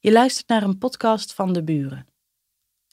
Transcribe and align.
Je 0.00 0.12
luistert 0.12 0.48
naar 0.48 0.62
een 0.62 0.78
podcast 0.78 1.34
van 1.34 1.52
De 1.52 1.64
Buren. 1.64 2.06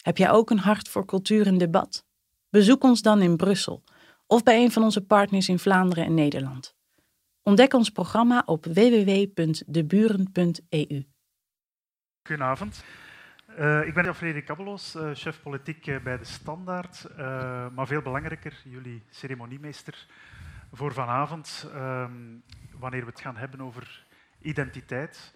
Heb 0.02 0.17
jij 0.17 0.31
ook 0.31 0.50
een 0.50 0.59
hart 0.59 0.90
voor 0.90 1.05
cultuur 1.05 1.47
en 1.47 1.58
debat? 1.58 2.05
Bezoek 2.50 2.83
ons 2.83 3.01
dan 3.01 3.21
in 3.21 3.38
Brussel 3.38 3.83
of 4.28 4.43
bij 4.43 4.63
een 4.63 4.71
van 4.71 4.83
onze 4.83 5.05
partners 5.05 5.49
in 5.49 5.60
Vlaanderen 5.60 6.05
en 6.05 6.13
Nederland. 6.13 6.76
Ontdek 7.41 7.73
ons 7.73 7.89
programma 7.89 8.44
op 8.46 8.65
www.deburen.eu. 8.65 11.05
Goedenavond. 12.28 12.83
Uh, 13.60 13.87
ik 13.87 13.94
ben 13.94 14.15
Frederik 14.15 14.46
Kabelos, 14.46 14.96
uh, 14.96 15.10
chef 15.13 15.42
politiek 15.42 15.87
uh, 15.87 16.03
bij 16.03 16.17
De 16.17 16.26
Standaard, 16.26 17.08
maar 17.76 17.88
veel 17.88 18.02
belangrijker, 18.02 18.62
jullie 18.63 19.03
ceremoniemeester 19.09 20.08
voor 20.72 20.94
vanavond, 20.94 21.70
ehm, 21.73 22.12
wanneer 22.72 23.02
we 23.02 23.09
het 23.09 23.22
gaan 23.22 23.38
hebben 23.38 23.62
over 23.62 24.05
identiteit. 24.41 25.34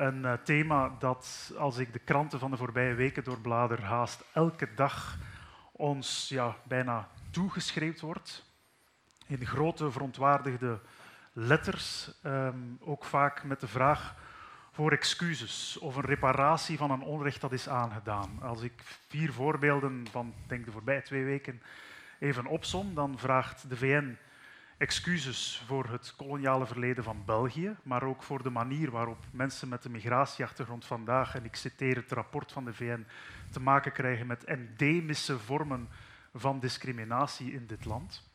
Een 0.00 0.22
uh, 0.24 0.32
thema 0.32 0.96
dat, 0.98 1.52
als 1.58 1.78
ik 1.78 1.92
de 1.92 1.98
kranten 1.98 2.38
van 2.38 2.50
de 2.50 2.56
voorbije 2.56 2.94
weken 2.94 3.24
doorblader, 3.24 3.82
haast 3.82 4.24
elke 4.32 4.68
dag 4.74 5.18
ons 5.72 6.28
ja, 6.28 6.56
bijna 6.62 7.08
toegeschreven 7.30 8.06
wordt. 8.06 8.44
In 9.26 9.46
grote, 9.46 9.90
verontwaardigde 9.90 10.80
letters. 11.32 12.12
Um, 12.24 12.78
ook 12.80 13.04
vaak 13.04 13.44
met 13.44 13.60
de 13.60 13.68
vraag 13.68 14.14
voor 14.72 14.92
excuses 14.92 15.78
of 15.78 15.96
een 15.96 16.04
reparatie 16.04 16.76
van 16.78 16.90
een 16.90 17.02
onrecht 17.02 17.40
dat 17.40 17.52
is 17.52 17.68
aangedaan. 17.68 18.42
Als 18.42 18.62
ik 18.62 18.82
vier 19.08 19.32
voorbeelden 19.32 20.06
van 20.10 20.34
denk 20.46 20.64
de 20.64 20.72
voorbije 20.72 21.02
twee 21.02 21.24
weken 21.24 21.62
even 22.18 22.46
opsom, 22.46 22.94
dan 22.94 23.18
vraagt 23.18 23.68
de 23.68 23.76
VN 23.76 24.16
excuses 24.80 25.62
voor 25.66 25.88
het 25.88 26.14
koloniale 26.16 26.66
verleden 26.66 27.04
van 27.04 27.22
België, 27.24 27.76
maar 27.82 28.02
ook 28.02 28.22
voor 28.22 28.42
de 28.42 28.50
manier 28.50 28.90
waarop 28.90 29.24
mensen 29.30 29.68
met 29.68 29.84
een 29.84 29.90
migratieachtergrond 29.90 30.84
vandaag, 30.86 31.34
en 31.34 31.44
ik 31.44 31.56
citeer 31.56 31.96
het 31.96 32.12
rapport 32.12 32.52
van 32.52 32.64
de 32.64 32.74
VN, 32.74 33.06
te 33.50 33.60
maken 33.60 33.92
krijgen 33.92 34.26
met 34.26 34.44
endemische 34.44 35.38
vormen 35.38 35.88
van 36.34 36.60
discriminatie 36.60 37.52
in 37.52 37.66
dit 37.66 37.84
land. 37.84 38.30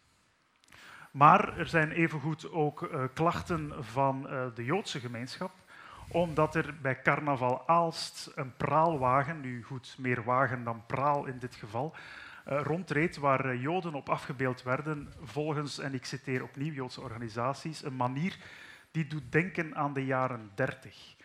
Maar 1.11 1.57
er 1.57 1.67
zijn 1.67 1.91
evengoed 1.91 2.51
ook 2.51 2.81
uh, 2.81 3.03
klachten 3.13 3.83
van 3.83 4.27
uh, 4.29 4.45
de 4.55 4.63
Joodse 4.65 4.99
gemeenschap, 4.99 5.51
omdat 6.07 6.55
er 6.55 6.75
bij 6.81 7.01
carnaval 7.01 7.67
Aalst 7.67 8.31
een 8.35 8.55
praalwagen, 8.55 9.41
nu 9.41 9.63
goed, 9.63 9.95
meer 9.97 10.23
wagen 10.23 10.63
dan 10.63 10.85
praal 10.85 11.25
in 11.25 11.39
dit 11.39 11.55
geval, 11.55 11.95
rondreed 12.45 13.17
waar 13.17 13.53
uh, 13.53 13.61
Joden 13.61 13.93
op 13.93 14.09
afgebeeld 14.09 14.63
werden 14.63 15.13
volgens, 15.23 15.79
en 15.79 15.93
ik 15.93 16.05
citeer 16.05 16.43
opnieuw 16.43 16.73
Joodse 16.73 17.01
organisaties, 17.01 17.83
een 17.83 17.95
manier 17.95 18.37
die 18.91 19.07
doet 19.07 19.31
denken 19.31 19.75
aan 19.75 19.93
de 19.93 20.05
jaren 20.05 20.51
30. 20.55 21.15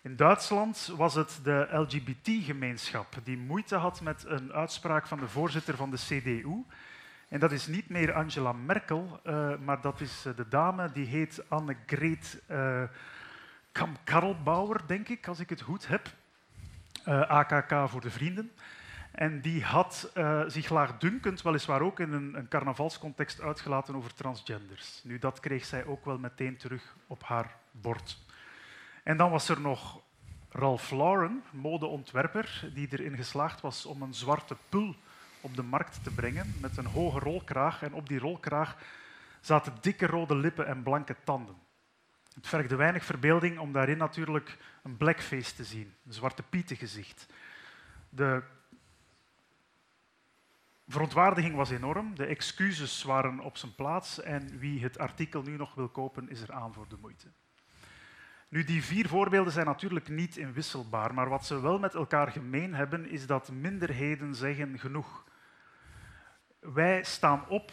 In 0.00 0.16
Duitsland 0.16 0.92
was 0.96 1.14
het 1.14 1.40
de 1.42 1.68
LGBT-gemeenschap 1.70 3.14
die 3.22 3.36
moeite 3.36 3.76
had 3.76 4.00
met 4.00 4.24
een 4.26 4.52
uitspraak 4.52 5.06
van 5.06 5.18
de 5.18 5.28
voorzitter 5.28 5.76
van 5.76 5.90
de 5.90 5.96
CDU. 5.96 6.64
En 7.28 7.40
dat 7.40 7.52
is 7.52 7.66
niet 7.66 7.88
meer 7.88 8.12
Angela 8.12 8.52
Merkel, 8.52 9.20
uh, 9.26 9.56
maar 9.58 9.80
dat 9.80 10.00
is 10.00 10.22
de 10.36 10.48
dame 10.48 10.92
die 10.92 11.06
heet 11.06 11.44
Annegret 11.48 12.42
uh, 12.50 12.82
Kamp-Karlbauer, 13.72 14.80
denk 14.86 15.08
ik, 15.08 15.28
als 15.28 15.40
ik 15.40 15.48
het 15.48 15.60
goed 15.60 15.86
heb. 15.86 16.12
AKK 17.28 17.88
voor 17.88 18.00
de 18.00 18.10
vrienden. 18.10 18.52
En 19.14 19.40
die 19.40 19.64
had 19.64 20.10
uh, 20.14 20.42
zich 20.46 20.68
laagdunkend, 20.68 21.42
weliswaar 21.42 21.80
ook 21.80 22.00
in 22.00 22.12
een, 22.12 22.34
een, 22.34 22.48
carnavalscontext, 22.48 23.40
uitgelaten 23.40 23.94
over 23.94 24.14
transgenders. 24.14 25.00
Nu, 25.04 25.18
dat 25.18 25.40
kreeg 25.40 25.64
zij 25.64 25.84
ook 25.84 26.04
wel 26.04 26.18
meteen 26.18 26.56
terug 26.56 26.96
op 27.06 27.22
haar 27.22 27.56
bord. 27.70 28.18
En 29.02 29.16
dan 29.16 29.30
was 29.30 29.48
er 29.48 29.60
nog 29.60 30.00
Ralph 30.50 30.90
Lauren, 30.90 31.42
modeontwerper, 31.50 32.70
die 32.74 32.88
erin 32.90 33.16
geslaagd 33.16 33.60
was 33.60 33.86
om 33.86 34.02
een 34.02 34.14
zwarte 34.14 34.56
pul 34.68 34.94
op 35.40 35.56
de 35.56 35.62
markt 35.62 36.04
te 36.04 36.10
brengen 36.10 36.54
met 36.60 36.76
een 36.76 36.86
hoge 36.86 37.18
rolkraag. 37.18 37.82
En 37.82 37.92
op 37.92 38.08
die 38.08 38.18
rolkraag 38.18 38.76
zaten 39.40 39.74
dikke 39.80 40.06
rode 40.06 40.36
lippen 40.36 40.66
en 40.66 40.82
blanke 40.82 41.16
tanden. 41.24 41.56
Het 42.34 42.48
vergde 42.48 42.76
weinig 42.76 43.04
verbeelding 43.04 43.58
om 43.58 43.72
daarin 43.72 43.98
natuurlijk 43.98 44.58
een 44.82 44.96
blackface 44.96 45.54
te 45.54 45.64
zien, 45.64 45.94
een 46.06 46.12
zwarte 46.12 46.42
pietengezicht. 46.42 47.26
De 48.08 48.42
verontwaardiging 50.86 51.54
was 51.54 51.70
enorm, 51.70 52.14
de 52.14 52.26
excuses 52.26 53.02
waren 53.02 53.40
op 53.40 53.56
zijn 53.56 53.74
plaats 53.74 54.20
en 54.20 54.58
wie 54.58 54.82
het 54.82 54.98
artikel 54.98 55.42
nu 55.42 55.56
nog 55.56 55.74
wil 55.74 55.88
kopen, 55.88 56.28
is 56.28 56.40
er 56.40 56.52
aan 56.52 56.72
voor 56.72 56.88
de 56.88 56.96
moeite. 57.00 57.32
Nu, 58.48 58.64
die 58.64 58.84
vier 58.84 59.08
voorbeelden 59.08 59.52
zijn 59.52 59.66
natuurlijk 59.66 60.08
niet 60.08 60.36
inwisselbaar, 60.36 61.14
maar 61.14 61.28
wat 61.28 61.46
ze 61.46 61.60
wel 61.60 61.78
met 61.78 61.94
elkaar 61.94 62.30
gemeen 62.30 62.74
hebben, 62.74 63.08
is 63.08 63.26
dat 63.26 63.50
minderheden 63.50 64.34
zeggen 64.34 64.78
genoeg. 64.78 65.24
Wij 66.60 67.04
staan 67.04 67.48
op 67.48 67.72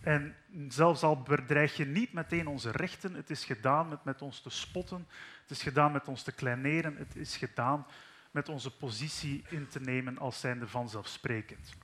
en 0.00 0.36
zelfs 0.68 1.02
al 1.02 1.22
bedreig 1.22 1.76
je 1.76 1.84
niet 1.84 2.12
meteen 2.12 2.46
onze 2.46 2.70
rechten, 2.70 3.14
het 3.14 3.30
is 3.30 3.44
gedaan 3.44 3.88
met, 3.88 4.04
met 4.04 4.22
ons 4.22 4.40
te 4.40 4.50
spotten, 4.50 5.06
het 5.40 5.50
is 5.50 5.62
gedaan 5.62 5.92
met 5.92 6.08
ons 6.08 6.22
te 6.22 6.32
kleineren, 6.32 6.96
het 6.96 7.16
is 7.16 7.36
gedaan 7.36 7.86
met 8.30 8.48
onze 8.48 8.76
positie 8.76 9.44
in 9.48 9.68
te 9.68 9.80
nemen 9.80 10.18
als 10.18 10.40
zijnde 10.40 10.68
vanzelfsprekend. 10.68 11.76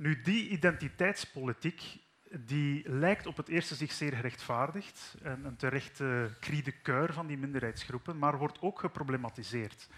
Nu, 0.00 0.20
die 0.20 0.48
identiteitspolitiek 0.48 1.82
die 2.30 2.88
lijkt 2.88 3.26
op 3.26 3.36
het 3.36 3.48
eerste 3.48 3.74
zich 3.74 3.92
zeer 3.92 4.12
gerechtvaardigd 4.12 5.16
en 5.22 5.44
een 5.44 5.56
terechte 5.56 6.30
cri 6.40 6.62
de 6.62 6.82
coeur 6.82 7.12
van 7.12 7.26
die 7.26 7.38
minderheidsgroepen, 7.38 8.18
maar 8.18 8.38
wordt 8.38 8.60
ook 8.60 8.78
geproblematiseerd. 8.78 9.88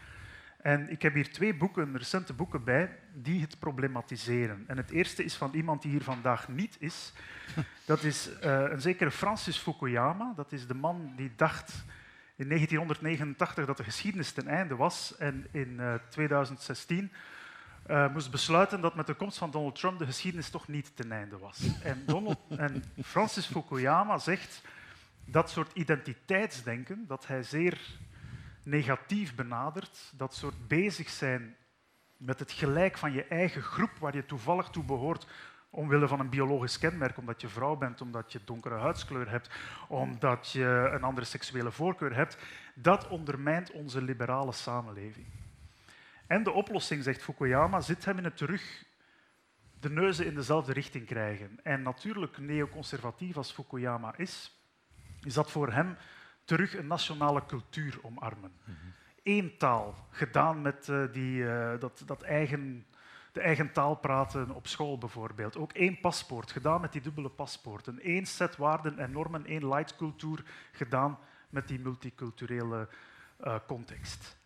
En 0.58 0.90
ik 0.90 1.02
heb 1.02 1.14
hier 1.14 1.32
twee 1.32 1.54
boeken, 1.54 1.96
recente 1.96 2.32
boeken 2.32 2.64
bij, 2.64 2.98
die 3.14 3.40
het 3.40 3.58
problematiseren. 3.58 4.64
En 4.66 4.76
het 4.76 4.90
eerste 4.90 5.24
is 5.24 5.34
van 5.34 5.54
iemand 5.54 5.82
die 5.82 5.90
hier 5.90 6.02
vandaag 6.02 6.48
niet 6.48 6.76
is. 6.78 7.12
Dat 7.84 8.02
is 8.02 8.30
uh, 8.44 8.62
een 8.70 8.80
zekere 8.80 9.10
Francis 9.10 9.56
Fukuyama. 9.56 10.32
Dat 10.36 10.52
is 10.52 10.66
de 10.66 10.74
man 10.74 11.12
die 11.16 11.32
dacht 11.36 11.84
in 12.36 12.48
1989 12.48 13.66
dat 13.66 13.76
de 13.76 13.84
geschiedenis 13.84 14.32
ten 14.32 14.48
einde 14.48 14.76
was. 14.76 15.16
En 15.16 15.46
in 15.52 15.76
uh, 15.80 15.94
2016 16.08 17.12
uh, 17.86 18.12
moest 18.12 18.30
besluiten 18.30 18.80
dat 18.80 18.94
met 18.94 19.06
de 19.06 19.14
komst 19.14 19.38
van 19.38 19.50
Donald 19.50 19.74
Trump 19.74 19.98
de 19.98 20.06
geschiedenis 20.06 20.50
toch 20.50 20.68
niet 20.68 20.96
ten 20.96 21.12
einde 21.12 21.38
was. 21.38 21.60
En, 21.82 22.02
Donald, 22.06 22.38
en 22.56 22.84
Francis 23.02 23.46
Fukuyama 23.46 24.18
zegt 24.18 24.62
dat 25.24 25.50
soort 25.50 25.72
identiteitsdenken, 25.72 27.04
dat 27.06 27.26
hij 27.26 27.42
zeer 27.42 27.80
negatief 28.62 29.34
benadert, 29.34 30.12
dat 30.16 30.34
soort 30.34 30.68
bezig 30.68 31.10
zijn 31.10 31.56
met 32.16 32.38
het 32.38 32.52
gelijk 32.52 32.98
van 32.98 33.12
je 33.12 33.24
eigen 33.24 33.62
groep 33.62 33.90
waar 33.98 34.16
je 34.16 34.26
toevallig 34.26 34.68
toe 34.68 34.84
behoort, 34.84 35.26
omwille 35.70 36.08
van 36.08 36.20
een 36.20 36.28
biologisch 36.28 36.78
kenmerk, 36.78 37.18
omdat 37.18 37.40
je 37.40 37.48
vrouw 37.48 37.76
bent, 37.76 38.00
omdat 38.00 38.32
je 38.32 38.40
donkere 38.44 38.78
huidskleur 38.78 39.30
hebt, 39.30 39.50
omdat 39.88 40.50
je 40.52 40.90
een 40.92 41.02
andere 41.02 41.26
seksuele 41.26 41.70
voorkeur 41.70 42.14
hebt, 42.14 42.36
dat 42.74 43.08
ondermijnt 43.08 43.70
onze 43.70 44.02
liberale 44.02 44.52
samenleving. 44.52 45.26
En 46.32 46.42
de 46.42 46.50
oplossing, 46.50 47.02
zegt 47.02 47.22
Fukuyama, 47.22 47.80
zit 47.80 48.04
hem 48.04 48.18
in 48.18 48.24
het 48.24 48.36
terug 48.36 48.84
de 49.80 49.90
neuzen 49.90 50.26
in 50.26 50.34
dezelfde 50.34 50.72
richting 50.72 51.06
krijgen. 51.06 51.58
En 51.62 51.82
natuurlijk, 51.82 52.38
neoconservatief 52.38 53.36
als 53.36 53.52
Fukuyama 53.52 54.16
is, 54.16 54.60
is 55.22 55.34
dat 55.34 55.50
voor 55.50 55.72
hem 55.72 55.96
terug 56.44 56.76
een 56.76 56.86
nationale 56.86 57.46
cultuur 57.46 57.98
omarmen. 58.02 58.52
Mm 58.64 58.74
-hmm. 58.80 58.92
Eén 59.22 59.56
taal, 59.58 60.06
gedaan 60.10 60.62
met 60.62 60.88
uh, 60.88 61.12
die, 61.12 61.42
uh, 61.42 61.72
dat, 61.78 62.02
dat 62.06 62.22
eigen, 62.22 62.86
de 63.32 63.40
eigen 63.40 63.72
taal 63.72 63.94
praten 63.94 64.50
op 64.50 64.66
school 64.66 64.98
bijvoorbeeld. 64.98 65.56
Ook 65.56 65.72
één 65.72 66.00
paspoort, 66.00 66.50
gedaan 66.50 66.80
met 66.80 66.92
die 66.92 67.02
dubbele 67.02 67.30
paspoorten. 67.30 67.98
Eén 68.02 68.26
set 68.26 68.56
waarden 68.56 68.98
en 68.98 69.10
normen, 69.10 69.46
één 69.46 69.68
lightcultuur, 69.68 70.44
gedaan 70.72 71.18
met 71.48 71.68
die 71.68 71.80
multiculturele 71.80 72.88
uh, 73.44 73.56
context. 73.66 74.40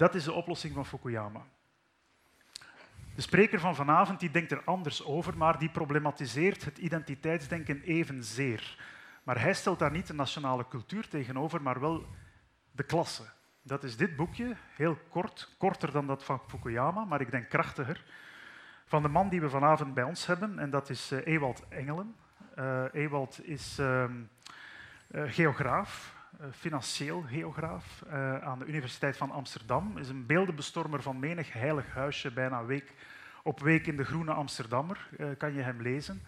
Dat 0.00 0.14
is 0.14 0.24
de 0.24 0.32
oplossing 0.32 0.74
van 0.74 0.86
Fukuyama. 0.86 1.40
De 3.14 3.20
spreker 3.22 3.60
van 3.60 3.74
vanavond 3.74 4.20
die 4.20 4.30
denkt 4.30 4.52
er 4.52 4.62
anders 4.64 5.04
over, 5.04 5.36
maar 5.36 5.58
die 5.58 5.70
problematiseert 5.70 6.64
het 6.64 6.78
identiteitsdenken 6.78 7.82
evenzeer. 7.82 8.78
Maar 9.22 9.40
hij 9.40 9.54
stelt 9.54 9.78
daar 9.78 9.90
niet 9.90 10.06
de 10.06 10.14
nationale 10.14 10.68
cultuur 10.68 11.08
tegenover, 11.08 11.62
maar 11.62 11.80
wel 11.80 12.06
de 12.70 12.82
klasse. 12.82 13.22
Dat 13.62 13.84
is 13.84 13.96
dit 13.96 14.16
boekje, 14.16 14.56
heel 14.76 14.98
kort, 15.08 15.54
korter 15.58 15.92
dan 15.92 16.06
dat 16.06 16.24
van 16.24 16.40
Fukuyama, 16.48 17.04
maar 17.04 17.20
ik 17.20 17.30
denk 17.30 17.48
krachtiger, 17.48 18.04
van 18.86 19.02
de 19.02 19.08
man 19.08 19.28
die 19.28 19.40
we 19.40 19.48
vanavond 19.48 19.94
bij 19.94 20.04
ons 20.04 20.26
hebben, 20.26 20.58
en 20.58 20.70
dat 20.70 20.90
is 20.90 21.12
uh, 21.12 21.26
Ewald 21.26 21.68
Engelen. 21.68 22.14
Uh, 22.58 22.84
Ewald 22.92 23.46
is 23.46 23.78
uh, 23.78 24.04
geograaf, 25.08 26.14
uh, 26.14 26.19
financieel 26.52 27.22
geograaf 27.22 28.04
uh, 28.06 28.38
aan 28.38 28.58
de 28.58 28.64
Universiteit 28.64 29.16
van 29.16 29.30
Amsterdam. 29.30 29.98
Is 29.98 30.08
een 30.08 30.26
beeldenbestormer 30.26 31.02
van 31.02 31.18
menig 31.18 31.52
heilig 31.52 31.92
huisje, 31.92 32.32
bijna 32.32 32.64
week 32.64 32.94
op 33.42 33.60
week 33.60 33.86
in 33.86 33.96
de 33.96 34.04
Groene 34.04 34.32
Amsterdammer, 34.32 35.08
uh, 35.18 35.26
kan 35.38 35.54
je 35.54 35.62
hem 35.62 35.82
lezen. 35.82 36.22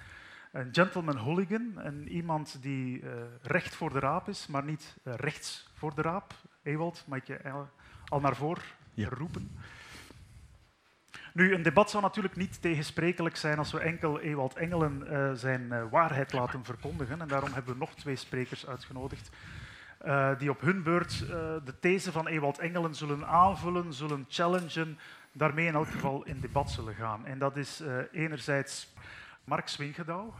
een 0.52 0.68
gentleman 0.72 1.16
hooligan, 1.16 1.80
en 1.80 2.08
iemand 2.08 2.62
die 2.62 3.04
recht 3.42 3.74
voor 3.74 3.92
de 3.92 3.98
raap 3.98 4.28
is, 4.28 4.46
maar 4.46 4.64
niet 4.64 4.96
rechts 5.04 5.70
voor 5.74 5.94
de 5.94 6.02
raap. 6.02 6.34
Ewald, 6.62 7.04
mag 7.06 7.18
ik 7.18 7.26
je 7.26 7.40
al 8.08 8.20
naar 8.20 8.36
voren 8.36 8.62
roepen? 8.94 9.50
Nu, 11.32 11.54
een 11.54 11.62
debat 11.62 11.90
zou 11.90 12.02
natuurlijk 12.02 12.36
niet 12.36 12.62
tegensprekelijk 12.62 13.36
zijn 13.36 13.58
als 13.58 13.72
we 13.72 13.80
enkel 13.80 14.20
Ewald 14.20 14.54
Engelen 14.54 15.02
uh, 15.06 15.32
zijn 15.32 15.62
uh, 15.62 15.82
waarheid 15.90 16.32
laten 16.32 16.64
verkondigen. 16.64 17.20
En 17.20 17.28
daarom 17.28 17.52
hebben 17.52 17.72
we 17.72 17.78
nog 17.78 17.94
twee 17.94 18.16
sprekers 18.16 18.66
uitgenodigd. 18.66 19.30
Uh, 20.04 20.38
die 20.38 20.50
op 20.50 20.60
hun 20.60 20.82
beurt 20.82 21.18
de 21.64 21.74
these 21.80 22.12
van 22.12 22.26
Ewald 22.26 22.58
Engelen 22.58 22.94
zullen 22.94 23.26
aanvullen, 23.26 23.92
zullen 23.92 24.24
challengen, 24.28 24.98
daarmee 25.32 25.66
in 25.66 25.74
elk 25.74 25.88
geval 25.88 26.24
in 26.24 26.40
debat 26.40 26.70
zullen 26.70 26.94
gaan. 26.94 27.26
En 27.26 27.38
dat 27.38 27.56
is 27.56 27.82
enerzijds 28.12 28.92
Mark 29.44 29.68
Swingedouw, 29.68 30.34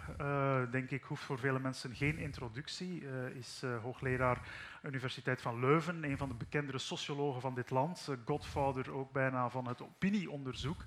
denk 0.71 0.91
ik, 0.91 1.03
hoeft 1.03 1.23
voor 1.23 1.39
vele 1.39 1.59
mensen 1.59 1.95
geen 1.95 2.19
introductie. 2.19 3.05
Is 3.35 3.63
hoogleraar 3.83 4.39
Universiteit 4.83 5.43
van 5.43 5.61
Leuven, 5.61 6.05
een 6.05 6.19
van 6.19 6.29
de 6.29 6.35
bekendere 6.35 6.79
sociologen 6.79 7.41
van 7.41 7.55
dit 7.55 7.71
land. 7.71 8.09
godvader 8.25 8.93
ook 8.93 9.13
bijna 9.13 9.49
van 9.49 9.69
het 9.69 9.83
opinieonderzoek 9.83 10.85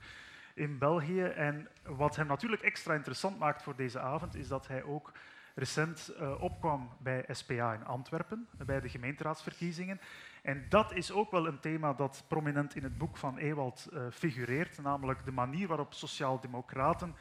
in 0.54 0.78
België. 0.78 1.24
En 1.24 1.68
wat 1.84 2.16
hem 2.16 2.28
natuurlijk 2.28 2.62
extra 2.62 2.94
interessant 2.94 3.40
maakt 3.40 3.64
voor 3.64 3.76
deze 3.76 4.00
avond, 4.00 4.36
is 4.36 4.48
dat 4.48 4.68
hij 4.68 4.84
ook 4.84 5.12
recent 5.56 6.14
opkwam 6.40 6.90
bij 7.00 7.26
SPA 7.28 7.74
in 7.74 7.86
Antwerpen, 7.86 8.48
bij 8.66 8.80
de 8.80 8.90
gemeenteraadsverkiezingen. 8.90 10.00
En 10.42 10.66
dat 10.70 10.94
is 10.94 11.12
ook 11.12 11.32
wel 11.32 11.48
een 11.48 11.60
thema 11.60 11.94
dat 11.94 12.24
prominent 12.28 12.76
in 12.76 12.84
het 12.84 12.98
boek 12.98 13.18
van 13.18 13.38
Ewald 13.38 13.90
figureert, 14.12 14.82
namelijk 14.82 15.26
de 15.26 15.32
manier 15.32 15.68
waarop 15.68 15.94
sociaaldemocraten 15.94 17.16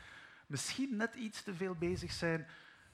misschien 0.46 0.96
net 0.96 1.14
iets 1.14 1.42
te 1.42 1.54
veel 1.54 1.74
bezig 1.74 2.12
zijn 2.12 2.46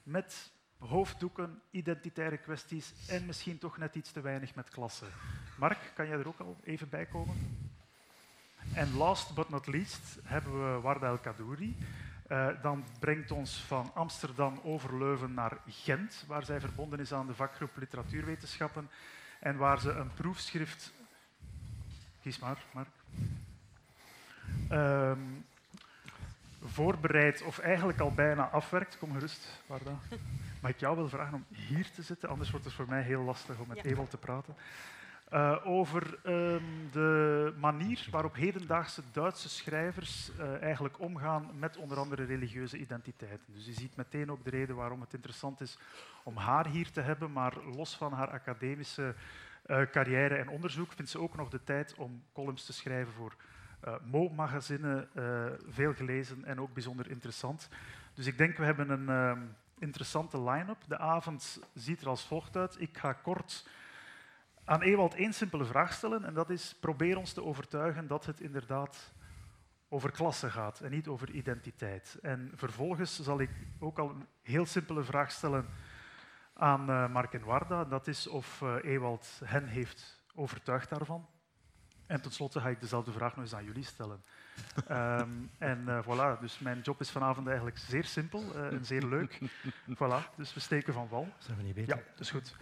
met 0.02 0.52
hoofddoeken, 0.78 1.62
identitaire 1.70 2.36
kwesties 2.36 3.08
en 3.08 3.26
misschien 3.26 3.58
toch 3.58 3.78
net 3.78 3.94
iets 3.94 4.12
te 4.12 4.20
weinig 4.20 4.54
met 4.54 4.68
klassen. 4.68 5.08
Mark, 5.58 5.92
kan 5.94 6.06
jij 6.06 6.18
er 6.18 6.28
ook 6.28 6.40
al 6.40 6.56
even 6.62 6.88
bij 6.88 7.06
komen? 7.06 7.36
En 8.74 8.96
last 8.96 9.34
but 9.34 9.48
not 9.48 9.66
least 9.66 10.18
hebben 10.22 10.74
we 10.74 10.80
Warda 10.80 11.06
El 11.06 11.18
Kadouri. 11.18 11.76
Uh, 12.30 12.48
dan 12.62 12.84
brengt 12.98 13.30
ons 13.30 13.62
van 13.62 13.90
Amsterdam 13.94 14.60
over 14.62 14.98
Leuven 14.98 15.34
naar 15.34 15.58
Gent, 15.66 16.24
waar 16.26 16.44
zij 16.44 16.60
verbonden 16.60 17.00
is 17.00 17.12
aan 17.12 17.26
de 17.26 17.34
vakgroep 17.34 17.76
Literatuurwetenschappen 17.76 18.90
en 19.40 19.56
waar 19.56 19.80
ze 19.80 19.90
een 19.90 20.14
proefschrift... 20.14 20.92
Kies 22.22 22.38
maar, 22.38 22.64
Mark. 22.72 22.88
Um, 24.72 25.44
voorbereid 26.64 27.42
of 27.42 27.58
eigenlijk 27.58 28.00
al 28.00 28.12
bijna 28.12 28.48
afwerkt. 28.48 28.98
Kom 28.98 29.12
gerust, 29.12 29.62
Warda. 29.66 29.98
Mag 30.62 30.70
ik 30.70 30.80
jou 30.80 30.96
wel 30.96 31.08
vragen 31.08 31.34
om 31.34 31.46
hier 31.48 31.90
te 31.90 32.02
zitten? 32.02 32.28
Anders 32.28 32.50
wordt 32.50 32.64
het 32.64 32.74
voor 32.74 32.88
mij 32.88 33.02
heel 33.02 33.22
lastig 33.22 33.58
om 33.58 33.68
met 33.68 33.82
ja. 33.82 34.04
te 34.04 34.16
praten. 34.16 34.54
Uh, 35.32 35.56
over 35.64 36.18
um, 36.26 36.88
de 36.92 37.54
manier 37.56 38.08
waarop 38.10 38.34
hedendaagse 38.34 39.02
Duitse 39.12 39.48
schrijvers 39.48 40.30
uh, 40.38 40.62
eigenlijk 40.62 41.00
omgaan 41.00 41.50
met 41.58 41.76
onder 41.76 41.98
andere 41.98 42.24
religieuze 42.24 42.78
identiteiten. 42.78 43.52
Dus 43.52 43.66
je 43.66 43.72
ziet 43.72 43.96
meteen 43.96 44.30
ook 44.30 44.44
de 44.44 44.50
reden 44.50 44.76
waarom 44.76 45.00
het 45.00 45.14
interessant 45.14 45.60
is 45.60 45.78
om 46.22 46.36
haar 46.36 46.66
hier 46.66 46.90
te 46.90 47.00
hebben, 47.00 47.32
maar 47.32 47.52
los 47.74 47.96
van 47.96 48.12
haar 48.12 48.28
academische 48.28 49.14
uh, 49.66 49.82
carrière 49.82 50.34
en 50.34 50.48
onderzoek 50.48 50.92
vindt 50.92 51.10
ze 51.10 51.20
ook 51.20 51.36
nog 51.36 51.48
de 51.48 51.64
tijd 51.64 51.94
om 51.94 52.22
columns 52.32 52.64
te 52.64 52.72
schrijven 52.72 53.12
voor 53.12 53.34
Mo-magazine, 54.02 55.08
uh, 55.14 55.44
veel 55.68 55.94
gelezen 55.94 56.44
en 56.44 56.60
ook 56.60 56.72
bijzonder 56.74 57.10
interessant. 57.10 57.68
Dus 58.14 58.26
ik 58.26 58.38
denk, 58.38 58.56
we 58.56 58.64
hebben 58.64 58.90
een 58.90 59.36
uh, 59.38 59.42
interessante 59.78 60.42
line-up. 60.42 60.78
De 60.86 60.98
avond 60.98 61.60
ziet 61.74 62.00
er 62.00 62.08
als 62.08 62.26
volgt 62.26 62.56
uit. 62.56 62.80
Ik 62.80 62.98
ga 62.98 63.12
kort 63.12 63.68
aan 64.70 64.82
Ewald 64.82 65.14
één 65.14 65.32
simpele 65.32 65.64
vraag 65.64 65.92
stellen 65.92 66.24
en 66.24 66.34
dat 66.34 66.50
is, 66.50 66.74
probeer 66.80 67.16
ons 67.16 67.32
te 67.32 67.44
overtuigen 67.44 68.06
dat 68.06 68.26
het 68.26 68.40
inderdaad 68.40 69.12
over 69.88 70.10
klasse 70.10 70.50
gaat 70.50 70.80
en 70.80 70.90
niet 70.90 71.08
over 71.08 71.30
identiteit. 71.30 72.18
En 72.22 72.52
vervolgens 72.54 73.20
zal 73.20 73.40
ik 73.40 73.50
ook 73.78 73.98
al 73.98 74.10
een 74.10 74.26
heel 74.42 74.66
simpele 74.66 75.02
vraag 75.02 75.30
stellen 75.30 75.66
aan 76.54 77.10
Mark 77.12 77.32
en 77.32 77.44
Warda. 77.44 77.84
Dat 77.84 78.06
is 78.06 78.26
of 78.26 78.60
Ewald 78.82 79.40
hen 79.44 79.66
heeft 79.66 80.22
overtuigd 80.34 80.88
daarvan. 80.88 81.28
En 82.06 82.22
tenslotte 82.22 82.60
ga 82.60 82.68
ik 82.68 82.80
dezelfde 82.80 83.12
vraag 83.12 83.34
nog 83.34 83.44
eens 83.44 83.54
aan 83.54 83.64
jullie 83.64 83.84
stellen. 83.84 84.24
Um, 84.90 85.50
en 85.58 85.84
uh, 85.86 85.98
voilà, 86.04 86.40
dus 86.40 86.58
mijn 86.58 86.80
job 86.80 87.00
is 87.00 87.10
vanavond 87.10 87.46
eigenlijk 87.46 87.78
zeer 87.78 88.04
simpel 88.04 88.44
uh, 88.56 88.72
en 88.72 88.84
zeer 88.84 89.02
leuk. 89.06 89.38
voilà, 89.98 90.36
dus 90.36 90.54
we 90.54 90.60
steken 90.60 90.92
van 90.92 91.08
wal. 91.08 91.28
Zijn 91.38 91.56
we 91.56 91.62
niet 91.62 91.74
beter? 91.74 91.96
Ja, 91.96 92.02
dat 92.10 92.20
is 92.20 92.30
goed. 92.30 92.56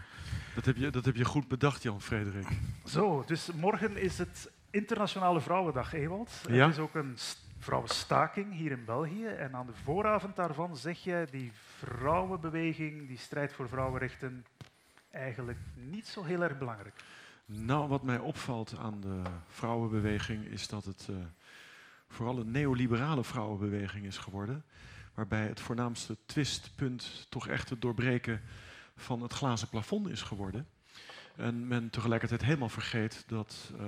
Dat 0.54 0.64
heb 0.64 0.76
je, 0.76 0.90
dat 0.90 1.04
heb 1.04 1.16
je 1.16 1.24
goed 1.24 1.48
bedacht, 1.48 1.82
Jan-Frederik. 1.82 2.48
Zo, 2.84 3.24
dus 3.26 3.52
morgen 3.52 3.96
is 3.96 4.18
het 4.18 4.50
Internationale 4.70 5.40
Vrouwendag, 5.40 5.92
Ewald. 5.92 6.30
Ja? 6.48 6.66
Het 6.66 6.74
is 6.74 6.82
ook 6.82 6.94
een 6.94 7.16
vrouwenstaking 7.58 8.54
hier 8.54 8.70
in 8.70 8.84
België. 8.84 9.26
En 9.26 9.54
aan 9.54 9.66
de 9.66 9.74
vooravond 9.84 10.36
daarvan 10.36 10.76
zeg 10.76 11.04
je 11.04 11.26
die 11.30 11.52
vrouwenbeweging, 11.76 13.08
die 13.08 13.18
strijd 13.18 13.52
voor 13.52 13.68
vrouwenrechten, 13.68 14.44
eigenlijk 15.10 15.58
niet 15.74 16.06
zo 16.06 16.22
heel 16.22 16.42
erg 16.42 16.58
belangrijk. 16.58 16.94
Nou, 17.46 17.88
wat 17.88 18.02
mij 18.02 18.18
opvalt 18.18 18.78
aan 18.78 19.00
de 19.00 19.22
vrouwenbeweging 19.48 20.44
is 20.44 20.68
dat 20.68 20.84
het 20.84 21.06
uh, 21.10 21.16
vooral 22.08 22.38
een 22.38 22.50
neoliberale 22.50 23.24
vrouwenbeweging 23.24 24.06
is 24.06 24.18
geworden. 24.18 24.64
Waarbij 25.14 25.46
het 25.46 25.60
voornaamste 25.60 26.16
twistpunt 26.26 27.26
toch 27.28 27.48
echt 27.48 27.70
het 27.70 27.80
doorbreken 27.80 28.40
van 28.96 29.22
het 29.22 29.32
glazen 29.32 29.68
plafond 29.68 30.08
is 30.08 30.22
geworden. 30.22 30.66
En 31.36 31.68
men 31.68 31.90
tegelijkertijd 31.90 32.44
helemaal 32.44 32.68
vergeet 32.68 33.24
dat 33.26 33.72
uh, 33.80 33.86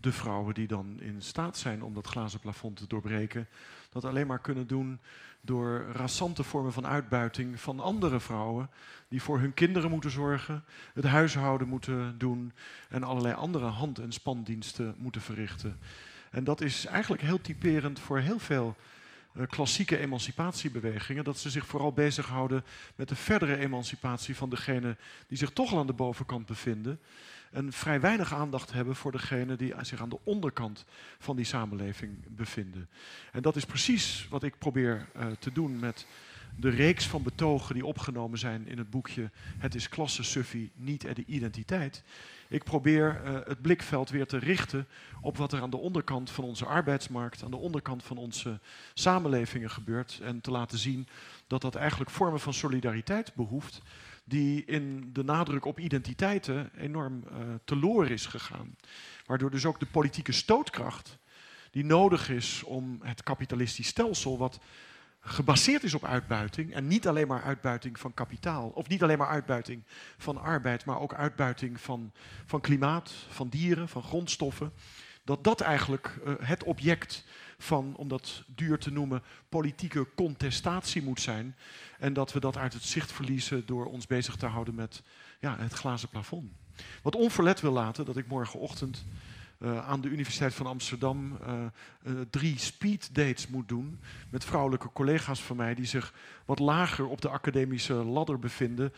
de 0.00 0.12
vrouwen 0.12 0.54
die 0.54 0.66
dan 0.66 1.00
in 1.00 1.22
staat 1.22 1.56
zijn 1.56 1.82
om 1.82 1.94
dat 1.94 2.06
glazen 2.06 2.40
plafond 2.40 2.76
te 2.76 2.86
doorbreken, 2.86 3.48
dat 3.90 4.04
alleen 4.04 4.26
maar 4.26 4.40
kunnen 4.40 4.66
doen 4.66 5.00
door 5.40 5.86
rassante 5.92 6.42
vormen 6.42 6.72
van 6.72 6.86
uitbuiting 6.86 7.60
van 7.60 7.80
andere 7.80 8.20
vrouwen 8.20 8.70
die 9.08 9.22
voor 9.22 9.38
hun 9.38 9.54
kinderen 9.54 9.90
moeten 9.90 10.10
zorgen, 10.10 10.64
het 10.94 11.04
huishouden 11.04 11.68
moeten 11.68 12.18
doen 12.18 12.52
en 12.88 13.02
allerlei 13.02 13.34
andere 13.34 13.66
hand- 13.66 13.98
en 13.98 14.12
spandiensten 14.12 14.94
moeten 14.98 15.20
verrichten. 15.20 15.78
En 16.30 16.44
dat 16.44 16.60
is 16.60 16.86
eigenlijk 16.86 17.22
heel 17.22 17.40
typerend 17.40 18.00
voor 18.00 18.18
heel 18.18 18.38
veel 18.38 18.76
uh, 19.34 19.46
klassieke 19.46 19.98
emancipatiebewegingen, 19.98 21.24
dat 21.24 21.38
ze 21.38 21.50
zich 21.50 21.66
vooral 21.66 21.92
bezighouden 21.92 22.64
met 22.94 23.08
de 23.08 23.16
verdere 23.16 23.56
emancipatie 23.56 24.36
van 24.36 24.50
degenen 24.50 24.98
die 25.26 25.38
zich 25.38 25.50
toch 25.50 25.72
al 25.72 25.78
aan 25.78 25.86
de 25.86 25.92
bovenkant 25.92 26.46
bevinden 26.46 27.00
en 27.50 27.72
vrij 27.72 28.00
weinig 28.00 28.34
aandacht 28.34 28.72
hebben 28.72 28.96
voor 28.96 29.12
degenen 29.12 29.58
die 29.58 29.74
zich 29.80 30.00
aan 30.00 30.08
de 30.08 30.18
onderkant 30.24 30.84
van 31.18 31.36
die 31.36 31.44
samenleving 31.44 32.18
bevinden. 32.28 32.88
En 33.32 33.42
dat 33.42 33.56
is 33.56 33.64
precies 33.64 34.26
wat 34.30 34.42
ik 34.42 34.58
probeer 34.58 35.06
uh, 35.16 35.26
te 35.38 35.52
doen 35.52 35.78
met 35.78 36.06
de 36.56 36.68
reeks 36.68 37.06
van 37.06 37.22
betogen 37.22 37.74
die 37.74 37.86
opgenomen 37.86 38.38
zijn 38.38 38.66
in 38.66 38.78
het 38.78 38.90
boekje 38.90 39.30
Het 39.58 39.74
is 39.74 39.88
klasse, 39.88 40.22
suffie, 40.22 40.70
niet 40.74 41.00
de 41.00 41.24
identiteit. 41.26 42.02
Ik 42.50 42.64
probeer 42.64 43.20
uh, 43.24 43.38
het 43.44 43.62
blikveld 43.62 44.10
weer 44.10 44.26
te 44.26 44.38
richten 44.38 44.88
op 45.20 45.36
wat 45.36 45.52
er 45.52 45.60
aan 45.60 45.70
de 45.70 45.76
onderkant 45.76 46.30
van 46.30 46.44
onze 46.44 46.64
arbeidsmarkt, 46.64 47.42
aan 47.44 47.50
de 47.50 47.56
onderkant 47.56 48.02
van 48.02 48.16
onze 48.16 48.60
samenlevingen 48.94 49.70
gebeurt. 49.70 50.20
En 50.22 50.40
te 50.40 50.50
laten 50.50 50.78
zien 50.78 51.06
dat 51.46 51.60
dat 51.60 51.74
eigenlijk 51.74 52.10
vormen 52.10 52.40
van 52.40 52.54
solidariteit 52.54 53.34
behoeft 53.34 53.80
die 54.24 54.64
in 54.64 55.10
de 55.12 55.24
nadruk 55.24 55.64
op 55.64 55.78
identiteiten 55.78 56.70
enorm 56.76 57.24
uh, 57.24 57.38
teloor 57.64 58.08
is 58.08 58.26
gegaan. 58.26 58.76
Waardoor 59.26 59.50
dus 59.50 59.66
ook 59.66 59.80
de 59.80 59.86
politieke 59.86 60.32
stootkracht 60.32 61.18
die 61.70 61.84
nodig 61.84 62.28
is 62.28 62.62
om 62.62 62.98
het 63.02 63.22
kapitalistisch 63.22 63.88
stelsel, 63.88 64.38
wat 64.38 64.60
gebaseerd 65.20 65.82
is 65.82 65.94
op 65.94 66.04
uitbuiting, 66.04 66.74
en 66.74 66.86
niet 66.86 67.08
alleen 67.08 67.28
maar 67.28 67.42
uitbuiting 67.42 67.98
van 67.98 68.14
kapitaal, 68.14 68.68
of 68.68 68.88
niet 68.88 69.02
alleen 69.02 69.18
maar 69.18 69.28
uitbuiting 69.28 69.82
van 70.18 70.40
arbeid, 70.40 70.84
maar 70.84 71.00
ook 71.00 71.14
uitbuiting 71.14 71.80
van, 71.80 72.12
van 72.46 72.60
klimaat, 72.60 73.12
van 73.28 73.48
dieren, 73.48 73.88
van 73.88 74.02
grondstoffen, 74.02 74.72
dat 75.24 75.44
dat 75.44 75.60
eigenlijk 75.60 76.18
uh, 76.26 76.34
het 76.40 76.64
object 76.64 77.24
van, 77.58 77.94
om 77.96 78.08
dat 78.08 78.42
duur 78.46 78.78
te 78.78 78.92
noemen, 78.92 79.22
politieke 79.48 80.06
contestatie 80.14 81.02
moet 81.02 81.20
zijn. 81.20 81.56
En 81.98 82.12
dat 82.12 82.32
we 82.32 82.40
dat 82.40 82.56
uit 82.56 82.72
het 82.72 82.82
zicht 82.82 83.12
verliezen 83.12 83.66
door 83.66 83.86
ons 83.86 84.06
bezig 84.06 84.36
te 84.36 84.46
houden 84.46 84.74
met 84.74 85.02
ja, 85.40 85.56
het 85.58 85.72
glazen 85.72 86.08
plafond. 86.08 86.52
Wat 87.02 87.14
onverlet 87.14 87.60
wil 87.60 87.72
laten 87.72 88.04
dat 88.04 88.16
ik 88.16 88.26
morgenochtend 88.26 89.04
uh, 89.62 89.88
aan 89.88 90.00
de 90.00 90.08
Universiteit 90.08 90.54
van 90.54 90.66
Amsterdam 90.66 91.38
uh, 91.42 91.52
uh, 92.02 92.20
drie 92.30 92.58
speed 92.58 93.14
dates 93.14 93.48
moet 93.48 93.68
doen 93.68 94.00
met 94.30 94.44
vrouwelijke 94.44 94.92
collega's 94.92 95.42
van 95.42 95.56
mij 95.56 95.74
die 95.74 95.84
zich 95.84 96.14
wat 96.44 96.58
lager 96.58 97.06
op 97.06 97.20
de 97.20 97.28
academische 97.28 97.94
ladder 97.94 98.38
bevinden, 98.38 98.92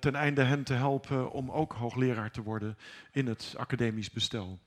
ten 0.00 0.14
einde 0.14 0.42
hen 0.42 0.62
te 0.62 0.74
helpen 0.74 1.30
om 1.30 1.50
ook 1.50 1.72
hoogleraar 1.72 2.30
te 2.30 2.42
worden 2.42 2.78
in 3.10 3.26
het 3.26 3.54
academisch 3.56 4.10
bestel. 4.10 4.58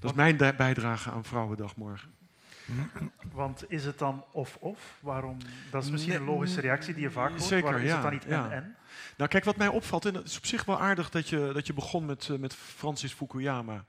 Dat 0.00 0.10
is 0.10 0.16
mijn 0.16 0.36
bijdrage 0.36 1.10
aan 1.10 1.24
Vrouwendag 1.24 1.76
morgen. 1.76 2.10
Want 3.32 3.64
is 3.68 3.84
het 3.84 3.98
dan 3.98 4.24
of-of? 4.32 4.98
Waarom? 5.00 5.36
Dat 5.70 5.84
is 5.84 5.90
misschien 5.90 6.14
een 6.14 6.24
logische 6.24 6.60
reactie 6.60 6.94
die 6.94 7.02
je 7.02 7.10
vaak 7.10 7.30
hoort. 7.30 7.42
Zeker, 7.42 7.64
Waarom 7.64 7.82
is 7.82 7.88
ja, 7.88 7.94
het 7.94 8.02
dan 8.02 8.12
niet 8.12 8.24
ja. 8.28 8.44
en-en? 8.44 8.76
Nou, 9.16 9.30
kijk, 9.30 9.44
wat 9.44 9.56
mij 9.56 9.68
opvalt, 9.68 10.04
en 10.04 10.14
het 10.14 10.26
is 10.26 10.36
op 10.36 10.46
zich 10.46 10.64
wel 10.64 10.80
aardig 10.80 11.10
dat 11.10 11.28
je, 11.28 11.50
dat 11.54 11.66
je 11.66 11.72
begon 11.72 12.04
met, 12.04 12.28
eh, 12.30 12.38
met 12.38 12.54
Francis 12.54 13.12
Fukuyama. 13.12 13.84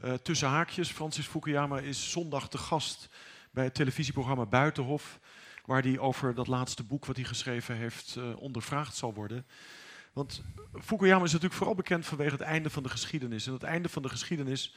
Eh, 0.00 0.14
tussen 0.14 0.48
haakjes, 0.48 0.90
Francis 0.90 1.26
Fukuyama 1.26 1.78
is 1.78 2.10
zondag 2.10 2.48
de 2.48 2.58
gast 2.58 3.08
bij 3.50 3.64
het 3.64 3.74
televisieprogramma 3.74 4.46
Buitenhof, 4.46 5.20
waar 5.64 5.82
hij 5.82 5.98
over 5.98 6.34
dat 6.34 6.46
laatste 6.46 6.82
boek 6.82 7.06
wat 7.06 7.16
hij 7.16 7.24
geschreven 7.24 7.76
heeft 7.76 8.16
eh, 8.16 8.36
ondervraagd 8.36 8.96
zal 8.96 9.14
worden. 9.14 9.46
Want 10.12 10.42
Fukuyama 10.82 11.24
is 11.24 11.32
natuurlijk 11.32 11.58
vooral 11.58 11.74
bekend 11.74 12.06
vanwege 12.06 12.32
het 12.32 12.40
einde 12.40 12.70
van 12.70 12.82
de 12.82 12.88
geschiedenis. 12.88 13.46
En 13.46 13.52
het 13.52 13.62
einde 13.62 13.88
van 13.88 14.02
de 14.02 14.08
geschiedenis 14.08 14.74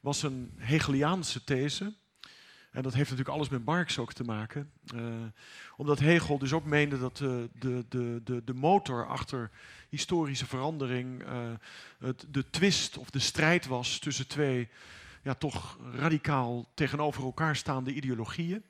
was 0.00 0.22
een 0.22 0.52
Hegeliaanse 0.56 1.44
these. 1.44 1.94
En 2.74 2.82
dat 2.82 2.94
heeft 2.94 3.10
natuurlijk 3.10 3.36
alles 3.36 3.48
met 3.48 3.64
Marx 3.64 3.98
ook 3.98 4.12
te 4.12 4.24
maken. 4.24 4.70
Eh, 4.94 5.02
omdat 5.76 5.98
Hegel 5.98 6.38
dus 6.38 6.52
ook 6.52 6.64
meende 6.64 6.98
dat 6.98 7.20
eh, 7.20 7.28
de, 7.58 7.84
de, 7.88 8.20
de, 8.24 8.44
de 8.44 8.54
motor 8.54 9.06
achter 9.06 9.50
historische 9.88 10.46
verandering 10.46 11.22
eh, 11.22 11.52
het, 11.98 12.26
de 12.30 12.50
twist 12.50 12.98
of 12.98 13.10
de 13.10 13.18
strijd 13.18 13.66
was 13.66 13.98
tussen 13.98 14.26
twee 14.26 14.68
ja, 15.22 15.34
toch 15.34 15.78
radicaal 15.92 16.70
tegenover 16.74 17.22
elkaar 17.22 17.56
staande 17.56 17.92
ideologieën. 17.92 18.62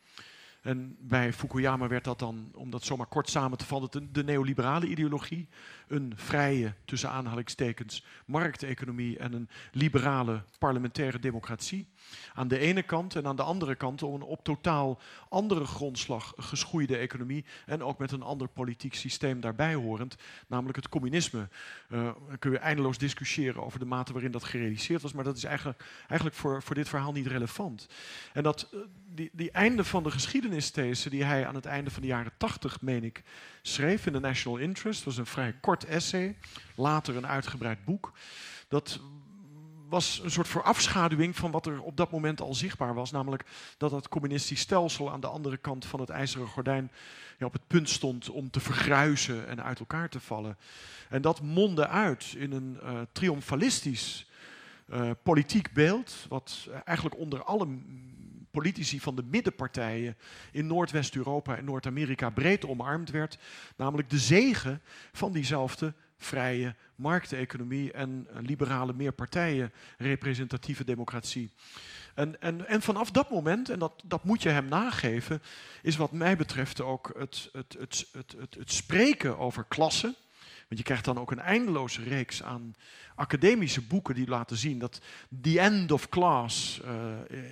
En 0.63 0.97
bij 1.01 1.33
Fukuyama 1.33 1.89
werd 1.89 2.05
dat 2.05 2.19
dan, 2.19 2.51
om 2.55 2.71
dat 2.71 2.85
zomaar 2.85 3.07
kort 3.07 3.31
samen 3.31 3.59
te 3.59 3.65
vatten, 3.65 4.03
de, 4.03 4.11
de 4.11 4.25
neoliberale 4.25 4.87
ideologie. 4.87 5.49
Een 5.89 6.13
vrije, 6.17 6.75
tussen 6.85 7.11
aanhalingstekens, 7.11 8.05
markteconomie 8.27 9.19
en 9.19 9.33
een 9.33 9.49
liberale 9.73 10.43
parlementaire 10.59 11.19
democratie. 11.19 11.89
Aan 12.35 12.49
de 12.49 12.59
ene 12.59 12.83
kant 12.83 13.17
en 13.17 13.27
aan 13.27 13.37
de 13.37 13.43
andere 13.43 13.75
kant 13.75 14.03
om 14.03 14.15
een 14.15 14.23
op 14.23 14.45
totaal 14.45 15.01
andere 15.29 15.65
grondslag 15.65 16.33
geschoeide 16.37 16.97
economie 16.97 17.45
en 17.67 17.83
ook 17.83 17.99
met 17.99 18.13
een 18.13 18.23
ander 18.23 18.49
politiek 18.49 18.95
systeem 18.95 19.41
daarbij 19.41 19.75
horend, 19.75 20.17
namelijk 20.47 20.77
het 20.77 20.89
communisme. 20.89 21.49
Eh, 21.89 22.03
dan 22.29 22.39
kun 22.39 22.51
je 22.51 22.59
eindeloos 22.59 22.99
discussiëren 22.99 23.65
over 23.65 23.79
de 23.79 23.85
mate 23.85 24.13
waarin 24.13 24.31
dat 24.31 24.45
gerealiseerd 24.45 25.03
was, 25.03 25.13
maar 25.13 25.25
dat 25.25 25.37
is 25.37 25.45
eigenlijk, 25.45 25.85
eigenlijk 25.99 26.35
voor, 26.35 26.63
voor 26.63 26.75
dit 26.75 26.89
verhaal 26.89 27.13
niet 27.13 27.27
relevant. 27.27 27.87
En 28.33 28.43
dat, 28.43 28.69
eh, 28.73 28.79
die, 29.15 29.31
die 29.33 29.51
einde 29.51 29.85
van 29.85 30.03
de 30.03 30.11
geschiedenisthese 30.11 31.11
die 31.11 31.25
hij 31.25 31.47
aan 31.47 31.55
het 31.55 31.67
einde 31.67 31.91
van 31.91 32.03
de 32.03 32.09
jaren 32.09 32.33
tachtig, 32.37 32.81
meen 32.81 33.05
ik, 33.05 33.23
schreef 33.63 34.07
in 34.07 34.13
The 34.13 34.21
National 34.21 34.59
Interest, 34.59 35.05
was 35.05 35.17
een 35.17 35.27
vrij 35.27 35.53
kort 35.61 35.85
essay, 35.85 36.37
later 36.75 37.17
een 37.17 37.27
uitgebreid 37.27 37.85
boek. 37.85 38.13
Dat 38.69 39.01
was 39.88 40.21
een 40.23 40.31
soort 40.31 40.49
voorafschaduwing 40.49 41.37
van 41.37 41.50
wat 41.50 41.67
er 41.67 41.81
op 41.81 41.97
dat 41.97 42.11
moment 42.11 42.41
al 42.41 42.55
zichtbaar 42.55 42.95
was. 42.95 43.11
Namelijk 43.11 43.45
dat 43.76 43.91
het 43.91 44.09
communistisch 44.09 44.61
stelsel 44.61 45.12
aan 45.12 45.21
de 45.21 45.26
andere 45.26 45.57
kant 45.57 45.87
van 45.87 46.00
het 46.00 46.11
ijzeren 46.11 46.47
gordijn 46.47 46.91
ja, 47.38 47.47
op 47.47 47.53
het 47.53 47.67
punt 47.67 47.88
stond 47.88 48.31
om 48.31 48.50
te 48.50 48.61
vergruisen 48.61 49.49
en 49.49 49.62
uit 49.62 49.79
elkaar 49.79 50.09
te 50.09 50.21
vallen. 50.21 50.57
En 51.09 51.23
dat 51.23 51.43
mondde 51.43 51.88
uit 51.88 52.35
in 52.37 52.53
een 52.53 52.79
uh, 52.83 53.00
triomfalistisch 53.12 54.26
uh, 54.88 55.11
politiek 55.23 55.73
beeld, 55.73 56.26
wat 56.29 56.69
eigenlijk 56.85 57.19
onder 57.19 57.43
alle 57.43 57.67
politici 58.50 59.00
van 59.00 59.17
de 59.17 59.23
middenpartijen 59.23 60.17
in 60.53 60.67
Noordwest-Europa 60.67 61.57
en 61.57 61.64
Noord-Amerika 61.64 62.31
breed 62.31 62.67
omarmd 62.67 63.11
werd. 63.11 63.38
Namelijk 63.76 64.11
de 64.11 64.19
zegen 64.19 64.83
van 65.12 65.33
diezelfde 65.33 65.95
vrije 66.25 66.75
markteconomie 66.95 67.93
en 67.93 68.28
liberale 68.40 68.93
meerpartijen 68.93 69.73
representatieve 69.99 70.85
democratie. 70.85 71.50
En, 72.14 72.40
en, 72.40 72.66
en 72.66 72.83
vanaf 72.83 73.11
dat 73.11 73.31
moment, 73.31 73.69
en 73.69 73.78
dat, 73.78 74.02
dat 74.04 74.25
moet 74.25 74.43
je 74.43 74.49
hem 74.49 74.69
nageven, 74.69 75.43
is 75.83 75.97
wat 75.97 76.12
mij 76.12 76.37
betreft 76.37 76.81
ook 76.81 77.14
het, 77.19 77.49
het, 77.52 77.76
het, 77.78 78.09
het, 78.12 78.35
het, 78.38 78.54
het 78.54 78.73
spreken 78.73 79.38
over 79.38 79.64
klassen. 79.64 80.14
Want 80.75 80.87
je 80.87 80.93
krijgt 80.95 81.14
dan 81.14 81.25
ook 81.25 81.31
een 81.31 81.40
eindeloze 81.40 82.02
reeks 82.02 82.43
aan 82.43 82.75
academische 83.14 83.83
boeken 83.83 84.14
die 84.14 84.28
laten 84.28 84.57
zien 84.57 84.78
dat 84.78 85.00
the 85.43 85.61
end 85.61 85.93
of 85.93 86.09
class 86.09 86.81
uh, 86.85 86.90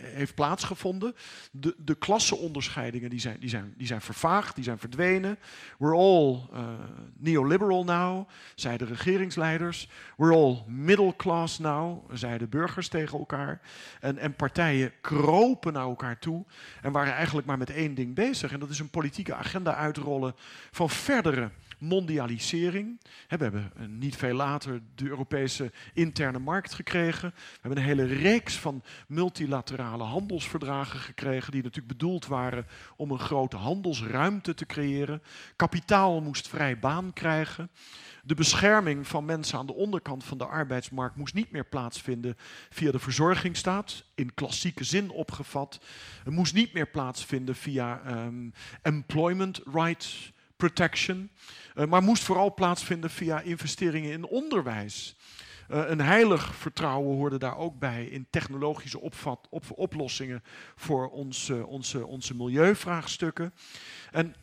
heeft 0.01 0.35
plaatsgevonden. 0.35 1.15
De, 1.51 1.75
de 1.79 1.95
klassenonderscheidingen 1.95 3.11
die 3.11 3.21
zijn, 3.21 3.37
die, 3.41 3.49
zijn, 3.49 3.75
die 3.77 3.87
zijn 3.87 4.01
vervaagd, 4.01 4.55
die 4.55 4.65
zijn 4.65 4.79
verdwenen. 4.79 5.39
We're 5.79 5.97
all 5.97 6.41
uh, 6.53 6.69
neoliberal 7.17 7.85
now, 7.85 8.29
zeiden 8.55 8.87
de 8.87 8.95
regeringsleiders. 8.95 9.89
We're 10.17 10.35
all 10.35 10.63
middle 10.67 11.17
class 11.17 11.59
now, 11.59 12.11
zeiden 12.13 12.49
burgers 12.49 12.89
tegen 12.89 13.19
elkaar. 13.19 13.61
En, 14.01 14.19
en 14.19 14.35
partijen 14.35 14.93
kropen 15.01 15.73
naar 15.73 15.87
elkaar 15.87 16.19
toe 16.19 16.45
en 16.81 16.93
waren 16.93 17.13
eigenlijk 17.13 17.47
maar 17.47 17.59
met 17.59 17.71
één 17.71 17.95
ding 17.95 18.15
bezig. 18.15 18.53
En 18.53 18.61
dat 18.61 18.71
is 18.71 18.79
een 18.79 18.91
politieke 18.91 19.35
agenda 19.35 19.75
uitrollen 19.75 20.35
van 20.71 20.91
verdere 20.91 21.51
mondialisering. 21.83 23.01
We 23.29 23.37
hebben 23.37 23.73
niet 23.87 24.17
veel 24.17 24.35
later 24.35 24.83
de 24.95 25.09
Europese 25.09 25.73
interne 25.93 26.39
markt 26.39 26.75
gekregen. 26.75 27.33
We 27.37 27.59
hebben 27.61 27.79
een 27.79 27.89
hele 27.89 28.05
reeks 28.05 28.55
van 28.55 28.83
multilaterale 29.09 30.05
handelsverdragen 30.05 30.99
gekregen, 30.99 31.53
die 31.53 31.63
natuurlijk 31.63 31.99
bedoeld 31.99 32.27
waren 32.27 32.67
om 32.97 33.11
een 33.11 33.19
grote 33.19 33.57
handelsruimte 33.57 34.55
te 34.55 34.67
creëren. 34.67 35.23
Kapitaal 35.57 36.21
moest 36.21 36.49
vrij 36.49 36.79
baan 36.79 37.13
krijgen. 37.13 37.71
De 38.25 38.35
bescherming 38.35 39.07
van 39.07 39.25
mensen 39.25 39.59
aan 39.59 39.67
de 39.67 39.75
onderkant 39.75 40.25
van 40.25 40.39
de 40.39 40.47
arbeidsmarkt 40.47 41.17
moest 41.17 41.35
niet 41.35 41.51
meer 41.51 41.65
plaatsvinden 41.65 42.37
via 42.71 42.91
de 42.91 42.99
verzorgingsstaat, 42.99 44.05
in 44.15 44.35
klassieke 44.35 44.85
zin 44.85 45.11
opgevat. 45.11 45.81
Het 46.25 46.33
moest 46.35 46.55
niet 46.55 46.73
meer 46.73 46.89
plaatsvinden 46.89 47.55
via 47.55 48.03
um, 48.07 48.53
employment 48.83 49.61
rights 49.73 50.33
protection, 50.63 51.31
uh, 51.75 51.85
maar 51.85 52.03
moest 52.03 52.23
vooral 52.23 52.55
plaatsvinden 52.55 53.11
via 53.11 53.41
investeringen 53.41 54.13
in 54.13 54.27
onderwijs. 54.27 55.17
Uh, 55.71 55.83
een 55.89 56.01
heilig 56.01 56.55
vertrouwen 56.55 57.17
hoorde 57.17 57.39
daar 57.39 57.57
ook 57.57 57.79
bij 57.79 58.05
in 58.05 58.27
technologische 58.31 59.01
opvat, 59.01 59.47
op, 59.51 59.65
oplossingen 59.75 60.43
voor 60.77 61.09
onze, 61.09 61.67
onze, 61.67 62.07
onze 62.07 62.35
milieuvraagstukken. 62.35 63.55
En 64.11 64.35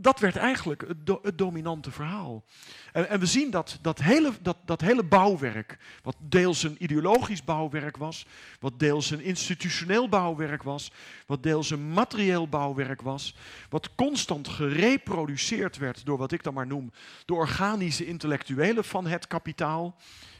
dat 0.00 0.20
werd 0.20 0.36
eigenlijk 0.36 0.84
het, 0.88 1.06
do, 1.06 1.18
het 1.22 1.38
dominante 1.38 1.90
verhaal. 1.90 2.44
En, 2.92 3.08
en, 3.08 3.20
we 3.20 3.26
zien 3.26 3.50
dat 3.50 3.78
dat 3.82 3.98
hele, 3.98 4.32
dat, 4.42 4.56
dat 4.64 4.80
hele 4.80 5.04
bouwwerk, 5.04 5.78
wat 6.02 6.16
deels 6.20 6.62
een 6.62 6.76
ideologisch 6.78 7.44
bouwwerk 7.44 7.96
was, 7.96 8.26
wat 8.60 8.78
deels 8.78 9.10
een 9.10 9.20
institutioneel 9.20 10.08
bouwwerk 10.08 10.62
was, 10.62 10.92
wat 11.26 11.42
deels 11.42 11.70
een 11.70 11.92
materieel 11.92 12.48
bouwwerk 12.48 13.02
was, 13.02 13.34
wat 13.70 13.94
constant 13.94 14.48
gereproduceerd 14.48 15.76
werd 15.76 16.04
door 16.06 16.18
wat 16.18 16.32
ik 16.32 16.42
dan 16.42 16.54
maar 16.54 16.66
noem 16.66 16.92
de 17.24 17.34
organische 17.34 18.06
intellectuelen 18.06 18.84
van 18.84 19.06
het 19.06 19.26
kapitaal. 19.26 19.96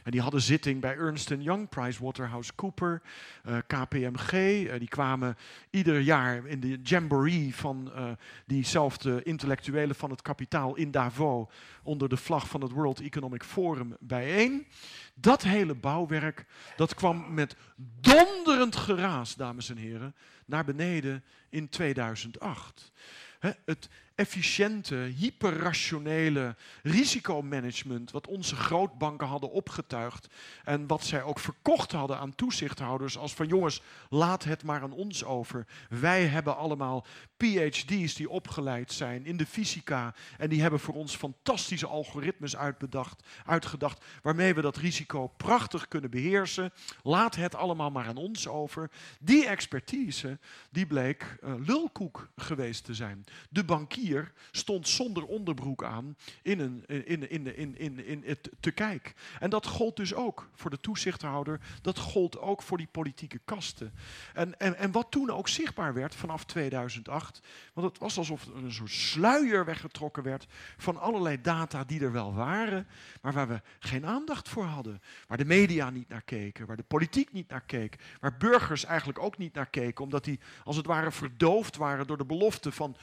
En 0.09 0.15
die 0.15 0.23
hadden 0.23 0.41
zitting 0.41 0.81
bij 0.81 0.97
Ernst 0.97 1.33
Young, 1.39 1.69
PricewaterhouseCooper, 1.69 3.01
uh, 3.47 3.57
KPMG. 3.67 4.31
Uh, 4.31 4.79
die 4.79 4.87
kwamen 4.87 5.37
ieder 5.69 5.99
jaar 5.99 6.45
in 6.45 6.59
de 6.59 6.79
jamboree 6.83 7.55
van 7.55 7.91
uh, 7.95 8.09
diezelfde 8.45 9.23
intellectuelen 9.23 9.95
van 9.95 10.09
het 10.09 10.21
kapitaal 10.21 10.75
in 10.75 10.91
Davos 10.91 11.47
onder 11.83 12.09
de 12.09 12.17
vlag 12.17 12.47
van 12.47 12.61
het 12.61 12.71
World 12.71 13.01
Economic 13.01 13.43
Forum 13.43 13.95
bijeen. 13.99 14.67
Dat 15.13 15.43
hele 15.43 15.75
bouwwerk, 15.75 16.45
dat 16.75 16.93
kwam 16.93 17.33
met 17.33 17.55
donderend 18.01 18.75
geraas, 18.75 19.35
dames 19.35 19.69
en 19.69 19.77
heren, 19.77 20.15
naar 20.45 20.65
beneden 20.65 21.23
in 21.49 21.69
2008. 21.69 22.91
He, 23.39 23.51
het 23.65 23.89
efficiënte, 24.19 24.95
hyperrationele 24.95 26.55
risicomanagement 26.83 28.11
wat 28.11 28.27
onze 28.27 28.55
grootbanken 28.55 29.27
hadden 29.27 29.51
opgetuigd 29.51 30.27
en 30.63 30.87
wat 30.87 31.03
zij 31.03 31.23
ook 31.23 31.39
verkocht 31.39 31.91
hadden 31.91 32.17
aan 32.17 32.35
toezichthouders 32.35 33.17
als 33.17 33.33
van 33.33 33.47
jongens, 33.47 33.81
laat 34.09 34.43
het 34.43 34.63
maar 34.63 34.81
aan 34.81 34.91
ons 34.91 35.23
over. 35.23 35.65
Wij 35.89 36.25
hebben 36.25 36.57
allemaal 36.57 37.05
PhD's 37.37 38.15
die 38.15 38.29
opgeleid 38.29 38.91
zijn 38.91 39.25
in 39.25 39.37
de 39.37 39.45
fysica 39.45 40.15
en 40.37 40.49
die 40.49 40.61
hebben 40.61 40.79
voor 40.79 40.93
ons 40.93 41.15
fantastische 41.15 41.87
algoritmes 41.87 42.55
uitbedacht, 42.55 43.23
uitgedacht 43.45 44.05
waarmee 44.21 44.53
we 44.53 44.61
dat 44.61 44.77
risico 44.77 45.27
prachtig 45.27 45.87
kunnen 45.87 46.09
beheersen. 46.09 46.71
Laat 47.03 47.35
het 47.35 47.55
allemaal 47.55 47.91
maar 47.91 48.05
aan 48.05 48.17
ons 48.17 48.47
over. 48.47 48.89
Die 49.19 49.47
expertise, 49.47 50.39
die 50.69 50.85
bleek 50.85 51.37
uh, 51.43 51.53
lulkoek 51.65 52.29
geweest 52.35 52.83
te 52.83 52.93
zijn. 52.93 53.25
De 53.49 53.63
bankier 53.63 54.08
stond 54.51 54.87
zonder 54.87 55.25
onderbroek 55.25 55.83
aan 55.83 56.15
in, 56.41 56.59
een, 56.59 56.83
in, 56.87 57.29
in, 57.29 57.55
in, 57.57 57.77
in, 57.77 58.05
in 58.05 58.23
het 58.25 58.49
te 58.59 58.71
kijk. 58.71 59.13
En 59.39 59.49
dat 59.49 59.65
gold 59.65 59.95
dus 59.95 60.13
ook 60.13 60.49
voor 60.53 60.69
de 60.69 60.79
toezichthouder, 60.79 61.59
dat 61.81 61.97
gold 61.97 62.39
ook 62.39 62.61
voor 62.61 62.77
die 62.77 62.87
politieke 62.91 63.39
kasten. 63.45 63.93
En, 64.33 64.59
en, 64.59 64.75
en 64.77 64.91
wat 64.91 65.11
toen 65.11 65.29
ook 65.29 65.47
zichtbaar 65.47 65.93
werd 65.93 66.15
vanaf 66.15 66.45
2008, 66.45 67.39
want 67.73 67.87
het 67.87 67.97
was 67.97 68.17
alsof 68.17 68.45
er 68.45 68.55
een 68.55 68.71
soort 68.71 68.91
sluier 68.91 69.65
weggetrokken 69.65 70.23
werd 70.23 70.45
van 70.77 70.97
allerlei 70.97 71.41
data 71.41 71.83
die 71.83 72.01
er 72.01 72.11
wel 72.11 72.33
waren, 72.33 72.87
maar 73.21 73.33
waar 73.33 73.47
we 73.47 73.61
geen 73.79 74.05
aandacht 74.05 74.49
voor 74.49 74.65
hadden. 74.65 75.01
Waar 75.27 75.37
de 75.37 75.45
media 75.45 75.89
niet 75.89 76.09
naar 76.09 76.21
keken, 76.21 76.65
waar 76.65 76.77
de 76.77 76.83
politiek 76.83 77.31
niet 77.31 77.49
naar 77.49 77.65
keek, 77.65 77.95
waar 78.19 78.37
burgers 78.37 78.85
eigenlijk 78.85 79.19
ook 79.19 79.37
niet 79.37 79.53
naar 79.53 79.69
keken, 79.69 80.03
omdat 80.03 80.23
die 80.23 80.39
als 80.63 80.75
het 80.75 80.85
ware 80.85 81.11
verdoofd 81.11 81.75
waren 81.75 82.07
door 82.07 82.17
de 82.17 82.25
belofte 82.25 82.71
van 82.71 82.95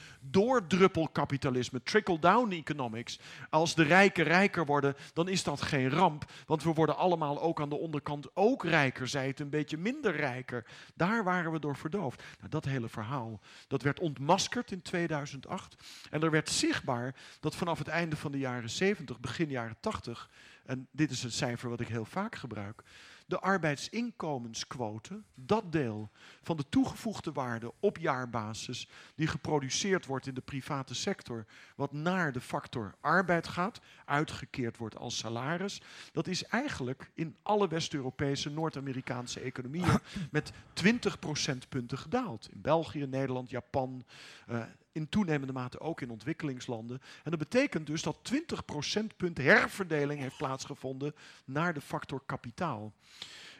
doordruppelkapitalisme, 0.87 1.83
trickle-down 1.83 2.51
economics. 2.51 3.19
Als 3.49 3.75
de 3.75 3.83
rijken 3.83 4.23
rijker 4.23 4.65
worden, 4.65 4.95
dan 5.13 5.27
is 5.27 5.43
dat 5.43 5.61
geen 5.61 5.89
ramp, 5.89 6.31
want 6.45 6.63
we 6.63 6.73
worden 6.73 6.97
allemaal 6.97 7.41
ook 7.41 7.61
aan 7.61 7.69
de 7.69 7.77
onderkant 7.77 8.35
ook 8.35 8.63
rijker, 8.63 9.07
zij 9.07 9.27
het 9.27 9.39
een 9.39 9.49
beetje 9.49 9.77
minder 9.77 10.15
rijker. 10.15 10.65
Daar 10.95 11.23
waren 11.23 11.51
we 11.51 11.59
door 11.59 11.75
verdoofd. 11.75 12.23
Nou, 12.37 12.49
dat 12.49 12.65
hele 12.65 12.89
verhaal, 12.89 13.39
dat 13.67 13.81
werd 13.81 13.99
ontmaskerd 13.99 14.71
in 14.71 14.81
2008 14.81 15.75
en 16.09 16.21
er 16.23 16.31
werd 16.31 16.49
zichtbaar 16.49 17.15
dat 17.39 17.55
vanaf 17.55 17.77
het 17.77 17.87
einde 17.87 18.15
van 18.15 18.31
de 18.31 18.39
jaren 18.39 18.69
70, 18.69 19.19
begin 19.19 19.49
jaren 19.49 19.77
80, 19.79 20.29
en 20.65 20.87
dit 20.91 21.11
is 21.11 21.23
een 21.23 21.31
cijfer 21.31 21.69
wat 21.69 21.79
ik 21.79 21.87
heel 21.87 22.05
vaak 22.05 22.35
gebruik, 22.35 22.83
de 23.27 23.39
arbeidsinkomensquote, 23.39 25.21
dat 25.35 25.71
deel 25.71 26.09
van 26.41 26.57
de 26.57 26.69
toegevoegde 26.69 27.31
waarde 27.31 27.73
op 27.79 27.97
jaarbasis 27.97 28.89
die 29.15 29.27
geproduceerd 29.27 30.05
wordt 30.05 30.27
in 30.27 30.33
de 30.33 30.41
private 30.41 30.93
sector, 30.93 31.45
wat 31.75 31.93
naar 31.93 32.31
de 32.31 32.41
factor 32.41 32.95
arbeid 32.99 33.47
gaat, 33.47 33.79
uitgekeerd 34.05 34.77
wordt 34.77 34.97
als 34.97 35.17
salaris, 35.17 35.81
dat 36.11 36.27
is 36.27 36.43
eigenlijk 36.43 37.11
in 37.13 37.35
alle 37.41 37.67
West-Europese, 37.67 38.49
Noord-Amerikaanse 38.49 39.39
economieën 39.39 39.99
met 40.31 40.51
20 40.73 41.19
procentpunten 41.19 41.97
gedaald. 41.97 42.49
In 42.51 42.61
België, 42.61 43.05
Nederland, 43.05 43.49
Japan, 43.49 44.05
uh, 44.49 44.63
in 44.97 45.09
toenemende 45.09 45.53
mate 45.53 45.79
ook 45.79 46.01
in 46.01 46.09
ontwikkelingslanden. 46.09 47.01
En 47.23 47.31
dat 47.31 47.39
betekent 47.39 47.87
dus 47.87 48.01
dat 48.01 48.17
20 48.21 48.65
procentpunt 48.65 49.37
herverdeling 49.37 50.19
heeft 50.19 50.37
plaatsgevonden 50.37 51.15
naar 51.45 51.73
de 51.73 51.81
factor 51.81 52.21
kapitaal. 52.25 52.93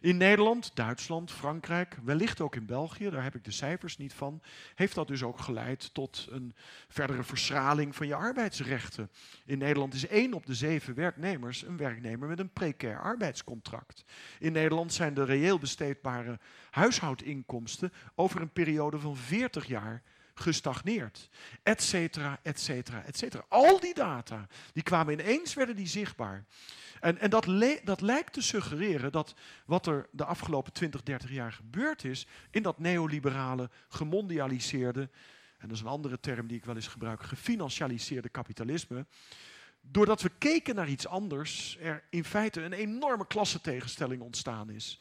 In 0.02 0.18
Nederland, 0.18 0.72
Duitsland, 0.74 1.32
Frankrijk, 1.32 1.98
wellicht 2.04 2.42
ook 2.42 2.56
in 2.56 2.66
België, 2.66 3.10
daar 3.10 3.24
heb 3.24 3.36
ik 3.36 3.44
de 3.44 3.52
cijfers 3.52 3.98
niet 3.98 4.14
van, 4.14 4.42
heeft 4.76 4.96
dat 4.96 5.08
dus 5.08 5.24
ook 5.24 5.40
geleid 5.40 5.94
tot 5.94 6.28
een 6.30 6.56
verdere 6.88 7.24
verschraling 7.24 7.96
van 7.96 8.08
je 8.08 8.16
arbeidsrechten. 8.16 9.10
In 9.46 9.58
Nederland 9.58 9.94
is 9.94 10.08
één 10.08 10.34
op 10.34 10.46
de 10.46 10.56
zeven 10.56 10.94
werknemers 10.94 11.64
een 11.64 11.78
werknemer 11.78 12.28
met 12.28 12.40
een 12.40 12.54
precair 12.54 13.00
arbeidscontract. 13.00 14.04
In 14.40 14.52
Nederland 14.52 14.94
zijn 14.94 15.14
de 15.14 15.24
reëel 15.24 15.60
besteedbare 15.60 16.40
huishoudinkomsten 16.70 17.94
over 18.16 18.42
een 18.42 18.54
periode 18.54 19.00
van 19.00 19.16
40 19.16 19.66
jaar 19.66 20.04
gestagneerd. 20.40 21.30
Etcetera, 21.64 22.40
etcetera, 22.44 23.04
etcetera. 23.06 23.46
Al 23.50 23.80
die 23.80 23.94
data, 23.94 24.48
die 24.74 24.84
kwamen 24.84 25.20
ineens, 25.20 25.54
werden 25.54 25.76
die 25.76 25.88
zichtbaar. 25.88 26.46
En, 27.00 27.20
en 27.20 27.30
dat, 27.30 27.46
dat 27.84 28.02
lijkt 28.02 28.34
te 28.34 28.42
suggereren 28.42 29.12
dat 29.12 29.36
wat 29.66 29.88
er 29.88 30.08
de 30.12 30.26
afgelopen 30.26 30.74
20, 30.74 31.04
30 31.04 31.32
jaar 31.32 31.52
gebeurd 31.52 32.04
is 32.04 32.28
in 32.52 32.62
dat 32.62 32.80
neoliberale, 32.80 33.70
gemondialiseerde, 33.90 35.10
en 35.58 35.68
dat 35.68 35.78
is 35.78 35.84
een 35.84 35.90
andere 35.90 36.20
term 36.20 36.48
die 36.48 36.58
ik 36.58 36.66
wel 36.66 36.76
eens 36.76 36.88
gebruik, 36.88 37.24
gefinancialiseerde 37.24 38.30
kapitalisme, 38.30 39.06
doordat 39.82 40.22
we 40.22 40.32
keken 40.38 40.76
naar 40.76 40.90
iets 40.90 41.08
anders, 41.08 41.78
er 41.80 42.04
in 42.10 42.24
feite 42.24 42.62
een 42.62 42.74
enorme 42.74 43.28
klassentegenstelling 43.28 44.22
ontstaan 44.22 44.70
is. 44.70 45.00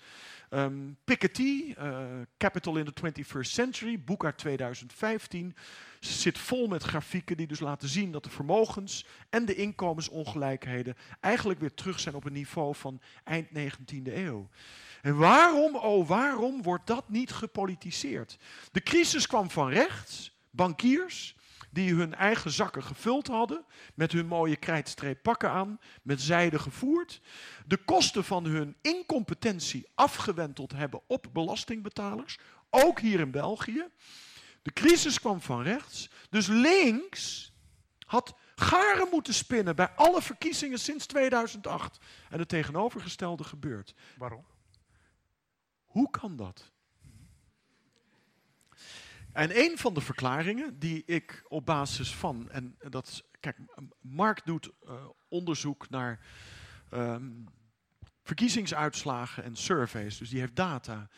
Um, 0.50 0.96
Piketty, 1.04 1.74
uh, 1.78 1.98
Capital 2.38 2.76
in 2.76 2.84
the 2.84 2.92
21st 2.92 3.50
Century, 3.50 4.00
boek 4.00 4.24
uit 4.24 4.38
2015, 4.38 5.56
zit 6.00 6.38
vol 6.38 6.66
met 6.66 6.82
grafieken 6.82 7.36
die 7.36 7.46
dus 7.46 7.60
laten 7.60 7.88
zien 7.88 8.12
dat 8.12 8.24
de 8.24 8.30
vermogens 8.30 9.06
en 9.30 9.44
de 9.44 9.54
inkomensongelijkheden 9.54 10.96
eigenlijk 11.20 11.60
weer 11.60 11.74
terug 11.74 12.00
zijn 12.00 12.14
op 12.14 12.24
een 12.24 12.32
niveau 12.32 12.74
van 12.74 13.00
eind 13.24 13.48
19e 13.48 14.14
eeuw. 14.14 14.48
En 15.02 15.16
waarom, 15.16 15.76
oh 15.76 16.08
waarom 16.08 16.62
wordt 16.62 16.86
dat 16.86 17.08
niet 17.08 17.32
gepolitiseerd? 17.32 18.38
De 18.72 18.82
crisis 18.82 19.26
kwam 19.26 19.50
van 19.50 19.68
rechts, 19.68 20.36
bankiers, 20.50 21.35
die 21.76 21.94
hun 21.94 22.14
eigen 22.14 22.50
zakken 22.50 22.82
gevuld 22.82 23.26
hadden, 23.26 23.64
met 23.94 24.12
hun 24.12 24.26
mooie 24.26 24.56
krijtstreep 24.56 25.22
pakken 25.22 25.50
aan, 25.50 25.78
met 26.02 26.20
zijde 26.20 26.58
gevoerd, 26.58 27.20
de 27.66 27.76
kosten 27.76 28.24
van 28.24 28.44
hun 28.44 28.76
incompetentie 28.80 29.86
afgewenteld 29.94 30.72
hebben 30.72 31.00
op 31.06 31.26
belastingbetalers, 31.32 32.38
ook 32.70 33.00
hier 33.00 33.20
in 33.20 33.30
België. 33.30 33.84
De 34.62 34.72
crisis 34.72 35.20
kwam 35.20 35.40
van 35.40 35.62
rechts, 35.62 36.10
dus 36.30 36.46
links 36.46 37.52
had 38.06 38.34
garen 38.54 39.08
moeten 39.10 39.34
spinnen 39.34 39.76
bij 39.76 39.90
alle 39.90 40.22
verkiezingen 40.22 40.78
sinds 40.78 41.06
2008. 41.06 41.98
En 42.30 42.38
het 42.38 42.48
tegenovergestelde 42.48 43.44
gebeurt. 43.44 43.94
Waarom? 44.18 44.44
Hoe 45.84 46.10
kan 46.10 46.36
dat? 46.36 46.70
En 49.36 49.58
een 49.58 49.78
van 49.78 49.94
de 49.94 50.00
verklaringen 50.00 50.78
die 50.78 51.02
ik 51.06 51.44
op 51.48 51.66
basis 51.66 52.14
van, 52.14 52.50
en 52.50 52.76
dat, 52.78 53.24
kijk, 53.40 53.58
Mark 54.00 54.40
doet 54.44 54.70
uh, 54.84 54.92
onderzoek 55.28 55.90
naar 55.90 56.26
um, 56.92 57.44
verkiezingsuitslagen 58.22 59.44
en 59.44 59.56
surveys, 59.56 60.18
dus 60.18 60.28
die 60.28 60.40
heeft 60.40 60.56
data. 60.56 61.08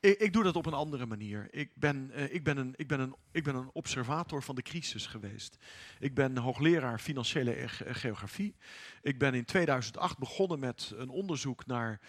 Ik, 0.00 0.18
ik, 0.18 0.32
doe 0.32 0.42
dat 0.42 0.56
op 0.56 0.66
een 0.66 0.72
andere 0.72 1.06
manier. 1.06 1.48
Ik 1.50 1.70
ben, 1.74 2.10
uh, 2.14 2.34
ik, 2.34 2.44
ben 2.44 2.56
een, 2.56 2.74
ik, 2.76 2.86
ben 2.86 3.00
een, 3.00 3.14
ik 3.32 3.44
ben 3.44 3.54
een 3.54 3.70
observator 3.72 4.42
van 4.42 4.54
de 4.54 4.62
crisis 4.62 5.06
geweest. 5.06 5.58
Ik 5.98 6.14
ben 6.14 6.36
hoogleraar 6.36 6.98
financiële 6.98 7.68
geografie. 7.68 8.54
Ik 9.02 9.18
ben 9.18 9.34
in 9.34 9.44
2008 9.44 10.18
begonnen 10.18 10.58
met 10.58 10.92
een 10.96 11.08
onderzoek 11.08 11.66
naar 11.66 12.00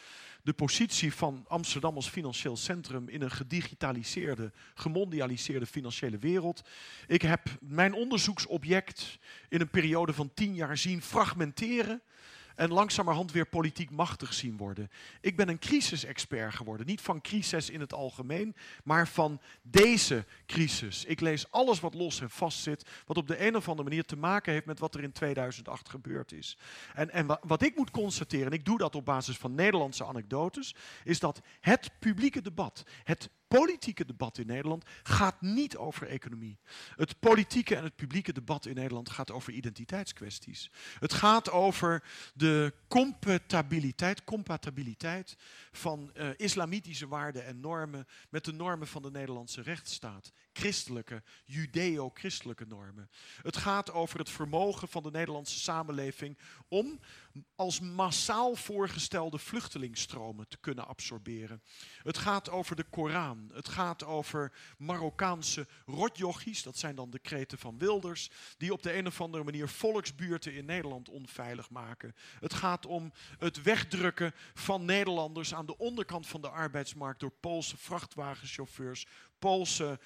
de 0.44 0.54
positie 0.54 1.14
van 1.14 1.46
Amsterdam 1.48 1.96
als 1.96 2.10
financieel 2.10 2.58
centrum 2.58 3.10
in 3.10 3.22
een 3.22 3.32
gedigitaliseerde, 3.32 4.52
gemondialiseerde 4.74 5.66
financiële 5.66 6.18
wereld. 6.18 6.62
Ik 7.08 7.22
heb 7.22 7.58
mijn 7.62 7.94
onderzoeksobject 7.94 9.20
in 9.50 9.62
een 9.62 9.70
periode 9.70 10.14
van 10.14 10.34
tien 10.34 10.56
jaar 10.56 10.78
zien 10.78 11.02
fragmenteren 11.02 12.02
en 12.60 12.74
langzamerhand 12.74 13.32
weer 13.32 13.46
politiek 13.46 13.92
machtig 13.92 14.34
zien 14.34 14.58
worden. 14.58 14.90
Ik 15.22 15.36
ben 15.36 15.50
een 15.50 15.60
crisisexpert 15.60 16.56
geworden. 16.56 16.86
Niet 16.86 17.02
van 17.02 17.22
crisis 17.22 17.70
in 17.70 17.80
het 17.80 17.94
algemeen, 17.94 18.56
maar 18.84 19.08
van 19.08 19.42
deze 19.62 20.26
crisis. 20.46 21.06
Ik 21.06 21.20
lees 21.20 21.52
alles 21.52 21.80
wat 21.80 21.94
los 21.94 22.22
en 22.22 22.30
vast 22.30 22.60
zit, 22.60 22.90
wat 23.06 23.18
op 23.18 23.28
de 23.28 23.46
een 23.46 23.56
of 23.56 23.70
andere 23.70 23.90
manier 23.90 24.06
te 24.06 24.16
maken 24.16 24.54
heeft 24.54 24.66
met 24.66 24.80
wat 24.80 24.96
er 24.96 25.04
in 25.04 25.12
2008 25.12 25.90
gebeurd 25.90 26.32
is. 26.32 26.58
En, 26.94 27.12
en 27.12 27.40
wat 27.42 27.62
ik 27.62 27.76
moet 27.76 27.92
constateren, 27.92 28.46
en 28.46 28.58
ik 28.58 28.66
doe 28.66 28.78
dat 28.78 28.96
op 28.96 29.06
basis 29.06 29.38
van 29.38 29.56
Nederlandse 29.56 30.06
anekdotes, 30.06 30.76
is 31.04 31.20
dat 31.20 31.42
het 31.60 31.90
publieke 32.00 32.42
debat, 32.42 32.84
het 33.04 33.30
politieke 33.50 34.06
debat 34.06 34.38
in 34.38 34.48
Nederland 34.48 34.86
gaat 35.04 35.42
niet 35.42 35.78
over 35.78 36.08
economie. 36.08 36.60
Het 36.96 37.20
politieke 37.20 37.76
en 37.76 37.84
het 37.84 37.96
publieke 37.96 38.34
debat 38.34 38.66
in 38.66 38.76
Nederland 38.76 39.10
gaat 39.10 39.32
over 39.32 39.54
identiteitskwesties. 39.54 40.72
Het 41.00 41.14
gaat 41.14 41.52
over 41.52 42.04
de 42.34 42.74
compatibiliteit, 42.88 44.24
compatibiliteit 44.24 45.36
van 45.72 46.12
uh, 46.14 46.30
islamitische 46.36 47.08
waarden 47.08 47.46
en 47.46 47.60
normen 47.60 48.08
met 48.30 48.46
de 48.46 48.54
normen 48.54 48.88
van 48.88 49.02
de 49.02 49.12
Nederlandse 49.12 49.62
rechtsstaat. 49.62 50.32
Christelijke, 50.54 51.24
judeo-christelijke 51.46 52.66
normen. 52.68 53.10
Het 53.42 53.58
gaat 53.58 53.92
over 53.92 54.20
het 54.20 54.30
vermogen 54.30 54.88
van 54.88 55.04
de 55.04 55.12
Nederlandse 55.12 55.60
samenleving 55.60 56.38
om 56.68 57.00
als 57.56 57.80
massaal 57.80 58.56
voorgestelde 58.56 59.38
vluchtelingsstromen 59.38 60.48
te 60.48 60.58
kunnen 60.58 60.88
absorberen. 60.88 61.62
Het 62.04 62.18
gaat 62.18 62.50
over 62.50 62.76
de 62.76 62.84
Koran. 62.84 63.50
Het 63.54 63.68
gaat 63.68 64.04
over 64.04 64.54
Marokkaanse 64.78 65.68
rotjochies, 65.86 66.64
dat 66.64 66.78
zijn 66.78 66.96
dan 66.96 67.10
de 67.10 67.20
kreten 67.20 67.58
van 67.58 67.78
Wilders, 67.78 68.30
die 68.58 68.74
op 68.74 68.84
de 68.84 68.94
een 68.94 69.08
of 69.08 69.22
andere 69.22 69.44
manier 69.44 69.68
volksbuurten 69.68 70.54
in 70.54 70.66
Nederland 70.66 71.10
onveilig 71.10 71.70
maken. 71.70 72.16
Het 72.40 72.54
gaat 72.54 72.86
om 72.86 73.12
het 73.38 73.62
wegdrukken 73.62 74.34
van 74.54 74.86
Nederlanders 74.86 75.54
aan 75.54 75.66
de 75.66 75.78
onderkant 75.78 76.28
van 76.28 76.42
de 76.42 76.50
arbeidsmarkt 76.50 77.20
door 77.20 77.32
Poolse 77.40 77.78
vrachtwagenchauffeurs, 77.78 79.06
Poolse 79.40 80.00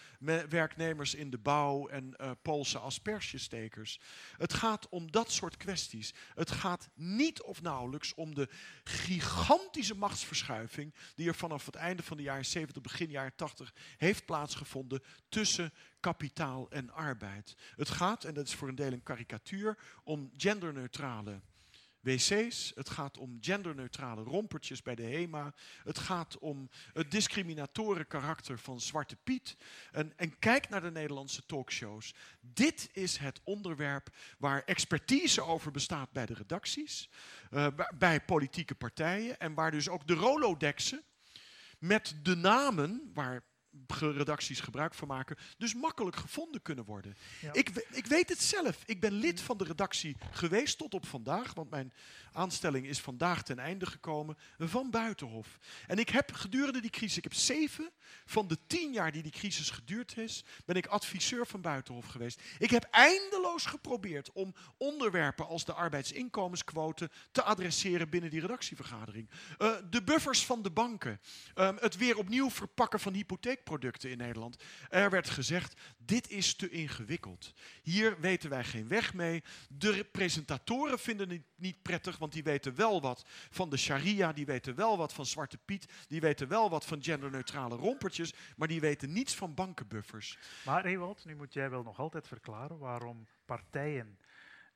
werknemers 0.50 1.15
in 1.15 1.30
de 1.30 1.38
bouw 1.38 1.88
en 1.88 2.13
uh, 2.22 2.32
Poolse 2.41 2.78
aspergestekers. 2.78 4.00
Het 4.38 4.54
gaat 4.54 4.89
om 4.89 5.12
dat 5.12 5.32
soort 5.32 5.58
kwesties. 5.58 6.13
Het 6.36 6.52
gaat 6.52 6.89
niet 6.93 7.41
of 7.41 7.62
nauwelijks 7.62 8.13
om 8.13 8.36
de 8.36 8.50
gigantische 8.84 9.96
machtsverschuiving 9.96 10.93
die 11.15 11.28
er 11.28 11.36
vanaf 11.36 11.65
het 11.65 11.76
einde 11.76 12.04
van 12.04 12.17
de 12.17 12.24
jaren 12.24 12.46
70, 12.46 12.82
begin 12.82 13.10
jaren 13.10 13.36
80 13.36 13.74
heeft 13.98 14.26
plaatsgevonden 14.26 15.04
tussen 15.30 15.74
kapitaal 16.00 16.69
en 16.69 16.89
arbeid. 16.89 17.56
Het 17.76 17.89
gaat, 17.89 18.24
en 18.24 18.34
dat 18.34 18.48
is 18.48 18.54
voor 18.54 18.67
een 18.67 18.76
deel 18.76 18.91
een 18.91 19.04
karikatuur, 19.04 19.78
om 20.04 20.32
genderneutrale 20.38 21.41
wc's. 22.04 22.72
Het 22.76 22.89
gaat 22.89 23.18
om 23.18 23.38
genderneutrale 23.42 24.24
rompertjes 24.24 24.82
bij 24.82 24.96
de 24.96 25.04
HEMA. 25.04 25.54
Het 25.84 26.00
gaat 26.00 26.38
om 26.38 26.70
het 26.94 27.12
discriminatoren 27.12 28.08
karakter 28.08 28.60
van 28.60 28.82
Zwarte 28.82 29.16
Piet. 29.16 29.58
En, 29.92 30.13
en 30.16 30.39
kijk 30.39 30.70
naar 30.70 30.82
de 30.82 30.92
Nederlandse 30.92 31.46
talkshows. 31.46 32.13
Dit 32.39 32.89
is 32.92 33.18
het 33.18 33.42
onderwerp 33.44 34.10
waar 34.38 34.63
expertise 34.63 35.42
over 35.42 35.72
bestaat 35.72 36.12
bij 36.12 36.26
de 36.26 36.34
redacties, 36.34 37.10
uh, 37.52 37.68
bij 37.98 38.22
politieke 38.22 38.76
partijen 38.76 39.39
en 39.39 39.54
waar 39.54 39.72
dus 39.72 39.89
ook 39.89 40.08
de 40.08 40.13
Rolodexen 40.13 41.04
met 41.80 42.16
de 42.24 42.36
namen 42.36 43.12
waar 43.13 43.44
redacties 43.88 44.60
gebruik 44.60 44.94
van 44.94 45.08
maken, 45.08 45.38
dus 45.58 45.74
makkelijk 45.74 46.16
gevonden 46.16 46.62
kunnen 46.62 46.86
worden. 46.86 47.16
Ik, 47.52 47.70
ik 47.92 48.06
weet 48.06 48.30
het 48.30 48.42
zelf. 48.42 48.84
Ik 48.86 49.00
ben 49.00 49.14
lid 49.14 49.42
van 49.42 49.58
de 49.58 49.64
redactie 49.64 50.16
geweest 50.32 50.78
tot 50.78 50.94
op 50.94 51.06
vandaag, 51.06 51.54
want 51.54 51.70
mijn 51.70 51.94
aanstelling 52.32 52.88
is 52.88 53.00
vandaag 53.00 53.44
ten 53.44 53.60
einde 53.60 53.86
gekomen, 53.86 54.38
van 54.58 54.90
Buitenhof. 54.90 55.60
En 55.88 55.98
ik 55.98 56.10
heb 56.10 56.32
gedurende 56.32 56.82
die 56.82 56.90
crisis, 56.90 57.18
ik 57.18 57.24
heb 57.24 57.34
zeven 57.34 57.92
van 58.26 58.48
de 58.48 58.58
tien 58.68 58.94
jaar 58.94 59.12
die 59.12 59.22
die 59.24 59.32
crisis 59.32 59.70
geduurd 59.70 60.18
is, 60.18 60.44
ben 60.66 60.76
ik 60.76 60.86
adviseur 60.86 61.48
van 61.48 61.62
Buitenhof 61.62 62.06
geweest. 62.06 62.42
Ik 62.60 62.70
heb 62.70 62.88
eindeloos 62.92 63.66
geprobeerd 63.66 64.32
om 64.32 64.54
onderwerpen 64.78 65.48
als 65.48 65.66
de 65.66 65.74
arbeidsinkomensquote 65.74 67.10
te 67.32 67.44
adresseren 67.44 68.10
binnen 68.10 68.30
die 68.30 68.42
redactievergadering. 68.42 69.30
Uh, 69.60 69.72
de 69.90 70.04
buffers 70.04 70.46
van 70.46 70.62
de 70.62 70.72
banken, 70.72 71.20
uh, 71.56 71.70
het 71.76 71.98
weer 71.98 72.18
opnieuw 72.18 72.50
verpakken 72.50 73.00
van 73.00 73.14
hypotheekproducten 73.63 74.10
in 74.10 74.17
Nederland. 74.17 74.63
Er 74.89 75.10
werd 75.10 75.30
gezegd, 75.30 75.82
dit 75.97 76.30
is 76.30 76.56
te 76.56 76.69
ingewikkeld. 76.69 77.54
Hier 77.82 78.19
weten 78.19 78.49
wij 78.49 78.63
geen 78.63 78.88
weg 78.88 79.13
mee. 79.13 79.43
De 79.69 80.04
presentatoren 80.12 80.99
vinden 80.99 81.30
het 81.30 81.41
niet 81.56 81.82
prettig, 81.82 82.17
want 82.17 82.32
die 82.34 82.43
weten 82.43 82.76
wel 82.76 83.02
wat 83.02 83.23
van 83.49 83.69
de 83.69 83.78
sharia, 83.78 84.34
die 84.34 84.45
weten 84.45 84.76
wel 84.76 84.97
wat 84.97 85.13
van 85.13 85.26
Zwarte 85.26 85.58
Piet, 85.58 85.86
die 86.08 86.21
weten 86.21 86.47
wel 86.47 86.69
wat 86.69 86.86
van 86.86 87.04
genderneutrale 87.04 87.76
rompertjes, 87.76 88.34
maar 88.56 88.67
die 88.67 88.80
weten 88.82 89.12
niets 89.12 89.36
van 89.36 89.54
bankenbuffers. 89.54 90.38
Maar 90.65 90.86
Ewald, 90.86 91.26
nu 91.26 91.36
moet 91.36 91.54
jij 91.54 91.69
wel 91.69 91.84
nog 91.84 91.99
altijd 91.99 92.28
verklaren 92.28 92.78
waarom 92.78 93.28
partijen 93.45 94.17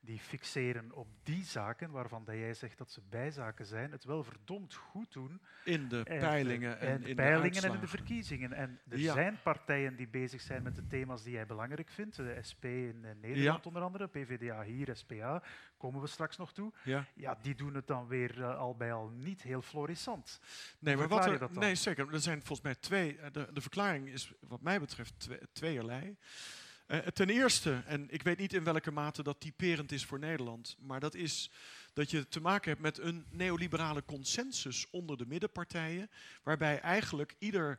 die 0.08 0.18
fixeren 0.18 0.92
op 0.92 1.06
die 1.22 1.44
zaken 1.44 1.90
waarvan 1.90 2.24
dat 2.24 2.34
jij 2.34 2.54
zegt 2.54 2.78
dat 2.78 2.90
ze 2.90 3.00
bijzaken 3.08 3.66
zijn, 3.66 3.92
het 3.92 4.04
wel 4.04 4.24
verdomd 4.24 4.74
goed 4.74 5.12
doen. 5.12 5.40
In 5.64 5.88
de 5.88 6.02
peilingen 6.02 6.80
en, 6.80 7.02
in 7.02 7.16
peilingen 7.16 7.60
de 7.60 7.68
en 7.68 7.74
in 7.74 7.80
de 7.80 7.86
verkiezingen. 7.86 8.52
En 8.52 8.80
er 8.88 8.98
zijn 8.98 9.38
partijen 9.42 9.96
die 9.96 10.08
bezig 10.08 10.40
zijn 10.40 10.62
met 10.62 10.76
de 10.76 10.86
thema's 10.86 11.22
die 11.22 11.32
jij 11.32 11.46
belangrijk 11.46 11.90
vindt. 11.90 12.16
De 12.16 12.38
SP 12.50 12.64
in 12.64 13.06
Nederland 13.20 13.66
onder 13.66 13.82
andere, 13.82 14.06
PvdA 14.06 14.62
hier, 14.62 14.96
SPA, 14.96 15.42
komen 15.76 16.00
we 16.00 16.06
straks 16.06 16.36
nog 16.36 16.52
toe. 16.52 16.72
Ja, 16.82 17.06
ja 17.14 17.38
die 17.42 17.54
doen 17.54 17.74
het 17.74 17.86
dan 17.86 18.06
weer 18.06 18.38
uh, 18.38 18.58
al 18.58 18.76
bij 18.76 18.92
al 18.92 19.08
niet 19.08 19.42
heel 19.42 19.62
florissant. 19.62 20.40
Nee, 20.78 20.96
maar 20.96 21.08
wat 21.08 21.26
er, 21.26 21.48
nee, 21.52 21.74
zeker. 21.74 22.12
Er 22.12 22.20
zijn 22.20 22.38
volgens 22.38 22.60
mij 22.60 22.74
twee. 22.74 23.18
Eh, 23.18 23.32
de, 23.32 23.48
de 23.52 23.60
verklaring 23.60 24.08
is 24.08 24.32
wat 24.40 24.60
mij 24.60 24.80
betreft 24.80 25.14
twee, 25.18 25.40
tweeërlei. 25.52 26.16
Uh, 26.88 26.98
ten 26.98 27.30
eerste, 27.30 27.82
en 27.86 28.06
ik 28.10 28.22
weet 28.22 28.38
niet 28.38 28.52
in 28.52 28.64
welke 28.64 28.90
mate 28.90 29.22
dat 29.22 29.40
typerend 29.40 29.92
is 29.92 30.04
voor 30.04 30.18
Nederland, 30.18 30.76
maar 30.80 31.00
dat 31.00 31.14
is 31.14 31.50
dat 31.92 32.10
je 32.10 32.28
te 32.28 32.40
maken 32.40 32.70
hebt 32.70 32.82
met 32.82 32.98
een 32.98 33.24
neoliberale 33.30 34.04
consensus 34.04 34.90
onder 34.90 35.16
de 35.16 35.26
middenpartijen, 35.26 36.10
waarbij 36.42 36.80
eigenlijk 36.80 37.34
ieder 37.38 37.78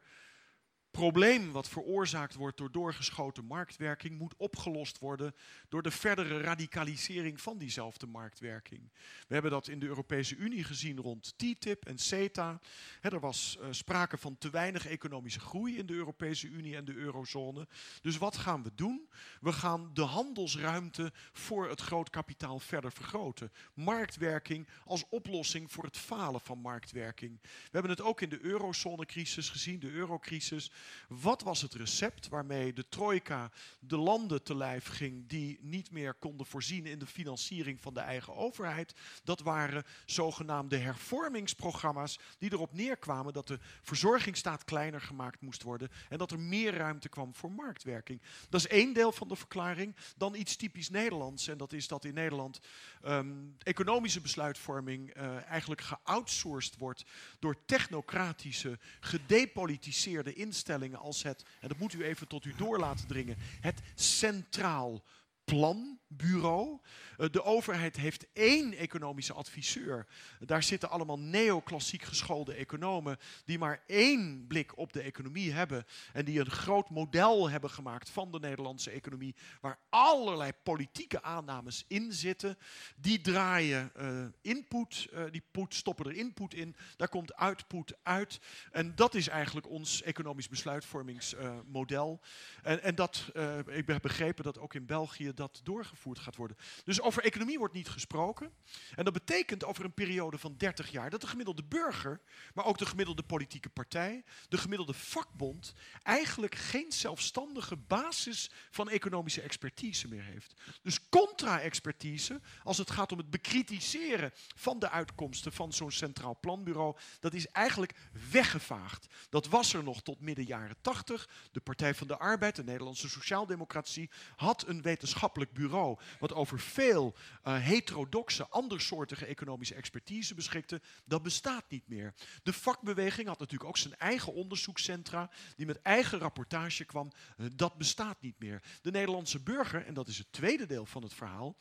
probleem 0.99 1.51
wat 1.51 1.69
veroorzaakt 1.69 2.35
wordt 2.35 2.57
door 2.57 2.71
doorgeschoten 2.71 3.45
marktwerking 3.45 4.17
moet 4.17 4.33
opgelost 4.37 4.99
worden 4.99 5.35
door 5.69 5.81
de 5.81 5.91
verdere 5.91 6.41
radicalisering 6.41 7.41
van 7.41 7.57
diezelfde 7.57 8.07
marktwerking. 8.07 8.91
We 9.27 9.33
hebben 9.33 9.51
dat 9.51 9.67
in 9.67 9.79
de 9.79 9.85
Europese 9.85 10.35
Unie 10.35 10.63
gezien 10.63 10.99
rond 10.99 11.33
TTIP 11.37 11.85
en 11.85 11.97
CETA. 11.97 12.59
er 13.01 13.19
was 13.19 13.57
uh, 13.59 13.67
sprake 13.71 14.17
van 14.17 14.37
te 14.37 14.49
weinig 14.49 14.87
economische 14.87 15.39
groei 15.39 15.77
in 15.77 15.85
de 15.85 15.93
Europese 15.93 16.47
Unie 16.47 16.75
en 16.75 16.85
de 16.85 16.95
eurozone. 16.95 17.67
Dus 18.01 18.17
wat 18.17 18.37
gaan 18.37 18.63
we 18.63 18.71
doen? 18.75 19.09
We 19.41 19.51
gaan 19.51 19.89
de 19.93 20.01
handelsruimte 20.01 21.11
voor 21.31 21.69
het 21.69 21.81
groot 21.81 22.09
kapitaal 22.09 22.59
verder 22.59 22.91
vergroten. 22.91 23.51
Marktwerking 23.73 24.67
als 24.85 25.05
oplossing 25.09 25.71
voor 25.71 25.83
het 25.83 25.97
falen 25.97 26.41
van 26.41 26.57
marktwerking. 26.57 27.39
We 27.41 27.69
hebben 27.71 27.91
het 27.91 28.01
ook 28.01 28.21
in 28.21 28.29
de 28.29 28.41
eurozonecrisis 28.41 29.49
gezien, 29.49 29.79
de 29.79 29.91
eurocrisis. 29.91 30.71
Wat 31.07 31.41
was 31.41 31.61
het 31.61 31.73
recept 31.73 32.27
waarmee 32.27 32.73
de 32.73 32.89
trojka 32.89 33.51
de 33.79 33.97
landen 33.97 34.43
te 34.43 34.55
lijf 34.55 34.87
ging 34.87 35.27
die 35.27 35.57
niet 35.61 35.91
meer 35.91 36.13
konden 36.13 36.45
voorzien 36.45 36.85
in 36.85 36.99
de 36.99 37.05
financiering 37.05 37.81
van 37.81 37.93
de 37.93 37.99
eigen 37.99 38.35
overheid? 38.35 38.93
Dat 39.23 39.39
waren 39.39 39.83
zogenaamde 40.05 40.77
hervormingsprogramma's 40.77 42.19
die 42.37 42.53
erop 42.53 42.73
neerkwamen 42.73 43.33
dat 43.33 43.47
de 43.47 43.59
verzorgingsstaat 43.81 44.63
kleiner 44.63 45.01
gemaakt 45.01 45.41
moest 45.41 45.63
worden 45.63 45.89
en 46.09 46.17
dat 46.17 46.31
er 46.31 46.39
meer 46.39 46.73
ruimte 46.73 47.09
kwam 47.09 47.35
voor 47.35 47.51
marktwerking. 47.51 48.21
Dat 48.49 48.59
is 48.59 48.67
één 48.67 48.93
deel 48.93 49.11
van 49.11 49.27
de 49.27 49.35
verklaring. 49.35 49.95
Dan 50.17 50.35
iets 50.35 50.55
typisch 50.55 50.89
Nederlands 50.89 51.47
en 51.47 51.57
dat 51.57 51.73
is 51.73 51.87
dat 51.87 52.05
in 52.05 52.13
Nederland 52.13 52.59
um, 53.05 53.55
economische 53.57 54.21
besluitvorming 54.21 55.17
uh, 55.17 55.45
eigenlijk 55.45 55.81
geoutsourced 55.81 56.77
wordt 56.77 57.05
door 57.39 57.65
technocratische, 57.65 58.79
gedepolitiseerde 58.99 60.33
instellingen 60.33 60.67
als 60.97 61.23
het, 61.23 61.45
en 61.59 61.67
dat 61.67 61.77
moet 61.77 61.93
u 61.93 62.03
even 62.03 62.27
tot 62.27 62.45
u 62.45 62.53
door 62.57 62.79
laten 62.79 63.07
dringen, 63.07 63.37
het 63.61 63.81
Centraal 63.95 65.03
Planbureau. 65.43 65.98
Eh, 66.17 67.29
de 67.31 67.43
overheid 67.43 67.95
heeft 67.95 68.27
één 68.33 68.73
economische 68.73 69.33
adviseur. 69.33 70.07
Daar 70.39 70.63
zitten 70.63 70.89
allemaal 70.89 71.19
neoclassiek 71.19 72.03
geschoolde 72.03 72.53
economen 72.53 73.17
die 73.45 73.57
maar 73.57 73.83
één 73.87 74.47
blik 74.47 74.77
op 74.77 74.93
de 74.93 75.01
economie 75.01 75.51
hebben 75.51 75.85
en 76.13 76.25
die 76.25 76.39
een 76.39 76.51
groot 76.51 76.89
model 76.89 77.49
hebben 77.49 77.69
gemaakt 77.69 78.09
van 78.09 78.31
de 78.31 78.39
Nederlandse 78.39 78.91
economie, 78.91 79.35
waar 79.61 79.79
allerlei 79.89 80.51
politieke 80.63 81.21
aannames 81.21 81.85
in 81.87 82.13
zitten. 82.13 82.57
Die 82.95 83.21
draaien 83.21 83.91
uh, 83.97 84.25
input, 84.41 85.07
uh, 85.13 85.23
die 85.31 85.43
put, 85.51 85.73
stoppen 85.73 86.05
er 86.05 86.15
input 86.15 86.53
in, 86.53 86.75
daar 86.97 87.09
komt 87.09 87.35
output 87.35 87.93
uit. 88.03 88.39
En 88.71 88.95
dat 88.95 89.15
is 89.15 89.27
eigenlijk 89.27 89.69
ons 89.69 90.01
economisch 90.01 90.49
besluitvormingsmodel. 90.49 92.19
en, 92.63 92.83
en 92.83 92.95
dat, 92.95 93.31
ik 93.67 93.87
heb 93.87 94.01
begrepen 94.01 94.43
dat 94.43 94.59
ook 94.59 94.73
in 94.73 94.85
België 94.85 95.33
dat 95.33 95.61
doorgevoerd 95.63 95.98
gaat 96.03 96.35
worden. 96.35 96.57
Dus 96.83 97.01
over 97.01 97.23
economie 97.23 97.57
wordt 97.57 97.73
niet 97.73 97.89
gesproken. 97.89 98.51
En 98.95 99.03
dat 99.03 99.13
betekent 99.13 99.65
over 99.65 99.85
een 99.85 99.93
periode 99.93 100.37
van 100.37 100.57
30 100.57 100.91
jaar 100.91 101.09
dat 101.09 101.21
de 101.21 101.27
gemiddelde 101.27 101.63
burger, 101.63 102.21
maar 102.53 102.65
ook 102.65 102.77
de 102.77 102.85
gemiddelde 102.85 103.23
politieke 103.23 103.69
partij, 103.69 104.23
de 104.49 104.57
gemiddelde 104.57 104.93
vakbond, 104.93 105.73
eigenlijk 106.03 106.55
geen 106.55 106.91
zelfstandige 106.91 107.75
basis 107.75 108.51
van 108.71 108.89
economische 108.89 109.41
expertise 109.41 110.07
meer 110.07 110.23
heeft. 110.23 110.53
Dus 110.81 111.09
contra-expertise, 111.09 112.41
als 112.63 112.77
het 112.77 112.91
gaat 112.91 113.11
om 113.11 113.17
het 113.17 113.29
bekritiseren 113.29 114.31
van 114.55 114.79
de 114.79 114.89
uitkomsten 114.89 115.53
van 115.53 115.73
zo'n 115.73 115.91
centraal 115.91 116.37
planbureau, 116.39 116.97
dat 117.19 117.33
is 117.33 117.47
eigenlijk 117.47 117.93
weggevaagd. 118.31 119.07
Dat 119.29 119.47
was 119.47 119.73
er 119.73 119.83
nog 119.83 120.01
tot 120.01 120.19
midden 120.19 120.45
jaren 120.45 120.81
80. 120.81 121.29
De 121.51 121.59
Partij 121.59 121.95
van 121.95 122.07
de 122.07 122.17
Arbeid, 122.17 122.55
de 122.55 122.63
Nederlandse 122.63 123.09
Sociaaldemocratie, 123.09 124.09
had 124.35 124.67
een 124.67 124.81
wetenschappelijk 124.81 125.53
bureau 125.53 125.88
wat 126.19 126.33
over 126.33 126.59
veel 126.59 127.15
uh, 127.47 127.57
heterodoxe, 127.63 128.47
andersoortige 128.47 129.25
economische 129.25 129.75
expertise 129.75 130.35
beschikte, 130.35 130.81
dat 131.05 131.23
bestaat 131.23 131.69
niet 131.69 131.87
meer. 131.87 132.13
De 132.43 132.53
vakbeweging 132.53 133.27
had 133.27 133.39
natuurlijk 133.39 133.69
ook 133.69 133.77
zijn 133.77 133.97
eigen 133.97 134.33
onderzoekscentra, 134.33 135.29
die 135.55 135.65
met 135.65 135.81
eigen 135.81 136.19
rapportage 136.19 136.85
kwam. 136.85 137.11
Uh, 137.37 137.47
dat 137.53 137.77
bestaat 137.77 138.21
niet 138.21 138.39
meer. 138.39 138.61
De 138.81 138.91
Nederlandse 138.91 139.39
burger, 139.39 139.85
en 139.85 139.93
dat 139.93 140.07
is 140.07 140.17
het 140.17 140.31
tweede 140.31 140.65
deel 140.65 140.85
van 140.85 141.03
het 141.03 141.13
verhaal, 141.13 141.55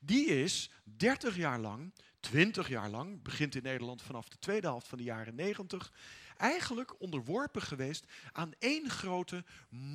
die 0.00 0.26
is 0.26 0.70
30 0.84 1.36
jaar 1.36 1.58
lang, 1.58 1.92
20 2.20 2.68
jaar 2.68 2.90
lang, 2.90 3.22
begint 3.22 3.54
in 3.54 3.62
Nederland 3.62 4.02
vanaf 4.02 4.28
de 4.28 4.38
tweede 4.38 4.66
helft 4.66 4.88
van 4.88 4.98
de 4.98 5.04
jaren 5.04 5.34
90, 5.34 5.92
eigenlijk 6.36 7.00
onderworpen 7.00 7.62
geweest 7.62 8.06
aan 8.32 8.52
één 8.58 8.90
grote 8.90 9.44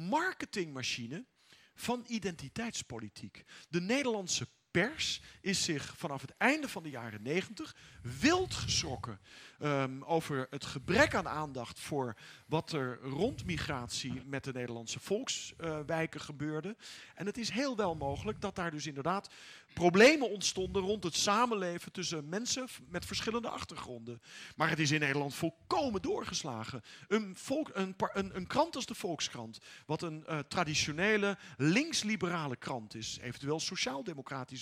marketingmachine 0.10 1.26
van 1.82 2.04
identiteitspolitiek. 2.08 3.44
De 3.70 3.82
Nederlandse 3.82 4.48
pers 4.72 5.22
is 5.42 5.64
zich 5.64 5.94
vanaf 5.98 6.22
het 6.22 6.34
einde 6.38 6.70
van 6.70 6.84
de 6.84 6.90
jaren 6.90 7.22
negentig 7.22 7.76
wild 8.20 8.54
geschrokken 8.54 9.20
um, 9.62 10.04
over 10.04 10.48
het 10.50 10.66
gebrek 10.66 11.16
aan 11.16 11.28
aandacht 11.28 11.80
voor 11.80 12.16
wat 12.46 12.72
er 12.72 13.00
rond 13.02 13.46
migratie 13.46 14.22
met 14.26 14.44
de 14.44 14.54
Nederlandse 14.54 15.00
volkswijken 15.00 16.22
gebeurde. 16.22 16.76
En 17.16 17.26
het 17.26 17.38
is 17.38 17.50
heel 17.50 17.76
wel 17.76 17.96
mogelijk 17.96 18.42
dat 18.42 18.56
daar 18.56 18.72
dus 18.72 18.88
inderdaad 18.88 19.30
problemen 19.74 20.30
ontstonden 20.30 20.82
rond 20.82 21.04
het 21.04 21.16
samenleven 21.16 21.92
tussen 21.92 22.30
mensen 22.30 22.68
met 22.90 23.06
verschillende 23.06 23.50
achtergronden. 23.50 24.22
Maar 24.56 24.70
het 24.70 24.80
is 24.80 24.92
in 24.92 25.00
Nederland 25.00 25.36
volkomen 25.36 26.02
doorgeslagen. 26.02 26.84
Een, 27.08 27.36
een, 27.74 27.96
een, 28.36 28.48
krant 28.48 28.76
als 28.76 28.86
de 28.86 28.96
Volkskrant, 28.96 29.60
wat 29.86 30.02
een 30.02 30.24
uh, 30.30 30.40
traditionele 30.40 31.38
links-liberale 31.58 32.56
krant 32.56 32.96
is, 32.96 33.18
eventueel 33.22 33.60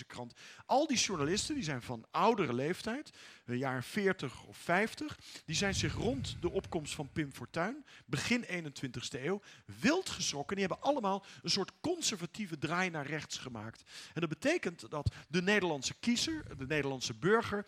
krant. 0.05 0.33
Al 0.65 0.87
die 0.87 0.97
journalisten 0.97 1.55
die 1.55 1.63
zijn 1.63 1.81
van 1.81 2.05
oudere 2.11 2.53
leeftijd, 2.53 3.09
een 3.45 3.57
jaar 3.57 3.83
40 3.83 4.43
of 4.43 4.57
50, 4.57 5.19
die 5.45 5.55
zijn 5.55 5.75
zich 5.75 5.93
rond 5.93 6.37
de 6.41 6.51
opkomst 6.51 6.95
van 6.95 7.09
Pim 7.11 7.33
Fortuyn, 7.33 7.85
begin 8.05 8.45
21ste 8.45 9.23
eeuw, 9.23 9.41
wild 9.79 10.09
geschrokken. 10.09 10.57
Die 10.57 10.65
hebben 10.65 10.85
allemaal 10.85 11.25
een 11.43 11.49
soort 11.49 11.71
conservatieve 11.81 12.57
draai 12.57 12.89
naar 12.89 13.05
rechts 13.05 13.37
gemaakt. 13.37 13.83
En 14.13 14.21
dat 14.21 14.29
betekent 14.29 14.89
dat 14.89 15.13
de 15.27 15.41
Nederlandse 15.41 15.93
kiezer, 15.99 16.57
de 16.57 16.65
Nederlandse 16.65 17.13
burger, 17.13 17.65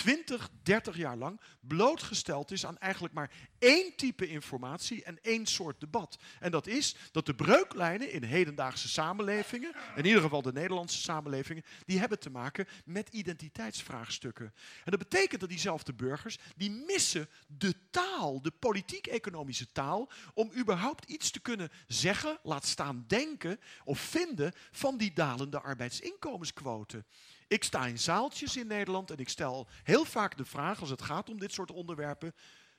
20, 0.00 0.48
30 0.62 0.96
jaar 0.96 1.16
lang 1.16 1.40
blootgesteld 1.60 2.50
is 2.50 2.66
aan 2.66 2.78
eigenlijk 2.78 3.14
maar 3.14 3.30
één 3.58 3.96
type 3.96 4.28
informatie 4.28 5.04
en 5.04 5.18
één 5.22 5.46
soort 5.46 5.80
debat. 5.80 6.18
En 6.38 6.50
dat 6.50 6.66
is 6.66 6.96
dat 7.12 7.26
de 7.26 7.34
breuklijnen 7.34 8.12
in 8.12 8.22
hedendaagse 8.22 8.88
samenlevingen, 8.88 9.74
in 9.96 10.04
ieder 10.04 10.22
geval 10.22 10.42
de 10.42 10.52
Nederlandse 10.52 11.00
samenlevingen, 11.00 11.64
die 11.86 11.98
hebben 11.98 12.18
te 12.18 12.30
maken 12.30 12.66
met 12.84 13.08
identiteitsvraagstukken. 13.08 14.54
En 14.84 14.90
dat 14.90 14.98
betekent 14.98 15.40
dat 15.40 15.48
diezelfde 15.48 15.94
burgers, 15.94 16.38
die 16.56 16.70
missen 16.70 17.28
de 17.46 17.74
taal, 17.90 18.42
de 18.42 18.50
politiek-economische 18.50 19.72
taal, 19.72 20.10
om 20.34 20.52
überhaupt 20.56 21.10
iets 21.10 21.30
te 21.30 21.40
kunnen 21.40 21.70
zeggen, 21.86 22.38
laat 22.42 22.66
staan 22.66 23.04
denken 23.06 23.60
of 23.84 24.00
vinden 24.00 24.52
van 24.70 24.96
die 24.96 25.12
dalende 25.12 25.60
arbeidsinkomensquote. 25.60 27.04
Ik 27.50 27.64
sta 27.64 27.86
in 27.86 27.98
zaaltjes 27.98 28.56
in 28.56 28.66
Nederland 28.66 29.10
en 29.10 29.16
ik 29.16 29.28
stel 29.28 29.68
heel 29.82 30.04
vaak 30.04 30.36
de 30.36 30.44
vraag 30.44 30.80
als 30.80 30.90
het 30.90 31.02
gaat 31.02 31.28
om 31.28 31.38
dit 31.38 31.52
soort 31.52 31.70
onderwerpen. 31.70 32.34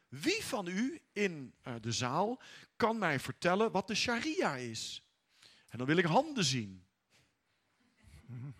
Wie 0.07 0.43
van 0.43 0.67
u 0.67 1.01
in 1.13 1.53
uh, 1.67 1.73
de 1.81 1.91
zaal 1.91 2.41
kan 2.75 2.97
mij 2.97 3.19
vertellen 3.19 3.71
wat 3.71 3.88
de 3.88 3.95
sharia 3.95 4.55
is? 4.55 5.03
En 5.69 5.77
dan 5.77 5.88
wil 5.88 5.97
ik 5.97 6.05
handen 6.05 6.43
zien. 6.43 6.86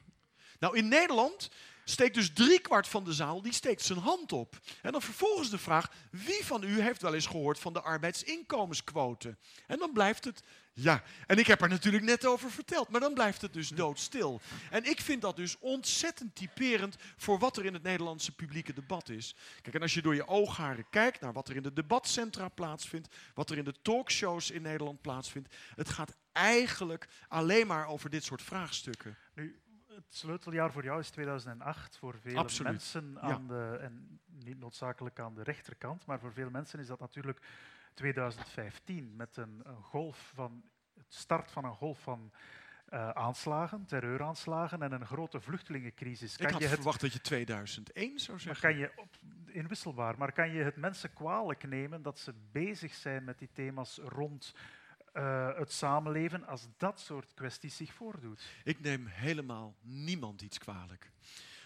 Nou, 0.60 0.78
in 0.78 0.88
Nederland 0.88 1.52
steekt 1.92 2.16
dus 2.16 2.34
driekwart 2.34 2.88
van 2.88 3.04
de 3.04 3.14
zaal, 3.14 3.42
die 3.42 3.54
steekt 3.54 3.82
zijn 3.82 4.00
hand 4.00 4.32
op. 4.32 4.60
En 4.82 4.92
dan 4.92 5.02
vervolgens 5.02 5.50
de 5.50 5.58
vraag, 5.58 5.92
wie 6.12 6.46
van 6.46 6.64
u 6.64 6.82
heeft 6.82 7.02
wel 7.02 7.14
eens 7.14 7.26
gehoord 7.26 7.60
van 7.60 7.74
de 7.74 7.82
arbeidsinkomensquote? 7.82 9.38
En 9.68 9.78
dan 9.78 9.94
blijft 9.94 10.26
het, 10.26 10.44
ja. 10.74 11.04
En 11.28 11.38
ik 11.38 11.48
heb 11.48 11.62
er 11.62 11.70
natuurlijk 11.70 12.04
net 12.04 12.26
over 12.26 12.52
verteld, 12.52 12.90
maar 12.90 13.00
dan 13.00 13.14
blijft 13.14 13.42
het 13.42 13.54
dus 13.54 13.70
doodstil. 13.70 14.42
En 14.70 14.84
ik 14.84 15.02
vind 15.02 15.22
dat 15.22 15.36
dus 15.36 15.58
ontzettend 15.60 16.36
typerend 16.36 16.96
voor 17.18 17.40
wat 17.40 17.58
er 17.58 17.66
in 17.66 17.74
het 17.74 17.84
Nederlandse 17.84 18.36
publieke 18.36 18.74
debat 18.74 19.10
is. 19.10 19.36
Kijk, 19.62 19.76
en 19.76 19.82
als 19.82 19.94
je 19.94 20.02
door 20.02 20.16
je 20.16 20.28
oogharen 20.28 20.86
kijkt 20.90 21.22
naar 21.22 21.34
wat 21.34 21.50
er 21.50 21.56
in 21.56 21.64
de 21.64 21.74
debatcentra 21.74 22.50
plaatsvindt, 22.50 23.16
wat 23.34 23.50
er 23.50 23.58
in 23.58 23.64
de 23.64 23.82
talkshows 23.82 24.52
in 24.52 24.62
Nederland 24.62 25.02
plaatsvindt, 25.02 25.56
het 25.76 25.90
gaat 25.90 26.16
eigenlijk 26.32 27.08
alleen 27.28 27.68
maar 27.68 27.88
over 27.88 28.10
dit 28.10 28.24
soort 28.24 28.42
vraagstukken. 28.42 29.18
Nu, 29.36 29.62
het 30.06 30.16
sleuteljaar 30.16 30.72
voor 30.72 30.84
jou 30.84 31.00
is 31.00 31.10
2008. 31.10 31.98
Voor 31.98 32.20
veel 32.20 32.48
mensen, 32.64 33.22
aan 33.22 33.48
de, 33.48 33.78
en 33.82 34.20
niet 34.26 34.60
noodzakelijk 34.60 35.20
aan 35.20 35.36
de 35.36 35.44
rechterkant, 35.44 36.06
maar 36.06 36.20
voor 36.20 36.34
veel 36.34 36.50
mensen 36.50 36.80
is 36.80 36.88
dat 36.88 37.00
natuurlijk 37.00 37.40
2015 37.94 39.16
met 39.16 39.38
een, 39.38 39.62
een 39.64 39.84
golf 39.84 40.32
van 40.34 40.64
het 40.98 41.14
start 41.14 41.52
van 41.52 41.66
een 41.66 41.76
golf 41.76 42.00
van 42.00 42.32
uh, 42.90 43.10
aanslagen, 43.10 43.86
terreuraanslagen 43.86 44.82
en 44.82 44.92
een 44.92 45.06
grote 45.06 45.42
vluchtelingencrisis. 45.42 46.36
Kan 46.36 46.46
Ik 46.46 46.52
had 46.52 46.62
je 46.62 46.68
het, 46.68 46.76
verwacht 46.76 47.02
dat 47.02 47.14
je 47.14 47.22
2001 47.22 48.20
zou 48.20 48.40
zeggen. 48.40 48.70
Kan 48.70 48.80
je, 48.80 48.92
inwisselbaar, 49.46 50.18
maar 50.18 50.32
kan 50.32 50.52
je 50.52 50.64
het 50.64 50.76
mensen 50.76 51.14
kwalijk 51.14 51.68
nemen 51.68 52.02
dat 52.02 52.20
ze 52.20 52.34
bezig 52.52 52.94
zijn 52.94 53.24
met 53.24 53.40
die 53.40 53.50
thema's 53.54 53.98
rond 53.98 54.54
uh, 55.14 55.58
het 55.58 55.72
samenleven 55.72 56.46
als 56.46 56.68
dat 56.78 57.00
soort 57.00 57.34
kwesties 57.34 57.76
zich 57.76 57.94
voordoet? 57.94 58.44
Ik 58.64 58.80
neem 58.80 59.06
helemaal 59.08 59.76
niemand 59.82 60.42
iets 60.42 60.58
kwalijk. 60.58 61.12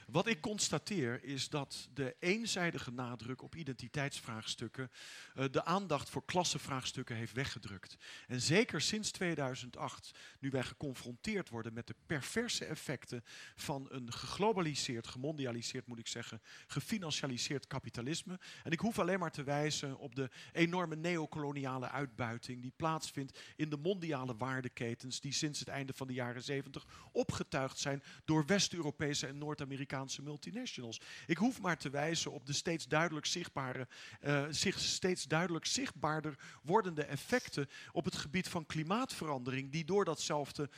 Wat 0.05 0.27
ik 0.27 0.41
constateer 0.41 1.23
is 1.23 1.49
dat 1.49 1.89
de 1.93 2.15
eenzijdige 2.19 2.91
nadruk 2.91 3.41
op 3.41 3.55
identiteitsvraagstukken 3.55 4.91
uh, 5.35 5.45
de 5.51 5.65
aandacht 5.65 6.09
voor 6.09 6.25
klassenvraagstukken 6.25 7.15
heeft 7.15 7.33
weggedrukt. 7.33 7.97
En 8.27 8.41
zeker 8.41 8.81
sinds 8.81 9.11
2008, 9.11 10.11
nu 10.39 10.49
wij 10.49 10.63
geconfronteerd 10.63 11.49
worden 11.49 11.73
met 11.73 11.87
de 11.87 11.95
perverse 12.05 12.65
effecten 12.65 13.23
van 13.55 13.87
een 13.89 14.13
geglobaliseerd, 14.13 15.07
gemondialiseerd 15.07 15.87
moet 15.87 15.99
ik 15.99 16.07
zeggen, 16.07 16.41
gefinancialiseerd 16.67 17.67
kapitalisme. 17.67 18.39
En 18.63 18.71
ik 18.71 18.79
hoef 18.79 18.99
alleen 18.99 19.19
maar 19.19 19.31
te 19.31 19.43
wijzen 19.43 19.97
op 19.97 20.15
de 20.15 20.29
enorme 20.51 20.95
neocoloniale 20.95 21.89
uitbuiting 21.89 22.61
die 22.61 22.73
plaatsvindt 22.75 23.39
in 23.55 23.69
de 23.69 23.77
mondiale 23.77 24.35
waardeketens 24.37 25.19
die 25.19 25.33
sinds 25.33 25.59
het 25.59 25.67
einde 25.67 25.93
van 25.93 26.07
de 26.07 26.13
jaren 26.13 26.43
70 26.43 26.85
opgetuigd 27.11 27.79
zijn 27.79 28.03
door 28.25 28.45
West-Europese 28.45 29.27
en 29.27 29.37
Noord-Amerikaanse 29.37 29.93
multinationals. 30.23 31.01
Ik 31.25 31.37
hoef 31.37 31.61
maar 31.61 31.77
te 31.77 31.89
wijzen 31.89 32.31
op 32.31 32.45
de 32.45 32.53
steeds 32.53 32.87
duidelijk 32.87 33.25
zichtbare, 33.25 33.87
uh, 34.21 34.45
zich 34.49 34.79
steeds 34.79 35.23
duidelijk 35.23 35.65
zichtbaarder 35.65 36.39
wordende 36.63 37.03
effecten 37.03 37.69
op 37.91 38.05
het 38.05 38.15
gebied 38.15 38.47
van 38.47 38.65
klimaatverandering, 38.65 39.71
die 39.71 39.85
door 39.85 40.05
datzelfde 40.05 40.69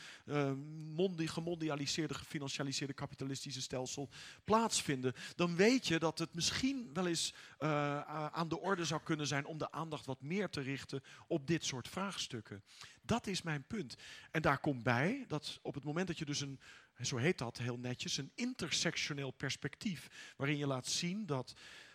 mondi 0.95 1.27
gemondialiseerde, 1.27 2.13
gefinancialiseerde 2.13 2.93
kapitalistische 2.93 3.61
stelsel 3.61 4.09
plaatsvinden. 4.43 5.13
Dan 5.35 5.55
weet 5.55 5.87
je 5.87 5.99
dat 5.99 6.19
het 6.19 6.33
misschien 6.33 6.89
wel 6.93 7.07
eens 7.07 7.33
uh, 7.59 8.01
aan 8.31 8.47
de 8.47 8.59
orde 8.59 8.85
zou 8.85 9.01
kunnen 9.03 9.27
zijn 9.27 9.45
om 9.45 9.57
de 9.57 9.71
aandacht 9.71 10.05
wat 10.05 10.21
meer 10.21 10.49
te 10.49 10.61
richten 10.61 11.03
op 11.27 11.47
dit 11.47 11.65
soort 11.65 11.87
vraagstukken. 11.87 12.63
Dat 13.01 13.27
is 13.27 13.41
mijn 13.41 13.63
punt. 13.63 13.95
En 14.31 14.41
daar 14.41 14.59
komt 14.59 14.83
bij 14.83 15.25
dat 15.27 15.59
op 15.61 15.73
het 15.73 15.83
moment 15.83 16.07
dat 16.07 16.17
je 16.17 16.25
dus 16.25 16.41
een 16.41 16.59
en 16.97 17.05
zo 17.05 17.17
heet 17.17 17.37
dat 17.37 17.57
heel 17.57 17.77
netjes, 17.77 18.17
een 18.17 18.31
intersectioneel 18.35 19.31
perspectief. 19.31 20.33
Waarin 20.37 20.57
je 20.57 20.67
laat 20.67 20.87
zien 20.87 21.25
dat 21.25 21.53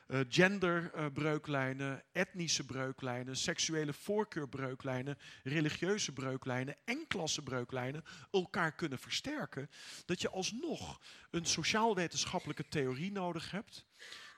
uh, 0.09 0.21
genderbreuklijnen, 0.29 2.03
etnische 2.13 2.65
breuklijnen, 2.65 3.37
seksuele 3.37 3.93
voorkeurbreuklijnen, 3.93 5.19
religieuze 5.43 6.13
breuklijnen 6.13 6.77
en 6.85 7.07
klassebreuklijnen 7.07 8.05
elkaar 8.31 8.73
kunnen 8.75 8.99
versterken. 8.99 9.71
Dat 10.05 10.21
je 10.21 10.31
alsnog 10.31 11.01
een 11.31 11.47
sociaal-wetenschappelijke 11.47 12.69
theorie 12.69 13.13
nodig 13.13 13.51
hebt. 13.51 13.85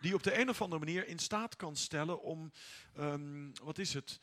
Die 0.01 0.15
op 0.15 0.23
de 0.23 0.39
een 0.39 0.49
of 0.49 0.63
andere 0.63 0.85
manier 0.85 1.07
in 1.07 1.19
staat 1.19 1.57
kan 1.57 1.77
stellen 1.77 2.23
om, 2.23 2.53
um, 2.99 3.53
wat 3.63 3.79
is 3.79 3.95
het, 3.95 4.21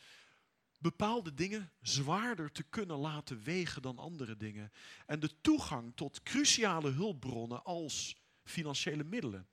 bepaalde 0.82 1.34
dingen 1.34 1.72
zwaarder 1.82 2.52
te 2.52 2.64
kunnen 2.64 2.98
laten 2.98 3.44
wegen 3.44 3.82
dan 3.82 3.98
andere 3.98 4.38
dingen. 4.38 4.72
En 5.06 5.20
de 5.20 5.42
toegang 5.42 5.96
tot 5.96 6.24
cruciale 6.24 6.92
hulpbronnen 6.92 7.64
als 7.64 8.22
financiële 8.44 9.04
middelen, 9.04 9.48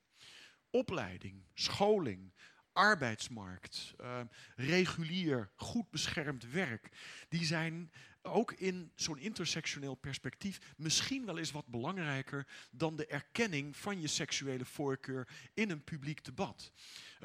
opleiding, 0.70 1.42
scholing, 1.54 2.32
arbeidsmarkt, 2.72 3.94
uh, 4.00 4.20
regulier, 4.56 5.50
goed 5.56 5.90
beschermd 5.90 6.50
werk, 6.50 6.88
die 7.28 7.44
zijn 7.44 7.92
ook 8.22 8.52
in 8.52 8.92
zo'n 8.94 9.18
intersectioneel 9.18 9.94
perspectief 9.94 10.74
misschien 10.76 11.24
wel 11.24 11.38
eens 11.38 11.50
wat 11.50 11.66
belangrijker 11.66 12.46
dan 12.70 12.96
de 12.96 13.06
erkenning 13.06 13.76
van 13.76 14.00
je 14.00 14.06
seksuele 14.06 14.64
voorkeur 14.64 15.28
in 15.54 15.70
een 15.70 15.84
publiek 15.84 16.24
debat. 16.24 16.72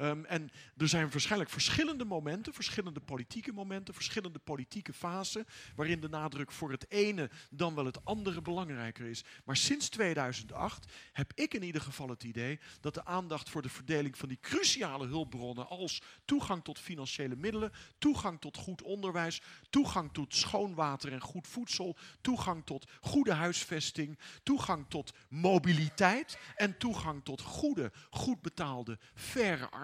Um, 0.00 0.24
en 0.24 0.50
er 0.76 0.88
zijn 0.88 1.10
waarschijnlijk 1.10 1.50
verschillende 1.50 2.04
momenten, 2.04 2.54
verschillende 2.54 3.00
politieke 3.00 3.52
momenten, 3.52 3.94
verschillende 3.94 4.38
politieke 4.38 4.92
fasen, 4.92 5.46
waarin 5.76 6.00
de 6.00 6.08
nadruk 6.08 6.52
voor 6.52 6.70
het 6.70 6.90
ene 6.90 7.30
dan 7.50 7.74
wel 7.74 7.84
het 7.84 8.04
andere 8.04 8.42
belangrijker 8.42 9.06
is. 9.06 9.24
Maar 9.44 9.56
sinds 9.56 9.88
2008 9.88 10.92
heb 11.12 11.32
ik 11.34 11.54
in 11.54 11.62
ieder 11.62 11.80
geval 11.80 12.08
het 12.08 12.24
idee 12.24 12.60
dat 12.80 12.94
de 12.94 13.04
aandacht 13.04 13.50
voor 13.50 13.62
de 13.62 13.68
verdeling 13.68 14.18
van 14.18 14.28
die 14.28 14.38
cruciale 14.40 15.06
hulpbronnen 15.06 15.68
als 15.68 16.02
toegang 16.24 16.64
tot 16.64 16.78
financiële 16.78 17.36
middelen, 17.36 17.72
toegang 17.98 18.40
tot 18.40 18.56
goed 18.56 18.82
onderwijs, 18.82 19.42
toegang 19.70 20.12
tot 20.12 20.34
schoon 20.34 20.74
water 20.74 21.12
en 21.12 21.20
goed 21.20 21.46
voedsel, 21.46 21.96
toegang 22.20 22.64
tot 22.64 22.86
goede 23.00 23.32
huisvesting, 23.32 24.18
toegang 24.42 24.84
tot 24.88 25.12
mobiliteit 25.28 26.38
en 26.56 26.78
toegang 26.78 27.24
tot 27.24 27.40
goede, 27.40 27.92
goed 28.10 28.42
betaalde, 28.42 28.98
faire 29.14 29.68
arbeid, 29.70 29.82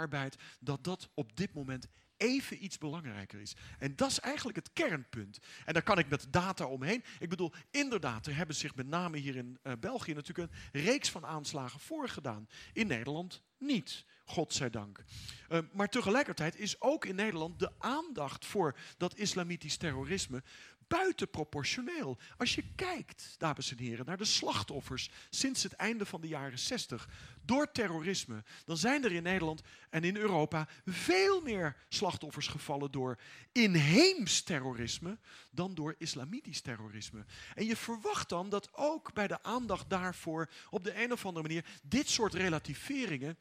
dat 0.61 0.85
dat 0.85 1.09
op 1.15 1.37
dit 1.37 1.55
moment 1.55 1.89
even 2.21 2.65
iets 2.65 2.79
belangrijker 2.79 3.41
is. 3.41 3.57
En 3.79 3.97
dat 3.97 4.11
is 4.11 4.21
eigenlijk 4.21 4.57
het 4.57 4.73
kernpunt. 4.73 5.39
En 5.65 5.73
daar 5.73 5.83
kan 5.83 5.99
ik 5.99 6.09
met 6.09 6.27
data 6.31 6.67
omheen. 6.67 7.05
Ik 7.19 7.29
bedoel, 7.29 7.53
inderdaad, 7.71 8.27
er 8.27 8.37
hebben 8.37 8.57
zich 8.57 8.75
met 8.75 8.87
name 8.87 9.19
hier 9.19 9.37
in 9.37 9.59
uh, 9.63 9.73
België 9.81 10.15
natuurlijk 10.15 10.53
een 10.73 10.81
reeks 10.81 11.11
van 11.11 11.27
aanslagen 11.27 11.81
voorgedaan. 11.81 12.49
In 12.73 12.87
Nederland 12.87 13.43
niet, 13.59 14.05
godzijdank. 14.25 15.05
Uh, 15.49 15.59
maar 15.73 15.89
tegelijkertijd 15.89 16.57
is 16.57 16.81
ook 16.81 17.05
in 17.05 17.15
Nederland 17.15 17.59
de 17.59 17.73
aandacht 17.79 18.47
voor 18.47 18.77
dat 18.97 19.17
islamitisch 19.17 19.77
terrorisme 19.77 20.43
buitenproportioneel. 20.91 22.19
Als 22.37 22.55
je 22.55 22.65
kijkt, 22.77 23.35
dames 23.39 23.71
en 23.71 23.79
heren, 23.79 24.07
naar 24.07 24.17
de 24.17 24.25
slachtoffers 24.25 25.11
sinds 25.31 25.63
het 25.63 25.73
einde 25.73 26.07
van 26.07 26.21
de 26.21 26.29
jaren 26.29 26.59
60 26.59 27.09
door 27.45 27.73
terrorisme, 27.73 28.45
dan 28.65 28.77
zijn 28.77 29.05
er 29.05 29.13
in 29.13 29.23
Nederland 29.23 29.63
en 29.91 30.05
in 30.05 30.17
Europa 30.17 30.69
veel 30.87 31.41
meer 31.41 31.77
slachtoffers 31.89 32.47
gevallen 32.47 32.91
door 32.91 33.19
inheems 33.53 34.43
terrorisme 34.43 35.19
dan 35.51 35.75
door 35.75 35.95
islamitisch 35.99 36.61
terrorisme. 36.61 37.25
En 37.55 37.67
je 37.67 37.77
verwacht 37.77 38.29
dan 38.29 38.49
dat 38.49 38.69
ook 38.73 39.13
bij 39.13 39.27
de 39.27 39.43
aandacht 39.43 39.91
daarvoor 39.91 40.51
op 40.71 40.85
de 40.85 41.03
een 41.03 41.13
of 41.13 41.27
andere 41.27 41.47
manier 41.47 41.65
dit 41.83 42.09
soort 42.09 42.35
relativeringen 42.35 43.39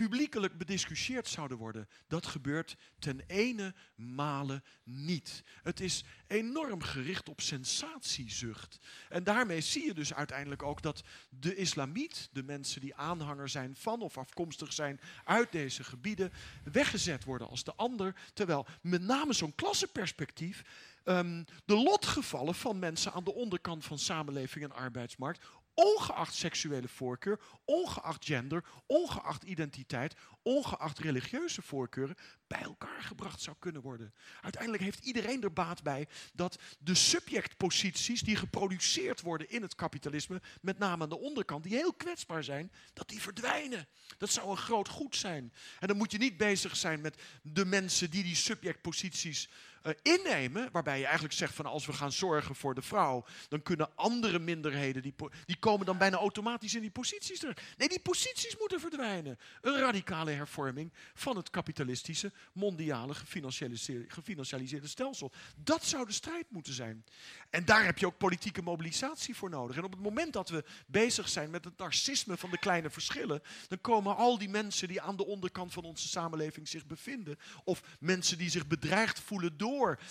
publiekelijk 0.00 0.58
bediscussieerd 0.58 1.28
zouden 1.28 1.56
worden. 1.56 1.88
Dat 2.08 2.26
gebeurt 2.26 2.76
ten 2.98 3.20
ene 3.26 3.74
male 3.94 4.62
niet. 4.84 5.42
Het 5.62 5.80
is 5.80 6.04
enorm 6.26 6.82
gericht 6.82 7.28
op 7.28 7.40
sensatiezucht. 7.40 8.78
En 9.08 9.24
daarmee 9.24 9.60
zie 9.60 9.84
je 9.84 9.94
dus 9.94 10.14
uiteindelijk 10.14 10.62
ook 10.62 10.82
dat 10.82 11.02
de 11.28 11.54
islamiet, 11.54 12.28
de 12.32 12.42
mensen 12.42 12.80
die 12.80 12.94
aanhanger 12.94 13.48
zijn 13.48 13.76
van 13.76 14.00
of 14.00 14.18
afkomstig 14.18 14.72
zijn 14.72 15.00
uit 15.24 15.52
deze 15.52 15.84
gebieden, 15.84 16.32
weggezet 16.72 17.24
worden 17.24 17.48
als 17.48 17.64
de 17.64 17.74
ander. 17.74 18.16
Terwijl 18.32 18.66
met 18.82 19.02
name 19.02 19.32
zo'n 19.32 19.54
klassenperspectief 19.54 20.62
um, 21.04 21.44
de 21.64 21.76
lotgevallen 21.76 22.54
van 22.54 22.78
mensen 22.78 23.12
aan 23.12 23.24
de 23.24 23.34
onderkant 23.34 23.84
van 23.84 23.98
samenleving 23.98 24.64
en 24.64 24.72
arbeidsmarkt 24.72 25.46
ongeacht 25.74 26.34
seksuele 26.34 26.88
voorkeur, 26.88 27.40
ongeacht 27.64 28.24
gender, 28.24 28.64
ongeacht 28.86 29.42
identiteit, 29.42 30.14
ongeacht 30.42 30.98
religieuze 30.98 31.62
voorkeuren, 31.62 32.16
bij 32.46 32.62
elkaar 32.62 33.02
gebracht 33.02 33.40
zou 33.40 33.56
kunnen 33.58 33.82
worden. 33.82 34.14
Uiteindelijk 34.40 34.82
heeft 34.82 35.04
iedereen 35.04 35.42
er 35.42 35.52
baat 35.52 35.82
bij 35.82 36.08
dat 36.32 36.58
de 36.78 36.94
subjectposities 36.94 38.22
die 38.22 38.36
geproduceerd 38.36 39.20
worden 39.20 39.50
in 39.50 39.62
het 39.62 39.74
kapitalisme, 39.74 40.40
met 40.60 40.78
name 40.78 41.02
aan 41.02 41.08
de 41.08 41.18
onderkant, 41.18 41.64
die 41.64 41.74
heel 41.74 41.92
kwetsbaar 41.92 42.44
zijn, 42.44 42.72
dat 42.92 43.08
die 43.08 43.20
verdwijnen. 43.20 43.88
Dat 44.18 44.30
zou 44.30 44.50
een 44.50 44.56
groot 44.56 44.88
goed 44.88 45.16
zijn. 45.16 45.52
En 45.78 45.88
dan 45.88 45.96
moet 45.96 46.12
je 46.12 46.18
niet 46.18 46.36
bezig 46.36 46.76
zijn 46.76 47.00
met 47.00 47.22
de 47.42 47.64
mensen 47.64 48.10
die 48.10 48.22
die 48.22 48.34
subjectposities 48.34 49.48
uh, 49.82 49.92
innemen, 50.02 50.68
waarbij 50.72 50.98
je 50.98 51.04
eigenlijk 51.04 51.34
zegt 51.34 51.54
van 51.54 51.66
als 51.66 51.86
we 51.86 51.92
gaan 51.92 52.12
zorgen 52.12 52.54
voor 52.54 52.74
de 52.74 52.82
vrouw, 52.82 53.24
dan 53.48 53.62
kunnen 53.62 53.90
andere 53.94 54.38
minderheden, 54.38 55.02
die, 55.02 55.14
die 55.44 55.58
komen 55.58 55.86
dan 55.86 55.98
bijna 55.98 56.16
automatisch 56.16 56.74
in 56.74 56.80
die 56.80 56.90
posities 56.90 57.38
terecht. 57.38 57.60
Nee, 57.76 57.88
die 57.88 58.00
posities 58.00 58.56
moeten 58.58 58.80
verdwijnen. 58.80 59.38
Een 59.60 59.78
radicale 59.78 60.30
hervorming 60.30 60.92
van 61.14 61.36
het 61.36 61.50
kapitalistische, 61.50 62.32
mondiale, 62.52 63.14
gefinancialiseerde, 63.14 64.04
gefinancialiseerde 64.08 64.88
stelsel. 64.88 65.32
Dat 65.56 65.84
zou 65.84 66.06
de 66.06 66.12
strijd 66.12 66.50
moeten 66.50 66.72
zijn. 66.72 67.04
En 67.50 67.64
daar 67.64 67.84
heb 67.84 67.98
je 67.98 68.06
ook 68.06 68.18
politieke 68.18 68.62
mobilisatie 68.62 69.36
voor 69.36 69.50
nodig. 69.50 69.76
En 69.76 69.84
op 69.84 69.92
het 69.92 70.02
moment 70.02 70.32
dat 70.32 70.48
we 70.48 70.64
bezig 70.86 71.28
zijn 71.28 71.50
met 71.50 71.64
het 71.64 71.78
narcisme 71.78 72.36
van 72.36 72.50
de 72.50 72.58
kleine 72.58 72.90
verschillen, 72.90 73.42
dan 73.68 73.80
komen 73.80 74.16
al 74.16 74.38
die 74.38 74.48
mensen 74.48 74.88
die 74.88 75.00
aan 75.00 75.16
de 75.16 75.26
onderkant 75.26 75.72
van 75.72 75.84
onze 75.84 76.08
samenleving 76.08 76.68
zich 76.68 76.86
bevinden, 76.86 77.38
of 77.64 77.82
mensen 78.00 78.38
die 78.38 78.50
zich 78.50 78.66
bedreigd 78.66 79.20
voelen 79.20 79.56
door 79.56 79.68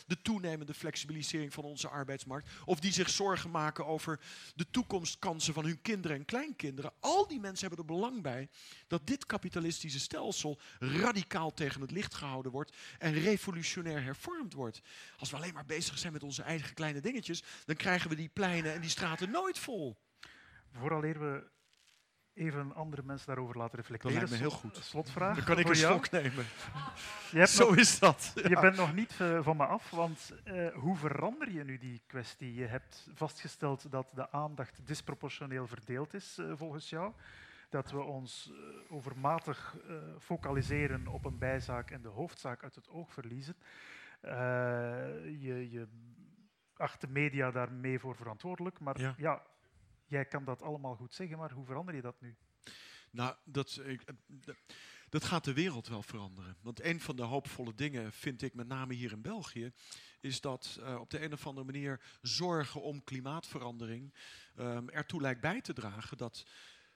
de 0.08 0.22
toenemende 0.22 0.74
flexibilisering 0.74 1.54
van 1.54 1.64
onze 1.64 1.90
arbeidsmarkt. 1.90 2.50
Of 2.66 2.80
die 2.80 2.92
zich 2.92 3.10
zorgen 3.10 3.52
maken 3.52 3.86
over 3.86 4.20
de 4.56 4.70
toekomstkansen 4.72 5.54
van 5.54 5.66
hun 5.66 5.82
kinderen 5.82 6.18
en 6.18 6.26
kleinkinderen. 6.26 6.92
Al 7.00 7.28
die 7.28 7.40
mensen 7.40 7.68
hebben 7.68 7.86
er 7.86 7.94
belang 7.94 8.22
bij 8.22 8.50
dat 8.88 9.08
dit 9.08 9.26
kapitalistische 9.26 10.00
stelsel 10.00 10.60
radicaal 10.80 11.54
tegen 11.54 11.82
het 11.82 11.92
licht 11.92 12.16
gehouden 12.16 12.52
wordt 12.52 12.76
en 12.98 13.14
revolutionair 13.14 14.04
hervormd 14.04 14.54
wordt. 14.54 14.82
Als 15.18 15.30
we 15.30 15.36
alleen 15.36 15.54
maar 15.54 15.66
bezig 15.66 15.98
zijn 15.98 16.14
met 16.14 16.24
onze 16.24 16.44
eigen 16.44 16.74
kleine 16.74 17.00
dingetjes, 17.00 17.44
dan 17.66 17.76
krijgen 17.76 18.10
we 18.10 18.16
die 18.16 18.30
pleinen 18.30 18.74
en 18.74 18.82
die 18.82 18.90
straten 18.90 19.32
nooit 19.32 19.60
vol. 19.60 19.98
Vooraleer 20.72 21.20
we 21.20 21.50
even 22.40 22.76
andere 22.76 23.02
mensen 23.06 23.28
daarover 23.28 23.58
laten 23.58 23.78
reflecteren. 23.78 24.20
Dat 24.20 24.30
lijkt 24.30 24.44
me 24.44 24.50
heel 24.50 24.58
goed. 24.58 24.78
Slotvraag. 24.78 25.36
Dan 25.36 25.46
kan 25.46 25.60
ik 25.60 25.70
een 25.70 25.76
slok 25.76 26.12
nemen. 26.12 26.46
Zo 27.48 27.72
is 27.72 28.00
dat. 28.00 28.32
Je 28.36 28.60
bent 28.62 28.76
nog 28.76 28.94
niet 28.94 29.20
uh, 29.22 29.44
van 29.44 29.58
me 29.58 29.66
af, 29.66 29.90
want 29.90 30.34
uh, 30.46 30.74
hoe 30.74 30.96
verander 30.96 31.52
je 31.52 31.64
nu 31.64 31.78
die 31.78 32.02
kwestie? 32.08 32.54
Je 32.54 32.66
hebt 32.66 33.08
vastgesteld 33.14 33.92
dat 33.92 34.12
de 34.16 34.32
aandacht 34.32 34.88
disproportioneel 34.88 35.68
verdeeld 35.68 36.14
is, 36.14 36.38
uh, 36.40 36.52
volgens 36.56 36.90
jou. 36.90 37.14
Dat 37.70 37.92
we 37.92 38.02
ons 38.02 38.52
overmatig 38.90 39.78
focaliseren 40.20 41.08
op 41.08 41.26
een 41.26 41.38
bijzaak 41.38 41.92
en 41.92 42.02
de 42.02 42.08
hoofdzaak 42.08 42.64
uit 42.64 42.76
het 42.76 42.90
oog 42.90 43.14
verliezen. 43.14 43.56
je, 45.40 45.68
je 45.72 45.88
acht 46.76 47.02
de 47.02 47.08
media 47.08 47.52
daarmee 47.52 48.00
voor 48.00 48.16
verantwoordelijk, 48.16 48.80
maar 48.80 49.00
ja, 49.00 49.14
ja 49.18 49.42
Jij 50.10 50.26
kan 50.26 50.46
dat 50.46 50.62
allemaal 50.62 50.96
goed 50.96 51.14
zeggen, 51.14 51.38
maar 51.38 51.52
hoe 51.52 51.66
verander 51.66 51.96
je 51.96 52.02
dat 52.02 52.22
nu? 52.22 52.36
Nou, 53.12 53.36
dat, 53.44 53.82
dat 55.10 55.24
gaat 55.24 55.44
de 55.44 55.54
wereld 55.54 55.88
wel 55.88 56.04
veranderen. 56.04 56.58
Want 56.62 56.84
een 56.84 57.00
van 57.00 57.16
de 57.16 57.24
hoopvolle 57.24 57.76
dingen, 57.76 58.12
vind 58.12 58.42
ik 58.42 58.54
met 58.54 58.68
name 58.68 58.94
hier 58.94 59.12
in 59.12 59.22
België, 59.22 59.74
is 60.20 60.42
dat 60.42 60.78
uh, 60.80 61.00
op 61.00 61.10
de 61.10 61.24
een 61.24 61.34
of 61.34 61.48
andere 61.48 61.66
manier 61.66 62.02
zorgen 62.22 62.82
om 62.82 63.04
klimaatverandering 63.04 64.14
um, 64.60 64.90
ertoe 64.90 65.22
lijkt 65.22 65.42
bij 65.42 65.62
te 65.62 65.74
dragen 65.74 66.18
dat 66.18 66.46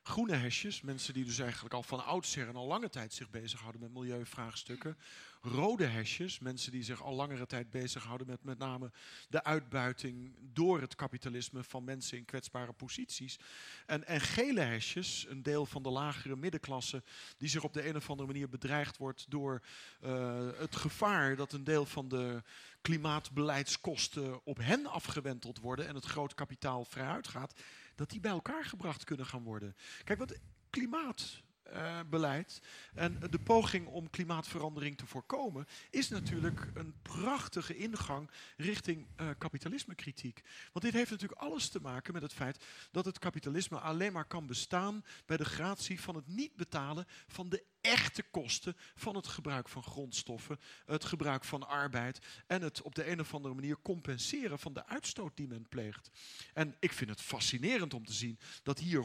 groene 0.01 0.35
hesjes, 0.35 0.81
mensen 0.81 1.13
die 1.13 1.25
dus 1.25 1.39
eigenlijk 1.39 1.73
al 1.73 1.83
van 1.83 2.05
oudsher 2.05 2.47
en 2.47 2.55
al 2.55 2.67
lange 2.67 2.89
tijd 2.89 3.13
zich 3.13 3.29
bezighouden 3.29 3.81
met 3.81 3.93
milieuvraagstukken, 3.93 4.97
rode 5.45 5.85
hesjes, 5.85 6.39
mensen 6.39 6.71
die 6.71 6.83
zich 6.83 7.03
al 7.03 7.13
langere 7.13 7.45
tijd 7.45 7.69
bezighouden 7.69 8.27
met 8.27 8.43
met 8.43 8.57
name 8.57 8.91
de 9.29 9.43
uitbuiting 9.43 10.35
door 10.53 10.81
het 10.81 10.95
kapitalisme 10.95 11.63
van 11.63 11.83
mensen 11.83 12.17
in 12.17 12.25
kwetsbare 12.25 12.73
posities. 12.73 13.39
En, 13.85 14.07
en 14.07 14.21
gele 14.21 14.61
hesjes, 14.61 15.25
een 15.29 15.43
deel 15.43 15.65
van 15.65 15.83
de 15.83 15.89
lagere 15.89 16.35
middenklasse, 16.35 17.03
die 17.37 17.49
zich 17.49 17.63
op 17.63 17.73
de 17.73 17.87
een 17.87 17.95
of 17.95 18.09
andere 18.09 18.27
manier 18.27 18.49
bedreigd 18.49 18.97
wordt 18.97 19.25
door 19.29 19.61
uh, 20.03 20.49
het 20.57 20.75
gevaar 20.75 21.35
dat 21.35 21.53
een 21.53 21.63
deel 21.63 21.85
van 21.85 22.07
de 22.07 22.43
klimaatbeleidskosten 22.81 24.45
op 24.45 24.57
hen 24.57 24.85
afgewenteld 24.85 25.59
worden 25.59 25.87
en 25.87 25.95
het 25.95 26.05
groot 26.05 26.33
kapitaal 26.33 26.85
vrijuit 26.85 27.27
gaat, 27.27 27.53
dat 27.95 28.09
die 28.09 28.19
bij 28.19 28.31
elkaar 28.31 28.65
gebracht 28.65 29.03
kunnen 29.03 29.25
gaan 29.25 29.43
worden. 29.43 29.75
Kijk, 30.03 30.19
wat 30.19 30.39
klimaat 30.69 31.41
uh, 31.73 31.99
beleid. 32.09 32.61
En 32.93 33.19
de 33.29 33.39
poging 33.39 33.87
om 33.87 34.09
klimaatverandering 34.09 34.97
te 34.97 35.05
voorkomen 35.05 35.67
is 35.89 36.09
natuurlijk 36.09 36.67
een 36.73 36.93
prachtige 37.01 37.77
ingang 37.77 38.29
richting 38.57 39.07
uh, 39.21 39.29
kapitalismekritiek. 39.37 40.41
Want 40.71 40.85
dit 40.85 40.93
heeft 40.93 41.11
natuurlijk 41.11 41.41
alles 41.41 41.69
te 41.69 41.81
maken 41.81 42.13
met 42.13 42.21
het 42.21 42.33
feit 42.33 42.65
dat 42.91 43.05
het 43.05 43.19
kapitalisme 43.19 43.79
alleen 43.79 44.13
maar 44.13 44.25
kan 44.25 44.47
bestaan 44.47 45.05
bij 45.25 45.37
de 45.37 45.45
gratie 45.45 46.01
van 46.01 46.15
het 46.15 46.27
niet 46.27 46.55
betalen 46.55 47.05
van 47.27 47.49
de 47.49 47.63
echte 47.83 48.23
kosten 48.23 48.75
van 48.95 49.15
het 49.15 49.27
gebruik 49.27 49.69
van 49.69 49.83
grondstoffen, 49.83 50.59
het 50.85 51.05
gebruik 51.05 51.43
van 51.43 51.67
arbeid 51.67 52.19
en 52.47 52.61
het 52.61 52.81
op 52.81 52.95
de 52.95 53.09
een 53.09 53.19
of 53.19 53.33
andere 53.33 53.53
manier 53.53 53.77
compenseren 53.81 54.59
van 54.59 54.73
de 54.73 54.85
uitstoot 54.85 55.37
die 55.37 55.47
men 55.47 55.67
pleegt. 55.69 56.09
En 56.53 56.75
ik 56.79 56.93
vind 56.93 57.09
het 57.09 57.21
fascinerend 57.21 57.93
om 57.93 58.05
te 58.05 58.13
zien 58.13 58.39
dat 58.63 58.79
hier 58.79 59.03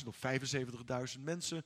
100.000 0.00 0.06
of 0.06 0.18
75.000 1.16 1.20
mensen 1.20 1.64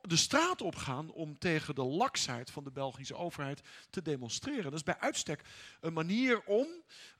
de 0.00 0.16
straat 0.16 0.62
op 0.62 0.76
gaan 0.76 1.10
om 1.10 1.38
tegen 1.38 1.74
de 1.74 1.84
laksheid 1.84 2.50
van 2.50 2.64
de 2.64 2.70
Belgische 2.70 3.14
overheid 3.14 3.60
te 3.90 4.02
demonstreren. 4.02 4.62
Dat 4.62 4.72
is 4.72 4.82
bij 4.82 4.98
uitstek 4.98 5.42
een 5.80 5.92
manier 5.92 6.42
om 6.44 6.66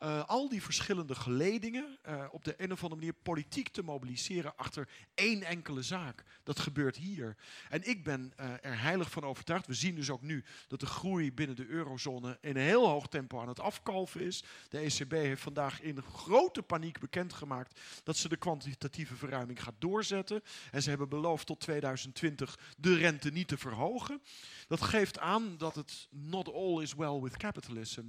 uh, 0.03 0.25
al 0.25 0.49
die 0.49 0.63
verschillende 0.63 1.15
geledingen 1.15 1.99
uh, 2.09 2.25
op 2.31 2.45
de 2.45 2.55
een 2.57 2.73
of 2.73 2.83
andere 2.83 3.01
manier 3.01 3.15
politiek 3.23 3.69
te 3.69 3.83
mobiliseren 3.83 4.57
achter 4.57 4.89
één 5.15 5.43
enkele 5.43 5.83
zaak. 5.83 6.25
Dat 6.43 6.59
gebeurt 6.59 6.97
hier. 6.97 7.37
En 7.69 7.89
ik 7.89 8.05
ben 8.05 8.33
uh, 8.41 8.51
er 8.61 8.81
heilig 8.81 9.11
van 9.11 9.25
overtuigd. 9.25 9.67
We 9.67 9.75
zien 9.75 9.95
dus 9.95 10.11
ook 10.11 10.23
nu 10.23 10.45
dat 10.69 10.81
de 10.81 10.87
groei 10.87 11.33
binnen 11.33 11.57
de 11.57 11.67
eurozone 11.67 12.39
in 12.41 12.57
een 12.57 12.63
heel 12.63 12.89
hoog 12.89 13.09
tempo 13.09 13.41
aan 13.41 13.49
het 13.49 13.61
afkalven 13.61 14.21
is. 14.21 14.45
De 14.69 14.79
ECB 14.79 15.13
heeft 15.13 15.43
vandaag 15.43 15.81
in 15.81 16.03
grote 16.03 16.63
paniek 16.63 16.99
bekendgemaakt 16.99 17.81
dat 18.05 18.17
ze 18.17 18.29
de 18.29 18.37
kwantitatieve 18.37 19.17
verruiming 19.17 19.63
gaat 19.63 19.75
doorzetten. 19.79 20.43
En 20.71 20.83
ze 20.83 20.89
hebben 20.89 21.09
beloofd 21.09 21.47
tot 21.47 21.61
2020 21.61 22.52
de 22.77 22.95
rente 22.95 23.31
niet 23.31 23.49
te 23.49 23.59
verhogen. 23.59 24.23
Dat 24.69 24.83
geeft 24.83 25.19
aan 25.19 25.57
dat 25.57 25.75
het 25.75 26.09
not 26.11 26.53
all 26.53 26.83
is 26.83 26.95
well 26.95 27.21
with 27.21 27.37
capitalism. 27.37 28.05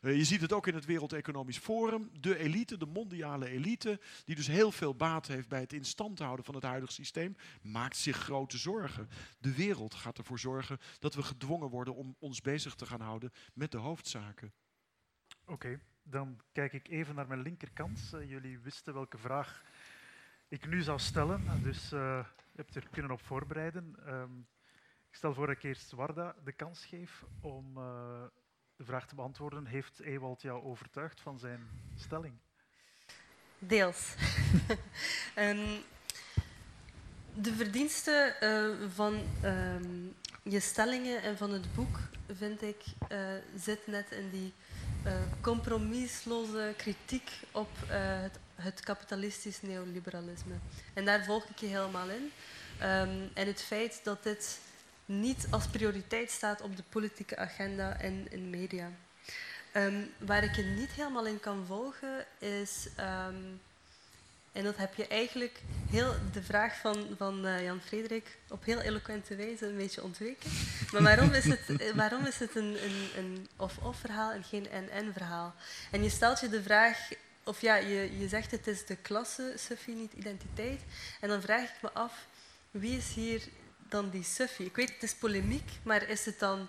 Uh, 0.00 0.16
je 0.16 0.24
ziet 0.24 0.40
het 0.40 0.52
ook 0.52 0.66
in 0.66 0.74
het 0.74 0.84
Wereld 0.84 1.12
Economisch 1.12 1.58
Forum. 1.58 2.10
De 2.20 2.38
elite, 2.38 2.76
de 2.76 2.86
mondiale 2.86 3.48
elite, 3.48 4.00
die 4.24 4.36
dus 4.36 4.46
heel 4.46 4.72
veel 4.72 4.94
baat 4.94 5.26
heeft 5.26 5.48
bij 5.48 5.60
het 5.60 5.72
instand 5.72 6.18
houden 6.18 6.44
van 6.44 6.54
het 6.54 6.64
huidige 6.64 6.92
systeem, 6.92 7.36
maakt 7.62 7.96
zich 7.96 8.16
grote 8.16 8.58
zorgen. 8.58 9.08
De 9.38 9.54
wereld 9.54 9.94
gaat 9.94 10.18
ervoor 10.18 10.38
zorgen 10.38 10.78
dat 10.98 11.14
we 11.14 11.22
gedwongen 11.22 11.68
worden 11.68 11.94
om 11.94 12.16
ons 12.18 12.40
bezig 12.40 12.74
te 12.74 12.86
gaan 12.86 13.00
houden 13.00 13.32
met 13.54 13.70
de 13.70 13.78
hoofdzaken. 13.78 14.52
Oké, 15.44 15.80
dan 16.02 16.40
kijk 16.52 16.72
ik 16.72 16.88
even 16.88 17.14
naar 17.14 17.26
mijn 17.26 17.42
linkerkant. 17.42 18.10
Uh, 18.14 18.30
jullie 18.30 18.58
wisten 18.58 18.94
welke 18.94 19.18
vraag 19.18 19.62
ik 20.48 20.66
nu 20.66 20.82
zou 20.82 20.98
stellen, 20.98 21.62
dus 21.62 21.92
uh, 21.92 22.26
je 22.52 22.60
hebt 22.60 22.74
er 22.74 22.88
kunnen 22.90 23.10
op 23.10 23.22
voorbereiden. 23.22 23.96
Um, 24.06 24.46
ik 25.08 25.14
stel 25.18 25.34
voor 25.34 25.46
dat 25.46 25.56
ik 25.56 25.62
eerst 25.62 25.92
Warda 25.92 26.34
de 26.44 26.52
kans 26.52 26.84
geef 26.84 27.24
om 27.40 27.78
uh, 27.78 28.22
de 28.76 28.84
vraag 28.84 29.06
te 29.06 29.14
beantwoorden. 29.14 29.66
Heeft 29.66 30.00
Ewald 30.00 30.42
jou 30.42 30.62
overtuigd 30.62 31.20
van 31.20 31.38
zijn 31.38 31.68
stelling? 31.96 32.34
Deels. 33.58 34.14
um, 35.38 35.66
de 37.46 37.54
verdienste 37.54 38.36
uh, 38.40 38.90
van 38.90 39.20
um, 39.44 40.14
je 40.42 40.60
stellingen 40.60 41.22
en 41.22 41.36
van 41.36 41.50
het 41.50 41.74
boek, 41.74 41.98
vind 42.32 42.62
ik, 42.62 42.84
uh, 43.12 43.18
zit 43.56 43.86
net 43.86 44.10
in 44.10 44.30
die 44.30 44.52
compromisloze 45.40 46.74
kritiek 46.76 47.30
op 47.52 47.70
het, 47.86 48.38
het, 48.62 48.80
kapitalistisch 48.80 49.62
neoliberalisme. 49.62 50.54
En 50.94 51.04
daar 51.04 51.24
volg 51.24 51.44
ik 51.44 51.58
je 51.58 51.66
helemaal 51.66 52.08
in. 52.08 52.32
Um, 52.82 53.30
en 53.34 53.46
het 53.46 53.62
feit 53.62 54.00
dat 54.02 54.22
dit 54.22 54.58
niet 55.04 55.46
als 55.50 55.66
prioriteit 55.66 56.30
staat 56.30 56.60
op 56.60 56.76
de 56.76 56.84
politieke 56.88 57.36
agenda 57.36 57.96
en 58.00 58.26
in 58.30 58.50
media. 58.50 58.90
Um, 59.76 60.10
waar 60.18 60.44
ik 60.44 60.56
je 60.56 60.62
niet 60.62 60.90
helemaal 60.90 61.26
in 61.26 61.40
kan 61.40 61.66
volgen 61.66 62.26
is, 62.38 62.88
um, 63.00 63.60
en 64.52 64.64
dat 64.64 64.76
heb 64.76 64.94
je 64.94 65.06
eigenlijk 65.06 65.60
heel 65.90 66.14
de 66.32 66.42
vraag 66.42 66.76
van, 66.76 67.06
van 67.16 67.46
uh, 67.46 67.64
Jan 67.64 67.80
Frederik 67.80 68.38
op 68.48 68.64
heel 68.64 68.80
eloquente 68.80 69.36
wijze 69.36 69.66
een 69.66 69.76
beetje 69.76 70.02
ontweken. 70.02 70.50
Maar 70.92 71.02
waarom 71.02 71.32
is 71.32 71.44
het, 71.44 71.80
eh, 71.80 71.90
waarom 72.02 72.26
is 72.26 72.38
het 72.38 72.56
een, 72.56 72.84
een, 72.84 73.08
een 73.16 73.48
of-of 73.56 73.96
verhaal 73.96 74.32
en 74.32 74.44
geen 74.44 74.70
en-en 74.70 75.12
verhaal? 75.12 75.54
En 75.90 76.02
je 76.02 76.08
stelt 76.08 76.40
je 76.40 76.48
de 76.48 76.62
vraag, 76.62 77.08
of 77.44 77.60
ja, 77.60 77.76
je, 77.76 78.18
je 78.18 78.28
zegt 78.28 78.50
het 78.50 78.66
is 78.66 78.86
de 78.86 78.96
klasse, 78.96 79.54
Sophie, 79.56 79.94
niet 79.94 80.12
identiteit. 80.12 80.80
En 81.20 81.28
dan 81.28 81.42
vraag 81.42 81.62
ik 81.62 81.82
me 81.82 81.92
af, 81.92 82.26
wie 82.70 82.96
is 82.96 83.14
hier 83.14 83.42
dan 83.88 84.10
die 84.10 84.24
Suffie? 84.24 84.66
Ik 84.66 84.76
weet, 84.76 84.92
het 84.92 85.02
is 85.02 85.14
polemiek, 85.14 85.70
maar 85.82 86.08
is 86.08 86.24
het 86.24 86.38
dan 86.38 86.68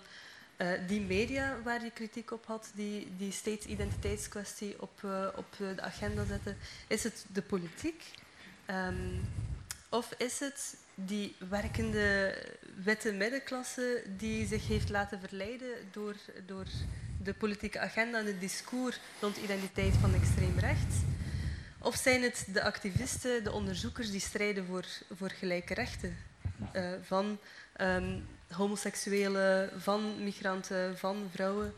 uh, 0.58 0.68
die 0.86 1.00
media 1.00 1.58
waar 1.62 1.84
je 1.84 1.90
kritiek 1.90 2.30
op 2.30 2.46
had, 2.46 2.70
die, 2.74 3.16
die 3.16 3.32
steeds 3.32 3.66
identiteitskwestie 3.66 4.82
op, 4.82 5.00
uh, 5.04 5.28
op 5.36 5.46
de 5.56 5.80
agenda 5.80 6.24
zetten? 6.24 6.56
Is 6.86 7.02
het 7.02 7.24
de 7.32 7.42
politiek? 7.42 8.04
Um, 8.70 9.20
of 9.88 10.14
is 10.18 10.38
het 10.38 10.76
die 10.94 11.36
werkende 11.48 12.38
witte 12.82 13.12
middenklasse 13.12 14.02
die 14.16 14.46
zich 14.46 14.68
heeft 14.68 14.88
laten 14.88 15.20
verleiden 15.20 15.74
door, 15.90 16.14
door 16.46 16.66
de 17.24 17.34
politieke 17.34 17.78
agenda 17.78 18.18
en 18.18 18.26
het 18.26 18.40
discours 18.40 19.00
rond 19.20 19.36
identiteit 19.36 19.94
van 20.00 20.14
extreem 20.14 20.58
rechts? 20.58 20.94
Of 21.78 21.96
zijn 21.96 22.22
het 22.22 22.46
de 22.52 22.62
activisten, 22.62 23.44
de 23.44 23.52
onderzoekers 23.52 24.10
die 24.10 24.20
strijden 24.20 24.66
voor, 24.66 24.84
voor 25.16 25.30
gelijke 25.30 25.74
rechten? 25.74 26.16
uh, 26.72 26.92
van 27.02 27.38
um, 27.80 28.26
homoseksuelen, 28.50 29.70
van 29.80 30.24
migranten, 30.24 30.98
van 30.98 31.28
vrouwen. 31.32 31.74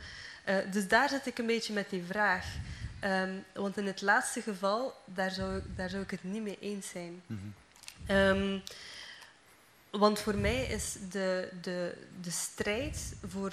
Uh, 0.48 0.56
dus 0.70 0.88
daar 0.88 1.08
zit 1.08 1.26
ik 1.26 1.38
een 1.38 1.46
beetje 1.46 1.72
met 1.72 1.90
die 1.90 2.04
vraag. 2.04 2.46
Um, 3.04 3.44
want 3.54 3.76
in 3.76 3.86
het 3.86 4.02
laatste 4.02 4.42
geval, 4.42 4.94
daar 5.04 5.30
zou, 5.30 5.62
daar 5.76 5.90
zou 5.90 6.02
ik 6.02 6.10
het 6.10 6.24
niet 6.24 6.42
mee 6.42 6.58
eens 6.60 6.88
zijn. 6.88 7.22
Mm 7.26 7.54
-hmm. 8.06 8.16
um, 8.16 8.62
want 9.90 10.20
voor 10.20 10.36
mij 10.36 10.64
is 10.64 10.96
de, 11.10 11.48
de, 11.62 11.94
de 12.20 12.30
strijd 12.30 13.14
voor 13.26 13.52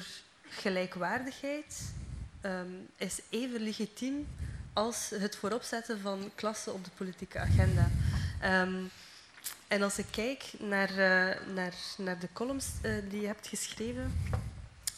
gelijkwaardigheid 0.58 1.94
um, 2.42 2.88
is 2.98 3.20
even 3.30 3.62
legitiem 3.62 4.28
als 4.74 5.10
het 5.10 5.36
vooropzetten 5.36 6.00
van 6.00 6.32
klasse 6.36 6.72
op 6.72 6.84
de 6.84 6.92
politieke 6.96 7.40
agenda. 7.40 7.90
Um, 8.44 8.92
en 9.68 9.82
als 9.82 9.98
ik 9.98 10.06
kijk 10.12 10.44
naar, 10.60 10.90
uh, 10.90 11.54
naar, 11.54 11.74
naar 11.98 12.20
de 12.20 12.28
columns 12.34 12.66
uh, 12.82 12.96
die 13.10 13.22
je 13.22 13.28
hebt 13.28 13.48
geschreven, 13.48 14.20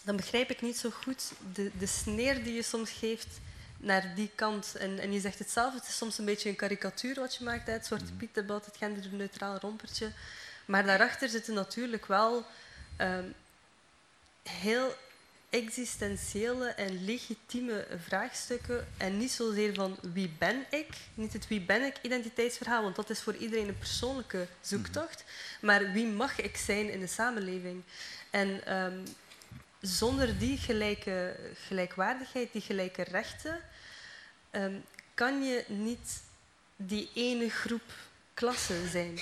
dan 0.03 0.16
begrijp 0.16 0.49
ik 0.49 0.62
niet 0.62 0.78
zo 0.78 0.89
goed 0.89 1.32
de, 1.53 1.72
de 1.78 1.86
sneer 1.86 2.43
die 2.43 2.53
je 2.53 2.64
soms 2.64 2.91
geeft 2.91 3.39
naar 3.78 4.16
die 4.16 4.32
kant. 4.36 4.76
En, 4.76 4.99
en 4.99 5.14
je 5.14 5.20
zegt 5.20 5.39
het 5.39 5.49
zelf, 5.49 5.74
het 5.74 5.88
is 5.88 5.97
soms 5.97 6.18
een 6.18 6.26
beetje 6.26 6.49
een 6.49 6.56
karikatuur 6.56 7.16
wat 7.16 7.36
je 7.36 7.43
maakt, 7.43 7.68
het 7.68 7.86
soort 7.86 8.03
mhm. 8.03 8.16
Piet-debat, 8.18 8.66
het 8.66 8.78
genderneutraal 8.78 9.58
rompertje. 9.58 10.12
Maar 10.66 10.86
daarachter 10.86 11.30
zitten 11.30 11.53
natuurlijk 11.53 12.06
wel 12.06 12.45
um, 12.97 13.34
heel 14.43 14.95
existentiële 15.56 16.68
en 16.68 17.06
legitieme 17.06 17.88
vraagstukken 18.06 18.88
en 18.97 19.18
niet 19.18 19.32
zozeer 19.32 19.74
van 19.74 19.97
wie 20.14 20.30
ben 20.38 20.66
ik, 20.70 20.88
niet 21.14 21.34
het 21.34 21.47
wie 21.47 21.62
ben 21.62 21.82
ik 21.82 21.95
identiteitsverhaal, 22.01 22.84
want 22.84 22.95
dat 22.95 23.10
is 23.10 23.22
voor 23.22 23.36
iedereen 23.36 23.68
een 23.68 23.78
persoonlijke 23.78 24.47
zoektocht, 24.62 25.24
maar 25.62 25.91
wie 25.91 26.06
mag 26.06 26.39
ik 26.39 26.58
zijn 26.58 26.91
in 26.91 26.99
de 26.99 27.08
samenleving. 27.08 27.84
En 28.30 28.76
um, 28.76 29.03
zonder 29.82 30.38
die 30.38 30.58
gelijke, 30.58 31.36
gelijkwaardigheid, 31.68 32.51
die 32.51 32.62
gelijke 32.62 33.03
rechten, 33.03 33.60
um, 34.51 34.84
kan 35.14 35.43
je 35.43 35.64
niet 35.68 36.22
die 36.76 37.10
ene 37.14 37.49
groep 37.49 37.93
klassen 38.34 38.89
zijn. 38.89 39.20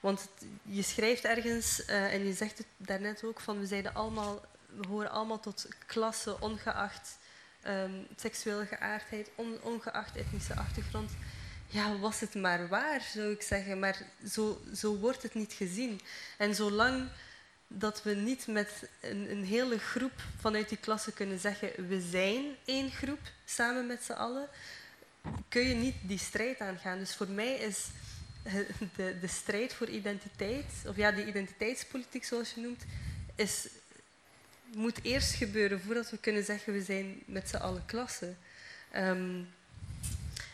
Want 0.00 0.28
je 0.62 0.82
schrijft 0.82 1.24
ergens, 1.24 1.82
uh, 1.86 2.14
en 2.14 2.26
je 2.26 2.32
zegt 2.32 2.58
het 2.58 2.66
daarnet 2.76 3.24
ook, 3.24 3.40
van 3.40 3.58
we 3.58 3.66
zijn 3.66 3.94
allemaal 3.94 4.40
we 4.76 4.86
horen 4.88 5.10
allemaal 5.10 5.40
tot 5.40 5.68
klasse, 5.86 6.40
ongeacht 6.40 7.18
um, 7.66 8.06
seksuele 8.16 8.66
geaardheid, 8.66 9.30
on, 9.34 9.58
ongeacht 9.62 10.16
etnische 10.16 10.54
achtergrond. 10.54 11.10
Ja, 11.66 11.98
was 11.98 12.20
het 12.20 12.34
maar 12.34 12.68
waar, 12.68 13.00
zou 13.00 13.30
ik 13.30 13.42
zeggen. 13.42 13.78
Maar 13.78 14.02
zo, 14.30 14.60
zo 14.74 14.96
wordt 14.96 15.22
het 15.22 15.34
niet 15.34 15.52
gezien. 15.52 16.00
En 16.38 16.54
zolang 16.54 17.08
dat 17.68 18.02
we 18.02 18.14
niet 18.14 18.46
met 18.46 18.88
een, 19.00 19.30
een, 19.30 19.44
hele 19.44 19.78
groep 19.78 20.22
vanuit 20.40 20.68
die 20.68 20.78
klasse 20.78 21.12
kunnen 21.12 21.38
zeggen 21.38 21.88
we 21.88 22.00
zijn 22.10 22.44
één 22.64 22.90
groep, 22.90 23.20
samen 23.44 23.86
met 23.86 24.02
z'n 24.02 24.12
allen, 24.12 24.48
kun 25.48 25.62
je 25.62 25.74
niet 25.74 25.96
die 26.02 26.18
strijd 26.18 26.60
aangaan. 26.60 26.98
Dus 26.98 27.14
voor 27.14 27.28
mij 27.28 27.54
is 27.54 27.86
de, 28.96 29.18
de 29.20 29.26
strijd 29.26 29.74
voor 29.74 29.88
identiteit, 29.88 30.72
of 30.86 30.96
ja, 30.96 31.10
die 31.12 31.26
identiteitspolitiek 31.26 32.24
zoals 32.24 32.54
je 32.54 32.60
noemt, 32.60 32.84
is 33.34 33.68
moet 34.74 34.98
eerst 35.02 35.34
gebeuren 35.34 35.80
voordat 35.80 36.10
we 36.10 36.18
kunnen 36.18 36.44
zeggen 36.44 36.72
we 36.72 36.82
zijn 36.82 37.22
met 37.26 37.48
z'n 37.48 37.56
allen 37.56 37.82
klassen. 37.86 38.38
Um, 38.96 39.48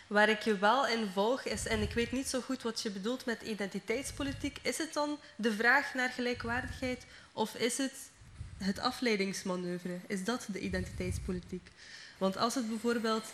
waar 0.07 0.29
ik 0.29 0.41
je 0.41 0.59
wel 0.59 0.87
in 0.87 1.09
volg 1.12 1.43
is, 1.43 1.66
en 1.66 1.83
ik 1.83 1.93
weet 1.93 2.12
niet 2.12 2.29
zo 2.29 2.41
goed 2.41 2.62
wat 2.62 2.83
je 2.83 2.91
bedoelt 2.91 3.25
met 3.25 3.43
identiteitspolitiek, 3.43 4.59
is 4.62 4.79
het 4.79 4.93
dan 4.93 5.19
de 5.37 5.53
vraag 5.53 5.95
naar 5.95 6.11
gelijkwaardigheid 6.11 7.05
of 7.33 7.55
is 7.55 7.79
het 7.79 7.93
het 8.59 8.79
afleidingsmanoeuvre? 8.79 9.99
Is 10.07 10.25
dat 10.25 10.47
de 10.53 10.61
identiteitspolitiek? 10.61 11.69
Want 12.19 12.37
als 12.37 12.55
het 12.55 12.69
bijvoorbeeld, 12.69 13.25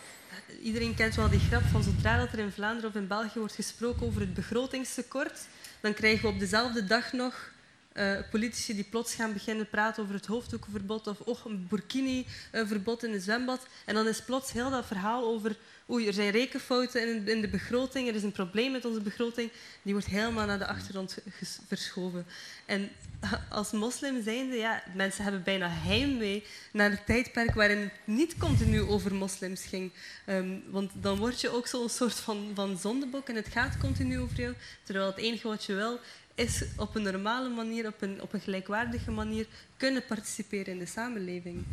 iedereen 0.62 0.94
kent 0.94 1.14
wel 1.14 1.28
die 1.28 1.40
grap 1.40 1.62
van 1.62 1.82
zodra 1.82 2.18
dat 2.18 2.32
er 2.32 2.38
in 2.38 2.52
Vlaanderen 2.52 2.90
of 2.90 2.96
in 2.96 3.06
België 3.06 3.38
wordt 3.38 3.54
gesproken 3.54 4.06
over 4.06 4.20
het 4.20 4.34
begrotingstekort, 4.34 5.40
dan 5.80 5.94
krijgen 5.94 6.22
we 6.22 6.34
op 6.34 6.38
dezelfde 6.38 6.84
dag 6.84 7.12
nog 7.12 7.52
uh, 7.94 8.18
politici 8.30 8.74
die 8.74 8.84
plots 8.84 9.14
gaan 9.14 9.32
beginnen 9.32 9.68
praten 9.68 10.02
over 10.02 10.14
het 10.14 10.26
hoofddoekenverbod 10.26 11.06
of 11.06 11.20
oh, 11.20 11.38
een 11.44 11.66
burkini-verbod 11.68 13.04
in 13.04 13.12
het 13.12 13.22
zwembad. 13.22 13.66
En 13.84 13.94
dan 13.94 14.06
is 14.06 14.22
plots 14.22 14.52
heel 14.52 14.70
dat 14.70 14.86
verhaal 14.86 15.24
over 15.24 15.56
oei, 15.90 16.06
er 16.06 16.12
zijn 16.12 16.30
rekenfouten 16.30 17.26
in, 17.26 17.40
de 17.40 17.48
begroting, 17.48 18.08
er 18.08 18.14
is 18.14 18.22
een 18.22 18.32
probleem 18.32 18.72
met 18.72 18.84
onze 18.84 19.00
begroting, 19.00 19.50
die 19.82 19.92
wordt 19.92 20.08
helemaal 20.08 20.46
naar 20.46 20.58
de 20.58 20.66
achtergrond 20.66 21.18
verschoven. 21.66 22.26
En 22.66 22.90
als 23.48 23.70
moslim 23.70 24.22
zijnde, 24.22 24.56
ja, 24.56 24.82
mensen 24.94 25.22
hebben 25.22 25.42
bijna 25.42 25.68
heimwee 25.68 26.44
naar 26.72 26.90
het 26.90 27.06
tijdperk 27.06 27.54
waarin 27.54 27.78
het 27.78 27.92
niet 28.04 28.36
continu 28.36 28.80
over 28.80 29.14
moslims 29.14 29.64
ging. 29.64 29.92
Um, 30.28 30.62
want 30.66 30.90
dan 30.94 31.18
word 31.18 31.40
je 31.40 31.48
ook 31.48 31.66
zo'n 31.66 31.88
soort 31.88 32.14
van, 32.14 32.50
van 32.54 32.78
zondebok 32.78 33.28
en 33.28 33.34
het 33.34 33.48
gaat 33.48 33.78
continu 33.78 34.20
over 34.20 34.40
jou. 34.40 34.54
Terwijl 34.82 35.06
het 35.06 35.16
enige 35.16 35.48
wat 35.48 35.64
je 35.64 35.74
wil, 35.74 36.00
is 36.34 36.64
op 36.76 36.94
een 36.94 37.02
normale 37.02 37.48
manier, 37.48 37.86
op 37.86 38.02
een, 38.02 38.22
op 38.22 38.32
een 38.32 38.40
gelijkwaardige 38.40 39.10
manier 39.10 39.46
kunnen 39.76 40.04
participeren 40.04 40.72
in 40.72 40.78
de 40.78 40.86
samenleving. 40.86 41.64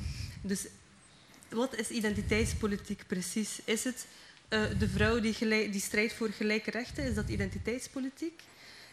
Dus 0.41 0.67
wat 1.49 1.75
is 1.75 1.89
identiteitspolitiek 1.89 3.03
precies? 3.07 3.59
Is 3.63 3.83
het 3.83 4.07
uh, 4.49 4.79
de 4.79 4.89
vrouw 4.89 5.19
die, 5.19 5.69
die 5.69 5.81
strijdt 5.81 6.13
voor 6.13 6.29
gelijke 6.29 6.71
rechten? 6.71 7.03
Is 7.03 7.15
dat 7.15 7.29
identiteitspolitiek? 7.29 8.41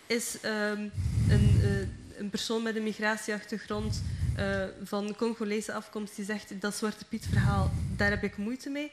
Is 0.06 0.36
um, 0.44 0.90
een, 1.28 1.60
uh, 1.62 2.18
een 2.18 2.30
persoon 2.30 2.62
met 2.62 2.76
een 2.76 2.82
migratieachtergrond 2.82 4.02
uh, 4.38 4.64
van 4.82 5.16
Congolese 5.16 5.72
afkomst 5.72 6.16
die 6.16 6.24
zegt 6.24 6.60
dat 6.60 6.74
Zwarte 6.74 7.04
Piet 7.04 7.26
verhaal, 7.26 7.70
daar 7.96 8.10
heb 8.10 8.22
ik 8.22 8.36
moeite 8.36 8.70
mee? 8.70 8.92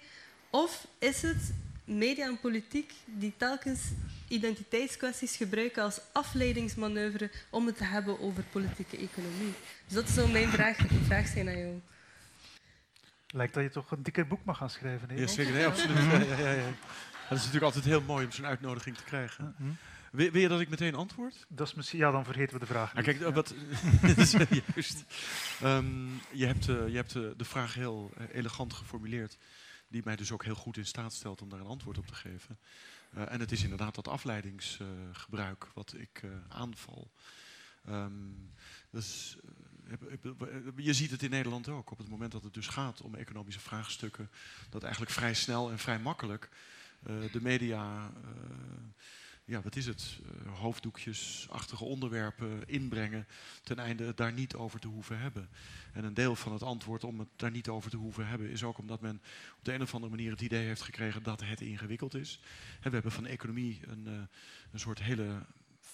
Of 0.50 0.88
is 1.00 1.22
het 1.22 1.54
media 1.86 2.26
en 2.28 2.40
politiek 2.40 2.94
die 3.06 3.34
telkens 3.38 3.80
identiteitskwesties 4.28 5.36
gebruiken 5.36 5.84
als 5.84 6.02
afleidingsmanoeuvre 6.12 7.32
om 7.50 7.66
het 7.66 7.78
te 7.78 7.84
hebben 7.84 8.20
over 8.20 8.44
politieke 8.44 8.98
economie? 8.98 9.54
Dus 9.86 9.96
dat 9.96 10.10
zou 10.10 10.32
mijn 10.32 10.50
vraag, 10.50 10.78
vraag 11.04 11.28
zijn 11.28 11.48
aan 11.48 11.58
jou. 11.58 11.82
Lijkt 13.28 13.54
dat 13.54 13.64
je 13.64 13.70
toch 13.70 13.92
een 13.92 14.04
dikker 14.04 14.28
boek 14.28 14.44
mag 14.44 14.58
gaan 14.58 14.70
schrijven. 14.70 15.10
Hè? 15.10 15.16
Ja, 15.16 15.28
zeker. 15.28 15.54
Nee, 15.54 15.66
absoluut. 15.66 15.98
Ja, 15.98 16.38
ja, 16.38 16.52
ja, 16.52 16.66
Dat 17.30 17.38
is 17.38 17.46
natuurlijk 17.46 17.64
altijd 17.64 17.86
heel 17.86 18.02
mooi 18.02 18.26
om 18.26 18.32
zo'n 18.32 18.46
uitnodiging 18.46 18.98
te 18.98 19.04
krijgen. 19.04 19.56
Mhm. 19.58 19.72
Wil, 20.16 20.32
wil, 20.32 20.42
je 20.42 20.48
dat 20.48 20.60
ik 20.60 20.70
meteen 20.70 20.96
antwoord? 20.96 21.46
Dat 21.50 21.68
is 21.68 21.74
misschien, 21.74 22.00
ja, 22.00 22.12
dan 22.12 22.24
vergeten 22.24 22.54
we 22.54 22.60
de 22.60 22.66
vraag. 22.66 22.96
Ah, 22.96 23.04
kijk, 23.04 23.20
wat, 23.20 23.56
juist. 24.76 25.06
Um, 25.64 26.22
je 26.32 26.46
hebt, 26.46 26.68
uh, 26.68 26.88
je 26.88 26.96
hebt 26.96 27.16
uh, 27.16 27.30
de 27.38 27.46
vraag 27.46 27.74
heel 27.74 28.12
uh, 28.18 28.26
elegant 28.32 28.74
geformuleerd, 28.74 29.38
die 29.88 30.02
mij 30.06 30.16
dus 30.16 30.32
ook 30.32 30.44
heel 30.44 30.56
goed 30.56 30.78
in 30.78 30.86
staat 30.86 31.14
stelt 31.14 31.42
om 31.42 31.50
daar 31.50 31.60
een 31.60 31.66
antwoord 31.66 31.98
op 31.98 32.08
te 32.08 32.16
geven. 32.16 32.60
En 33.16 33.40
het 33.40 33.52
is 33.52 33.64
inderdaad 33.64 33.96
dat 33.96 34.08
afleidingsgebruik 34.08 35.68
wat 35.74 35.94
ik 35.94 36.24
aanval. 36.48 37.12
Um, 37.90 38.52
dus, 38.90 39.38
je 40.76 40.94
ziet 40.94 41.12
het 41.12 41.24
in 41.24 41.30
Nederland 41.30 41.68
ook. 41.68 41.92
Op 41.92 41.98
het 41.98 42.10
moment 42.10 42.32
dat 42.32 42.44
het 42.44 42.54
dus 42.54 42.68
gaat 42.68 43.02
om 43.02 43.16
economische 43.16 43.60
vraagstukken, 43.60 44.30
dat 44.70 44.84
eigenlijk 44.84 45.14
vrij 45.14 45.34
snel 45.34 45.72
en 45.72 45.80
vrij 45.80 46.00
makkelijk 46.00 46.50
de 47.32 47.42
media 47.42 48.12
ja, 49.46 49.62
wat 49.62 49.76
is 49.76 49.86
het, 49.86 50.20
uh, 50.24 50.60
hoofddoekjesachtige 50.60 51.84
onderwerpen 51.84 52.68
inbrengen 52.68 53.28
ten 53.64 53.80
einde 53.80 54.04
het 54.04 54.18
daar 54.18 54.34
niet 54.34 54.56
over 54.56 54.80
te 54.80 54.88
hoeven 54.88 55.20
hebben. 55.20 55.50
En 55.94 56.04
een 56.04 56.14
deel 56.14 56.36
van 56.36 56.54
het 56.54 56.64
antwoord 56.64 57.04
om 57.04 57.20
het 57.20 57.28
daar 57.36 57.52
niet 57.52 57.68
over 57.68 57.90
te 57.90 57.98
hoeven 57.98 58.28
hebben 58.28 58.50
is 58.50 58.64
ook 58.64 58.78
omdat 58.78 59.02
men 59.02 59.22
op 59.58 59.66
de 59.66 59.74
een 59.74 59.82
of 59.82 59.94
andere 59.94 60.12
manier 60.12 60.32
het 60.32 60.42
idee 60.42 60.66
heeft 60.66 60.82
gekregen 60.82 61.24
dat 61.24 61.42
het 61.44 61.62
ingewikkeld 61.62 62.14
is. 62.14 62.40
En 62.80 62.88
we 62.88 62.94
hebben 62.94 63.12
van 63.12 63.26
economie 63.26 63.80
een, 63.88 64.08
uh, 64.08 64.14
een 64.72 64.80
soort 64.80 65.02
hele 65.02 65.46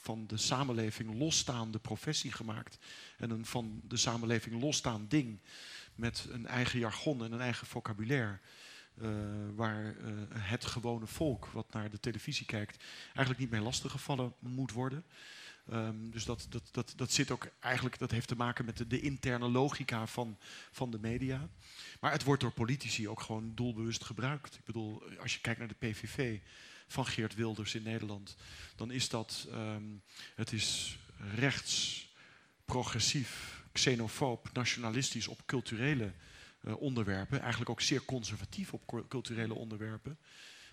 van 0.02 0.28
de 0.28 0.38
samenleving 0.38 1.18
losstaande 1.18 1.80
professie 1.80 2.32
gemaakt. 2.32 2.78
En 3.18 3.30
een 3.30 3.46
van 3.46 3.82
de 3.88 3.98
samenleving 3.98 4.62
losstaand 4.62 5.10
ding 5.12 5.40
met 5.96 6.28
een 6.30 6.48
eigen 6.48 6.80
jargon 6.80 7.24
en 7.24 7.32
een 7.32 7.42
eigen 7.42 7.68
vocabulaire. 7.68 8.40
Uh, 9.02 9.10
waar 9.56 9.96
uh, 9.96 10.12
het 10.34 10.66
gewone 10.66 11.08
volk 11.08 11.46
wat 11.46 11.74
naar 11.74 11.90
de 11.90 12.00
televisie 12.00 12.46
kijkt 12.46 12.84
eigenlijk 13.06 13.40
niet 13.40 13.50
mee 13.50 13.62
lastiggevallen 13.62 14.34
moet 14.40 14.72
worden. 14.72 15.06
Um, 15.74 16.12
dus 16.12 16.26
dat, 16.26 16.46
dat, 16.50 16.64
dat, 16.72 16.94
dat 16.96 17.12
zit 17.12 17.32
ook 17.32 17.48
eigenlijk, 17.60 18.00
dat 18.00 18.12
heeft 18.12 18.28
te 18.28 18.36
maken 18.36 18.66
met 18.66 18.90
de, 18.90 19.00
interne 19.00 19.50
logica 19.50 20.08
van, 20.08 20.38
van 20.72 20.92
de 20.92 21.00
media. 21.00 21.50
Maar 22.00 22.12
het 22.12 22.24
wordt 22.24 22.42
door 22.42 22.52
politici 22.52 23.10
ook 23.10 23.22
gewoon 23.22 23.52
doelbewust 23.56 24.04
gebruikt. 24.04 24.56
Ik 24.56 24.66
bedoel, 24.66 25.04
als 25.20 25.34
je 25.34 25.42
kijkt 25.42 25.60
naar 25.60 25.68
de 25.68 25.88
PVV 25.88 26.40
van 26.88 27.06
Geert 27.06 27.36
Wilders 27.36 27.76
in 27.76 27.84
Nederland, 27.84 28.36
dan 28.76 28.92
is 28.92 29.10
dat, 29.10 29.48
um, 29.52 30.02
het 30.36 30.52
is 30.52 30.98
rechts, 31.36 32.08
progressief, 32.66 33.64
xenofoob, 33.72 34.50
nationalistisch 34.54 35.28
op 35.28 35.46
culturele 35.46 36.14
onderwerpen. 36.64 37.40
Eigenlijk 37.40 37.70
ook 37.70 37.82
zeer 37.82 38.06
conservatief 38.06 38.74
op 38.74 39.06
culturele 39.08 39.54
onderwerpen. 39.54 40.18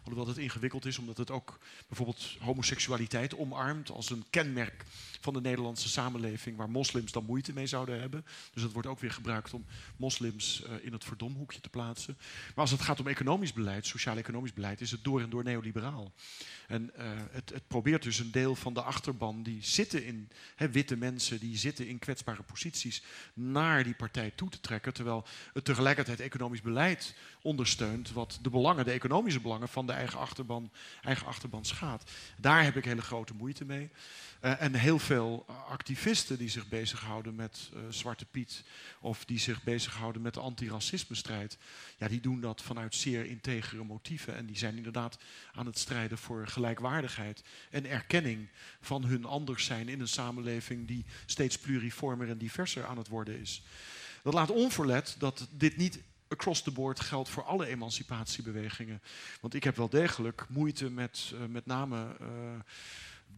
Alhoewel 0.08 0.34
het 0.34 0.42
ingewikkeld 0.42 0.84
is, 0.84 0.98
omdat 0.98 1.16
het 1.16 1.30
ook 1.30 1.58
bijvoorbeeld 1.88 2.36
homoseksualiteit 2.40 3.36
omarmt 3.36 3.90
als 3.90 4.10
een 4.10 4.24
kenmerk 4.30 4.84
van 5.20 5.32
de 5.32 5.40
Nederlandse 5.40 5.88
samenleving, 5.88 6.56
waar 6.56 6.70
moslims 6.70 7.12
dan 7.12 7.24
moeite 7.24 7.52
mee 7.52 7.66
zouden 7.66 8.00
hebben. 8.00 8.24
Dus 8.52 8.62
dat 8.62 8.72
wordt 8.72 8.88
ook 8.88 9.00
weer 9.00 9.10
gebruikt 9.10 9.54
om 9.54 9.64
moslims 9.96 10.62
uh, 10.62 10.84
in 10.84 10.92
het 10.92 11.04
verdomhoekje 11.04 11.60
te 11.60 11.68
plaatsen. 11.68 12.16
Maar 12.18 12.54
als 12.56 12.70
het 12.70 12.80
gaat 12.80 13.00
om 13.00 13.06
economisch 13.06 13.52
beleid, 13.52 13.86
sociaal-economisch 13.86 14.52
beleid, 14.52 14.80
is 14.80 14.90
het 14.90 15.04
door 15.04 15.20
en 15.20 15.30
door 15.30 15.44
neoliberaal. 15.44 16.12
En 16.66 16.90
uh, 16.98 17.04
het, 17.30 17.50
het, 17.50 17.66
probeert 17.66 18.02
dus 18.02 18.18
een 18.18 18.30
deel 18.30 18.54
van 18.54 18.74
de 18.74 18.82
achterban 18.82 19.42
die 19.42 19.64
zitten 19.64 20.04
in 20.04 20.28
witte 20.70 20.96
mensen, 20.96 21.38
die 21.40 21.56
zitten 21.56 21.88
in 21.88 21.98
kwetsbare 21.98 22.42
posities, 22.42 23.02
naar 23.34 23.84
die 23.84 23.94
partij 23.94 24.30
toe 24.30 24.48
te 24.48 24.60
trekken. 24.60 24.94
Terwijl 24.94 25.24
het 25.52 25.64
tegelijkertijd 25.64 26.20
economisch 26.20 26.62
beleid 26.62 27.14
ondersteunt 27.48 28.12
wat 28.12 28.38
de 28.42 28.50
belangen, 28.50 28.84
de 28.84 28.90
economische 28.90 29.40
belangen 29.40 29.68
van 29.68 29.86
de 29.86 29.92
eigen 29.92 30.18
achterban, 30.18 30.70
eigen 31.02 31.26
achterban 31.26 31.64
schaadt. 31.64 32.10
Daar 32.36 32.64
heb 32.64 32.76
ik 32.76 32.84
hele 32.84 33.02
grote 33.02 33.34
moeite 33.34 33.64
mee. 33.64 33.90
Uh, 34.44 34.62
en 34.62 34.74
heel 34.74 34.98
veel 34.98 35.46
activisten 35.68 36.38
die 36.38 36.48
zich 36.48 36.68
bezighouden 36.68 37.34
met 37.34 37.70
uh, 37.74 37.80
Zwarte 37.88 38.24
Piet 38.24 38.64
of 39.00 39.24
die 39.24 39.38
zich 39.38 39.62
bezighouden 39.62 40.22
met 40.22 40.34
de 40.34 40.40
antiracismestrijd, 40.40 41.58
ja, 41.98 42.08
die 42.08 42.20
doen 42.20 42.40
dat 42.40 42.62
vanuit 42.62 42.94
zeer 42.94 43.24
integere 43.24 43.84
motieven. 43.84 44.36
En 44.36 44.46
die 44.46 44.58
zijn 44.58 44.76
inderdaad 44.76 45.18
aan 45.52 45.66
het 45.66 45.78
strijden 45.78 46.18
voor 46.18 46.46
gelijkwaardigheid 46.46 47.42
en 47.70 47.86
erkenning 47.86 48.48
van 48.80 49.04
hun 49.04 49.24
anders 49.24 49.64
zijn 49.64 49.88
in 49.88 50.00
een 50.00 50.08
samenleving 50.08 50.86
die 50.86 51.04
steeds 51.26 51.58
pluriformer 51.58 52.28
en 52.28 52.38
diverser 52.38 52.86
aan 52.86 52.98
het 52.98 53.08
worden 53.08 53.40
is. 53.40 53.62
Dat 54.22 54.34
laat 54.34 54.50
onverlet 54.50 55.16
dat 55.18 55.48
dit 55.50 55.76
niet 55.76 56.00
across 56.28 56.62
the 56.62 56.70
board 56.70 57.00
geldt 57.00 57.28
voor 57.28 57.44
alle 57.44 57.66
emancipatiebewegingen. 57.66 59.02
Want 59.40 59.54
ik 59.54 59.64
heb 59.64 59.76
wel 59.76 59.88
degelijk 59.88 60.44
moeite 60.48 60.90
met 60.90 61.32
uh, 61.34 61.40
met 61.48 61.66
name 61.66 62.16
uh, 62.20 62.28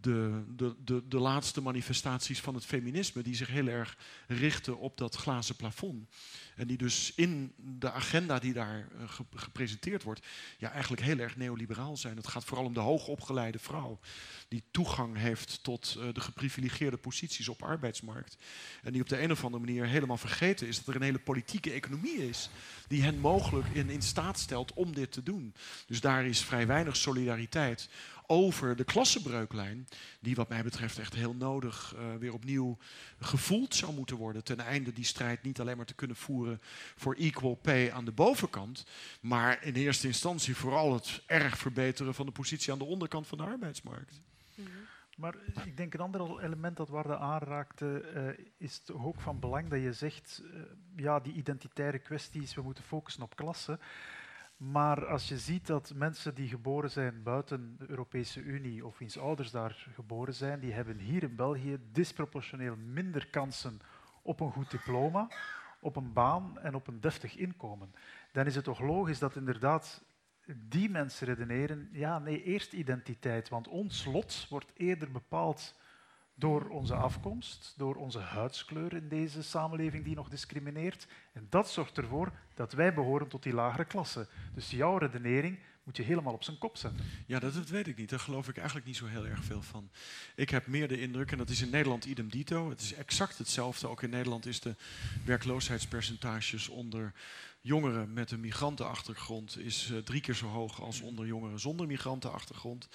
de, 0.01 0.45
de, 0.57 0.74
de, 0.84 1.09
de 1.09 1.18
laatste 1.18 1.61
manifestaties 1.61 2.41
van 2.41 2.55
het 2.55 2.66
feminisme, 2.66 3.22
die 3.22 3.34
zich 3.34 3.49
heel 3.49 3.66
erg 3.66 3.97
richten 4.26 4.78
op 4.78 4.99
dat 4.99 5.14
glazen 5.14 5.57
plafond. 5.57 6.09
En 6.57 6.66
die 6.66 6.76
dus 6.76 7.12
in 7.14 7.53
de 7.57 7.91
agenda 7.93 8.38
die 8.38 8.53
daar 8.53 8.88
uh, 8.95 9.03
gepresenteerd 9.34 10.03
wordt, 10.03 10.26
ja, 10.59 10.70
eigenlijk 10.70 11.03
heel 11.03 11.18
erg 11.18 11.36
neoliberaal 11.36 11.97
zijn. 11.97 12.16
Het 12.16 12.28
gaat 12.28 12.45
vooral 12.45 12.66
om 12.66 12.74
de 12.74 12.80
hoogopgeleide 12.80 13.59
vrouw, 13.59 13.99
die 14.49 14.62
toegang 14.70 15.16
heeft 15.16 15.62
tot 15.62 15.97
uh, 15.99 16.05
de 16.12 16.20
geprivilegeerde 16.20 16.97
posities 16.97 17.49
op 17.49 17.62
arbeidsmarkt. 17.62 18.36
En 18.82 18.93
die 18.93 19.03
op 19.03 19.09
de 19.09 19.22
een 19.22 19.30
of 19.30 19.45
andere 19.45 19.64
manier 19.64 19.86
helemaal 19.86 20.16
vergeten 20.16 20.66
is 20.66 20.76
dat 20.76 20.86
er 20.86 20.95
een 20.95 21.03
hele 21.03 21.18
politieke 21.18 21.72
economie 21.72 22.28
is, 22.28 22.51
die 22.88 23.03
hen 23.03 23.18
mogelijk 23.18 23.68
in 23.68 24.03
staat 24.03 24.38
stelt 24.38 24.72
om 24.72 24.95
dit 24.95 25.12
te 25.12 25.22
doen. 25.22 25.55
Dus 25.86 26.01
daar 26.01 26.26
is 26.26 26.41
vrij 26.41 26.66
weinig 26.66 26.97
solidariteit 26.97 27.88
over 28.31 28.76
de 28.76 28.85
klassenbreuklijn, 28.85 29.89
die 30.20 30.35
wat 30.35 30.49
mij 30.49 30.62
betreft 30.62 30.99
echt 30.99 31.14
heel 31.14 31.35
nodig 31.35 31.95
uh, 31.95 32.14
weer 32.14 32.33
opnieuw 32.33 32.78
gevoeld 33.18 33.74
zou 33.74 33.95
moeten 33.95 34.16
worden, 34.16 34.45
ten 34.45 34.61
einde 34.61 34.93
die 34.93 35.05
strijd 35.05 35.43
niet 35.43 35.61
alleen 35.61 35.76
maar 35.76 35.87
te 35.87 35.95
kunnen 35.95 36.16
voeren 36.16 36.61
voor 36.97 37.14
equal 37.14 37.55
pay 37.55 37.91
aan 37.93 38.05
de 38.05 38.12
bovenkant, 38.12 38.87
maar 39.20 39.64
in 39.64 39.74
eerste 39.74 40.07
instantie 40.07 40.57
vooral 40.57 40.95
het 40.95 41.22
erg 41.26 41.59
verbeteren 41.59 42.14
van 42.14 42.26
de 42.26 42.33
positie 42.33 42.72
aan 42.72 42.78
de 42.78 42.85
onderkant 42.85 43.26
van 43.26 43.39
de 43.39 43.45
arbeidsmarkt. 43.45 44.20
-hmm. 44.55 44.64
Maar 45.16 45.35
ik 45.64 45.76
denk 45.76 45.95
een 45.95 46.01
ander 46.01 46.43
element 46.45 46.76
dat 46.76 46.89
Warde 46.89 47.18
aanraakte, 47.18 48.05
uh, 48.39 48.47
is 48.57 48.83
ook 48.93 49.20
van 49.20 49.41
belang 49.41 49.68
dat 49.68 49.81
je 49.81 49.93
zegt, 49.93 50.43
uh, 50.45 50.61
ja, 50.97 51.20
die 51.20 51.33
identitaire 51.33 51.99
kwesties, 51.99 52.55
we 52.55 52.62
moeten 52.62 52.85
focussen 52.85 53.22
op 53.22 53.37
klasse. 53.37 53.78
Maar 54.61 55.07
als 55.07 55.29
je 55.29 55.39
ziet 55.39 55.67
dat 55.67 55.93
mensen 55.95 56.35
die 56.35 56.49
geboren 56.49 56.91
zijn 56.91 57.23
buiten 57.23 57.77
de 57.79 57.89
Europese 57.89 58.41
Unie 58.41 58.87
of 58.87 58.99
wiens 58.99 59.19
ouders 59.19 59.51
daar 59.51 59.87
geboren 59.95 60.35
zijn, 60.35 60.61
die 60.61 60.73
hebben 60.73 60.99
hier 60.99 61.23
in 61.23 61.37
België 61.37 61.79
disproportioneel 61.93 62.77
minder 62.77 63.27
kansen 63.27 63.81
op 64.23 64.41
een 64.41 64.53
goed 64.53 64.71
diploma, 64.71 65.29
op 65.81 65.97
een 65.97 66.13
baan 66.13 66.59
en 66.59 66.75
op 66.75 66.87
een 66.87 67.01
deftig 67.01 67.37
inkomen. 67.37 67.95
Dan 68.33 68.47
is 68.47 68.55
het 68.55 68.65
toch 68.65 68.81
logisch 68.81 69.19
dat 69.19 69.37
inderdaad 69.37 70.05
die 70.69 70.91
mensen 70.91 71.27
redeneren, 71.27 71.89
ja 71.93 72.19
nee, 72.19 72.43
eerst 72.43 72.73
identiteit, 72.73 73.49
want 73.49 73.69
ons 73.69 74.05
lot 74.05 74.47
wordt 74.51 74.73
eerder 74.77 75.11
bepaald 75.11 75.75
door 76.41 76.68
onze 76.68 76.95
afkomst, 76.95 77.74
door 77.76 77.95
onze 77.95 78.18
huidskleur 78.18 78.93
in 78.93 79.09
deze 79.09 79.43
samenleving 79.43 80.05
die 80.05 80.14
nog 80.14 80.28
discrimineert. 80.28 81.07
En 81.32 81.47
dat 81.51 81.70
zorgt 81.70 81.99
ervoor 81.99 82.32
dat 82.55 82.72
wij 82.72 82.95
behoren 82.95 83.28
tot 83.28 83.43
die 83.43 83.55
lagere 83.55 83.84
klasse. 83.84 84.26
Dus 84.55 84.70
jouw 84.70 84.97
redenering 84.97 85.59
moet 85.82 85.97
je 85.97 86.03
helemaal 86.03 86.32
op 86.32 86.45
zijn 86.45 86.59
kop 86.59 86.76
zetten. 86.76 87.05
Ja, 87.26 87.38
dat, 87.38 87.68
weet 87.68 87.86
ik 87.86 87.97
niet. 87.97 88.11
Daar 88.11 88.20
geloof 88.20 88.49
ik 88.49 88.57
eigenlijk 88.57 88.86
niet 88.86 88.97
zo 88.97 89.07
heel 89.07 89.26
erg 89.26 89.45
veel 89.45 89.62
van. 89.62 89.91
Ik 90.34 90.51
heb 90.51 90.66
meer 90.66 90.88
de 90.88 91.01
indruk, 91.01 91.32
en 91.32 91.38
dat 91.38 91.49
is 91.49 91.62
in 91.62 91.70
Nederland 91.70 92.05
idem 92.05 92.28
dito, 92.28 92.70
het 92.70 92.80
is 92.80 92.95
exact 92.95 93.38
hetzelfde. 93.38 93.88
Ook 93.88 94.03
in 94.03 94.11
Nederland 94.11 94.47
is 94.47 94.61
de 94.61 94.74
werkloosheidspercentages 95.24 96.68
onder 96.68 97.12
jongeren 97.61 98.12
met 98.12 98.30
een 98.30 98.41
migrantenachtergrond 98.41 99.59
is 99.59 99.93
drie 100.05 100.20
keer 100.20 100.34
zo 100.34 100.47
hoog 100.47 100.80
als 100.80 101.01
onder 101.01 101.26
jongeren 101.26 101.61
zonder 101.61 101.86
migrantenachtergrond. 101.86 102.88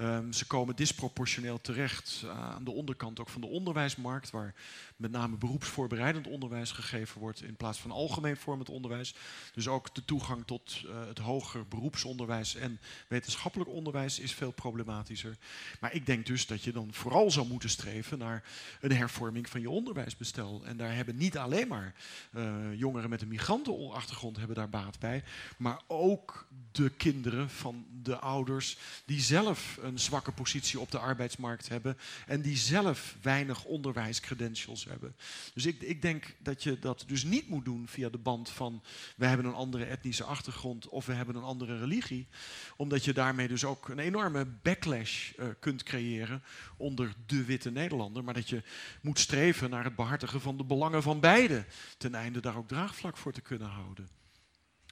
Um, 0.00 0.32
ze 0.32 0.46
komen 0.46 0.76
disproportioneel 0.76 1.60
terecht 1.60 2.24
aan 2.36 2.64
de 2.64 2.70
onderkant 2.70 3.20
ook 3.20 3.28
van 3.28 3.40
de 3.40 3.46
onderwijsmarkt, 3.46 4.30
waar 4.30 4.54
met 4.96 5.10
name 5.10 5.36
beroepsvoorbereidend 5.36 6.26
onderwijs 6.26 6.72
gegeven 6.72 7.20
wordt 7.20 7.42
in 7.42 7.56
plaats 7.56 7.78
van 7.78 7.90
algemeen 7.90 8.36
vormend 8.36 8.68
onderwijs. 8.68 9.14
Dus 9.54 9.68
ook 9.68 9.94
de 9.94 10.04
toegang 10.04 10.46
tot 10.46 10.82
uh, 10.84 11.06
het 11.08 11.18
hoger 11.18 11.68
beroepsonderwijs 11.68 12.54
en 12.54 12.80
wetenschappelijk 13.08 13.70
onderwijs 13.70 14.18
is 14.18 14.34
veel 14.34 14.50
problematischer. 14.50 15.36
Maar 15.80 15.94
ik 15.94 16.06
denk 16.06 16.26
dus 16.26 16.46
dat 16.46 16.62
je 16.62 16.72
dan 16.72 16.88
vooral 16.92 17.30
zou 17.30 17.46
moeten 17.46 17.70
streven 17.70 18.18
naar 18.18 18.44
een 18.80 18.92
hervorming 18.92 19.48
van 19.48 19.60
je 19.60 19.70
onderwijsbestel. 19.70 20.62
En 20.64 20.76
daar 20.76 20.94
hebben 20.94 21.16
niet 21.16 21.38
alleen 21.38 21.68
maar 21.68 21.94
uh, 22.32 22.74
jongeren 22.74 23.10
met 23.10 23.22
een 23.22 23.28
migrantenachtergrond 23.28 24.36
hebben 24.36 24.56
daar 24.56 24.68
baat 24.68 24.98
bij, 24.98 25.24
maar 25.56 25.80
ook 25.86 26.46
de 26.72 26.90
kinderen 26.90 27.50
van 27.50 27.86
de 28.02 28.18
ouders 28.18 28.78
die 29.04 29.20
zelf 29.20 29.78
een 29.88 29.98
zwakke 29.98 30.32
positie 30.32 30.80
op 30.80 30.90
de 30.90 30.98
arbeidsmarkt 30.98 31.68
hebben 31.68 31.98
en 32.26 32.40
die 32.40 32.56
zelf 32.56 33.16
weinig 33.22 33.64
onderwijscredentials 33.64 34.84
hebben. 34.84 35.16
Dus 35.54 35.66
ik, 35.66 35.80
ik 35.80 36.02
denk 36.02 36.34
dat 36.42 36.62
je 36.62 36.78
dat 36.78 37.04
dus 37.06 37.24
niet 37.24 37.48
moet 37.48 37.64
doen 37.64 37.88
via 37.88 38.08
de 38.08 38.18
band 38.18 38.50
van 38.50 38.82
we 39.16 39.26
hebben 39.26 39.46
een 39.46 39.54
andere 39.54 39.84
etnische 39.84 40.24
achtergrond 40.24 40.88
of 40.88 41.06
we 41.06 41.12
hebben 41.12 41.36
een 41.36 41.42
andere 41.42 41.78
religie, 41.78 42.28
omdat 42.76 43.04
je 43.04 43.12
daarmee 43.12 43.48
dus 43.48 43.64
ook 43.64 43.88
een 43.88 43.98
enorme 43.98 44.46
backlash 44.62 45.32
uh, 45.38 45.46
kunt 45.58 45.82
creëren 45.82 46.42
onder 46.76 47.14
de 47.26 47.44
witte 47.44 47.70
Nederlander, 47.70 48.24
maar 48.24 48.34
dat 48.34 48.48
je 48.48 48.62
moet 49.02 49.18
streven 49.18 49.70
naar 49.70 49.84
het 49.84 49.96
behartigen 49.96 50.40
van 50.40 50.56
de 50.56 50.64
belangen 50.64 51.02
van 51.02 51.20
beide, 51.20 51.64
ten 51.98 52.14
einde 52.14 52.40
daar 52.40 52.56
ook 52.56 52.68
draagvlak 52.68 53.16
voor 53.16 53.32
te 53.32 53.40
kunnen 53.40 53.68
houden 53.68 54.17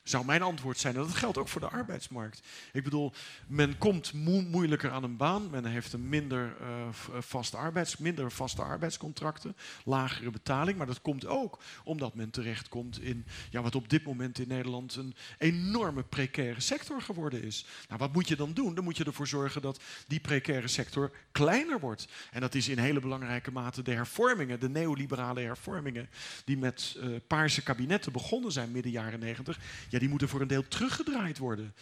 zou 0.09 0.25
mijn 0.25 0.43
antwoord 0.43 0.79
zijn. 0.79 0.95
En 0.95 1.01
dat 1.01 1.15
geldt 1.15 1.39
ook 1.39 1.49
voor 1.49 1.61
de 1.61 1.69
arbeidsmarkt. 1.69 2.43
Ik 2.73 2.85
bedoel, 2.85 3.13
men 3.47 3.79
komt 3.79 4.13
moeilijker 4.13 4.91
aan 4.91 5.03
een 5.03 5.17
baan. 5.17 5.51
Men 5.51 5.65
heeft 5.65 5.93
een 5.93 6.09
minder, 6.09 6.57
uh, 6.61 6.89
vaste 7.19 7.57
arbeids, 7.57 7.97
minder 7.97 8.33
vaste 8.33 8.63
arbeidscontracten. 8.63 9.57
Lagere 9.85 10.31
betaling. 10.31 10.79
Maar 10.79 10.87
dat 10.87 11.01
komt 11.01 11.27
ook 11.27 11.59
omdat 11.85 12.15
men 12.15 12.31
terechtkomt 12.31 13.01
in 13.01 13.27
ja, 13.51 13.63
wat 13.63 13.75
op 13.75 13.89
dit 13.89 14.05
moment 14.05 14.39
in 14.39 14.49
Nederland 14.49 14.97
een 14.97 15.15
enorme 15.39 16.03
precaire 16.03 16.61
sector 16.61 17.03
geworden 17.03 17.43
is. 17.43 17.67
Nou, 17.89 18.01
wat 18.01 18.13
moet 18.13 18.29
je 18.29 18.37
dan 18.37 18.53
doen? 18.53 18.75
Dan 18.75 18.85
moet 18.85 18.97
je 18.97 19.05
ervoor 19.05 19.27
zorgen 19.27 19.63
dat 19.63 19.81
die 20.07 20.21
precaire 20.21 20.69
sector 20.69 21.11
kleiner 21.33 21.81
wordt. 21.81 22.09
En 22.31 22.41
dat 22.41 22.55
is 22.55 22.69
in 22.69 22.79
hele 22.79 23.01
belangrijke 23.01 23.53
mate 23.53 23.83
de 23.83 23.93
hervormingen, 23.93 24.61
de 24.61 24.69
neoliberale 24.69 25.41
hervormingen, 25.41 26.09
die 26.45 26.59
met 26.59 26.97
uh, 26.99 27.17
paarse 27.27 27.63
kabinetten 27.63 28.13
begonnen 28.13 28.53
zijn 28.53 28.71
midden 28.71 28.93
jaren 28.93 29.21
negentig 29.21 29.59
die 29.99 30.09
moeten 30.09 30.29
voor 30.29 30.41
een 30.41 30.49
deel 30.49 30.69
teruggedraaid 30.69 31.39
worden. 31.39 31.75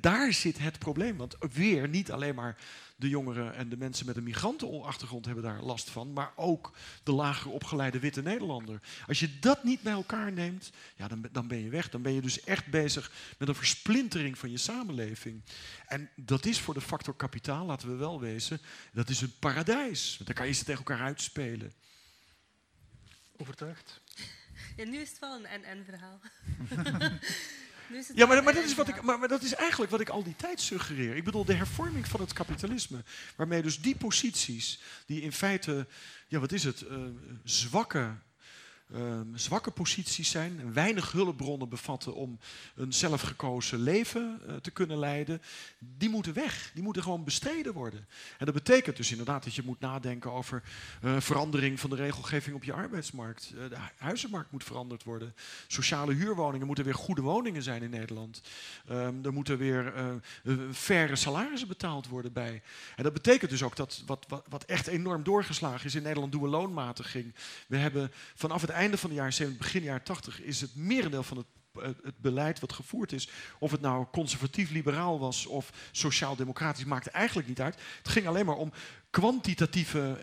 Daar 0.00 0.32
zit 0.32 0.58
het 0.58 0.78
probleem. 0.78 1.16
Want 1.16 1.36
weer 1.52 1.88
niet 1.88 2.12
alleen 2.12 2.34
maar 2.34 2.56
de 2.96 3.08
jongeren 3.08 3.54
en 3.54 3.68
de 3.68 3.76
mensen 3.76 4.06
met 4.06 4.16
een 4.16 4.22
migrantenachtergrond 4.22 5.24
hebben 5.24 5.44
daar 5.44 5.62
last 5.62 5.90
van, 5.90 6.12
maar 6.12 6.32
ook 6.36 6.72
de 7.02 7.12
lager 7.12 7.50
opgeleide 7.50 7.98
witte 7.98 8.22
Nederlander. 8.22 8.80
Als 9.06 9.20
je 9.20 9.38
dat 9.38 9.64
niet 9.64 9.82
bij 9.82 9.92
elkaar 9.92 10.32
neemt, 10.32 10.70
ja, 10.96 11.08
dan, 11.08 11.28
dan 11.32 11.48
ben 11.48 11.62
je 11.62 11.68
weg. 11.68 11.90
Dan 11.90 12.02
ben 12.02 12.12
je 12.12 12.20
dus 12.20 12.40
echt 12.40 12.66
bezig 12.66 13.12
met 13.38 13.48
een 13.48 13.54
versplintering 13.54 14.38
van 14.38 14.50
je 14.50 14.58
samenleving. 14.58 15.42
En 15.86 16.10
dat 16.16 16.46
is 16.46 16.60
voor 16.60 16.74
de 16.74 16.80
factor 16.80 17.14
kapitaal, 17.14 17.66
laten 17.66 17.88
we 17.88 17.94
wel 17.94 18.20
wezen, 18.20 18.60
dat 18.92 19.08
is 19.08 19.20
een 19.20 19.38
paradijs. 19.38 20.14
Want 20.14 20.26
dan 20.26 20.36
kan 20.36 20.46
je 20.46 20.52
ze 20.52 20.64
tegen 20.64 20.84
elkaar 20.84 21.06
uitspelen. 21.06 21.72
Overtuigd? 23.36 24.00
Ja, 24.76 24.84
nu 24.84 24.98
is 24.98 25.10
het 25.10 25.18
wel 25.18 25.36
een 25.36 25.46
en-en 25.46 25.84
verhaal. 25.84 26.20
ja, 28.14 28.26
maar, 28.26 28.42
maar, 28.42 28.54
dat 28.54 28.64
is 28.64 28.74
wat 28.74 28.88
ik, 28.88 29.02
maar, 29.02 29.18
maar, 29.18 29.28
dat 29.28 29.42
is 29.42 29.54
eigenlijk 29.54 29.90
wat 29.90 30.00
ik 30.00 30.08
al 30.08 30.22
die 30.22 30.36
tijd 30.36 30.60
suggereer. 30.60 31.16
Ik 31.16 31.24
bedoel, 31.24 31.44
de 31.44 31.54
hervorming 31.54 32.08
van 32.08 32.20
het 32.20 32.32
kapitalisme. 32.32 33.04
Waarmee 33.36 33.62
dus 33.62 33.80
die 33.80 33.96
posities, 33.96 34.80
die 35.06 35.22
in 35.22 35.32
feite, 35.32 35.86
ja, 36.28 36.38
wat 36.38 36.52
is 36.52 36.64
het, 36.64 36.80
uh, 36.80 36.98
zwakke 37.44 38.14
um, 38.92 39.32
zwakke 39.34 39.70
posities 39.70 40.30
zijn 40.30 40.72
weinig 40.72 41.12
hulpbronnen 41.12 41.68
bevatten 41.68 42.14
om 42.14 42.38
een 42.74 42.92
zelfgekozen 42.92 43.78
leven 43.78 44.40
uh, 44.46 44.54
te 44.54 44.70
kunnen 44.70 44.98
leiden, 44.98 45.42
die 45.78 46.08
moeten 46.08 46.32
weg. 46.32 46.70
Die 46.74 46.82
moeten 46.82 47.02
gewoon 47.02 47.24
bestreden 47.24 47.72
worden. 47.72 48.06
En 48.38 48.44
dat 48.44 48.54
betekent 48.54 48.96
dus 48.96 49.10
inderdaad 49.10 49.44
dat 49.44 49.54
je 49.54 49.62
moet 49.64 49.80
nadenken 49.80 50.32
over 50.32 50.62
uh, 51.04 51.20
verandering 51.20 51.80
van 51.80 51.90
de 51.90 51.96
regelgeving 51.96 52.56
op 52.56 52.64
je 52.64 52.72
arbeidsmarkt. 52.72 53.52
Uh, 53.54 53.68
de 53.68 53.76
huizenmarkt 53.96 54.52
moet 54.52 54.64
veranderd 54.64 55.04
worden. 55.04 55.34
Sociale 55.66 56.14
huurwoningen 56.14 56.66
moeten 56.66 56.84
weer 56.84 56.94
goede 56.94 57.22
woningen 57.22 57.62
zijn 57.62 57.82
in 57.82 57.90
Nederland. 57.90 58.42
Um, 58.90 59.24
er 59.24 59.32
moeten 59.32 59.58
weer 59.58 59.92
faire 60.72 61.16
salarissen 61.16 61.68
betaald 61.68 62.08
worden 62.08 62.32
bij. 62.32 62.62
En 62.96 63.02
dat 63.02 63.12
betekent 63.12 63.50
dus 63.50 63.62
ook 63.62 63.76
dat 63.76 64.02
wat, 64.06 64.24
wat, 64.28 64.44
wat 64.48 64.64
echt 64.64 64.86
enorm 64.86 65.22
doorgeslagen 65.22 65.86
is 65.86 65.94
in 65.94 66.02
Nederland, 66.02 66.32
doen 66.32 66.42
we 66.42 66.48
loonmatiging. 66.48 67.34
We 67.66 67.76
hebben 67.76 68.12
vanaf 68.34 68.60
het 68.60 68.70
einde 68.74 68.98
van 68.98 69.10
de 69.10 69.16
jaren 69.16 69.32
70, 69.32 69.62
begin 69.62 69.82
jaren 69.82 70.02
80, 70.02 70.40
is 70.40 70.60
het 70.60 70.76
merendeel 70.76 71.22
van 71.22 71.36
het 71.36 71.46
het 71.82 72.18
beleid 72.18 72.60
wat 72.60 72.72
gevoerd 72.72 73.12
is, 73.12 73.28
of 73.58 73.70
het 73.70 73.80
nou 73.80 74.06
conservatief-liberaal 74.12 75.18
was 75.18 75.46
of 75.46 75.72
sociaal-democratisch, 75.92 76.84
maakte 76.84 77.10
eigenlijk 77.10 77.48
niet 77.48 77.60
uit. 77.60 77.76
Het 77.98 78.08
ging 78.08 78.26
alleen 78.26 78.46
maar 78.46 78.56
om 78.56 78.72
kwantitatieve 79.10 80.18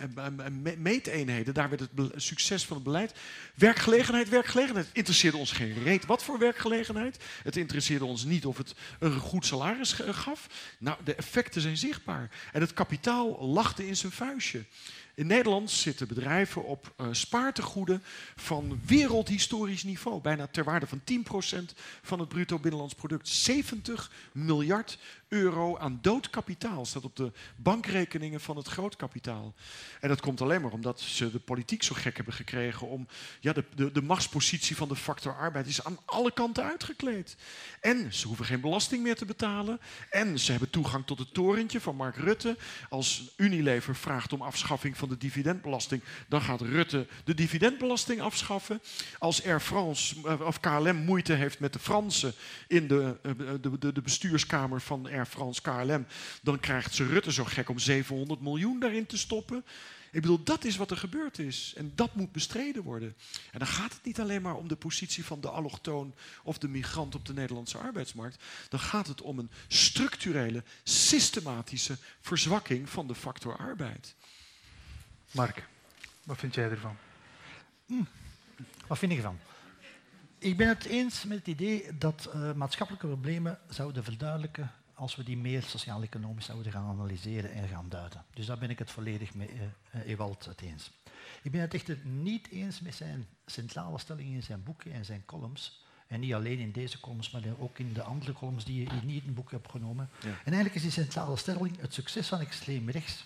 meeteenheden. 0.78 1.54
Daar 1.54 1.70
werd 1.70 1.82
het 1.82 2.12
succes 2.16 2.66
van 2.66 2.76
het 2.76 2.86
beleid. 2.86 3.14
Werkgelegenheid, 3.56 4.30
werkgelegenheid. 4.30 4.88
Het 4.88 4.96
interesseerde 4.96 5.38
ons 5.38 5.52
geen 5.52 5.84
reet. 5.84 6.06
Wat 6.06 6.24
voor 6.24 6.40
werkgelegenheid? 6.40 7.24
Het 7.44 7.56
interesseerde 7.58 8.06
ons 8.06 8.24
niet 8.24 8.46
of 8.46 8.58
het 8.58 8.76
een 9.00 9.20
goed 9.20 9.46
salaris 9.46 9.94
gaf. 9.94 10.48
Nou, 10.80 10.98
de 11.04 11.16
effecten 11.16 11.62
zijn 11.62 11.78
zichtbaar. 11.78 12.30
En 12.52 12.62
het 12.62 12.74
kapitaal 12.74 13.48
lachte 13.48 13.88
in 13.88 13.98
zijn 13.98 14.12
vuistje. 14.12 14.66
In 15.22 15.28
Nederland 15.28 15.72
zitten 15.72 16.08
bedrijven 16.08 16.64
op 16.64 16.94
uh, 17.02 17.08
spaartegoeden 17.12 18.04
van 18.36 18.80
wereldhistorisch 18.86 19.84
niveau. 19.84 20.22
Bijna 20.22 20.48
ter 20.48 20.64
waarde 20.64 20.88
van 20.88 21.02
10% 21.62 21.76
van 22.02 22.20
het 22.20 22.30
bruto 22.30 22.60
binnenlands 22.60 22.94
product. 22.94 23.28
70 23.28 24.12
miljard 24.32 24.98
euro 25.32 25.78
aan 25.78 26.00
dood 26.02 26.30
kapitaal 26.30 26.86
staat 26.86 27.04
op 27.04 27.16
de 27.16 27.32
bankrekeningen 27.56 28.42
van 28.42 28.58
het 28.58 28.68
grootkapitaal. 28.68 29.54
En 30.00 30.10
dat 30.10 30.22
komt 30.22 30.42
alleen 30.42 30.62
maar 30.62 30.72
omdat 30.72 31.00
ze 31.00 31.32
de 31.32 31.40
politiek 31.40 31.84
zo 31.84 31.96
gek 31.96 32.16
hebben 32.16 32.34
gekregen 32.34 32.88
om 32.88 33.08
ja, 33.40 33.54
de, 33.54 33.64
de, 33.76 33.92
de 33.92 34.02
machtspositie 34.02 34.76
van 34.76 34.88
de 34.88 34.96
factor 34.96 35.36
arbeid 35.36 35.68
is 35.68 35.84
aan 35.84 35.98
alle 36.06 36.32
kanten 36.32 36.64
uitgekleed. 36.64 37.36
En 37.80 38.14
ze 38.14 38.28
hoeven 38.28 38.46
geen 38.46 38.62
belasting 38.62 39.04
meer 39.04 39.16
te 39.16 39.26
betalen. 39.26 39.80
En 40.10 40.40
ze 40.40 40.52
hebben 40.52 40.70
toegang 40.70 41.06
tot 41.06 41.20
het 41.20 41.34
torentje 41.34 41.82
van 41.82 41.96
Mark 41.96 42.16
Rutte. 42.16 42.58
Als 42.90 43.34
Unilever 43.38 43.96
vraagt 43.96 44.34
om 44.34 44.42
afschaffing 44.42 44.98
van 44.98 45.10
de 45.10 45.18
dividendbelasting, 45.18 46.04
dan 46.28 46.42
gaat 46.42 46.62
Rutte 46.62 47.08
de 47.24 47.34
dividendbelasting 47.34 48.22
afschaffen. 48.22 48.82
Als 49.20 49.46
Air 49.46 49.62
France 49.62 50.16
eh, 50.26 50.42
of 50.42 50.60
KLM 50.60 50.96
moeite 50.96 51.34
heeft 51.34 51.60
met 51.60 51.74
de 51.74 51.80
Fransen 51.80 52.34
in 52.68 52.88
de, 52.88 53.20
eh, 53.24 53.32
de, 53.62 53.78
de, 53.80 53.94
de 53.94 54.02
bestuurskamer 54.02 54.82
van 54.82 55.06
Air 55.06 55.21
Frans 55.28 55.62
KLM, 55.62 56.06
dan 56.42 56.60
krijgt 56.60 56.94
ze 56.94 57.06
Rutte 57.06 57.32
zo 57.32 57.44
gek 57.44 57.70
om 57.70 57.80
700 57.80 58.42
miljoen 58.42 58.80
daarin 58.80 59.06
te 59.06 59.18
stoppen. 59.18 59.66
Ik 60.12 60.22
bedoel, 60.22 60.44
dat 60.44 60.64
is 60.64 60.78
wat 60.78 60.92
er 60.92 60.98
gebeurd 60.98 61.40
is. 61.40 61.74
En 61.78 61.92
dat 61.96 62.16
moet 62.16 62.32
bestreden 62.32 62.84
worden. 62.84 63.16
En 63.52 63.60
dan 63.60 63.68
gaat 63.68 63.94
het 63.94 64.04
niet 64.04 64.20
alleen 64.20 64.42
maar 64.42 64.56
om 64.56 64.68
de 64.68 64.76
positie 64.76 65.26
van 65.26 65.42
de 65.42 65.50
allochtoon 65.50 66.16
of 66.44 66.58
de 66.58 66.68
migrant 66.68 67.16
op 67.16 67.26
de 67.26 67.34
Nederlandse 67.34 67.78
arbeidsmarkt. 67.78 68.44
Dan 68.70 68.80
gaat 68.80 69.08
het 69.08 69.22
om 69.22 69.40
een 69.40 69.52
structurele, 69.68 70.64
systematische 70.84 71.98
verzwakking 72.22 72.90
van 72.90 73.08
de 73.08 73.16
factor 73.16 73.58
arbeid. 73.58 74.16
Mark, 75.32 75.68
wat 76.24 76.38
vind 76.38 76.56
jij 76.56 76.70
ervan? 76.70 76.98
Hm, 77.86 78.04
wat 78.88 78.98
vind 78.98 79.12
ik 79.12 79.18
ervan? 79.18 79.40
Ik 80.38 80.58
ben 80.58 80.68
het 80.68 80.86
eens 80.86 81.24
met 81.24 81.38
het 81.38 81.48
idee 81.48 81.98
dat 81.98 82.30
uh, 82.36 82.54
maatschappelijke 82.54 83.08
problemen 83.08 83.60
zouden 83.70 84.04
verduidelijken 84.04 84.72
als 85.02 85.16
we 85.16 85.24
die 85.24 85.38
meer 85.38 85.64
sociaal-economisch 85.64 86.46
zouden 86.46 86.72
gaan 86.72 86.86
analyseren 86.86 87.52
en 87.52 87.68
gaan 87.68 87.90
duiden. 87.90 88.26
Dus 88.34 88.46
daar 88.46 88.58
ben 88.58 88.70
ik 88.70 88.80
het 88.80 88.92
volledig 88.92 89.34
met 89.34 89.50
uh, 89.50 90.02
Ewald 90.06 90.46
het 90.46 90.62
eens. 90.62 90.92
Ik 91.42 91.52
ben 91.52 91.62
het 91.62 91.74
echter 91.74 91.98
niet 92.04 92.50
eens 92.50 92.82
met 92.82 92.96
zijn 92.96 93.28
centrale 93.46 94.00
stelling 94.00 94.34
in 94.34 94.44
zijn 94.44 94.64
boeken 94.64 94.92
en 94.92 95.06
zijn 95.06 95.26
columns. 95.26 95.86
En 96.08 96.20
niet 96.20 96.34
alleen 96.34 96.60
in 96.60 96.72
deze 96.72 97.00
columns, 97.00 97.32
maar 97.32 97.42
ook 97.60 97.80
in 97.80 97.94
de 97.94 98.04
andere 98.04 98.34
columns 98.34 98.66
die 98.66 98.84
je 98.84 98.90
niet 99.04 99.22
in 99.22 99.26
het 99.26 99.36
boek 99.36 99.52
hebt 99.52 99.72
genomen. 99.72 100.10
Ja. 100.22 100.30
En 100.30 100.54
eigenlijk 100.54 100.76
is 100.76 100.82
die 100.82 100.92
centrale 100.92 101.38
stelling 101.38 101.80
het 101.80 101.94
succes 101.94 102.28
van 102.28 102.40
extreem 102.40 102.90
rechts. 102.90 103.26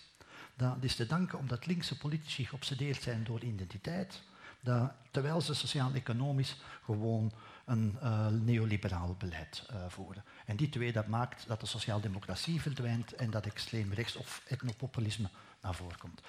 Dat 0.55 0.77
is 0.79 0.95
te 0.95 1.05
danken 1.05 1.39
omdat 1.39 1.65
linkse 1.65 1.97
politici 1.97 2.45
geobsedeerd 2.45 3.01
zijn 3.01 3.23
door 3.23 3.43
identiteit, 3.43 4.21
dat, 4.61 4.91
terwijl 5.11 5.41
ze 5.41 5.53
sociaal-economisch 5.53 6.55
gewoon 6.83 7.31
een 7.65 7.97
uh, 8.03 8.27
neoliberaal 8.27 9.15
beleid 9.19 9.67
uh, 9.71 9.85
voeren. 9.87 10.23
En 10.45 10.55
die 10.55 10.69
twee, 10.69 10.91
dat 10.91 11.07
maakt 11.07 11.47
dat 11.47 11.59
de 11.59 11.65
sociaaldemocratie 11.65 12.61
verdwijnt 12.61 13.13
en 13.13 13.29
dat 13.29 13.45
extreem 13.45 13.93
rechts 13.93 14.15
of 14.15 14.43
etnopopulisme 14.47 15.29
naar 15.61 15.75
voren 15.75 15.97
komt. 15.97 16.21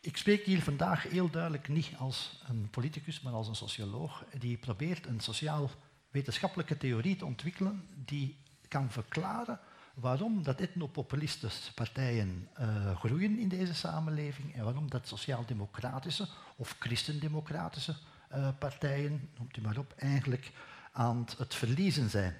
ik 0.00 0.16
spreek 0.16 0.44
hier 0.44 0.62
vandaag 0.62 1.02
heel 1.02 1.30
duidelijk 1.30 1.68
niet 1.68 1.90
als 1.98 2.42
een 2.48 2.68
politicus, 2.70 3.20
maar 3.20 3.32
als 3.32 3.48
een 3.48 3.54
socioloog 3.54 4.24
die 4.38 4.56
probeert 4.56 5.06
een 5.06 5.20
sociaal-wetenschappelijke 5.20 6.76
theorie 6.76 7.16
te 7.16 7.24
ontwikkelen 7.24 7.86
die 8.04 8.36
kan 8.68 8.90
verklaren 8.90 9.60
waarom 9.94 10.42
dat 10.42 10.60
etnopopulistische 10.60 11.74
partijen 11.74 12.48
uh, 12.60 12.96
groeien 12.96 13.38
in 13.38 13.48
deze 13.48 13.74
samenleving 13.74 14.54
en 14.54 14.64
waarom 14.64 14.90
dat 14.90 15.08
sociaal-democratische 15.08 16.28
of 16.56 16.76
christendemocratische 16.78 17.94
uh, 18.34 18.48
partijen, 18.58 19.30
noemt 19.38 19.56
u 19.56 19.60
maar 19.60 19.78
op, 19.78 19.94
eigenlijk 19.96 20.52
aan 20.98 21.26
het 21.38 21.54
verliezen 21.54 22.10
zijn. 22.10 22.36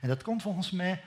En 0.00 0.08
dat 0.08 0.22
komt 0.22 0.42
volgens 0.42 0.70
mij 0.70 1.02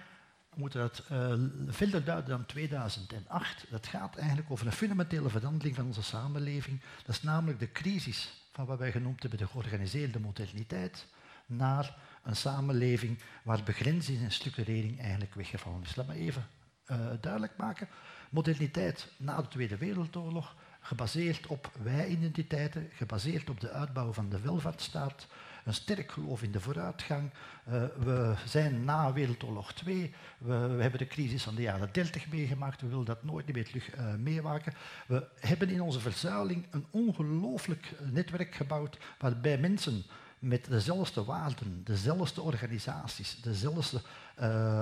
moeten 0.55 0.79
dat 0.79 1.03
uh, 1.11 1.33
verder 1.67 2.03
duiden 2.03 2.29
dan 2.29 2.45
2008. 2.45 3.65
Dat 3.69 3.87
gaat 3.87 4.17
eigenlijk 4.17 4.51
over 4.51 4.65
een 4.65 4.71
fundamentele 4.71 5.29
verandering 5.29 5.75
van 5.75 5.85
onze 5.85 6.03
samenleving. 6.03 6.81
Dat 7.05 7.15
is 7.15 7.21
namelijk 7.21 7.59
de 7.59 7.71
crisis 7.71 8.47
van 8.51 8.65
wat 8.65 8.79
wij 8.79 8.91
genoemd 8.91 9.21
hebben 9.21 9.39
de 9.39 9.47
georganiseerde 9.47 10.19
moderniteit 10.19 11.07
naar 11.45 11.97
een 12.23 12.35
samenleving 12.35 13.19
waar 13.43 13.63
begrenzing 13.63 14.21
en 14.21 14.31
structurering 14.31 15.01
eigenlijk 15.01 15.33
weggevallen 15.33 15.83
is. 15.83 15.95
Laat 15.95 16.07
me 16.07 16.13
even 16.13 16.47
uh, 16.87 16.97
duidelijk 17.21 17.57
maken. 17.57 17.87
Moderniteit 18.29 19.07
na 19.17 19.41
de 19.41 19.47
Tweede 19.47 19.77
Wereldoorlog, 19.77 20.55
gebaseerd 20.79 21.47
op 21.47 21.71
wij-identiteiten, 21.81 22.89
gebaseerd 22.93 23.49
op 23.49 23.59
de 23.59 23.69
uitbouw 23.69 24.13
van 24.13 24.29
de 24.29 24.39
welvaartsstaat, 24.39 25.27
een 25.65 25.73
sterk 25.73 26.11
geloof 26.11 26.43
in 26.43 26.51
de 26.51 26.59
vooruitgang. 26.59 27.31
Uh, 27.67 27.83
we 27.99 28.35
zijn 28.45 28.83
na 28.83 29.13
Wereldoorlog 29.13 29.73
2, 29.73 30.13
we, 30.37 30.53
hebben 30.53 30.99
de 30.99 31.07
crisis 31.07 31.43
van 31.43 31.55
de 31.55 31.61
jaren 31.61 31.89
30 31.91 32.31
meegemaakt, 32.31 32.81
we 32.81 32.87
willen 32.87 33.05
dat 33.05 33.23
nooit 33.23 33.53
meer 33.53 33.65
terug 33.65 33.95
uh, 33.95 34.13
meemaken. 34.15 34.73
We 35.07 35.27
hebben 35.39 35.69
in 35.69 35.81
onze 35.81 35.99
verzuiling 35.99 36.65
een 36.69 36.85
ongelooflijk 36.89 37.91
netwerk 38.11 38.55
gebouwd 38.55 38.97
waarbij 39.19 39.57
mensen 39.57 40.03
met 40.39 40.65
dezelfde 40.65 41.23
waarden, 41.23 41.83
dezelfde 41.83 42.41
organisaties, 42.41 43.41
dezelfde 43.41 44.01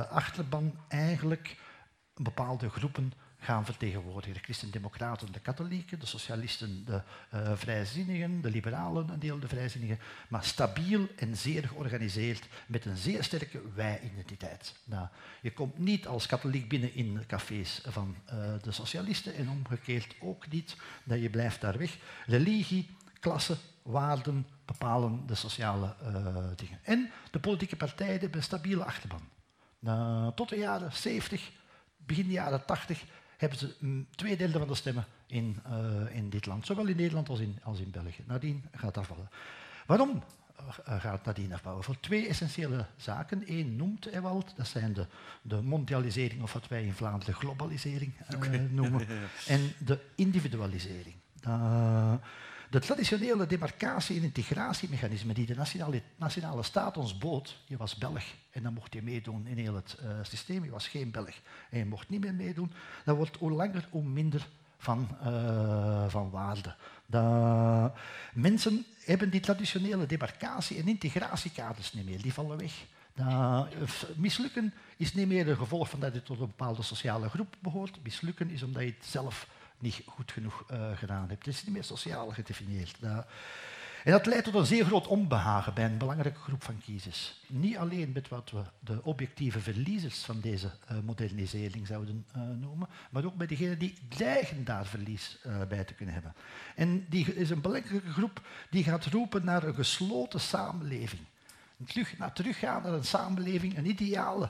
achterban 0.10 0.80
eigenlijk 0.88 1.58
bepaalde 2.16 2.70
groepen 2.70 3.14
gaan 3.40 3.66
vertegenwoordigen. 3.66 4.34
De 4.34 4.44
christendemocraten, 4.44 5.32
de 5.32 5.40
katholieken, 5.40 6.00
de 6.00 6.06
socialisten, 6.06 6.86
de 6.86 7.02
uh, 7.34 7.52
vrijzinnigen, 7.56 8.42
de 8.42 8.50
liberalen, 8.50 9.10
een 9.10 9.20
deel 9.20 9.40
de 9.40 9.48
vrijzinnigen, 9.48 10.00
maar 10.30 10.44
stabiel 10.44 11.08
en 11.16 11.38
zeer 11.38 11.68
georganiseerd 11.68 12.48
met 12.68 12.86
een 12.86 12.98
zeer 12.98 13.24
sterke 13.24 13.62
wij-identiteit. 13.76 14.74
Nou, 14.84 15.08
je 15.42 15.54
komt 15.54 15.78
niet 15.78 16.08
als 16.08 16.26
katholiek 16.26 16.70
binnen 16.70 16.94
in 16.94 17.24
cafés 17.28 17.82
van 17.88 18.16
uh, 18.26 18.54
de 18.62 18.72
socialisten 18.72 19.36
en 19.36 19.50
omgekeerd 19.50 20.16
ook 20.20 20.48
niet, 20.48 20.76
dat 21.04 21.22
je 21.22 21.30
blijft 21.30 21.62
daar 21.62 21.78
weg. 21.78 21.98
Religie, 22.26 22.90
klasse, 23.20 23.58
waarden 23.82 24.48
bepalen 24.66 25.28
de 25.28 25.36
sociale 25.36 25.96
uh, 26.04 26.38
dingen. 26.56 26.80
En 26.84 27.12
de 27.32 27.40
politieke 27.40 27.76
partijen 27.76 28.20
hebben 28.20 28.38
een 28.38 28.44
stabiele 28.44 28.84
achterban. 28.84 29.22
Uh, 29.84 30.28
tot 30.28 30.50
de 30.50 30.58
jaren 30.58 30.94
70, 30.94 31.52
begin 31.98 32.26
de 32.26 32.32
jaren 32.32 32.66
80 32.66 33.04
hebben 33.38 33.58
ze 33.58 33.76
mm, 33.80 34.08
twee 34.16 34.38
derde 34.38 34.60
van 34.60 34.68
de 34.68 34.76
stemmen 34.76 35.06
in, 35.28 35.60
uh, 35.68 36.16
in 36.16 36.30
dit 36.30 36.46
land, 36.46 36.66
zowel 36.66 36.88
in 36.88 36.96
Nederland 36.96 37.30
als 37.30 37.40
in, 37.40 37.60
als 37.64 37.80
in 37.80 37.92
België. 37.92 38.24
Nadien 38.28 38.64
gaat 38.72 38.98
afvallen. 38.98 39.30
Waarom 39.86 40.24
gaat 40.84 41.26
nadien 41.26 41.54
afbouwen? 41.54 41.84
Voor 41.84 42.00
twee 42.00 42.28
essentiële 42.28 42.86
zaken. 42.96 43.44
Eén 43.46 43.76
noemt 43.76 44.06
Ewald, 44.06 44.54
dat 44.56 44.68
zijn 44.68 44.94
de, 44.94 45.06
de 45.42 45.62
mondialisering, 45.62 46.42
of 46.42 46.54
wat 46.54 46.68
wij 46.68 46.84
in 46.84 46.94
Vlaanderen 46.94 47.34
globalisering 47.34 48.14
okay. 48.36 48.58
noemen, 48.58 49.08
en 49.48 49.74
de 49.86 50.00
individualisering. 50.16 51.16
De 52.70 52.80
traditionele 52.80 53.48
demarcatie- 53.48 54.18
en 54.18 54.24
integratiemechanismen 54.24 55.36
die 55.36 55.46
de 55.46 55.56
nationale, 55.56 56.02
nationale 56.16 56.64
staat 56.64 56.98
ons 56.98 57.18
bood, 57.18 57.58
je 57.66 57.78
was 57.78 57.96
Belg 57.96 58.24
en 58.52 58.64
dan 58.64 58.74
mocht 58.74 58.94
je 58.94 59.02
meedoen 59.02 59.48
in 59.48 59.58
heel 59.58 59.76
het 59.76 59.98
uh, 60.04 60.10
systeem, 60.22 60.64
je 60.64 60.70
was 60.70 60.88
geen 60.88 61.12
Belg 61.12 61.34
en 61.70 61.78
je 61.78 61.86
mocht 61.86 62.10
niet 62.10 62.22
meer 62.22 62.34
meedoen, 62.34 62.72
dat 63.06 63.16
wordt 63.16 63.38
hoe 63.38 63.52
langer 63.52 63.88
hoe 63.90 64.04
minder 64.04 64.48
van, 64.78 65.08
uh, 65.24 66.10
van 66.10 66.30
waarde. 66.30 66.76
De 67.06 67.92
mensen 68.34 68.86
hebben 69.06 69.30
die 69.30 69.40
traditionele 69.40 70.06
demarcatie- 70.06 70.78
en 70.78 70.88
integratiekaders 70.88 71.94
niet 71.94 72.06
meer, 72.06 72.22
die 72.22 72.34
vallen 72.34 72.58
weg. 72.58 72.74
Dat 73.14 73.68
mislukken 74.16 74.74
is 74.98 75.14
niet 75.14 75.28
meer 75.28 75.48
een 75.48 75.58
gevolg 75.58 75.90
van 75.90 76.00
dat 76.00 76.14
je 76.14 76.24
tot 76.24 76.40
een 76.40 76.48
bepaalde 76.48 76.82
sociale 76.82 77.30
groep 77.30 77.56
behoort. 77.60 77.98
Mislukken 78.04 78.50
is 78.50 78.64
omdat 78.64 78.82
je 78.82 78.94
het 78.98 79.06
zelf 79.06 79.48
niet 79.80 80.02
goed 80.06 80.32
genoeg 80.32 80.66
uh, 80.72 80.98
gedaan 80.98 81.30
hebt. 81.30 81.46
Het 81.46 81.54
is 81.54 81.64
niet 81.64 81.74
meer 81.74 81.84
sociaal 81.84 82.30
gedefinieerd. 82.30 83.00
En 84.04 84.12
dat 84.12 84.26
leidt 84.26 84.44
tot 84.44 84.54
een 84.54 84.66
zeer 84.66 84.86
groot 84.86 85.08
onbehagen 85.08 85.74
bij 85.74 85.86
een 85.86 85.98
belangrijke 85.98 86.40
groep 86.40 86.64
van 86.64 86.78
kiezers. 86.78 87.42
Niet 87.48 87.78
alleen 87.78 88.12
met 88.12 88.28
wat 88.28 88.52
we 88.52 88.62
de 88.80 89.04
objectieve 89.04 89.60
verliezers 89.60 90.24
van 90.24 90.40
deze 90.40 90.72
uh, 90.92 90.98
modernisering 91.04 91.88
zouden 91.88 92.26
noemen, 92.60 92.88
maar 93.10 93.26
ook 93.26 93.36
bij 93.36 93.48
degenen 93.48 93.80
die 93.80 93.94
dreigen 94.10 94.64
daar 94.64 94.86
verlies 94.86 95.38
bij 95.68 95.84
te 95.84 95.94
kunnen 95.94 96.14
hebben. 96.14 96.34
En 96.76 97.06
die 97.10 97.36
is 97.36 97.50
een 97.50 97.62
belangrijke 97.62 98.12
groep 98.12 98.42
die 98.70 98.84
gaat 98.84 99.06
roepen 99.06 99.46
naar 99.46 99.64
een 99.64 99.76
gesloten 99.76 100.40
samenleving. 100.40 101.22
Terug, 101.86 102.18
naar 102.18 102.34
teruggaan 102.34 102.82
naar 102.82 102.94
een 102.94 103.04
samenleving, 103.04 103.78
een 103.78 103.90
ideale 103.90 104.50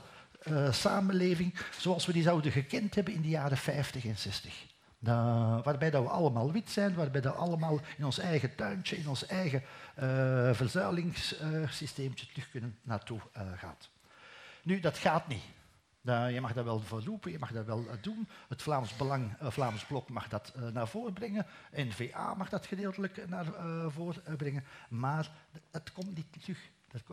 samenleving 0.70 1.54
zoals 1.78 2.06
we 2.06 2.12
die 2.12 2.22
zouden 2.22 2.52
gekend 2.52 2.94
hebben 2.94 3.14
in 3.14 3.22
de 3.22 3.28
jaren 3.28 3.58
50 3.58 4.04
en 4.04 4.18
60. 4.18 4.66
Uh, 5.06 5.10
waarbij 5.62 5.90
dat 5.90 6.02
we 6.02 6.08
allemaal 6.08 6.52
wit 6.52 6.70
zijn, 6.70 6.94
waarbij 6.94 7.20
dat 7.20 7.32
we 7.32 7.38
allemaal 7.38 7.80
in 7.96 8.04
ons 8.04 8.18
eigen 8.18 8.54
tuintje, 8.54 8.96
in 8.96 9.08
ons 9.08 9.26
eigen 9.26 9.62
uh, 9.98 10.54
verzuilingssysteemtje 10.54 12.26
terug 12.26 12.50
kunnen 12.50 12.78
naartoe 12.82 13.20
uh, 13.36 13.42
gaat. 13.56 13.90
Nu, 14.62 14.80
dat 14.80 14.98
gaat 14.98 15.28
niet. 15.28 15.42
je 16.02 16.38
mag 16.40 16.52
dat 16.52 16.64
wel 16.64 16.80
verroepen, 16.80 17.30
je 17.30 17.38
mag 17.38 17.52
dat 17.52 17.66
wel 17.66 17.84
doen. 18.00 18.28
Het 18.48 18.62
Vlaams 18.62 18.96
Belang, 18.96 19.36
Vlaams 19.40 19.84
Blok 19.84 20.08
mag 20.10 20.28
dat 20.28 20.54
naar 20.72 20.88
voren 20.88 21.12
brengen. 21.12 21.46
NVA 21.72 22.34
mag 22.34 22.48
dat 22.48 22.66
gedeeltelijk 22.66 23.28
naar 23.28 23.46
voren 23.90 24.36
brengen. 24.36 24.64
Maar 24.88 25.30
het 25.70 25.92
komt 25.92 26.14
niet 26.14 26.42
terug. 26.42 26.58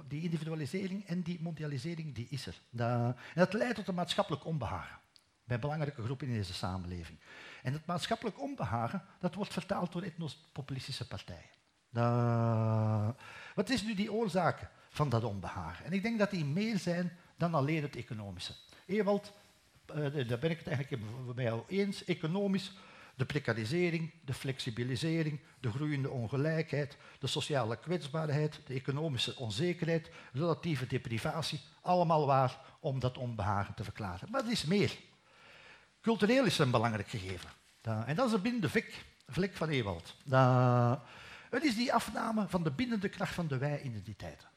Die 0.08 0.24
individualisering 0.24 1.06
en 1.06 1.22
die 1.22 1.42
mondialisering 1.42 2.16
die 2.16 2.28
is 2.30 2.48
er. 2.48 2.62
en 2.76 3.16
dat 3.36 3.54
leidt 3.54 3.76
tot 3.76 3.88
een 3.88 3.96
maatschappelijk 3.96 4.46
onbehagen 4.46 5.00
bij 5.46 5.60
belangrijke 5.60 6.04
groepen 6.04 6.28
in 6.28 6.34
deze 6.34 6.54
samenleving. 6.54 7.20
En 7.66 7.74
het 7.74 7.86
maatschappelijk 7.86 8.42
onbehagen, 8.42 9.02
dat 9.20 9.36
wordt 9.36 9.54
vertaald 9.54 9.92
door 9.92 10.02
etnopopulistische 10.02 11.08
partijen. 11.08 11.54
Wat 13.56 13.70
is 13.70 13.84
nu 13.84 13.96
die 13.96 14.14
oorzaak 14.14 14.70
van 14.90 15.10
dat 15.10 15.24
onbehagen? 15.24 15.86
En 15.86 15.94
ik 15.94 16.02
denk 16.02 16.20
dat 16.20 16.32
die 16.32 16.46
meer 16.46 16.78
zijn 16.78 17.18
dan 17.38 17.54
alleen 17.54 17.82
het 17.82 17.96
economische. 17.96 18.54
Ewald, 18.86 19.34
uh, 19.96 20.28
daar 20.28 20.40
ben 20.40 20.50
ik 20.50 20.58
het 20.58 20.68
eigenlijk 20.68 21.04
bij 21.36 21.44
jou 21.44 21.64
eens, 21.68 22.04
economisch, 22.04 22.72
de 23.16 23.26
precarisering, 23.26 24.12
de 24.26 24.34
flexibilisering, 24.34 25.40
de 25.60 25.72
groeiende 25.72 26.10
ongelijkheid, 26.10 26.98
de 27.20 27.28
sociale 27.28 27.80
kwetsbaarheid, 27.80 28.60
de 28.66 28.74
economische 28.74 29.36
onzekerheid, 29.36 30.10
relatieve 30.34 30.88
deprivatie, 30.88 31.60
allemaal 31.82 32.26
waar 32.26 32.60
om 32.80 33.00
dat 33.00 33.18
onbehagen 33.18 33.74
te 33.74 33.84
verklaren. 33.84 34.32
Maar 34.32 34.46
er 34.46 34.52
is 34.52 34.66
meer. 34.66 34.98
Cultureel 36.06 36.46
is 36.46 36.58
een 36.58 36.72
belangrijk 36.72 37.08
gegeven. 37.08 37.50
en 37.82 38.16
dat 38.16 38.34
is 38.34 38.42
de 38.60 38.70
vlek, 38.70 39.06
vlek 39.28 39.54
van 39.54 39.70
Ewald. 39.70 40.16
het 41.50 41.64
is 41.64 41.76
die 41.76 41.94
afname 41.94 42.48
van 42.48 42.64
de 42.64 42.72
bindende 42.72 43.10
kracht 43.10 43.34
van 43.34 43.48
de 43.48 43.58
wij-identiteiten. 43.58 44.48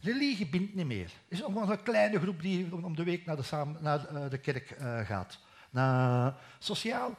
Religie 0.00 0.46
bindt 0.46 0.74
niet 0.74 0.86
meer. 0.86 1.04
Het 1.04 1.38
is 1.38 1.40
gewoon 1.40 1.70
een 1.70 1.82
kleine 1.82 2.20
groep 2.20 2.42
die 2.42 2.84
om 2.84 2.96
de 2.96 3.04
week 3.04 3.26
naar 3.26 3.36
de, 3.36 3.42
samen, 3.42 3.82
naar 3.82 4.00
de 4.00 4.36
eh, 4.36 4.42
kerk 4.42 4.76
uh, 4.80 5.00
gaat. 5.00 5.38
Nou, 5.70 6.32
sociaal 6.58 7.18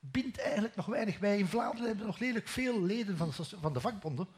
bindt 0.00 0.40
eigenlijk 0.40 0.76
nog 0.76 0.86
weinig. 0.86 1.18
Wij 1.18 1.38
in 1.38 1.46
Vlaanderen 1.46 1.86
hebben 1.86 2.06
nog 2.06 2.18
redelijk 2.18 2.48
veel 2.48 2.82
leden 2.82 3.16
van 3.60 3.72
de 3.72 3.80
vakbonden. 3.80 4.28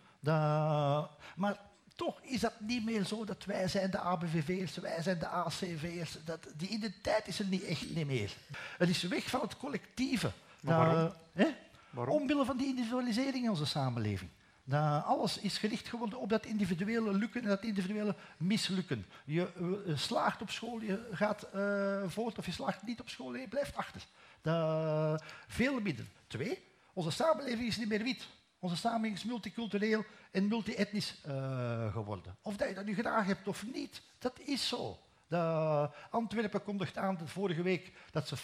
maar 1.37 1.61
toch 2.01 2.21
is 2.23 2.41
dat 2.41 2.61
niet 2.61 2.85
meer 2.85 3.05
zo 3.05 3.25
dat 3.25 3.45
wij 3.45 3.69
zijn 3.69 3.91
de 3.91 3.99
ABVV'ers, 3.99 4.77
wij 4.77 5.03
zijn 5.03 5.19
de 5.19 5.27
ACV'ers. 5.27 6.17
Dat, 6.25 6.47
die 6.57 6.69
identiteit 6.69 7.29
is 7.29 7.39
er 7.39 7.47
niet 7.47 7.65
echt 7.65 7.95
niet 7.95 8.07
meer. 8.07 8.37
Het 8.79 8.89
is 8.89 9.03
weg 9.03 9.31
van 9.31 9.41
het 9.41 9.57
collectieve. 9.57 10.33
Maar 10.61 10.87
waarom? 10.87 11.13
Uh, 11.35 11.47
waarom? 11.91 12.21
Omwille 12.21 12.45
van 12.45 12.57
die 12.57 12.67
individualisering 12.67 13.45
in 13.45 13.51
onze 13.51 13.67
samenleving. 13.67 14.31
Nou, 14.65 15.05
alles 15.05 15.39
is 15.39 15.59
gericht 15.59 15.89
geworden 15.89 16.19
op 16.19 16.29
dat 16.29 16.47
individuele 16.47 17.13
lukken 17.13 17.43
en 17.43 17.49
dat 17.49 17.63
individuele 17.63 18.15
mislukken. 18.37 19.07
Je 19.25 19.49
uh, 19.87 19.97
slaagt 19.97 20.43
op 20.43 20.51
school, 20.51 20.81
je 20.81 21.09
gaat 21.13 21.47
uh, 21.55 22.03
voort 22.07 22.39
of 22.39 22.47
je 22.47 22.53
slaagt 22.53 22.83
niet 22.83 23.01
op 23.01 23.09
school 23.09 23.35
en 23.35 23.41
je 23.41 23.49
blijft 23.49 23.77
achter. 23.77 24.03
Uh, 24.43 25.15
veel 25.47 25.81
minder. 25.81 26.07
Twee, 26.27 26.63
onze 26.93 27.11
samenleving 27.11 27.69
is 27.69 27.77
niet 27.77 27.89
meer 27.89 28.03
wit. 28.03 28.29
Onze 28.63 28.77
samenleving 28.77 29.17
is 29.17 29.25
multicultureel 29.25 30.05
en 30.31 30.49
multietnisch 30.49 31.15
uh, 31.27 31.93
geworden. 31.93 32.37
Of 32.43 32.57
dat 32.57 32.69
je 32.69 32.75
dat 32.75 32.85
nu 32.85 32.95
graag 32.95 33.27
hebt 33.27 33.49
of 33.49 33.67
niet, 33.73 34.03
dat 34.19 34.39
is 34.39 34.69
zo. 34.69 34.99
De 35.27 35.91
Antwerpen 36.11 36.63
kondigt 36.63 36.97
aan 36.97 37.17
de 37.17 37.27
vorige 37.27 37.63
week 37.63 37.93
dat 38.11 38.29
ze 38.29 38.39
50% 38.39 38.43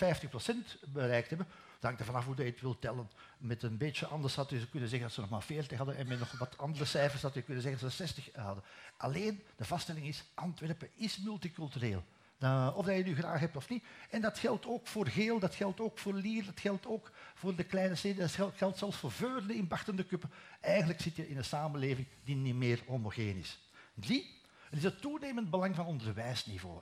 bereikt 0.93 1.29
hebben. 1.29 1.47
Dat 1.47 1.83
hangt 1.83 2.01
er 2.01 2.07
vanaf 2.07 2.25
hoe 2.25 2.37
je 2.37 2.43
het 2.43 2.61
wilt 2.61 2.81
tellen. 2.81 3.11
Met 3.39 3.63
een 3.63 3.77
beetje 3.77 4.07
anders 4.07 4.35
had 4.35 4.51
je 4.51 4.69
kunnen 4.69 4.89
zeggen 4.89 5.09
dat 5.09 5.17
ze 5.17 5.21
nog 5.21 5.31
maar 5.31 5.43
40 5.43 5.77
hadden 5.79 5.97
en 5.97 6.09
met 6.09 6.19
nog 6.19 6.39
wat 6.39 6.59
andere 6.59 6.85
cijfers 6.85 7.23
had 7.23 7.35
je 7.35 7.43
kunnen 7.43 7.63
zeggen 7.63 7.81
dat 7.81 7.91
ze 7.91 7.97
60 7.97 8.29
hadden. 8.35 8.65
Alleen, 8.97 9.43
de 9.57 9.65
vaststelling 9.65 10.07
is, 10.07 10.25
Antwerpen 10.35 10.89
is 10.95 11.19
multicultureel. 11.19 12.05
Uh, 12.41 12.73
of 12.75 12.87
dat 12.87 12.97
je 12.97 13.03
nu 13.03 13.17
graag 13.17 13.41
hebt 13.41 13.57
of 13.57 13.69
niet. 13.69 13.85
En 14.11 14.21
dat 14.21 14.39
geldt 14.39 14.67
ook 14.67 14.87
voor 14.87 15.07
Geel, 15.07 15.39
dat 15.39 15.55
geldt 15.55 15.81
ook 15.81 15.99
voor 15.99 16.15
Lier, 16.15 16.45
dat 16.45 16.61
geldt 16.61 16.87
ook 16.87 17.11
voor 17.35 17.55
de 17.55 17.65
kleine 17.65 17.95
steden, 17.95 18.21
dat 18.21 18.31
geldt, 18.31 18.57
geldt 18.57 18.79
zelfs 18.79 18.97
voor 18.97 19.13
Veurne 19.13 19.55
in 19.55 19.69
Kuppen. 20.09 20.31
Eigenlijk 20.61 21.01
zit 21.01 21.17
je 21.17 21.29
in 21.29 21.37
een 21.37 21.45
samenleving 21.45 22.07
die 22.25 22.37
niet 22.37 22.55
meer 22.55 22.83
homogeen 22.87 23.37
is. 23.37 23.59
Drie, 23.95 24.41
het 24.71 24.79
is 24.79 24.85
het 24.85 25.01
toenemend 25.01 25.51
belang 25.51 25.75
van 25.75 25.87
onderwijsniveau. 25.87 26.81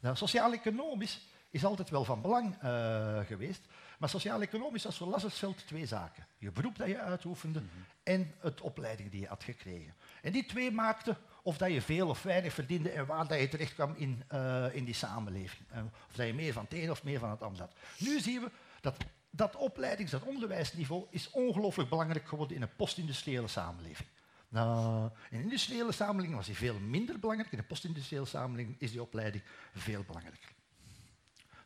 Nou, 0.00 0.16
Sociaal-economisch 0.16 1.28
is 1.50 1.64
altijd 1.64 1.90
wel 1.90 2.04
van 2.04 2.20
belang 2.20 2.62
uh, 2.62 3.18
geweest, 3.18 3.62
maar 3.98 4.08
sociaal-economisch 4.08 4.84
was 4.84 4.96
voor 4.96 5.06
Lassersveld 5.06 5.66
twee 5.66 5.86
zaken. 5.86 6.26
Je 6.38 6.50
beroep 6.50 6.78
dat 6.78 6.86
je 6.86 6.98
uitoefende 6.98 7.60
mm 7.60 7.68
-hmm. 7.72 7.84
en 8.02 8.34
het 8.38 8.60
opleiding 8.60 9.10
die 9.10 9.20
je 9.20 9.26
had 9.26 9.44
gekregen. 9.44 9.94
En 10.22 10.32
die 10.32 10.46
twee 10.46 10.70
maakten 10.70 11.16
of 11.50 11.56
dat 11.56 11.72
je 11.72 11.82
veel 11.82 12.08
of 12.08 12.22
weinig 12.22 12.52
verdiende 12.52 12.90
en 12.90 13.06
waar 13.06 13.26
dat 13.26 13.40
je 13.40 13.48
terecht 13.48 13.74
kwam 13.74 13.94
in, 13.96 14.22
uh, 14.32 14.74
in 14.74 14.84
die 14.84 14.94
samenleving. 14.94 15.62
Uh, 15.72 15.78
of 16.08 16.16
dat 16.16 16.26
je 16.26 16.34
meer 16.34 16.52
van 16.52 16.64
het 16.68 16.72
een 16.72 16.90
of 16.90 17.04
meer 17.04 17.18
van 17.18 17.30
het 17.30 17.42
ander 17.42 17.60
had. 17.60 17.72
Nu 17.98 18.20
zien 18.20 18.40
we 18.40 18.50
dat 18.80 18.96
dat 19.30 19.56
opleidings- 19.56 20.10
dat 20.10 20.22
onderwijsniveau 20.22 21.06
is 21.10 21.30
ongelooflijk 21.30 21.88
belangrijk 21.88 22.28
geworden 22.28 22.56
in 22.56 22.62
een 22.62 22.76
postindustriële 22.76 23.48
samenleving. 23.48 24.08
Nou, 24.48 25.10
in 25.30 25.38
een 25.38 25.42
industriële 25.42 25.92
samenleving 25.92 26.36
was 26.36 26.46
die 26.46 26.56
veel 26.56 26.78
minder 26.78 27.18
belangrijk. 27.18 27.52
In 27.52 27.58
een 27.58 27.66
postindustriële 27.66 28.24
samenleving 28.24 28.76
is 28.78 28.90
die 28.90 29.02
opleiding 29.02 29.42
veel 29.74 30.02
belangrijker. 30.06 30.52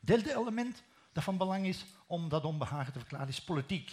Derde 0.01 0.37
element 0.37 0.83
dat 1.13 1.25
van 1.25 1.37
belang 1.37 1.67
is 1.67 1.85
om 2.07 2.29
dat 2.29 2.45
onbehagen 2.45 2.93
te 2.93 2.99
verklaren 2.99 3.29
is 3.29 3.43
politiek. 3.43 3.93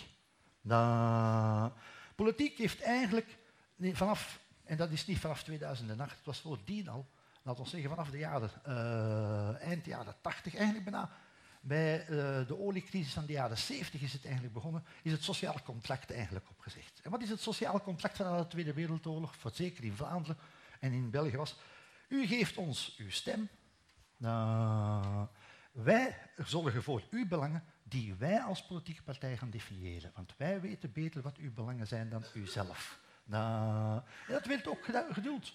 Nou, 0.62 1.72
politiek 2.16 2.58
heeft 2.58 2.82
eigenlijk 2.82 3.38
vanaf 3.94 4.40
en 4.64 4.78
dat 4.78 4.92
is 4.92 5.06
niet 5.06 5.20
vanaf 5.20 5.44
2008, 5.44 6.16
het 6.18 6.26
was 6.26 6.40
voordien 6.40 6.88
al, 6.88 7.06
laten 7.42 7.64
we 7.64 7.70
zeggen 7.70 7.90
vanaf 7.90 8.10
de 8.10 8.18
jaren, 8.18 8.52
uh, 8.68 9.62
eind 9.62 9.86
jaren 9.86 10.16
80, 10.22 10.56
eigenlijk 10.56 10.84
bijna 10.90 11.10
bij 11.62 12.02
uh, 12.02 12.08
de 12.48 12.60
oliecrisis 12.60 13.14
van 13.14 13.26
de 13.26 13.32
jaren 13.32 13.58
70 13.58 14.02
is 14.02 14.14
het 14.14 14.24
eigenlijk 14.24 14.54
begonnen, 14.54 14.84
is 15.02 15.12
het 15.12 15.24
sociaal 15.24 15.62
contract 15.64 16.12
eigenlijk 16.12 16.46
opgezegd. 16.50 17.02
En 17.02 17.12
wat 17.12 17.22
is 17.22 17.30
het 17.30 17.42
sociaal 17.42 17.82
contract 17.82 18.18
van 18.18 18.38
de 18.38 18.48
Tweede 18.48 18.74
Wereldoorlog, 18.74 19.36
voor 19.36 19.52
zeker 19.54 19.84
in 19.84 19.96
Vlaanderen 19.96 20.38
en 20.80 20.92
in 20.92 21.10
België 21.10 21.38
was, 21.38 21.56
u 22.08 22.28
geeft 22.28 22.58
ons 22.58 22.96
uw 22.98 23.10
stem, 23.10 23.50
uh, 24.20 25.24
wij 25.72 26.18
zorgen 26.38 26.84
voor 26.84 27.04
uw 27.10 27.28
belangen 27.28 27.64
die 27.84 28.16
wij 28.16 28.42
als 28.42 28.66
politieke 28.66 29.04
partij 29.04 29.38
gaan 29.38 29.50
definiëren. 29.50 30.12
Want 30.16 30.34
wij 30.38 30.62
weten 30.62 30.92
beter 30.92 31.22
wat 31.22 31.38
uw 31.38 31.54
belangen 31.54 31.88
zijn 31.88 32.10
dan 32.10 32.24
u 32.34 32.48
zelf. 32.48 33.00
Nou, 33.32 34.02
en 34.28 34.34
dat 34.34 34.46
werd 34.46 34.68
ook 34.68 34.86
geduld. 35.12 35.54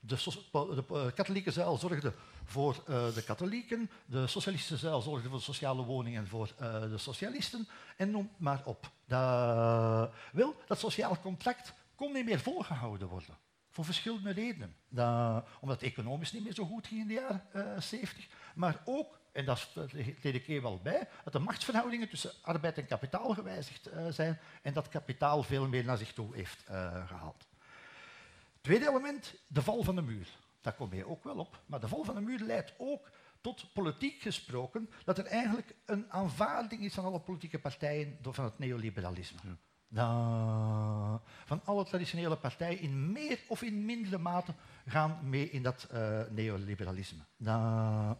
De, 0.00 0.16
de, 0.52 0.84
de 0.88 1.12
katholieke 1.14 1.50
zuil 1.50 1.76
zorgde 1.76 2.12
voor 2.44 2.84
uh, 2.88 3.14
de 3.14 3.22
katholieken, 3.22 3.90
de 4.06 4.26
socialistische 4.26 4.76
zuil 4.76 5.00
zorgde 5.00 5.28
voor 5.28 5.38
de 5.38 5.44
sociale 5.44 5.82
woningen 5.82 6.20
en 6.20 6.28
voor 6.28 6.52
uh, 6.60 6.80
de 6.80 6.98
socialisten, 6.98 7.68
en 7.96 8.10
noem 8.10 8.30
maar 8.36 8.62
op. 8.64 8.90
Dat, 9.06 10.12
wel, 10.32 10.56
dat 10.66 10.78
sociaal 10.78 11.20
contract 11.20 11.72
kon 11.94 12.12
niet 12.12 12.24
meer 12.24 12.40
volgehouden 12.40 13.08
worden. 13.08 13.36
Voor 13.70 13.84
verschillende 13.84 14.30
redenen. 14.30 14.76
Dat, 14.88 15.46
omdat 15.60 15.80
het 15.80 15.90
economisch 15.90 16.32
niet 16.32 16.44
meer 16.44 16.54
zo 16.54 16.64
goed 16.64 16.86
ging 16.86 17.00
in 17.00 17.06
de 17.06 17.14
jaren 17.14 17.42
uh, 17.54 17.80
70, 17.80 18.26
maar 18.54 18.82
ook 18.84 19.17
en 19.38 19.44
dat 19.44 19.68
treed 20.20 20.34
ik 20.34 20.42
keer 20.42 20.62
wel 20.62 20.80
bij, 20.82 21.08
dat 21.24 21.32
de 21.32 21.38
machtsverhoudingen 21.38 22.08
tussen 22.08 22.32
arbeid 22.42 22.78
en 22.78 22.86
kapitaal 22.86 23.34
gewijzigd 23.34 23.92
uh, 23.92 24.06
zijn 24.08 24.38
en 24.62 24.72
dat 24.72 24.88
kapitaal 24.88 25.42
veel 25.42 25.68
meer 25.68 25.84
naar 25.84 25.96
zich 25.96 26.12
toe 26.12 26.34
heeft 26.34 26.64
uh, 26.70 27.06
gehaald. 27.06 27.46
Tweede 28.60 28.88
element, 28.88 29.34
de 29.48 29.62
val 29.62 29.82
van 29.82 29.94
de 29.94 30.02
muur. 30.02 30.28
Daar 30.60 30.72
kom 30.72 30.94
je 30.94 31.06
ook 31.06 31.24
wel 31.24 31.36
op. 31.36 31.62
Maar 31.66 31.80
de 31.80 31.88
val 31.88 32.04
van 32.04 32.14
de 32.14 32.20
muur 32.20 32.40
leidt 32.40 32.74
ook 32.78 33.10
tot 33.40 33.72
politiek 33.72 34.22
gesproken 34.22 34.90
dat 35.04 35.18
er 35.18 35.26
eigenlijk 35.26 35.74
een 35.84 36.12
aanvaarding 36.12 36.84
is 36.84 36.94
van 36.94 37.04
alle 37.04 37.20
politieke 37.20 37.58
partijen 37.58 38.18
van 38.22 38.44
het 38.44 38.58
neoliberalisme. 38.58 39.38
Ja. 39.42 39.56
Nou, 39.88 41.20
van 41.44 41.60
alle 41.64 41.84
traditionele 41.84 42.36
partijen 42.36 42.80
in 42.80 43.12
meer 43.12 43.38
of 43.48 43.62
in 43.62 43.84
mindere 43.84 44.18
mate 44.18 44.54
gaan 44.86 45.18
mee 45.22 45.50
in 45.50 45.62
dat 45.62 45.88
uh, 45.92 46.20
neoliberalisme. 46.30 47.22
Nou, 47.36 48.16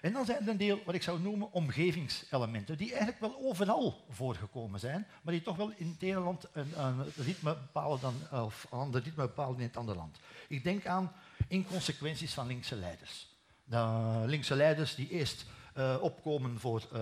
en 0.00 0.12
dan 0.12 0.24
zijn 0.24 0.42
er 0.42 0.48
een 0.48 0.56
deel 0.56 0.80
wat 0.84 0.94
ik 0.94 1.02
zou 1.02 1.20
noemen 1.20 1.52
omgevingselementen, 1.52 2.76
die 2.76 2.88
eigenlijk 2.88 3.20
wel 3.20 3.36
overal 3.42 4.04
voorgekomen 4.10 4.80
zijn, 4.80 5.06
maar 5.22 5.32
die 5.32 5.42
toch 5.42 5.56
wel 5.56 5.72
in 5.76 5.88
het 5.88 6.02
ene 6.02 6.20
land 6.20 6.46
een, 6.52 6.80
een 6.80 7.04
ritme 7.16 7.56
bepalen 7.56 8.00
dan, 8.00 8.42
of 8.44 8.66
een 8.70 8.78
ander 8.78 9.02
ritme 9.02 9.22
bepalen 9.22 9.56
in 9.56 9.66
het 9.66 9.76
andere 9.76 9.98
land. 9.98 10.18
Ik 10.48 10.64
denk 10.64 10.86
aan 10.86 11.12
inconsequenties 11.48 12.34
van 12.34 12.46
linkse 12.46 12.76
leiders. 12.76 13.28
De 13.64 14.22
linkse 14.26 14.54
leiders 14.54 14.94
die 14.94 15.08
eerst 15.08 15.44
uh, 15.76 15.96
opkomen 16.00 16.60
voor 16.60 16.82
uh, 16.92 16.98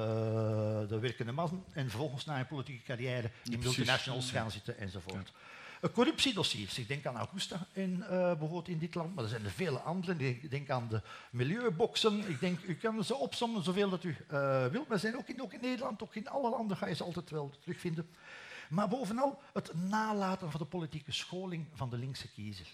de 0.89 0.99
werkende 1.01 1.33
man 1.33 1.65
en 1.73 1.91
vervolgens 1.91 2.25
na 2.25 2.39
een 2.39 2.47
politieke 2.47 2.85
carrière 2.85 3.31
in 3.45 3.59
multinationals 3.59 4.31
gaan 4.31 4.51
zitten 4.51 4.79
enzovoort. 4.79 5.33
Ja. 5.35 5.58
Corruptiedossiers. 5.93 6.79
Ik 6.79 6.89
denk 6.89 7.07
aan 7.07 7.17
Augusta 7.17 7.67
in, 7.73 8.05
uh, 8.11 8.61
in 8.65 8.79
dit 8.79 8.95
land, 8.95 9.15
maar 9.15 9.25
er 9.25 9.31
zijn 9.31 9.45
er 9.45 9.51
vele 9.51 9.79
anderen. 9.79 10.21
Ik 10.21 10.51
denk 10.51 10.71
aan 10.71 10.89
de 10.89 11.03
milieuboxen. 11.31 12.29
Ik 12.29 12.41
denk, 12.41 12.63
u 12.63 12.75
kan 12.75 13.05
ze 13.05 13.15
opzommen 13.15 13.63
zoveel 13.63 13.89
dat 13.89 14.05
u 14.05 14.17
uh, 14.33 14.67
wilt. 14.67 14.89
Maar 14.89 14.99
zijn 14.99 15.17
ook 15.17 15.29
in, 15.29 15.43
ook 15.43 15.53
in 15.53 15.61
Nederland, 15.61 16.03
ook 16.03 16.15
in 16.15 16.29
alle 16.29 16.51
landen 16.51 16.77
ga 16.77 16.87
je 16.87 16.95
ze 16.95 17.05
altijd 17.05 17.31
wel 17.31 17.53
terugvinden. 17.61 18.09
Maar 18.69 18.89
bovenal 18.89 19.41
het 19.53 19.75
nalaten 19.75 20.51
van 20.51 20.61
de 20.61 20.67
politieke 20.67 21.13
scholing 21.13 21.67
van 21.75 21.91
de 21.91 21.97
linkse 21.97 22.31
kiezer. 22.31 22.67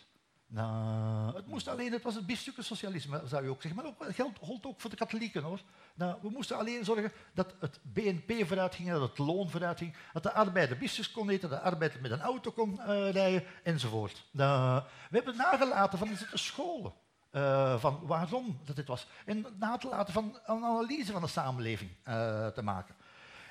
Nou, 0.54 1.36
het 1.36 1.46
moest 1.46 1.68
alleen, 1.68 1.92
het 1.92 2.02
was 2.02 2.14
het 2.14 2.26
biefstukken 2.26 2.64
socialisme, 2.64 3.22
zou 3.26 3.44
je 3.44 3.50
ook 3.50 3.62
zeggen. 3.62 3.82
Maar 3.82 3.90
ook, 3.90 3.98
dat 3.98 4.14
geldt 4.14 4.38
geldt 4.42 4.66
ook 4.66 4.80
voor 4.80 4.90
de 4.90 4.96
katholieken 4.96 5.42
hoor. 5.42 5.60
Nou, 5.94 6.16
we 6.22 6.30
moesten 6.30 6.56
alleen 6.56 6.84
zorgen 6.84 7.12
dat 7.32 7.54
het 7.60 7.78
BNP 7.82 8.46
vooruit 8.46 8.74
ging, 8.74 8.90
dat 8.90 9.00
het 9.00 9.18
loon 9.18 9.50
vooruit 9.50 9.78
ging, 9.78 9.96
dat 10.12 10.22
de 10.22 10.32
arbeider 10.32 10.78
biefstuks 10.78 11.10
kon 11.10 11.30
eten, 11.30 11.48
dat 11.50 11.58
de 11.58 11.64
arbeider 11.64 12.00
met 12.00 12.10
een 12.10 12.20
auto 12.20 12.50
kon 12.50 12.72
uh, 12.72 13.10
rijden, 13.10 13.44
enzovoort. 13.62 14.24
Nou, 14.30 14.82
we 15.10 15.16
hebben 15.16 15.36
nagelaten 15.36 15.98
van 15.98 16.08
de 16.08 16.38
scholen. 16.38 16.92
Uh, 17.32 17.78
van 17.78 18.00
waarom 18.02 18.60
dat 18.64 18.76
dit 18.76 18.86
was. 18.86 19.06
En 19.24 19.46
na 19.58 19.78
van 20.06 20.38
een 20.46 20.64
analyse 20.64 21.12
van 21.12 21.22
de 21.22 21.28
samenleving 21.28 21.90
uh, 22.08 22.46
te 22.46 22.62
maken. 22.62 22.94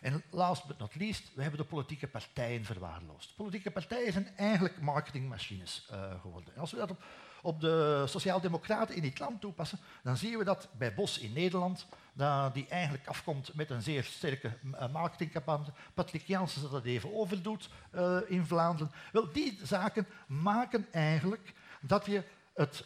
En 0.04 0.24
last 0.30 0.66
but 0.66 0.78
not 0.78 0.96
least, 0.96 1.32
we 1.36 1.42
hebben 1.42 1.60
de 1.60 1.66
politieke 1.66 2.08
partijen 2.08 2.66
verwaarloosd. 2.66 3.36
Politieke 3.36 3.72
partijen 3.72 4.14
zijn 4.14 4.38
eigenlijk 4.38 4.82
marketingmachines 4.82 5.88
uh, 5.92 6.22
geworden. 6.22 6.54
En 6.54 6.60
als 6.60 6.72
we 6.72 6.78
dat 6.78 6.90
op, 6.90 7.04
op 7.42 7.62
de 7.62 8.04
sociaaldemocraten 8.08 8.96
in 8.96 9.02
dit 9.02 9.20
land 9.20 9.42
toepassen, 9.42 9.80
dan 10.04 10.18
zien 10.18 10.38
we 10.38 10.44
dat 10.44 10.70
bij 10.78 10.94
Bos 10.94 11.20
in 11.20 11.34
Nederland, 11.34 11.88
dat 12.14 12.54
die 12.54 12.68
eigenlijk 12.68 13.08
afkomt 13.08 13.54
met 13.54 13.70
een 13.70 13.82
zeer 13.82 14.04
sterke 14.04 14.58
uh, 14.64 14.92
marketingcampagne. 14.92 15.74
Patrick 15.94 16.24
Janssen 16.24 16.72
dat 16.72 16.86
even 16.86 17.14
overdoet 17.14 17.70
uh, 17.96 18.18
in 18.28 18.46
Vlaanderen. 18.46 18.92
Wel, 19.12 19.32
die 19.32 19.60
zaken 19.64 20.08
maken 20.28 20.88
eigenlijk 20.92 21.54
dat 21.82 22.06
je 22.06 22.24
het 22.54 22.86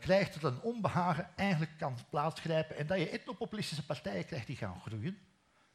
krijgt 0.00 0.40
dat 0.40 0.52
een 0.52 0.60
onbehagen 0.60 1.28
eigenlijk 1.36 1.78
kan 1.78 1.96
plaatsgrijpen 2.10 2.76
en 2.76 2.86
dat 2.86 2.98
je 2.98 3.08
etnopopulistische 3.08 3.86
partijen 3.86 4.26
krijgt 4.26 4.46
die 4.46 4.56
gaan 4.56 4.80
groeien. 4.80 5.18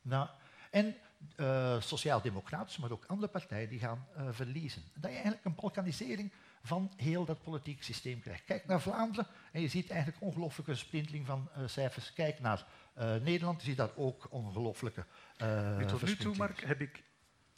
Nou, 0.01 0.27
en 0.69 0.95
uh, 1.37 1.81
sociaal-democratische, 1.81 2.81
maar 2.81 2.91
ook 2.91 3.05
andere 3.05 3.31
partijen 3.31 3.69
die 3.69 3.79
gaan 3.79 4.07
uh, 4.17 4.27
verliezen. 4.31 4.81
En 4.81 5.01
dat 5.01 5.09
je 5.09 5.15
eigenlijk 5.15 5.45
een 5.45 5.55
balkanisering 5.55 6.31
van 6.63 6.91
heel 6.95 7.25
dat 7.25 7.41
politieke 7.43 7.83
systeem 7.83 8.19
krijgt. 8.19 8.43
Kijk 8.43 8.65
naar 8.65 8.81
Vlaanderen 8.81 9.27
en 9.51 9.61
je 9.61 9.67
ziet 9.67 9.89
eigenlijk 9.89 10.21
ongelooflijke 10.21 10.75
sprinteling 10.75 11.25
van 11.25 11.49
uh, 11.57 11.67
cijfers. 11.67 12.13
Kijk 12.13 12.39
naar 12.39 12.65
Nederland, 13.21 13.61
je 13.61 13.67
ziet 13.67 13.77
daar 13.77 13.95
ook 13.95 14.27
ongelooflijke 14.29 15.05
uh, 15.41 15.77
Tot 15.85 16.01
nu 16.01 16.15
toe, 16.15 16.35
Mark, 16.35 16.63
heb 16.63 16.81
ik 16.81 17.03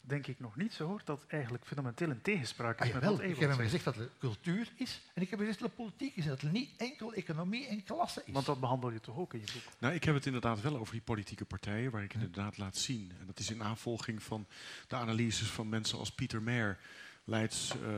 denk 0.02 0.26
ik 0.26 0.40
nog 0.40 0.56
niet 0.56 0.72
zo 0.72 0.86
hoort 0.86 1.06
dat 1.06 1.24
eigenlijk 1.28 1.66
fundamenteel 1.66 2.10
een 2.10 2.22
tegenspraak 2.22 2.80
is 2.80 2.86
ah, 2.86 2.94
met 2.94 3.04
wat 3.04 3.20
Ik 3.20 3.38
heb 3.38 3.50
hem 3.50 3.58
gezegd 3.58 3.84
dat 3.84 3.96
er 3.96 4.10
cultuur 4.18 4.72
is 4.74 5.00
en 5.14 5.22
ik 5.22 5.30
heb 5.30 5.38
gezegd 5.38 5.58
dat 5.58 5.68
er 5.68 5.74
politiek 5.74 6.16
is 6.16 6.24
en 6.24 6.30
dat 6.30 6.42
er 6.42 6.50
niet 6.50 6.70
enkel 6.76 7.12
economie 7.14 7.66
en 7.66 7.84
klasse 7.84 8.22
is. 8.26 8.32
Want 8.32 8.46
dat 8.46 8.60
behandel 8.60 8.90
je 8.90 9.00
toch 9.00 9.16
ook 9.16 9.34
in 9.34 9.40
je 9.40 9.52
boek? 9.52 9.62
Nou, 9.78 9.94
ik 9.94 10.04
heb 10.04 10.14
het 10.14 10.26
inderdaad 10.26 10.60
wel 10.60 10.76
over 10.76 10.92
die 10.92 11.02
politieke 11.02 11.44
partijen, 11.44 11.90
waar 11.90 12.02
ik 12.02 12.14
inderdaad 12.14 12.58
laat 12.58 12.76
zien. 12.76 13.12
En 13.20 13.26
dat 13.26 13.38
is 13.38 13.50
in 13.50 13.62
aanvolging 13.62 14.22
van 14.22 14.46
de 14.88 14.96
analyses 14.96 15.48
van 15.48 15.68
mensen 15.68 15.98
als 15.98 16.12
Pieter 16.12 16.42
Meer, 16.42 16.78
Leids 17.24 17.74
uh, 17.74 17.88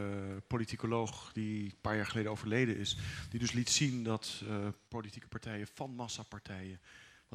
politicoloog 0.47 1.33
die 1.33 1.65
een 1.65 1.81
paar 1.81 1.97
jaar 1.97 2.07
geleden 2.07 2.31
overleden 2.31 2.77
is. 2.77 2.99
Die 3.31 3.41
dus 3.41 3.53
liet 3.53 3.71
zien 3.71 4.03
dat 4.03 4.43
uh, 4.49 4.69
politieke 4.89 5.29
partijen 5.29 5.67
van 5.75 5.95
massapartijen 5.95 6.81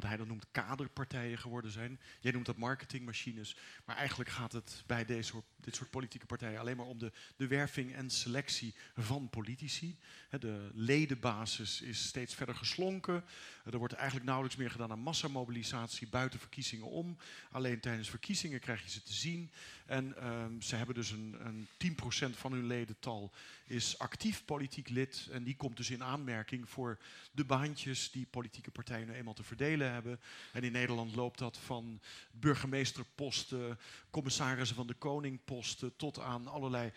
wat 0.00 0.08
hij 0.08 0.18
dan 0.18 0.28
noemt 0.28 0.46
kaderpartijen 0.50 1.38
geworden 1.38 1.70
zijn. 1.70 2.00
Jij 2.20 2.32
noemt 2.32 2.46
dat 2.46 2.56
marketingmachines. 2.56 3.56
Maar 3.84 3.96
eigenlijk 3.96 4.30
gaat 4.30 4.52
het 4.52 4.82
bij 4.86 5.04
deze, 5.04 5.42
dit 5.56 5.76
soort 5.76 5.90
politieke 5.90 6.26
partijen 6.26 6.60
alleen 6.60 6.76
maar 6.76 6.86
om 6.86 6.98
de, 6.98 7.12
de 7.36 7.46
werving 7.46 7.94
en 7.94 8.10
selectie 8.10 8.74
van 8.96 9.30
politici. 9.30 9.98
De 10.38 10.70
ledenbasis 10.74 11.80
is 11.80 12.04
steeds 12.06 12.34
verder 12.34 12.54
geslonken. 12.54 13.24
Er 13.72 13.78
wordt 13.78 13.94
eigenlijk 13.94 14.26
nauwelijks 14.26 14.58
meer 14.58 14.70
gedaan 14.70 14.90
aan 14.90 14.98
massamobilisatie 14.98 16.08
buiten 16.08 16.38
verkiezingen 16.38 16.86
om. 16.86 17.16
Alleen 17.50 17.80
tijdens 17.80 18.10
verkiezingen 18.10 18.60
krijg 18.60 18.82
je 18.82 18.90
ze 18.90 19.02
te 19.02 19.12
zien. 19.12 19.50
En 19.86 20.16
ehm, 20.16 20.60
ze 20.60 20.76
hebben 20.76 20.94
dus 20.94 21.10
een, 21.10 21.36
een 21.40 21.68
10% 22.30 22.36
van 22.36 22.52
hun 22.52 22.66
ledental 22.66 23.32
is 23.64 23.98
actief 23.98 24.44
politiek 24.44 24.88
lid. 24.88 25.28
En 25.30 25.44
die 25.44 25.56
komt 25.56 25.76
dus 25.76 25.90
in 25.90 26.02
aanmerking 26.02 26.68
voor 26.68 26.98
de 27.32 27.44
baantjes 27.44 28.10
die 28.10 28.26
politieke 28.30 28.70
partijen 28.70 29.06
nu 29.06 29.14
eenmaal 29.14 29.34
te 29.34 29.42
verdelen 29.42 29.92
hebben. 29.92 30.20
En 30.52 30.64
in 30.64 30.72
Nederland 30.72 31.14
loopt 31.14 31.38
dat 31.38 31.58
van 31.58 32.00
burgemeesterposten, 32.30 33.78
commissarissen 34.10 34.76
van 34.76 34.86
de 34.86 34.94
koningposten, 34.94 35.96
tot 35.96 36.18
aan 36.18 36.46
allerlei 36.46 36.92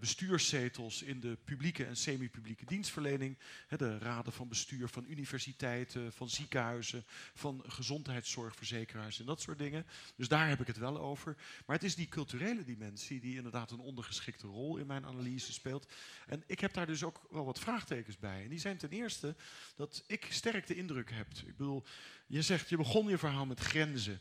bestuurszetels 0.00 1.02
in 1.02 1.20
de 1.20 1.36
publieke 1.44 1.84
en 1.84 1.96
semi-publieke 1.96 2.64
dienstverlening. 2.64 3.38
de 3.68 3.98
raden 3.98 4.32
van 4.32 4.48
bestuur 4.48 4.88
van 4.88 5.04
universiteiten, 5.08 6.12
van 6.12 6.28
ziekenhuizen, 6.28 7.04
van 7.34 7.64
gezondheidszorgverzekeraars 7.66 9.20
en 9.20 9.26
dat 9.26 9.40
soort 9.40 9.58
dingen. 9.58 9.86
Dus 10.16 10.28
daar 10.28 10.48
heb 10.48 10.60
ik 10.60 10.66
het 10.66 10.78
wel 10.78 10.98
over. 10.98 11.36
Maar 11.66 11.76
het 11.76 11.84
is 11.84 11.94
die 11.94 12.08
culturele 12.08 12.64
dimensie 12.64 13.20
die 13.20 13.36
inderdaad 13.36 13.70
een 13.70 13.78
ondergeschikte 13.78 14.46
rol 14.46 14.76
in 14.76 14.86
mijn 14.86 15.06
analyse 15.06 15.52
speelt. 15.52 15.92
En 16.26 16.42
ik 16.46 16.60
heb 16.60 16.72
daar 16.72 16.86
dus 16.86 17.02
ook 17.02 17.26
wel 17.30 17.44
wat 17.44 17.58
vraagtekens 17.58 18.18
bij. 18.18 18.42
En 18.42 18.48
die 18.48 18.58
zijn 18.58 18.76
ten 18.76 18.90
eerste 18.90 19.36
dat 19.76 20.04
ik 20.06 20.26
sterk 20.30 20.66
de 20.66 20.74
indruk 20.74 21.10
heb. 21.10 21.26
Ik 21.46 21.56
bedoel, 21.56 21.84
je 22.26 22.42
zegt, 22.42 22.68
je 22.68 22.76
begon 22.76 23.08
je 23.08 23.18
verhaal 23.18 23.46
met 23.46 23.60
grenzen. 23.60 24.20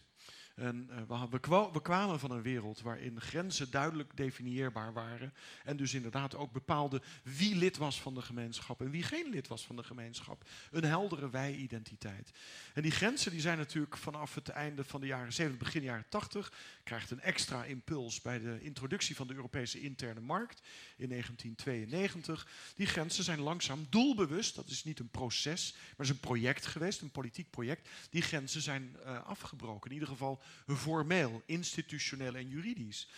En 0.59 0.89
uh, 0.91 1.27
we, 1.29 1.69
we, 1.71 1.81
kwamen 1.81 2.19
van 2.19 2.31
een 2.31 2.41
wereld 2.41 2.81
waarin 2.81 3.21
grenzen 3.21 3.71
duidelijk 3.71 4.17
definieerbaar 4.17 4.93
waren. 4.93 5.33
En 5.63 5.77
dus 5.77 5.93
inderdaad 5.93 6.35
ook 6.35 6.51
bepaalde 6.51 7.01
wie 7.23 7.55
lid 7.55 7.77
was 7.77 8.01
van 8.01 8.13
de 8.13 8.21
gemeenschap 8.21 8.81
en 8.81 8.89
wie 8.89 9.03
geen 9.03 9.29
lid 9.29 9.47
was 9.47 9.65
van 9.65 9.75
de 9.75 9.83
gemeenschap. 9.83 10.49
Een 10.71 10.83
heldere 10.83 11.29
wij-identiteit. 11.29 12.31
En 12.73 12.81
die 12.81 12.91
grenzen 12.91 13.31
die 13.31 13.41
zijn 13.41 13.57
natuurlijk 13.57 13.97
vanaf 13.97 14.35
het 14.35 14.49
einde 14.49 14.83
van 14.83 15.01
de 15.01 15.07
jaren 15.07 15.33
70, 15.33 15.63
begin 15.63 15.83
jaren 15.83 16.05
80, 16.09 16.51
krijgt 16.83 17.11
een 17.11 17.21
extra 17.21 17.63
impuls 17.63 18.21
bij 18.21 18.39
de 18.39 18.61
introductie 18.61 19.15
van 19.15 19.27
de 19.27 19.33
Europese 19.33 19.81
interne 19.81 20.19
markt 20.19 20.61
in 20.97 21.09
1992. 21.09 22.47
Die 22.75 22.87
grenzen 22.87 23.23
zijn 23.23 23.39
langzaam 23.39 23.87
doelbewust, 23.89 24.55
dat 24.55 24.69
is 24.69 24.83
niet 24.83 24.99
een 24.99 25.09
proces, 25.09 25.75
maar 25.97 26.05
is 26.05 26.11
een 26.11 26.19
project 26.19 26.65
geweest, 26.65 27.01
een 27.01 27.11
politiek 27.11 27.49
project. 27.49 27.89
Die 28.09 28.21
grenzen 28.21 28.61
zijn 28.61 28.95
uh, 29.05 29.25
afgebroken. 29.25 29.89
In 29.89 29.93
ieder 29.93 30.09
geval 30.09 30.41
formeel, 30.75 31.41
institutioneel 31.45 32.35
en 32.35 32.47
juridisch. 32.47 33.09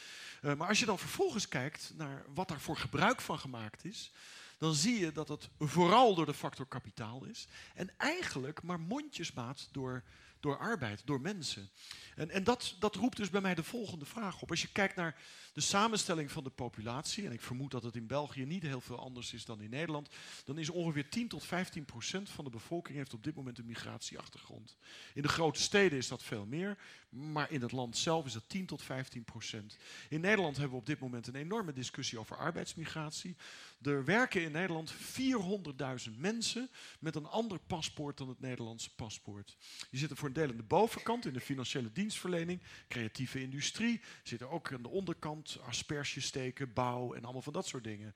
Uh, 0.41 0.53
maar 0.53 0.67
als 0.67 0.79
je 0.79 0.85
dan 0.85 0.99
vervolgens 0.99 1.47
kijkt 1.47 1.93
naar 1.95 2.25
wat 2.33 2.47
daarvoor 2.47 2.77
gebruik 2.77 3.21
van 3.21 3.39
gemaakt 3.39 3.85
is, 3.85 4.11
dan 4.57 4.73
zie 4.73 4.99
je 4.99 5.11
dat 5.11 5.27
het 5.27 5.49
vooral 5.59 6.15
door 6.15 6.25
de 6.25 6.33
factor 6.33 6.65
kapitaal 6.65 7.25
is. 7.25 7.47
En 7.75 7.89
eigenlijk 7.97 8.63
maar 8.63 8.79
mondjesmaat 8.79 9.67
door 9.71 10.03
door 10.41 10.57
arbeid, 10.57 11.01
door 11.05 11.21
mensen. 11.21 11.69
En, 12.15 12.29
en 12.29 12.43
dat, 12.43 12.75
dat 12.79 12.95
roept 12.95 13.17
dus 13.17 13.29
bij 13.29 13.41
mij 13.41 13.55
de 13.55 13.63
volgende 13.63 14.05
vraag 14.05 14.41
op. 14.41 14.49
Als 14.49 14.61
je 14.61 14.71
kijkt 14.71 14.95
naar 14.95 15.21
de 15.53 15.61
samenstelling 15.61 16.31
van 16.31 16.43
de 16.43 16.49
populatie, 16.49 17.25
en 17.25 17.31
ik 17.31 17.41
vermoed 17.41 17.71
dat 17.71 17.83
het 17.83 17.95
in 17.95 18.07
België 18.07 18.45
niet 18.45 18.63
heel 18.63 18.81
veel 18.81 18.99
anders 18.99 19.33
is 19.33 19.45
dan 19.45 19.61
in 19.61 19.69
Nederland, 19.69 20.09
dan 20.45 20.57
is 20.57 20.69
ongeveer 20.69 21.09
10 21.09 21.27
tot 21.27 21.45
15 21.45 21.85
procent 21.85 22.29
van 22.29 22.43
de 22.43 22.49
bevolking 22.49 22.97
heeft 22.97 23.13
op 23.13 23.23
dit 23.23 23.35
moment 23.35 23.57
een 23.57 23.65
migratieachtergrond. 23.65 24.77
In 25.13 25.21
de 25.21 25.27
grote 25.27 25.61
steden 25.61 25.97
is 25.97 26.07
dat 26.07 26.23
veel 26.23 26.45
meer, 26.45 26.77
maar 27.09 27.51
in 27.51 27.61
het 27.61 27.71
land 27.71 27.97
zelf 27.97 28.25
is 28.25 28.33
dat 28.33 28.49
10 28.49 28.65
tot 28.65 28.81
15 28.81 29.23
procent. 29.23 29.77
In 30.09 30.21
Nederland 30.21 30.55
hebben 30.55 30.73
we 30.73 30.79
op 30.79 30.85
dit 30.85 30.99
moment 30.99 31.27
een 31.27 31.35
enorme 31.35 31.73
discussie 31.73 32.19
over 32.19 32.37
arbeidsmigratie. 32.37 33.35
Er 33.81 34.05
werken 34.05 34.41
in 34.41 34.51
Nederland 34.51 34.93
400.000 34.93 36.17
mensen 36.17 36.69
met 36.99 37.15
een 37.15 37.25
ander 37.25 37.59
paspoort 37.59 38.17
dan 38.17 38.29
het 38.29 38.39
Nederlandse 38.39 38.95
paspoort. 38.95 39.57
Die 39.89 39.99
zitten 39.99 40.17
voor 40.17 40.27
een 40.27 40.33
deel 40.33 40.49
aan 40.49 40.57
de 40.57 40.63
bovenkant 40.63 41.25
in 41.25 41.33
de 41.33 41.39
financiële 41.39 41.91
dienstverlening, 41.91 42.61
creatieve 42.87 43.41
industrie. 43.41 44.01
Zitten 44.23 44.49
ook 44.49 44.73
aan 44.73 44.81
de 44.81 44.89
onderkant 44.89 45.57
asperges 45.65 46.25
steken, 46.25 46.73
bouw 46.73 47.13
en 47.13 47.23
allemaal 47.23 47.41
van 47.41 47.53
dat 47.53 47.67
soort 47.67 47.83
dingen. 47.83 48.15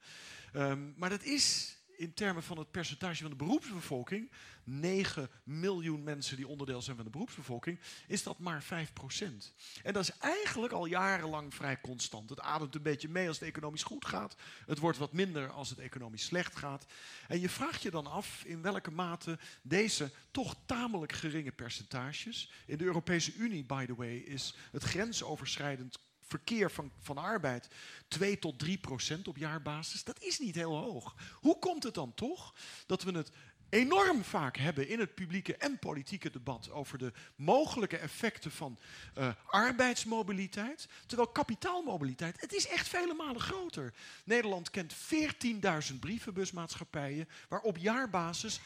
Um, 0.53 0.93
maar 0.97 1.09
dat 1.09 1.23
is 1.23 1.77
in 1.97 2.13
termen 2.13 2.43
van 2.43 2.57
het 2.57 2.71
percentage 2.71 3.21
van 3.21 3.29
de 3.29 3.35
beroepsbevolking, 3.35 4.31
9 4.63 5.29
miljoen 5.43 6.03
mensen 6.03 6.37
die 6.37 6.47
onderdeel 6.47 6.81
zijn 6.81 6.95
van 6.95 7.05
de 7.05 7.11
beroepsbevolking, 7.11 7.79
is 8.07 8.23
dat 8.23 8.39
maar 8.39 8.63
5 8.63 8.93
procent. 8.93 9.53
En 9.83 9.93
dat 9.93 10.03
is 10.03 10.17
eigenlijk 10.17 10.73
al 10.73 10.85
jarenlang 10.85 11.53
vrij 11.53 11.81
constant. 11.81 12.29
Het 12.29 12.39
ademt 12.39 12.75
een 12.75 12.81
beetje 12.81 13.09
mee 13.09 13.27
als 13.27 13.39
het 13.39 13.47
economisch 13.47 13.83
goed 13.83 14.05
gaat. 14.05 14.35
Het 14.65 14.79
wordt 14.79 14.97
wat 14.97 15.13
minder 15.13 15.49
als 15.49 15.69
het 15.69 15.79
economisch 15.79 16.25
slecht 16.25 16.55
gaat. 16.55 16.85
En 17.27 17.39
je 17.39 17.49
vraagt 17.49 17.81
je 17.81 17.91
dan 17.91 18.07
af 18.07 18.43
in 18.45 18.61
welke 18.61 18.91
mate 18.91 19.39
deze 19.61 20.11
toch 20.31 20.55
tamelijk 20.65 21.11
geringe 21.11 21.51
percentages. 21.51 22.51
In 22.65 22.77
de 22.77 22.83
Europese 22.83 23.33
Unie, 23.33 23.63
by 23.63 23.85
the 23.85 23.95
way, 23.95 24.15
is 24.17 24.55
het 24.71 24.83
grensoverschrijdend 24.83 25.99
verkeer 26.25 26.71
van, 26.71 26.91
van 26.99 27.17
arbeid 27.17 27.67
2 28.07 28.39
tot 28.39 28.59
3 28.59 28.77
procent 28.77 29.27
op 29.27 29.37
jaarbasis, 29.37 30.03
dat 30.03 30.23
is 30.23 30.39
niet 30.39 30.55
heel 30.55 30.77
hoog. 30.77 31.15
Hoe 31.33 31.59
komt 31.59 31.83
het 31.83 31.93
dan 31.93 32.13
toch 32.13 32.53
dat 32.85 33.03
we 33.03 33.11
het 33.11 33.31
enorm 33.69 34.23
vaak 34.23 34.57
hebben 34.57 34.87
in 34.87 34.99
het 34.99 35.15
publieke 35.15 35.57
en 35.57 35.79
politieke 35.79 36.29
debat 36.29 36.71
over 36.71 36.97
de 36.97 37.13
mogelijke 37.35 37.97
effecten 37.97 38.51
van 38.51 38.79
uh, 39.17 39.29
arbeidsmobiliteit, 39.45 40.87
terwijl 41.05 41.29
kapitaalmobiliteit, 41.29 42.41
het 42.41 42.53
is 42.53 42.67
echt 42.67 42.87
vele 42.87 43.13
malen 43.13 43.41
groter. 43.41 43.93
Nederland 44.23 44.69
kent 44.69 44.95
14.000 45.93 45.99
brievenbusmaatschappijen 45.99 47.29
waar 47.49 47.61
op 47.61 47.77
jaarbasis 47.77 48.59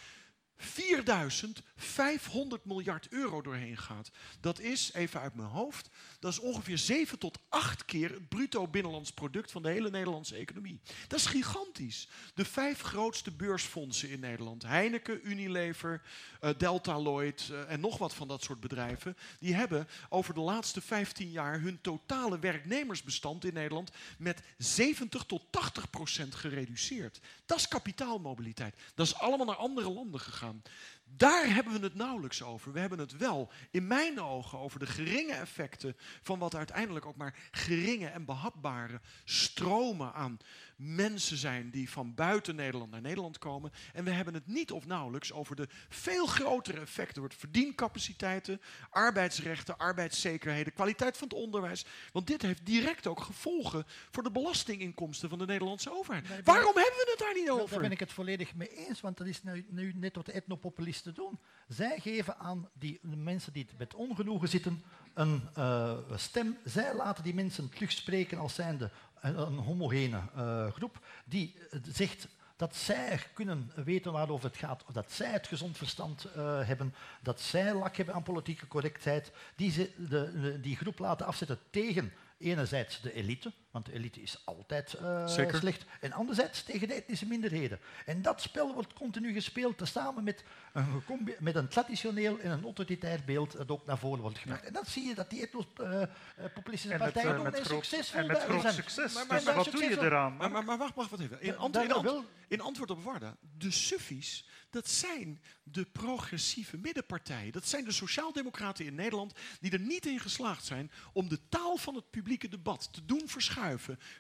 4500 0.62 2.66
miljard 2.66 3.08
euro 3.10 3.42
doorheen 3.42 3.78
gaat. 3.78 4.12
Dat 4.40 4.60
is, 4.60 4.94
even 4.94 5.22
uit 5.22 5.36
mijn 5.36 5.48
hoofd, 5.48 5.90
dat 6.20 6.32
is 6.32 6.40
ongeveer 6.40 6.78
7 6.78 7.20
tot 7.20 7.40
8 7.50 7.86
keer 7.86 8.10
het 8.10 8.30
bruto 8.30 8.68
binnenlands 8.68 9.12
product 9.12 9.52
van 9.52 9.62
de 9.62 9.70
hele 9.70 9.90
Nederlandse 9.90 10.36
economie. 10.36 10.80
Dat 11.08 11.20
is 11.20 11.26
gigantisch. 11.26 12.08
De 12.34 12.46
vijf 12.46 12.82
grootste 12.82 13.32
beursfondsen 13.32 14.10
in 14.10 14.20
Nederland, 14.20 14.64
Heineken, 14.64 15.20
Unilever, 15.24 16.02
uh, 16.42 16.50
Delta 16.58 17.00
Lloyd 17.00 17.48
uh, 17.52 17.72
en 17.72 17.80
nog 17.80 17.98
wat 17.98 18.14
van 18.14 18.28
dat 18.28 18.44
soort 18.44 18.60
bedrijven, 18.60 19.18
die 19.40 19.54
hebben 19.54 19.88
over 20.10 20.34
de 20.34 20.40
laatste 20.40 20.82
15 20.82 21.32
jaar 21.32 21.62
hun 21.62 21.82
totale 21.82 22.40
werknemersbestand 22.40 23.46
in 23.46 23.54
Nederland 23.54 23.92
met 24.18 24.42
70 24.58 25.24
tot 25.24 25.44
80 25.50 25.90
procent 25.90 26.36
gereduceerd. 26.36 27.20
Dat 27.50 27.58
is 27.58 27.68
kapitaalmobiliteit. 27.68 28.76
Dat 28.96 29.06
is 29.06 29.16
allemaal 29.16 29.46
naar 29.46 29.56
andere 29.56 29.90
landen 29.90 30.20
gegaan. 30.20 30.62
Daar 31.04 31.54
hebben 31.54 31.74
we 31.74 31.80
het 31.80 31.96
nauwelijks 31.96 32.44
over. 32.44 32.74
We 32.74 32.80
hebben 32.80 33.00
het 33.00 33.18
wel, 33.18 33.52
in 33.72 33.88
mijn 33.88 34.22
ogen, 34.22 34.60
over 34.60 34.80
de 34.80 34.86
geringe 34.86 35.34
effecten 35.34 35.98
van 36.22 36.40
wat 36.40 36.56
uiteindelijk 36.56 37.06
ook 37.06 37.16
maar 37.16 37.50
geringe 37.52 38.08
en 38.08 38.26
behapbare 38.26 39.02
stromen 39.24 40.14
aan 40.14 40.38
mensen 40.80 41.38
zijn 41.38 41.70
die 41.70 41.90
van 41.90 42.14
buiten 42.16 42.56
Nederland 42.56 42.92
naar 42.92 43.02
Nederland 43.02 43.38
komen. 43.38 43.72
En 43.94 44.04
we 44.04 44.12
hebben 44.12 44.34
het 44.34 44.48
niet 44.48 44.72
of 44.72 44.86
nauwelijks 44.86 45.32
over 45.34 45.56
de 45.56 45.68
veel 45.90 46.26
grotere 46.26 46.80
effecten. 46.80 47.20
Wordt 47.20 47.36
verdiencapaciteiten, 47.36 48.62
arbeidsrechten, 48.90 49.78
arbeidszekerheden, 49.78 50.74
kwaliteit 50.74 51.18
van 51.18 51.28
het 51.28 51.38
onderwijs. 51.38 51.86
Want 52.12 52.28
dit 52.28 52.42
heeft 52.42 52.66
direct 52.66 53.08
ook 53.08 53.22
gevolgen 53.22 53.86
voor 54.12 54.24
de 54.24 54.32
belastinginkomsten 54.32 55.30
van 55.30 55.38
de 55.38 55.46
Nederlandse 55.46 55.92
overheid. 55.92 56.28
Waarom 56.44 56.76
hebben 56.76 56.96
we 56.96 57.08
het 57.10 57.20
daar 57.20 57.34
niet 57.34 57.50
over? 57.50 57.70
Daar 57.70 57.80
ben 57.80 57.92
ik 57.92 58.00
het 58.00 58.14
volledig 58.14 58.56
mee 58.56 58.88
eens, 58.88 59.02
want 59.02 59.18
dat 59.18 59.28
is 59.28 59.44
nu, 59.44 59.66
nu 59.70 59.94
net 59.96 60.16
wat 60.16 60.26
de 60.26 60.32
etnopopulisten 60.32 61.14
doen. 61.14 61.40
Zij 61.68 62.00
geven 62.00 62.38
aan 62.38 62.70
die 62.74 63.00
mensen 63.02 63.54
die 63.54 63.68
met 63.78 63.94
ongenoegen 63.94 64.50
zitten 64.50 64.84
een 65.14 65.42
uh, 65.58 65.98
stem. 66.16 66.58
Zij 66.64 66.96
laten 66.96 67.24
die 67.24 67.34
mensen 67.34 67.70
terugspreken 67.70 68.38
als 68.38 68.54
zijnde 68.54 68.92
een 69.22 69.58
homogene 69.58 70.22
uh, 70.38 70.72
groep 70.72 71.06
die 71.26 71.56
uh, 71.56 71.80
zegt 71.92 72.28
dat 72.56 72.76
zij 72.76 73.20
kunnen 73.34 73.72
weten 73.76 74.12
waarover 74.12 74.50
het 74.50 74.58
gaat, 74.58 74.84
dat 74.92 75.12
zij 75.12 75.32
het 75.32 75.48
gezond 75.48 75.78
verstand 75.78 76.28
uh, 76.38 76.68
hebben, 76.68 76.94
dat 77.22 77.42
zij 77.42 77.74
lak 77.74 77.96
hebben 77.96 78.16
aan 78.16 78.24
politieke 78.24 78.68
correctheid, 78.68 79.32
die, 79.56 79.72
ze, 79.72 79.92
de, 80.10 80.58
die 80.62 80.76
groep 80.76 81.00
laten 81.00 81.26
afzetten 81.26 81.60
tegen 81.70 82.14
enerzijds 82.38 83.02
de 83.02 83.14
elite, 83.14 83.52
want 83.80 83.86
de 83.92 84.00
elite 84.00 84.22
is 84.22 84.42
altijd 84.46 84.96
uh, 85.02 85.28
Zeker. 85.28 85.58
slecht. 85.58 85.84
En 86.00 86.12
anderzijds 86.12 86.64
tegen 86.64 86.88
de 86.88 86.94
etnische 86.94 87.26
minderheden. 87.26 87.80
En 88.06 88.22
dat 88.22 88.42
spel 88.42 88.74
wordt 88.74 88.94
continu 88.94 89.34
gespeeld 89.34 89.78
tezamen 89.78 90.24
met 90.24 90.44
een, 90.74 91.36
met 91.40 91.56
een 91.56 91.68
traditioneel 91.68 92.40
en 92.40 92.52
een 92.52 92.64
autoritair 92.64 93.20
beeld 93.26 93.52
dat 93.58 93.70
ook 93.70 93.86
naar 93.86 93.98
voren 93.98 94.22
wordt 94.22 94.38
gebracht. 94.38 94.64
En 94.64 94.74
dat 94.74 94.88
zie 94.88 95.08
je 95.08 95.16
dat 95.16 95.30
die 95.30 95.42
etnopopulistische 95.42 96.96
uh, 96.96 97.02
partijen 97.02 97.36
doen 97.36 97.54
en 97.54 97.66
succesvol 97.66 98.20
En 98.20 98.28
met 98.28 98.42
groot 98.44 98.62
zijn. 98.62 98.74
succes. 98.74 99.14
Maar- 99.14 99.26
Maar, 99.28 99.44
maar- 99.44 99.56
wat 99.56 99.72
doe 99.72 99.84
je 99.84 100.00
eraan? 100.02 100.36
Maar, 100.38 100.52
maar, 100.52 100.64
maar 100.64 100.78
wacht, 100.78 100.96
wacht, 100.96 101.10
wacht 101.10 101.22
even. 101.22 101.42
In, 101.42 101.56
in, 101.72 102.24
in 102.48 102.62
antwoord 102.62 102.92
op 102.92 103.04
Warda, 103.04 103.36
de 103.58 103.72
suffies, 103.72 104.48
dat 104.70 104.88
zijn 104.90 105.42
de 105.64 105.86
progressieve 105.86 106.78
middenpartijen. 106.78 107.52
Dat 107.52 107.68
zijn 107.68 107.84
de 107.84 107.92
sociaaldemocraten 107.92 108.86
in 108.86 108.96
Nederland 108.96 109.34
die 109.60 109.72
er 109.72 109.80
niet 109.80 110.06
in 110.06 110.20
geslaagd 110.20 110.66
zijn 110.66 110.92
om 111.14 111.30
de 111.30 111.40
taal 111.50 111.78
van 111.78 111.96
het 111.96 112.10
publieke 112.10 112.48
debat 112.48 112.90
te 112.94 113.06
doen 113.06 113.22
verschuiven 113.26 113.69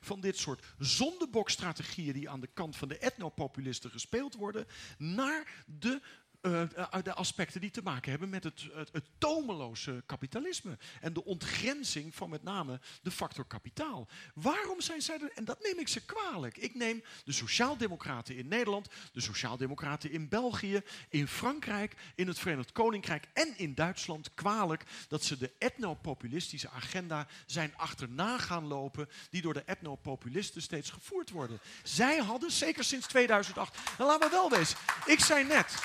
van 0.02 0.20
dit 0.20 0.38
soort 0.38 0.66
zondebokstrategieën 0.78 2.14
die 2.14 2.30
aan 2.30 2.40
de 2.40 2.50
kant 2.54 2.78
van 2.78 2.88
de 2.88 2.98
etnopopulisten 2.98 3.92
gespeeld 3.92 4.36
worden, 4.36 4.66
naar 4.98 5.64
de 5.66 6.02
eh, 6.42 6.62
de 7.04 7.14
aspecten 7.14 7.62
die 7.62 7.72
te 7.72 7.82
maken 7.82 8.10
hebben 8.10 8.30
met 8.30 8.44
het, 8.44 8.70
tomeloze 9.18 10.04
kapitalisme. 10.06 10.78
En 11.02 11.14
de 11.14 11.26
ontgrenzing 11.26 12.16
van 12.16 12.30
met 12.30 12.44
name 12.44 12.80
de 13.02 13.12
factor 13.12 13.46
kapitaal. 13.46 14.08
Waarom 14.34 14.82
zijn 14.82 15.02
zij 15.02 15.20
er? 15.22 15.32
En 15.36 15.46
dat 15.46 15.64
neem 15.64 15.80
ik 15.80 15.88
ze 15.88 16.06
kwalijk. 16.06 16.58
Ik 16.58 16.76
neem 16.76 17.04
de 17.26 17.32
sociaaldemocraten 17.32 18.36
in 18.36 18.48
Nederland, 18.48 18.90
de 19.12 19.22
sociaaldemocraten 19.22 20.12
in 20.12 20.30
België, 20.30 20.82
in 21.10 21.28
Frankrijk, 21.28 21.96
in 22.16 22.28
het 22.28 22.40
Verenigd 22.40 22.72
Koninkrijk 22.72 23.28
en 23.34 23.58
in 23.58 23.76
Duitsland 23.76 24.34
kwalijk 24.34 24.84
dat 25.08 25.24
ze 25.24 25.38
de 25.38 25.52
etnopopulistische 25.58 26.70
agenda 26.70 27.28
zijn 27.46 27.74
achterna 27.78 28.38
gaan 28.38 28.68
lopen, 28.68 29.10
die 29.30 29.42
door 29.42 29.54
de 29.54 29.64
etnopopulisten 29.64 30.62
steeds 30.62 30.90
gevoerd 30.90 31.30
worden. 31.30 31.60
Zij 31.84 32.18
hadden, 32.18 32.52
zeker 32.52 32.84
sinds 32.84 33.08
2008, 33.08 33.78
nou 33.98 34.10
laten 34.10 34.30
we 34.30 34.36
wel 34.36 34.50
wezen, 34.50 34.78
ik 35.06 35.20
zei 35.20 35.44
net, 35.44 35.76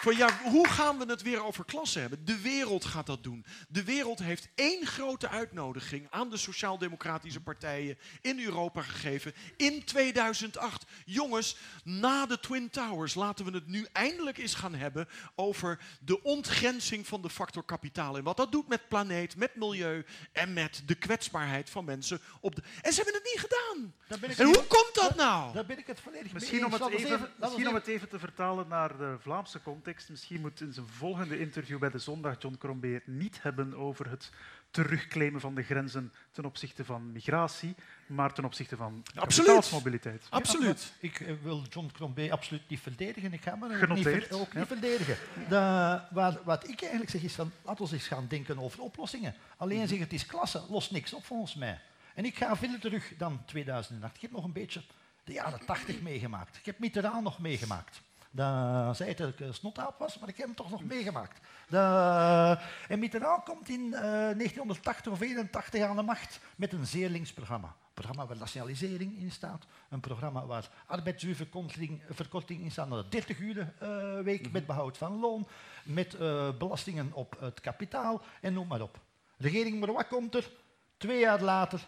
van 0.00 0.16
ja, 0.16 0.28
hoe 0.42 0.68
gaan 0.68 0.98
we 0.98 1.04
het 1.04 1.22
weer 1.22 1.44
over 1.44 1.64
klassen 1.64 2.00
hebben? 2.00 2.24
De 2.24 2.40
wereld 2.40 2.84
gaat 2.84 3.06
dat 3.06 3.22
doen. 3.22 3.44
De 3.68 3.84
wereld 3.84 4.18
heeft 4.18 4.48
één 4.54 4.86
grote 4.86 5.28
uitnodiging 5.28 6.06
aan 6.10 6.30
de 6.30 6.36
sociaal-democratische 6.36 7.40
partijen 7.40 7.98
in 8.20 8.40
Europa 8.40 8.82
gegeven 8.82 9.34
in 9.56 9.84
2008. 9.84 10.84
Jongens, 11.04 11.56
na 11.84 12.26
de 12.26 12.40
Twin 12.40 12.70
Towers 12.70 13.14
laten 13.14 13.44
we 13.44 13.50
het 13.50 13.66
nu 13.66 13.86
eindelijk 13.92 14.38
eens 14.38 14.54
gaan 14.54 14.74
hebben 14.74 15.08
over 15.34 15.78
de 16.00 16.22
ontgrenzing 16.22 17.06
van 17.06 17.22
de 17.22 17.30
factor 17.30 17.64
kapitaal. 17.64 18.16
En 18.16 18.24
wat 18.24 18.36
dat 18.36 18.52
doet 18.52 18.68
met 18.68 18.88
planeet, 18.88 19.36
met 19.36 19.54
milieu 19.54 20.04
en 20.32 20.52
met 20.52 20.82
de 20.86 20.94
kwetsbaarheid 20.94 21.70
van 21.70 21.84
mensen. 21.84 22.20
Op 22.40 22.54
de... 22.54 22.62
En 22.82 22.92
ze 22.92 23.02
hebben 23.02 23.22
het 23.22 23.30
niet 23.32 23.40
gedaan. 23.40 23.94
Daar 24.06 24.18
ben 24.18 24.30
ik 24.30 24.38
En 24.38 24.46
hoe 24.46 24.64
komt 24.66 24.94
dat 24.94 25.16
nou? 25.16 25.52
Daar 25.52 25.66
ben 25.66 25.78
ik 25.78 25.86
het 25.86 26.00
volledig 26.00 26.32
Misschien, 26.32 26.56
mee 26.56 26.66
om 26.66 26.72
eens. 26.72 26.82
het, 26.82 26.92
even, 26.92 27.30
misschien 27.38 27.68
om 27.68 27.74
het 27.74 27.86
even 27.86 28.08
te 28.08 28.18
vertalen 28.18 28.68
naar 28.68 28.96
de 28.96 29.16
Vlaamse 29.20 29.62
context. 29.62 29.86
Misschien 30.08 30.40
moet 30.40 30.60
in 30.60 30.72
zijn 30.72 30.88
volgende 30.88 31.38
interview 31.38 31.78
bij 31.78 31.90
de 31.90 31.98
Zondag 31.98 32.36
John 32.38 32.56
Crombie 32.58 32.94
het 32.94 33.06
niet 33.06 33.42
hebben 33.42 33.74
over 33.74 34.10
het 34.10 34.30
terugclaimen 34.70 35.40
van 35.40 35.54
de 35.54 35.62
grenzen 35.62 36.12
ten 36.30 36.44
opzichte 36.44 36.84
van 36.84 37.12
migratie, 37.12 37.74
maar 38.06 38.32
ten 38.32 38.44
opzichte 38.44 38.76
van 38.76 39.02
kapitaalsmobiliteit. 39.14 40.26
Absoluut. 40.30 40.92
Ik 41.00 41.20
eh, 41.20 41.34
wil 41.42 41.62
John 41.70 41.90
Crombie 41.92 42.32
absoluut 42.32 42.68
niet 42.68 42.80
verdedigen. 42.80 43.32
Ik 43.32 43.42
ga 43.42 43.56
me 43.56 43.64
ook 43.82 43.88
niet, 43.88 44.32
ook 44.32 44.52
ja. 44.52 44.58
niet 44.58 44.68
verdedigen. 44.68 45.16
De, 45.48 46.00
wat, 46.10 46.42
wat 46.44 46.68
ik 46.68 46.80
eigenlijk 46.80 47.10
zeg 47.10 47.22
is 47.22 47.34
van, 47.34 47.52
laten 47.62 47.86
we 47.86 47.92
eens 47.92 48.06
gaan 48.06 48.26
denken 48.28 48.58
over 48.58 48.80
oplossingen. 48.80 49.34
Alleen 49.56 49.78
Mhm. 49.78 49.86
zeggen 49.88 50.04
het 50.04 50.14
is 50.14 50.26
klasse, 50.26 50.64
lost 50.68 50.90
niks 50.90 51.12
op 51.12 51.24
volgens 51.24 51.54
mij. 51.54 51.80
En 52.14 52.24
ik 52.24 52.36
ga 52.36 52.56
verder 52.56 52.80
terug 52.80 53.12
dan 53.16 53.44
2008. 53.44 54.14
Ik 54.14 54.22
heb 54.22 54.30
nog 54.30 54.44
een 54.44 54.52
beetje 54.52 54.82
de 55.24 55.32
jaren 55.32 55.66
80 55.66 56.00
meegemaakt. 56.00 56.56
Ik 56.56 56.66
heb 56.66 56.78
Mitterrand 56.78 57.22
nog 57.22 57.38
meegemaakt. 57.38 58.00
Dat 58.30 58.96
zei 58.96 59.08
het 59.08 59.18
dat 59.18 59.28
ik 59.28 59.40
een 59.40 59.54
snotaap 59.54 59.98
was, 59.98 60.18
maar 60.18 60.28
ik 60.28 60.36
heb 60.36 60.46
hem 60.46 60.54
toch 60.54 60.70
nog 60.70 60.84
meegemaakt. 60.84 61.40
De, 61.68 62.58
en 62.88 62.98
Mitterrand 62.98 63.44
komt 63.44 63.68
in 63.68 63.94
eh, 63.94 64.00
1980 64.00 65.12
of 65.12 65.20
81 65.20 65.82
aan 65.82 65.96
de 65.96 66.02
macht 66.02 66.40
met 66.56 66.72
een 66.72 66.86
zeer 66.86 67.08
links 67.08 67.32
programma. 67.32 67.66
Een 67.66 68.04
programma 68.04 68.26
waar 68.26 68.36
nationalisering 68.36 69.18
in 69.18 69.30
staat. 69.30 69.66
Een 69.88 70.00
programma 70.00 70.46
waar 70.46 70.68
arbeidsuurverkorting 70.86 72.02
verkorting 72.10 72.62
in 72.62 72.70
staat 72.70 72.88
naar 72.88 73.02
de 73.02 73.08
30 73.08 73.38
uur 73.38 73.74
eh, 73.78 74.20
week 74.20 74.52
met 74.52 74.66
behoud 74.66 74.98
van 74.98 75.20
loon. 75.20 75.48
Met 75.84 76.14
eh, 76.14 76.48
belastingen 76.58 77.12
op 77.12 77.36
het 77.40 77.60
kapitaal 77.60 78.22
en 78.40 78.52
noem 78.52 78.66
maar 78.66 78.82
op. 78.82 79.00
Regering 79.36 79.80
Morois 79.80 80.06
komt 80.08 80.34
er. 80.34 80.50
Twee 80.96 81.20
jaar 81.20 81.42
later, 81.42 81.86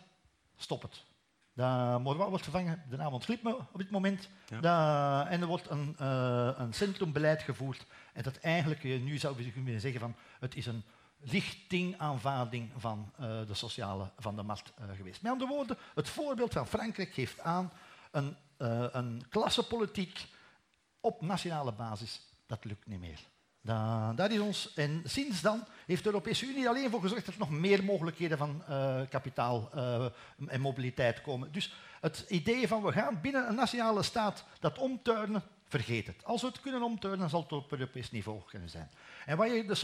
stop 0.57 0.83
het. 0.83 1.05
De 1.61 1.99
Morois 2.03 2.29
wordt 2.29 2.43
vervangen, 2.45 2.83
de 2.89 2.97
naam 2.97 3.13
ontglipt 3.13 3.43
me 3.43 3.57
op 3.57 3.79
dit 3.79 3.91
moment. 3.91 4.29
Ja. 4.49 4.61
De- 4.61 5.31
en 5.31 5.41
er 5.41 5.47
wordt 5.47 5.71
een, 5.71 5.95
eh, 5.99 6.51
een 6.57 6.73
centrumbeleid 6.73 7.43
gevoerd. 7.43 7.87
En 8.13 8.23
dat 8.23 8.37
eigenlijk, 8.37 8.85
eh, 8.85 9.01
nu 9.01 9.19
zou 9.19 9.45
je 9.45 9.53
kunnen 9.53 9.81
zeggen 9.81 10.01
van, 10.01 10.15
het 10.41 10.55
is 10.57 10.67
een 10.67 10.83
richtingaanvaarding 11.21 12.71
van 12.77 13.13
eh, 13.17 13.47
de 13.47 13.55
sociale, 13.55 14.11
van 14.19 14.37
de 14.37 14.43
markt 14.43 14.73
geweest. 14.97 15.23
Met 15.23 15.33
andere 15.33 15.51
woorden, 15.51 15.77
het 15.95 16.09
voorbeeld 16.09 16.53
van 16.53 16.67
Frankrijk 16.67 17.13
geeft 17.15 17.41
aan 17.41 17.73
een, 18.11 18.37
een 18.93 19.23
klassenpolitiek 19.29 20.27
op 21.01 21.21
nationale 21.21 21.73
basis, 21.73 22.21
dat 22.47 22.65
lukt 22.65 22.87
niet 22.87 23.01
meer. 23.01 23.21
Da- 23.63 24.13
dat 24.13 24.31
is 24.31 24.39
ons. 24.39 24.73
En 24.75 25.03
sinds 25.05 25.41
dan 25.41 25.65
heeft 25.87 26.03
de 26.03 26.09
Europese 26.09 26.47
Unie 26.47 26.69
alleen 26.69 26.91
voor 26.91 27.01
gezorgd 27.01 27.25
dat 27.25 27.35
er 27.35 27.41
nog 27.41 27.51
meer 27.51 27.85
mogelijkheden 27.85 28.39
van 28.39 28.63
eh, 28.69 29.01
kapitaal 29.09 29.71
eh, 29.75 30.07
en 30.47 30.61
mobiliteit 30.61 31.21
komen. 31.21 31.53
Dus 31.53 31.75
het 32.01 32.25
idee 32.29 32.69
van 32.69 32.83
we 32.83 32.93
gaan 32.93 33.21
binnen 33.21 33.49
een 33.49 33.55
nationale 33.55 34.03
staat 34.03 34.45
dat 34.61 34.79
omturnen, 34.79 35.43
vergeet 35.69 36.07
het. 36.07 36.25
Als 36.25 36.41
we 36.41 36.47
het 36.47 36.61
kunnen 36.61 36.83
omturnen, 36.83 37.31
zal 37.31 37.43
het 37.43 37.53
op 37.53 37.73
Europees 37.73 38.11
niveau 38.11 38.41
kunnen 38.47 38.69
zijn. 38.69 38.91
En 39.27 39.37
wat 39.37 39.51
je 39.51 39.65
de 39.65 39.75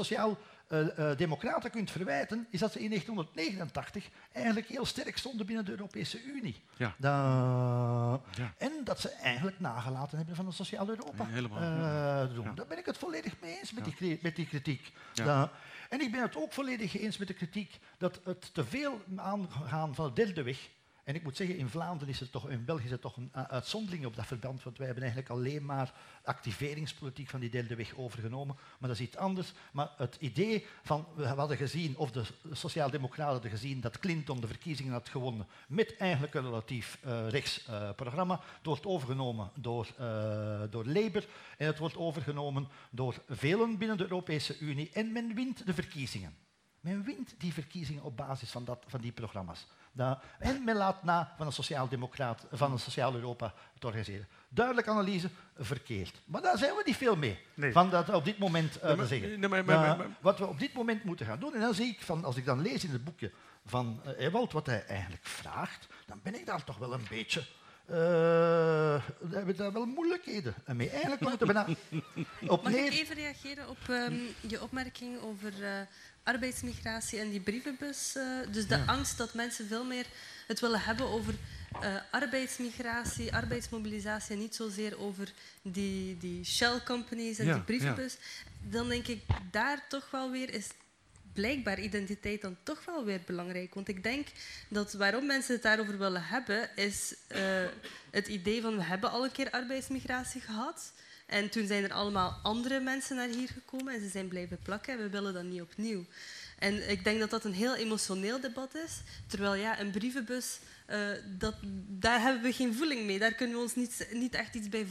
sociaal-democraten 0.68 1.70
kunt 1.70 1.90
verwijten, 1.90 2.46
is 2.50 2.60
dat 2.60 2.72
ze 2.72 2.80
in 2.82 2.88
1989 2.88 4.08
eigenlijk 4.32 4.66
heel 4.66 4.84
sterk 4.86 5.16
stonden 5.18 5.46
binnen 5.46 5.64
de 5.64 5.70
Europese 5.70 6.22
Unie. 6.24 6.62
Ja. 6.76 6.94
Da- 6.98 8.20
Ja. 8.34 8.52
En 8.58 8.72
dat 8.84 9.00
ze 9.00 9.08
eigenlijk 9.10 9.60
nagelaten 9.60 10.16
hebben 10.16 10.36
van 10.36 10.46
het 10.46 10.54
sociaal 10.54 10.88
Europa. 10.88 11.26
Helemaal. 11.26 11.58
eh, 12.28 12.34
doen. 12.34 12.44
Ja. 12.44 12.52
Daar 12.52 12.66
ben 12.66 12.78
ik 12.78 12.86
het 12.86 12.98
volledig 12.98 13.34
mee 13.40 13.58
eens 13.58 13.72
met, 13.72 13.84
die, 13.98 14.18
met 14.22 14.36
die 14.36 14.46
kritiek. 14.46 14.92
Da- 15.24 15.50
en 15.88 16.00
ik 16.00 16.10
ben 16.12 16.22
het 16.22 16.36
ook 16.36 16.52
volledig 16.52 16.96
eens 17.00 17.18
met 17.18 17.28
de 17.28 17.34
kritiek 17.34 17.78
dat 17.98 18.20
het 18.24 18.54
te 18.54 18.64
veel 18.64 19.00
aangaan 19.16 19.94
van 19.94 20.06
de 20.14 20.24
derde 20.24 20.42
weg. 20.42 20.68
En 21.06 21.14
ik 21.14 21.22
moet 21.22 21.36
zeggen, 21.36 21.56
in 21.56 21.68
Vlaanderen 21.68 22.14
is 22.14 22.20
het 22.20 22.32
toch, 22.32 22.48
in 22.48 22.64
België 22.64 22.84
is 22.84 22.90
het 22.90 23.00
toch 23.00 23.16
een 23.16 23.30
uh, 23.36 23.42
uitzondering 23.42 24.06
op 24.06 24.16
dat 24.16 24.26
verband, 24.26 24.62
want 24.62 24.76
wij 24.76 24.86
hebben 24.86 25.04
eigenlijk 25.04 25.34
alleen 25.34 25.64
maar 25.64 25.92
activeringspolitiek 26.24 27.28
van 27.28 27.40
die 27.40 27.50
derde 27.50 27.76
weg 27.76 27.96
overgenomen. 27.96 28.56
Maar 28.78 28.88
dat 28.88 28.98
is 28.98 29.06
iets 29.06 29.16
anders. 29.16 29.52
Maar 29.72 29.90
het 29.96 30.16
idee 30.20 30.66
van, 30.82 31.06
we 31.14 31.26
hadden 31.26 31.56
gezien, 31.56 31.96
of 31.96 32.10
de 32.10 32.24
Sociaaldemocraten 32.52 33.32
hadden 33.32 33.50
gezien, 33.50 33.80
dat 33.80 33.98
Clinton 33.98 34.40
de 34.40 34.46
verkiezingen 34.46 34.92
had 34.92 35.08
gewonnen 35.08 35.46
met 35.68 35.96
eigenlijk 35.96 36.34
een 36.34 36.42
relatief 36.42 36.98
eh, 37.02 37.28
rechts 37.28 37.68
programma. 37.96 38.40
Het 38.56 38.66
wordt 38.66 38.86
overgenomen 38.86 39.50
door, 39.54 39.86
eh, 39.98 40.62
door 40.70 40.86
Labour 40.86 41.28
en 41.58 41.66
het 41.66 41.78
wordt 41.78 41.96
overgenomen 41.96 42.68
door 42.90 43.22
velen 43.28 43.78
binnen 43.78 43.96
de 43.96 44.02
Europese 44.02 44.58
Unie 44.58 44.90
en 44.92 45.12
men 45.12 45.34
wint 45.34 45.66
de 45.66 45.74
verkiezingen. 45.74 46.36
Men 46.80 47.02
wint 47.04 47.34
die 47.38 47.52
verkiezingen 47.52 48.02
op 48.02 48.16
basis 48.16 48.50
van, 48.50 48.64
dat, 48.64 48.84
van 48.86 49.00
die 49.00 49.12
programma's. 49.12 49.66
Da- 49.96 50.20
en 50.38 50.64
men 50.64 50.76
laat 50.76 51.02
na 51.04 51.34
van 51.36 51.46
een 51.46 51.52
sociaal-democraat, 51.52 52.46
van 52.52 52.72
een 52.72 52.78
sociaal 52.78 53.14
Europa 53.14 53.54
te 53.78 53.86
organiseren. 53.86 54.26
Duidelijke 54.48 54.90
analyse, 54.90 55.30
verkeerd. 55.58 56.20
Maar 56.24 56.42
daar 56.42 56.58
zijn 56.58 56.74
we 56.74 56.82
niet 56.84 56.96
veel 56.96 57.16
mee. 57.16 57.38
Nee. 57.54 57.72
Van 57.72 57.90
dat 57.90 58.08
op 58.14 58.24
dit 58.24 58.38
moment 58.38 58.76
eh, 58.78 58.82
Nee, 58.86 58.96
maar- 58.96 59.06
te 59.06 59.14
zeggen. 59.14 59.40
nee, 59.40 59.48
maar- 59.48 59.64
maar- 59.64 59.74
Da- 59.76 59.80
maar- 59.86 59.96
maar- 59.96 60.16
wat 60.20 60.38
we 60.38 60.46
op 60.46 60.58
dit 60.58 60.72
moment 60.72 61.04
moeten 61.04 61.26
gaan 61.26 61.38
doen, 61.40 61.54
en 61.54 61.60
dan 61.60 61.74
zie 61.74 61.86
ik, 61.86 62.00
van, 62.02 62.24
als 62.24 62.36
ik 62.36 62.44
dan 62.44 62.62
lees 62.62 62.84
in 62.84 62.90
het 62.90 63.04
boekje 63.04 63.30
van 63.66 64.00
eh, 64.04 64.24
Ewald 64.26 64.52
wat 64.52 64.66
hij 64.66 64.84
eigenlijk 64.86 65.26
vraagt, 65.26 65.86
dan 66.06 66.20
ben 66.22 66.34
ik 66.34 66.46
daar 66.46 66.64
toch 66.64 66.78
wel 66.78 66.92
een 66.92 67.06
beetje... 67.10 67.40
eh, 67.86 67.94
we 69.18 69.36
hebben 69.36 69.56
daar 69.56 69.72
wel 69.72 69.86
moeilijkheden 69.86 70.54
mee. 70.66 70.90
Eigenlijk 70.90 71.20
komt 71.22 71.40
het 71.40 71.52
bijna 71.52 71.66
op 72.46 72.62
Mag 72.62 72.72
neer... 72.72 72.86
ik 72.86 72.92
even 72.92 73.14
reageren 73.14 73.68
op 73.68 73.78
ehm, 73.88 74.14
je 74.40 74.62
opmerking 74.62 75.20
over 75.20 75.52
eh, 75.64 75.80
arbeidsmigratie 76.26 77.18
en 77.18 77.30
die 77.30 77.40
brievenbus? 77.40 78.16
eh, 78.16 78.52
dus 78.52 78.66
de 78.66 78.86
angst 78.86 79.18
dat 79.18 79.34
mensen 79.34 79.66
veel 79.66 79.84
meer 79.84 80.06
het 80.46 80.60
willen 80.60 80.80
hebben 80.80 81.06
over 81.06 81.34
eh, 81.80 81.94
arbeidsmigratie, 82.10 83.34
arbeidsmobilisatie 83.34 84.34
en 84.34 84.40
niet 84.40 84.54
zozeer 84.54 84.98
over 84.98 85.32
die, 85.62 86.18
die 86.18 86.44
shell 86.44 86.80
companies 86.84 87.38
en 87.38 87.46
Ja, 87.46 87.54
die 87.54 87.62
brievenbus. 87.62 88.16
Dan 88.62 88.88
denk 88.88 89.06
ik 89.06 89.22
daar 89.50 89.88
toch 89.88 90.10
wel 90.10 90.30
weer 90.30 90.54
is 90.54 90.66
blijkbaar 91.36 91.80
identiteit 91.80 92.42
dan 92.42 92.56
toch 92.62 92.84
wel 92.84 93.04
weer 93.04 93.20
belangrijk. 93.26 93.74
Want 93.74 93.88
ik 93.88 94.02
denk 94.02 94.26
dat 94.68 94.92
waarom 94.92 95.26
mensen 95.26 95.54
het 95.54 95.62
daarover 95.62 95.98
willen 95.98 96.24
hebben, 96.24 96.76
is 96.76 97.14
eh, 97.26 97.40
het 98.10 98.28
idee 98.28 98.62
van 98.62 98.76
we 98.76 98.82
hebben 98.82 99.10
al 99.10 99.24
een 99.24 99.32
keer 99.32 99.50
arbeidsmigratie 99.50 100.40
gehad. 100.40 100.92
En 101.26 101.48
toen 101.50 101.66
zijn 101.66 101.84
er 101.84 101.92
allemaal 101.92 102.38
andere 102.42 102.80
mensen 102.80 103.16
naar 103.16 103.28
hier 103.28 103.48
gekomen 103.48 103.94
en 103.94 104.00
ze 104.00 104.08
zijn 104.08 104.28
blijven 104.28 104.58
plakken 104.62 104.92
en 104.92 104.98
we 104.98 105.08
willen 105.08 105.34
dat 105.34 105.44
niet 105.44 105.60
opnieuw. 105.60 106.04
En 106.58 106.90
ik 106.90 107.04
denk 107.04 107.18
dat 107.20 107.30
dat 107.30 107.44
een 107.44 107.52
heel 107.52 107.74
emotioneel 107.74 108.40
debat 108.40 108.74
is. 108.74 109.00
Terwijl 109.26 109.54
ja, 109.54 109.80
een 109.80 109.90
brievenbus 109.90 110.58
uh, 110.90 111.08
dat, 111.38 111.54
daar 111.88 112.20
hebben 112.20 112.42
we 112.42 112.52
geen 112.52 112.74
voeling 112.74 113.06
mee. 113.06 113.18
Daar 113.18 113.34
kunnen 113.34 113.56
we 113.56 113.62
ons 113.62 113.74
niet, 113.74 114.08
niet 114.12 114.34
echt 114.34 114.54
iets 114.54 114.68
bij 114.68 114.86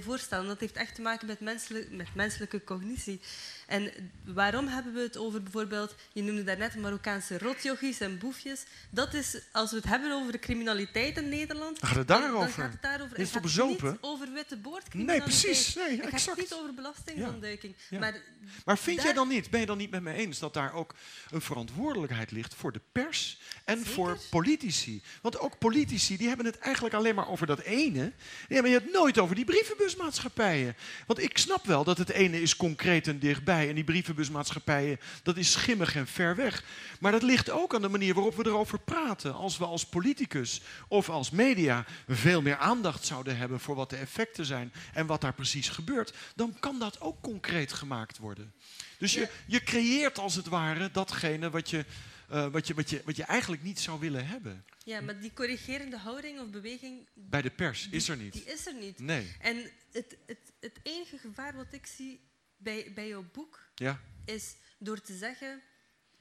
voorstellen. 0.00 0.46
Dat 0.46 0.60
heeft 0.60 0.76
echt 0.76 0.94
te 0.94 1.02
maken 1.02 1.26
met, 1.26 1.40
menselijk, 1.40 1.90
met 1.90 2.14
menselijke 2.14 2.64
cognitie. 2.64 3.20
En 3.66 3.92
waarom 4.24 4.66
hebben 4.66 4.92
we 4.94 5.00
het 5.00 5.16
over 5.16 5.42
bijvoorbeeld, 5.42 5.94
je 6.12 6.22
noemde 6.22 6.44
daarnet 6.44 6.76
Marokkaanse 6.76 7.38
rotjochies 7.38 8.00
en 8.00 8.18
boefjes. 8.18 8.64
Dat 8.90 9.14
is, 9.14 9.38
als 9.52 9.70
we 9.70 9.76
het 9.76 9.86
hebben 9.86 10.12
over 10.12 10.32
de 10.32 10.38
criminaliteit 10.38 11.16
in 11.16 11.28
Nederland, 11.28 11.78
gaat 11.84 11.96
het 11.96 12.08
daarover. 12.08 12.38
Dan 12.38 12.48
gaat 12.48 12.72
het 12.72 12.82
daarover. 12.82 13.18
Is 13.18 13.34
het, 13.34 13.44
het 13.44 13.66
niet 13.66 13.82
over 14.00 14.32
witte 14.32 14.56
boordcriminaliteit. 14.56 15.32
Nee, 15.32 15.42
precies. 15.42 15.74
Nee, 15.74 16.00
het 16.00 16.22
gaat 16.22 16.36
niet 16.36 16.54
over 16.54 16.74
belastingontduiking. 16.74 17.74
Ja. 17.90 17.98
Maar, 17.98 18.22
maar, 18.64 18.78
vind 18.78 19.02
jij 19.02 19.12
dan 19.12 19.28
niet, 19.28 19.50
ben 19.50 19.60
je 19.60 19.66
dan 19.66 19.78
niet 19.78 19.90
met 19.90 20.02
me 20.02 20.12
eens 20.12 20.38
dat 20.38 20.54
daar 20.54 20.72
ook 20.72 20.94
een 21.30 21.40
verantwoordelijkheid 21.40 22.30
ligt 22.30 22.54
voor 22.54 22.72
de 22.72 22.80
pers 22.92 23.40
en 23.64 23.86
voor 23.86 24.18
politici? 24.30 25.02
Want 25.22 25.38
ook 25.38 25.58
politici 25.58 26.16
die 26.16 26.28
hebben 26.28 26.46
het 26.46 26.58
eigenlijk 26.58 26.94
alleen 26.94 27.14
maar 27.14 27.28
over 27.28 27.46
dat 27.46 27.60
ene. 27.60 28.12
Die 28.46 28.56
hebben 28.56 28.72
het 28.72 28.92
nooit 28.92 29.18
over 29.18 29.34
die 29.34 29.44
brievenbusmaatschappijen. 29.44 30.76
Want 31.06 31.22
ik 31.22 31.38
snap 31.38 31.66
wel 31.66 31.84
dat 31.84 31.98
het 31.98 32.10
ene 32.10 32.42
is 32.42 32.56
concreet 32.56 33.08
en 33.08 33.18
dichtbij 33.18 33.53
en 33.62 33.74
die 33.74 33.84
brievenbusmaatschappijen, 33.84 35.00
dat 35.22 35.36
is 35.36 35.52
schimmig 35.52 35.94
en 35.94 36.06
ver 36.06 36.36
weg. 36.36 36.64
Maar 37.00 37.12
dat 37.12 37.22
ligt 37.22 37.50
ook 37.50 37.74
aan 37.74 37.82
de 37.82 37.88
manier 37.88 38.14
waarop 38.14 38.36
we 38.36 38.46
erover 38.46 38.78
praten. 38.78 39.34
Als 39.34 39.58
we 39.58 39.64
als 39.64 39.86
politicus 39.86 40.60
of 40.88 41.08
als 41.08 41.30
media 41.30 41.84
veel 42.08 42.42
meer 42.42 42.56
aandacht 42.56 43.06
zouden 43.06 43.36
hebben 43.36 43.60
voor 43.60 43.74
wat 43.74 43.90
de 43.90 43.96
effecten 43.96 44.44
zijn 44.44 44.72
en 44.92 45.06
wat 45.06 45.20
daar 45.20 45.34
precies 45.34 45.68
gebeurt, 45.68 46.14
dan 46.34 46.56
kan 46.60 46.78
dat 46.78 47.00
ook 47.00 47.20
concreet 47.20 47.72
gemaakt 47.72 48.18
worden. 48.18 48.52
Dus 48.98 49.14
je, 49.14 49.28
je 49.46 49.62
creëert 49.62 50.18
als 50.18 50.34
het 50.34 50.46
ware 50.46 50.90
datgene 50.90 51.50
wat 51.50 51.70
je, 51.70 51.84
uh, 52.32 52.46
wat, 52.46 52.66
je, 52.66 52.74
wat, 52.74 52.90
je, 52.90 53.02
wat 53.04 53.16
je 53.16 53.24
eigenlijk 53.24 53.62
niet 53.62 53.80
zou 53.80 54.00
willen 54.00 54.26
hebben. 54.26 54.64
Ja, 54.84 55.00
maar 55.00 55.20
die 55.20 55.32
corrigerende 55.34 55.98
houding 55.98 56.40
of 56.40 56.50
beweging... 56.50 57.08
Bij 57.14 57.42
de 57.42 57.50
pers 57.50 57.88
is 57.90 58.08
er 58.08 58.16
niet. 58.16 58.32
Die 58.32 58.44
is 58.44 58.66
er 58.66 58.74
niet. 58.74 58.98
Nee. 58.98 59.36
En 59.40 59.56
het, 59.92 60.16
het, 60.26 60.52
het 60.60 60.78
enige 60.82 61.18
gevaar 61.18 61.56
wat 61.56 61.72
ik 61.72 61.86
zie 61.86 62.20
bij, 62.64 62.92
bij 62.94 63.08
jouw 63.08 63.24
boek 63.32 63.68
ja. 63.74 64.00
is 64.24 64.56
door 64.78 65.00
te 65.00 65.16
zeggen 65.16 65.62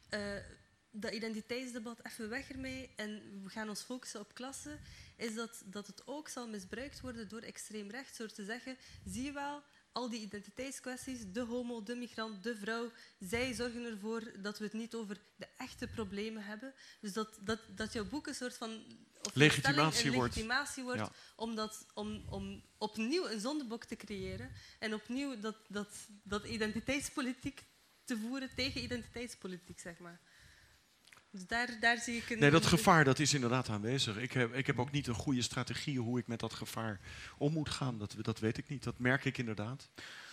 uh, 0.10 0.36
dat 0.92 1.14
identiteitsdebat 1.14 2.00
even 2.06 2.30
weg 2.30 2.52
ermee 2.52 2.90
en 2.96 3.42
we 3.44 3.50
gaan 3.50 3.70
ons 3.70 3.82
focussen 3.82 4.20
op 4.20 4.34
klasse, 4.34 4.78
is 5.18 5.36
dat, 5.36 5.64
dat 5.66 5.88
het 5.88 6.08
ook 6.08 6.28
zal 6.28 6.48
misbruikt 6.48 7.02
worden 7.02 7.30
door 7.30 7.42
extreem 7.42 7.90
rechts 7.90 8.18
door 8.18 8.32
te 8.32 8.46
zeggen, 8.46 8.78
zie 9.06 9.24
je 9.24 9.32
wel, 9.32 9.64
al 9.94 10.10
die 10.10 10.22
identiteitskwesties, 10.22 11.20
de 11.32 11.42
homo, 11.42 11.84
de 11.84 11.96
migrant, 11.96 12.44
de 12.44 12.56
vrouw, 12.56 12.92
zij 13.20 13.54
zorgen 13.54 13.86
ervoor 13.86 14.42
dat 14.42 14.58
we 14.58 14.64
het 14.64 14.74
niet 14.74 14.94
over 14.94 15.18
de 15.36 15.48
echte 15.58 15.88
problemen 15.88 16.44
hebben. 16.44 16.74
Dus 17.02 17.14
dat, 17.14 17.40
dat, 17.42 17.60
dat 17.76 17.94
jouw 17.94 18.06
boek 18.06 18.28
een 18.28 18.36
soort 18.36 18.58
van 18.58 18.84
of 19.24 19.36
legitimatie, 19.36 20.12
een 20.12 20.22
legitimatie 20.22 20.84
wordt, 20.84 21.00
wordt 21.00 21.16
om, 21.36 21.56
dat, 21.56 21.86
om, 21.94 22.24
om 22.30 22.64
opnieuw 22.78 23.30
een 23.30 23.40
zondebok 23.40 23.84
te 23.84 23.96
creëren 23.96 24.52
en 24.80 24.94
opnieuw 24.94 25.40
dat, 25.40 25.56
dat, 25.68 26.08
dat 26.24 26.46
identiteitspolitiek 26.46 27.64
te 28.06 28.18
voeren 28.18 28.50
tegen 28.56 28.84
identiteitspolitiek, 28.84 29.80
zeg 29.80 30.00
maar. 30.00 30.20
Dus 31.34 31.48
daar, 31.48 31.70
daar 31.80 31.98
zie 31.98 32.18
ik 32.18 32.30
een... 32.30 32.40
Nee, 32.40 32.50
dat 32.50 32.66
gevaar 32.66 33.04
dat 33.04 33.20
is 33.20 33.34
inderdaad 33.34 33.70
aanwezig. 33.70 34.18
Ik 34.18 34.32
heb, 34.32 34.54
ik 34.54 34.68
heb 34.68 34.80
ook 34.80 34.92
niet 34.92 35.08
een 35.08 35.14
goede 35.14 35.42
strategie 35.42 36.00
hoe 36.00 36.20
ik 36.20 36.28
met 36.28 36.40
dat 36.40 36.54
gevaar 36.54 37.00
om 37.38 37.54
moet 37.54 37.70
gaan. 37.70 37.98
Dat, 37.98 38.16
dat 38.22 38.40
weet 38.40 38.58
ik 38.58 38.70
niet. 38.70 38.84
Dat 38.84 39.00
merk 39.00 39.26
ik 39.26 39.38
inderdaad. 39.38 39.90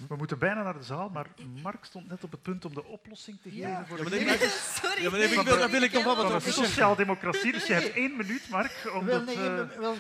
We 0.09 0.17
moeten 0.17 0.39
bijna 0.39 0.63
naar 0.63 0.79
de 0.79 0.83
zaal, 0.83 1.09
maar 1.09 1.27
Mark 1.63 1.85
stond 1.85 2.09
net 2.09 2.25
op 2.25 2.31
het 2.31 2.43
punt 2.43 2.65
om 2.65 2.75
de 2.75 2.85
oplossing 2.85 3.41
te 3.43 3.51
geven. 3.51 3.69
Ja. 3.69 3.87
Voor 3.87 3.97
ja, 3.97 4.03
maar 4.03 4.13
nee, 4.13 4.39
Sorry. 4.83 5.03
Ja, 5.03 5.11
maar 5.11 5.19
nee, 5.19 5.29
ik 5.29 5.41
wil, 5.41 5.59
daar 5.59 5.71
wil 5.71 5.83
ik 5.83 5.93
nog 5.93 6.05
wel 6.05 6.17
wat 6.17 6.33
over 6.33 6.53
Sociaal-democratie, 6.53 7.53
dus 7.53 7.67
je 7.67 7.73
hebt 7.73 7.93
één 7.93 8.17
minuut, 8.17 8.49
Mark. 8.51 8.93
Om 8.95 9.05
wel, 9.05 9.23
nee, 9.23 9.37
uh... 9.37 9.69
wel, 9.79 9.97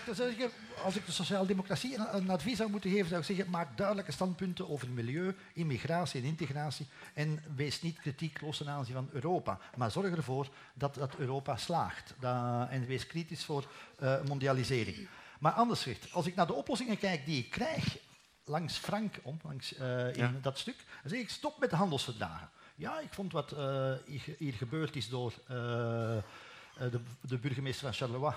als 0.84 0.96
ik 0.96 1.06
de 1.06 1.12
sociaal-democratie 1.12 1.98
een, 1.98 2.16
een, 2.16 2.30
advies 2.30 2.56
zou 2.56 2.70
moeten 2.70 2.90
geven, 2.90 3.08
zou 3.08 3.20
ik 3.20 3.26
zeggen, 3.26 3.50
maak 3.50 3.76
duidelijke 3.76 4.12
standpunten 4.12 4.68
over 4.70 4.88
milieu, 4.88 5.34
immigratie 5.52 6.20
en 6.20 6.26
integratie 6.26 6.86
en 7.14 7.42
wees 7.56 7.82
niet 7.82 7.98
kritiekloos 7.98 8.56
ten 8.56 8.68
aanzien 8.68 8.94
van 8.94 9.08
Europa. 9.12 9.58
Maar 9.76 9.90
zorg 9.90 10.16
ervoor 10.16 10.48
dat, 10.74 10.89
dat 10.94 11.16
Europa 11.16 11.56
slaagt 11.56 12.14
dat, 12.20 12.68
en 12.68 12.86
wees 12.86 13.06
kritisch 13.06 13.44
voor 13.44 13.64
uh, 14.02 14.22
mondialisering. 14.22 15.08
Maar 15.40 15.52
anders 15.52 15.82
gezegd, 15.82 16.12
als 16.12 16.26
ik 16.26 16.34
naar 16.34 16.46
de 16.46 16.52
oplossingen 16.52 16.98
kijk 16.98 17.26
die 17.26 17.44
ik 17.44 17.50
krijg 17.50 17.98
langs 18.44 18.76
Frank 18.76 19.14
om, 19.22 19.38
langs, 19.42 19.78
uh, 19.78 20.06
in 20.06 20.14
ja. 20.14 20.32
dat 20.42 20.58
stuk, 20.58 20.76
dan 21.02 21.10
zeg 21.10 21.20
ik 21.20 21.30
stop 21.30 21.60
met 21.60 21.70
de 21.70 21.76
handelsverdragen. 21.76 22.50
Ja, 22.74 23.00
ik 23.00 23.14
vond 23.14 23.32
wat 23.32 23.52
uh, 23.52 23.92
hier, 24.06 24.34
hier, 24.38 24.52
gebeurd 24.52 24.96
is 24.96 25.08
door 25.08 25.32
uh, 25.42 25.48
de, 26.78 27.00
de, 27.20 27.38
burgemeester 27.38 27.82
van 27.82 27.92
Charleroi, 27.92 28.34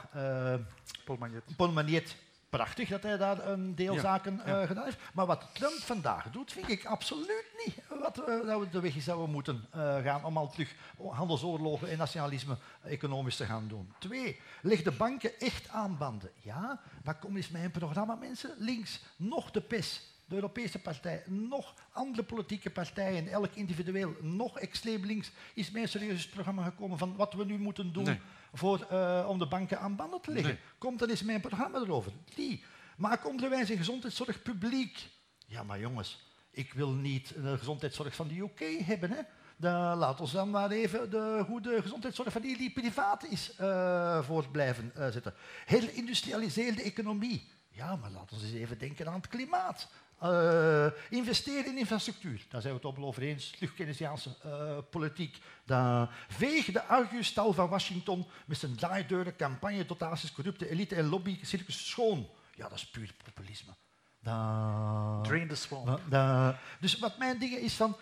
Paul 1.06 1.18
Magnet. 1.18 1.44
Paul 1.56 1.72
Magnet 1.72 2.16
prachtig 2.58 2.90
dat 2.90 3.04
hij 3.04 3.18
daar 3.18 3.48
een 3.48 3.76
deel 3.76 4.00
zaken 4.00 4.42
uh, 4.48 4.62
gedaan 4.62 4.84
heeft. 4.84 5.00
Maar 5.14 5.26
wat 5.26 5.50
Trump 5.54 5.80
vandaag 5.80 6.30
doet, 6.32 6.52
vind 6.52 6.70
ik 6.70 6.86
absoluut 6.86 7.46
niet 7.66 7.76
wat 8.02 8.16
we, 8.16 8.44
dat 8.46 8.60
we 8.60 8.70
de 8.70 8.80
weg 8.80 8.94
zouden 8.98 9.30
moeten 9.30 9.66
uh, 9.76 9.98
gaan 9.98 10.26
om 10.26 10.38
al 10.38 10.50
terug 10.50 10.76
handelsoorlogen 10.98 11.90
en 11.90 11.98
nationalisme 11.98 12.58
economisch 12.84 13.36
te 13.36 13.46
gaan 13.46 13.68
doen. 13.68 13.94
Twee, 14.00 14.40
leg 14.62 14.84
de 14.84 14.92
banken 14.92 15.40
echt 15.40 15.70
aan 15.70 15.98
banden. 15.98 16.32
Ja, 16.42 16.82
dan 17.04 17.20
kom 17.20 17.36
eens 17.36 17.50
mijn 17.50 17.72
programma, 17.72 18.16
mensen. 18.16 18.56
Links, 18.58 19.00
nog 19.16 19.52
de 19.52 19.62
PES, 19.62 20.02
de 20.26 20.36
Europese 20.36 20.80
partij, 20.80 21.24
nog 21.28 21.74
andere 21.92 22.24
politieke 22.24 22.70
partijen, 22.70 23.28
elk 23.28 23.54
individueel, 23.54 24.16
nog 24.22 24.60
extreem 24.60 25.06
links, 25.06 25.32
is 25.54 25.72
mijn 25.72 25.88
serieus 25.88 26.30
programma 26.30 26.64
gekomen 26.64 26.98
van 26.98 27.16
wat 27.16 27.34
we 27.34 27.46
nu 27.46 27.58
moeten 27.58 27.94
doen. 27.94 28.04
Nee 28.04 28.20
voor, 28.54 28.88
uh, 28.92 29.26
om 29.28 29.40
de 29.40 29.48
banken 29.48 29.80
aan 29.80 29.96
banden 29.96 30.22
te 30.22 30.32
leggen. 30.32 30.54
Nee. 30.54 30.64
Komt 30.78 31.00
dan 31.00 31.10
eens 31.10 31.24
mijn 31.24 31.42
programma 31.42 31.80
erover. 31.80 32.12
Die. 32.36 32.64
Maak 32.98 33.28
onderwijs 33.28 33.70
en 33.70 33.78
gezondheidszorg 33.78 34.42
publiek. 34.42 35.10
Ja, 35.46 35.64
maar 35.64 35.80
jongens, 35.80 36.26
ik 36.52 36.74
wil 36.74 36.90
niet 36.90 37.34
de 37.42 37.58
gezondheidszorg 37.58 38.16
van 38.16 38.28
de 38.28 38.40
UK 38.40 38.86
hebben. 38.86 39.12
Hè? 39.12 39.22
Dan 39.58 39.98
laat 39.98 40.22
ons 40.22 40.32
dan 40.32 40.50
maar 40.50 40.72
even 40.72 41.10
de 41.10 41.44
goede 41.46 41.82
gezondheidszorg 41.82 42.32
van 42.32 42.42
die, 42.42 42.58
die 42.58 42.72
privaat 42.72 43.26
is 43.26 43.52
uh, 43.62 44.24
voor 44.24 44.48
blijven 44.48 44.92
uh, 44.98 45.08
zitten. 45.08 45.34
Herindustrialiseerde 45.66 46.82
economie. 46.82 47.52
Ja, 47.70 47.96
maar 47.96 48.12
laten 48.12 48.38
we 48.38 48.46
eens 48.46 48.54
even 48.54 48.78
denken 48.78 49.08
aan 49.08 49.14
het 49.14 49.28
klimaat. 49.28 49.90
Uh, 50.24 50.86
investeren 51.10 51.66
in 51.66 51.78
infrastructuur, 51.78 52.46
daar 52.50 52.62
zijn 52.62 52.74
we 52.74 52.80
het 52.80 52.98
op 52.98 53.04
over 53.04 53.22
eens. 53.22 53.56
Keynesiaanse 53.76 54.30
uh, 54.46 54.78
politiek. 54.90 55.38
Dan 55.66 56.10
veeg 56.28 56.66
de 56.66 56.84
Argustal 56.84 57.54
van 57.54 57.70
Washington 57.70 58.28
met 58.46 58.58
zijn 58.58 58.76
draaideuren, 58.76 59.36
campagne, 59.36 59.86
dotaties, 59.86 60.32
corrupte 60.32 60.70
elite 60.70 60.96
en 60.96 61.10
lobby, 61.10 61.40
circus 61.42 61.90
schoon. 61.90 62.30
Ja, 62.56 62.70
dat 62.70 62.78
is 62.78 62.90
puur 62.90 63.14
populisme. 63.24 63.74
Dan, 64.20 65.24
Drain 65.24 65.48
the 65.48 65.56
swamp. 65.56 66.02
Dan, 66.10 66.56
dus 66.80 67.00
wat 67.00 67.18
mijn 67.18 67.40
ding 67.40 67.54
is 67.54 67.74
van, 67.74 67.98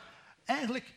eigenlijk... 0.45 0.93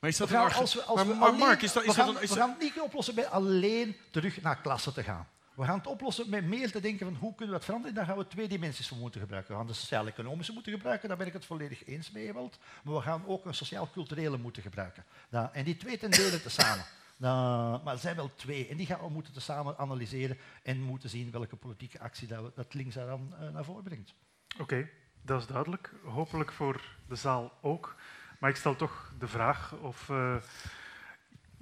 Maar 0.00 0.10
is 0.10 0.16
dat 0.16 0.28
we 0.28 0.34
gaan, 0.34 0.52
als 0.52 0.74
we, 0.74 0.82
als 0.82 0.96
maar, 0.96 1.06
we 1.06 1.14
maar 1.14 1.28
alleen, 1.28 1.38
Mark, 1.38 1.62
is 1.62 1.72
dat, 1.72 1.82
is 1.82 1.88
we 1.88 1.94
gaan, 1.94 2.14
dat, 2.14 2.22
is 2.22 2.30
we 2.30 2.36
gaan 2.36 2.50
het 2.50 2.60
niet 2.60 2.80
oplossen 2.80 3.14
bij 3.14 3.28
alleen 3.28 3.96
terug 4.10 4.42
naar 4.42 4.60
klasse 4.60 4.92
te 4.92 5.02
gaan. 5.02 5.28
We 5.54 5.64
gaan 5.64 5.78
het 5.78 5.86
oplossen 5.86 6.30
met 6.30 6.44
meer 6.44 6.70
te 6.70 6.80
denken 6.80 7.06
van 7.06 7.14
hoe 7.14 7.34
kunnen 7.34 7.46
we 7.46 7.52
dat 7.52 7.64
veranderen. 7.64 7.94
Daar 7.94 8.06
gaan 8.06 8.16
we 8.16 8.26
twee 8.26 8.48
dimensies 8.48 8.88
voor 8.88 8.98
moeten 8.98 9.20
gebruiken. 9.20 9.52
We 9.52 9.58
gaan 9.58 9.66
de 9.66 9.72
sociaal-economische 9.72 10.52
moeten 10.52 10.72
gebruiken, 10.72 11.08
daar 11.08 11.16
ben 11.16 11.26
ik 11.26 11.32
het 11.32 11.44
volledig 11.44 11.86
eens 11.86 12.10
mee. 12.10 12.32
Maar 12.32 12.42
we 12.82 13.00
gaan 13.00 13.26
ook 13.26 13.44
een 13.44 13.54
sociaal-culturele 13.54 14.36
moeten 14.36 14.62
gebruiken. 14.62 15.04
Nou, 15.28 15.48
en 15.52 15.64
die 15.64 15.76
twee 15.76 15.98
ten 15.98 16.10
dele 16.10 16.42
tezamen. 16.42 16.84
Nou, 17.16 17.82
maar 17.82 17.94
er 17.94 18.00
zijn 18.00 18.16
wel 18.16 18.34
twee. 18.34 18.68
En 18.68 18.76
die 18.76 18.86
gaan 18.86 19.00
we 19.00 19.08
moeten 19.08 19.32
tezamen 19.32 19.78
analyseren 19.78 20.38
en 20.62 20.80
moeten 20.80 21.08
zien 21.08 21.30
welke 21.30 21.56
politieke 21.56 22.00
actie 22.00 22.28
dat, 22.28 22.56
dat 22.56 22.74
links 22.74 22.94
daar 22.94 23.06
dan 23.06 23.34
uh, 23.40 23.48
naar 23.48 23.64
voren 23.64 23.82
brengt. 23.82 24.14
Oké, 24.58 24.88
dat 25.20 25.40
is 25.40 25.46
duidelijk. 25.46 25.92
Hopelijk 26.04 26.52
voor 26.52 26.96
de 27.08 27.14
zaal 27.14 27.52
ook. 27.60 27.96
Maar 28.38 28.50
ik 28.50 28.56
stel 28.56 28.76
toch 28.76 29.12
de 29.18 29.28
vraag 29.28 29.72
of... 29.72 30.08
Uh, 30.08 30.36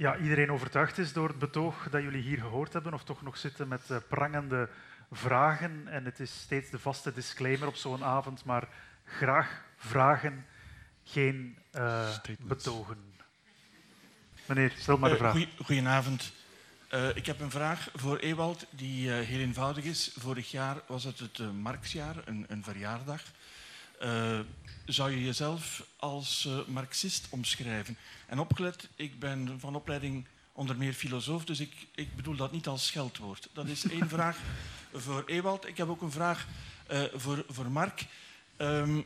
ja, 0.00 0.16
iedereen 0.16 0.52
overtuigd 0.52 0.98
is 0.98 1.12
door 1.12 1.28
het 1.28 1.38
betoog 1.38 1.88
dat 1.90 2.02
jullie 2.02 2.22
hier 2.22 2.38
gehoord 2.38 2.72
hebben, 2.72 2.94
of 2.94 3.04
toch 3.04 3.22
nog 3.22 3.36
zitten 3.36 3.68
met 3.68 3.80
uh, 3.90 3.96
prangende 4.08 4.68
vragen. 5.10 5.88
En 5.88 6.04
het 6.04 6.20
is 6.20 6.40
steeds 6.40 6.70
de 6.70 6.78
vaste 6.78 7.12
disclaimer 7.12 7.68
op 7.68 7.74
zo'n 7.74 8.04
avond, 8.04 8.44
maar 8.44 8.68
graag 9.04 9.62
vragen, 9.76 10.46
geen 11.04 11.58
uh, 11.74 12.16
betogen. 12.40 12.98
Meneer, 14.46 14.72
stel 14.76 14.98
maar 14.98 15.08
de 15.08 15.14
uh, 15.14 15.20
vraag. 15.20 15.32
Goeie, 15.32 15.48
goedenavond. 15.64 16.32
ik 17.14 17.26
heb 17.26 17.40
een 17.40 17.50
vraag 17.50 17.88
voor 17.94 18.16
Ewald 18.16 18.66
die 18.70 19.10
heel 19.10 19.40
eenvoudig 19.40 19.84
is. 19.84 20.14
Vorig 20.18 20.50
jaar 20.50 20.76
was 20.86 21.04
het 21.04 21.18
het 21.18 21.52
Marxjaar, 21.52 22.16
een, 22.24 22.44
een 22.48 22.64
verjaardag. 22.64 23.22
Zou 24.92 25.10
je 25.10 25.24
jezelf 25.24 25.84
als 25.96 26.48
Marxist 26.66 27.26
omschrijven? 27.30 27.96
En 28.26 28.38
opgelet, 28.38 28.88
ik 28.96 29.18
ben 29.18 29.60
van 29.60 29.74
opleiding 29.74 30.26
onder 30.52 30.76
meer 30.76 30.92
filosoof, 30.92 31.44
dus 31.44 31.60
ik, 31.60 31.86
ik 31.94 32.16
bedoel 32.16 32.36
dat 32.36 32.52
niet 32.52 32.66
als 32.66 32.86
scheldwoord. 32.86 33.48
Dat 33.52 33.66
is 33.66 33.88
één 33.88 34.08
vraag 34.18 34.38
voor 34.92 35.24
Ewald. 35.26 35.66
Ik 35.66 35.76
heb 35.76 35.88
ook 35.88 36.02
een 36.02 36.10
vraag 36.10 36.46
uh, 36.90 37.02
voor, 37.14 37.44
voor 37.48 37.70
Mark. 37.70 38.04
Um, 38.56 39.04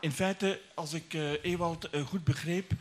in 0.00 0.12
feite, 0.12 0.60
als 0.74 0.92
ik 0.92 1.14
uh, 1.14 1.44
Ewald 1.44 1.88
goed 2.06 2.24
begreep, 2.24 2.72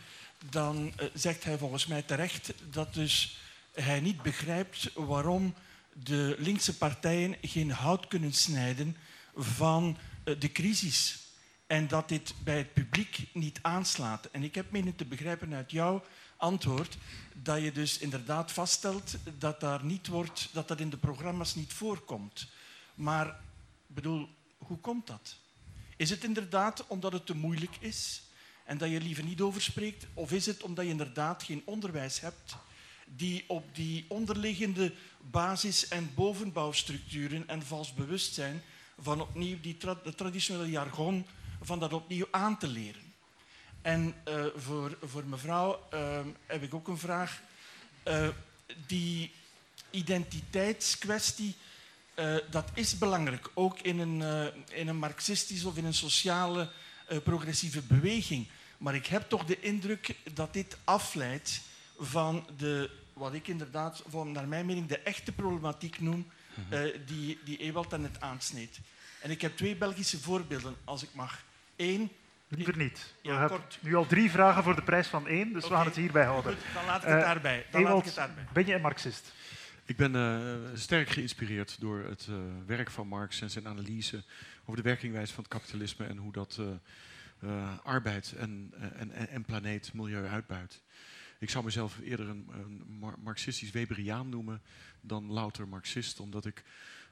dan 0.49 0.93
zegt 1.13 1.43
hij 1.43 1.57
volgens 1.57 1.85
mij 1.85 2.01
terecht 2.01 2.53
dat 2.69 2.93
dus 2.93 3.37
hij 3.73 3.99
niet 3.99 4.21
begrijpt 4.21 4.89
waarom 4.93 5.53
de 5.93 6.35
linkse 6.39 6.77
partijen 6.77 7.35
geen 7.41 7.71
hout 7.71 8.07
kunnen 8.07 8.33
snijden 8.33 8.97
van 9.35 9.97
eh, 10.23 10.39
de 10.39 10.51
crisis. 10.51 11.17
En 11.73 11.87
dat 11.87 12.09
dit 12.09 12.33
bij 12.43 12.57
het 12.57 12.73
publiek 12.73 13.27
niet 13.31 13.59
aanslaat. 13.61 14.25
En 14.25 14.43
ik 14.43 14.55
heb 14.55 14.71
menen 14.71 14.95
te 14.95 15.05
begrijpen 15.05 15.53
uit 15.53 15.71
jouw 15.71 16.03
antwoord 16.37 16.97
dat 17.33 17.61
je 17.61 17.71
dus 17.71 17.97
inderdaad 17.97 18.51
vaststelt 18.51 19.15
dat, 19.37 19.59
daar 19.59 19.83
niet 19.83 20.07
wordt, 20.07 20.49
dat 20.51 20.67
dat 20.67 20.79
in 20.79 20.89
de 20.89 20.97
programma's 20.97 21.55
niet 21.55 21.73
voorkomt. 21.73 22.47
Maar 22.95 23.39
bedoel, 23.87 24.29
hoe 24.57 24.77
komt 24.77 25.07
dat? 25.07 25.37
Is 25.97 26.09
het 26.09 26.23
inderdaad 26.23 26.87
omdat 26.87 27.11
het 27.11 27.25
te 27.25 27.35
moeilijk 27.35 27.75
is 27.79 28.21
en 28.63 28.77
dat 28.77 28.89
je 28.89 29.01
liever 29.01 29.23
niet 29.23 29.41
over 29.41 29.61
spreekt? 29.61 30.07
Of 30.13 30.31
is 30.31 30.45
het 30.45 30.63
omdat 30.63 30.85
je 30.85 30.91
inderdaad 30.91 31.43
geen 31.43 31.61
onderwijs 31.65 32.19
hebt 32.19 32.55
die 33.05 33.43
op 33.47 33.75
die 33.75 34.05
onderliggende 34.07 34.93
basis- 35.31 35.87
en 35.87 36.11
bovenbouwstructuren 36.15 37.47
en 37.47 37.65
vals 37.65 37.93
bewustzijn 37.93 38.61
van 38.99 39.21
opnieuw 39.21 39.59
die 39.61 39.77
traditionele 40.15 40.69
jargon 40.69 41.25
van 41.65 41.79
dat 41.79 41.93
opnieuw 41.93 42.27
aan 42.31 42.57
te 42.57 42.67
leren? 42.67 43.13
En 43.81 44.15
uh, 44.27 44.45
voor, 44.55 44.97
voor 45.01 45.23
mevrouw 45.25 45.87
uh, 45.93 46.19
heb 46.45 46.63
ik 46.63 46.73
ook 46.73 46.87
een 46.87 46.97
vraag. 46.97 47.41
Uh, 48.07 48.27
die 48.87 49.31
identiteitskwestie, 49.89 51.55
dat 52.49 52.69
is 52.73 52.97
belangrijk, 52.97 53.49
ook 53.53 53.79
in 53.79 53.99
een, 53.99 54.21
in 54.69 54.87
een 54.87 54.97
marxistische 54.97 55.67
of 55.67 55.77
in 55.77 55.85
een 55.85 55.93
sociale 55.93 56.69
progressieve 57.23 57.81
beweging. 57.81 58.47
Maar 58.77 58.95
ik 58.95 59.05
heb 59.05 59.29
toch 59.29 59.45
de 59.45 59.59
indruk 59.59 60.15
dat 60.33 60.53
dit 60.53 60.77
afleidt 60.83 61.61
van 61.99 62.47
de, 62.57 62.89
wat 63.13 63.33
ik 63.33 63.47
inderdaad, 63.47 64.03
van, 64.07 64.31
naar 64.31 64.47
mijn 64.47 64.65
mening, 64.65 64.87
de 64.87 64.99
echte 64.99 65.31
problematiek 65.31 65.99
noem, 65.99 66.27
mm 66.53 66.91
die, 67.05 67.39
die 67.43 67.57
Ewald 67.57 67.97
net 67.97 68.21
aansneed. 68.21 68.79
En 69.19 69.31
ik 69.31 69.41
heb 69.41 69.57
twee 69.57 69.75
Belgische 69.75 70.19
voorbeelden, 70.19 70.75
als 70.83 71.03
ik 71.03 71.13
mag. 71.13 71.43
Eén, 71.83 72.09
Liever 72.47 72.77
niet. 72.77 73.13
Ja, 73.21 73.41
we 73.43 73.47
kort. 73.49 73.77
nu 73.81 73.95
al 73.95 74.05
drie 74.05 74.31
vragen 74.31 74.63
voor 74.63 74.75
de 74.75 74.81
prijs 74.83 75.07
van 75.07 75.27
één, 75.27 75.53
dus 75.53 75.67
we 75.67 75.73
gaan 75.73 75.85
het 75.85 75.95
hierbij 75.95 76.25
houden. 76.25 76.53
Goed, 76.55 76.73
dan 76.73 76.85
laat 76.85 77.01
ik 77.03 77.07
het 77.07 77.17
Eh, 77.17 77.23
daarbij. 77.25 77.65
Dan 77.71 77.81
laat 77.83 77.99
ik 77.99 78.05
het 78.05 78.15
daarbij. 78.15 78.43
ben 78.53 78.65
je 78.65 78.73
een 78.73 78.81
marxist? 78.81 79.33
Ik 79.85 79.95
ben 79.97 80.15
eh, 80.15 80.49
sterk 80.73 81.09
geïnspireerd 81.09 81.79
door 81.79 81.99
het 82.09 82.27
eh, 82.29 82.35
werk 82.65 82.89
van 82.91 83.07
Marx 83.07 83.41
en 83.41 83.49
zijn 83.49 83.67
analyse 83.67 84.23
over 84.61 84.75
de 84.75 84.89
werkingwijze 84.89 85.33
van 85.33 85.43
het 85.43 85.53
kapitalisme 85.53 86.05
en 86.05 86.17
hoe 86.17 86.31
dat 86.31 86.57
eh, 86.59 86.67
eh, 87.49 87.77
arbeid 87.83 88.33
en, 88.37 88.73
en, 88.95 89.11
en, 89.29 89.43
planeet, 89.45 89.93
milieu 89.93 90.27
uitbuit. 90.27 90.81
Ik 91.39 91.49
zou 91.49 91.63
mezelf 91.65 91.99
eerder 92.03 92.29
een, 92.29 92.49
een 92.53 92.83
mar- 92.99 93.19
marxistisch 93.23 93.71
Weberiaan 93.71 94.29
noemen 94.29 94.61
dan 95.01 95.31
louter 95.31 95.67
marxist, 95.67 96.19
omdat 96.19 96.45
ik 96.45 96.63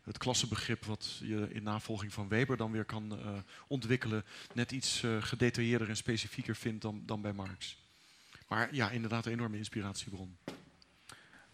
het 0.03 0.17
klassenbegrip 0.17 0.85
wat 0.85 1.17
je 1.23 1.47
in 1.49 1.63
navolging 1.63 2.13
van 2.13 2.27
Weber 2.27 2.57
dan 2.57 2.71
weer 2.71 2.85
kan 2.85 3.19
eh, 3.19 3.31
ontwikkelen, 3.67 4.25
net 4.53 4.71
iets 4.71 5.03
eh, 5.03 5.17
gedetailleerder 5.19 5.89
en 5.89 5.97
specifieker 5.97 6.55
vind 6.55 6.81
dan, 6.81 7.03
dan 7.05 7.21
bij 7.21 7.33
Marx. 7.33 7.77
Maar 8.47 8.75
ja, 8.75 8.89
inderdaad 8.89 9.25
een 9.25 9.31
enorme 9.31 9.57
inspiratiebron. 9.57 10.37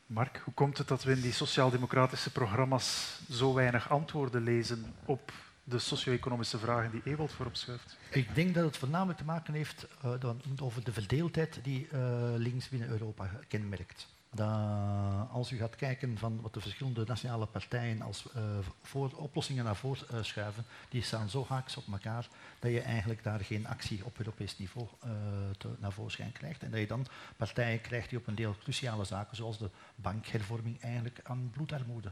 Mark, 0.05 0.41
hoe 0.43 0.53
komt 0.53 0.77
het 0.77 0.87
dat 0.87 1.03
we 1.03 1.11
in 1.11 1.21
die 1.21 1.31
sociaal-democratische 1.31 2.31
programma's 2.31 3.19
zo 3.29 3.53
weinig 3.53 3.89
antwoorden 3.89 4.43
lezen 4.43 4.93
op 5.05 5.31
de 5.63 5.79
socio-economische 5.79 6.57
vragen 6.57 6.91
die 6.91 7.01
Ewald 7.03 7.31
voorop 7.31 7.55
schuift? 7.55 7.97
Ik 8.09 8.35
denk 8.35 8.53
dat 8.53 8.65
het 8.65 8.77
voornamelijk 8.77 9.17
te 9.17 9.25
maken 9.25 9.53
heeft 9.53 9.87
eh, 10.01 10.11
dan 10.19 10.41
over 10.61 10.83
de 10.83 10.93
verdeeldheid 10.93 11.59
die 11.63 11.87
eh, 11.91 11.99
links 12.35 12.69
binnen 12.69 12.89
Europa 12.89 13.29
kenmerkt. 13.47 14.07
Dat 14.37 15.29
als 15.31 15.51
u 15.51 15.57
gaat 15.57 15.75
kijken 15.75 16.17
van 16.17 16.41
wat 16.41 16.53
de 16.53 16.61
verschillende 16.61 17.03
nationale 17.05 17.45
partijen 17.45 18.01
als 18.01 18.31
eh, 18.33 18.43
voor, 18.81 19.11
oplossingen 19.15 19.63
naar 19.63 19.75
voren 19.75 20.09
eh, 20.09 20.23
schuiven, 20.23 20.65
die 20.89 21.01
staan 21.01 21.29
zo 21.29 21.45
haaks 21.49 21.77
op 21.77 21.83
elkaar 21.91 22.27
dat 22.59 22.71
je 22.71 22.81
eigenlijk 22.81 23.23
daar 23.23 23.39
geen 23.39 23.67
actie 23.67 24.05
op 24.05 24.17
Europees 24.17 24.57
niveau 24.57 24.87
eh, 24.99 25.09
naar 25.79 25.91
voorschijn 25.91 26.31
krijgt. 26.31 26.63
En 26.63 26.71
dat 26.71 26.79
je 26.79 26.87
dan 26.87 27.05
partijen 27.37 27.81
krijgt 27.81 28.09
die 28.09 28.19
op 28.19 28.27
een 28.27 28.35
deel 28.35 28.55
cruciale 28.63 29.03
zaken, 29.03 29.35
zoals 29.35 29.57
de 29.57 29.69
bankhervorming, 29.95 30.81
eigenlijk 30.81 31.19
aan 31.23 31.49
bloedarmoede 31.53 32.11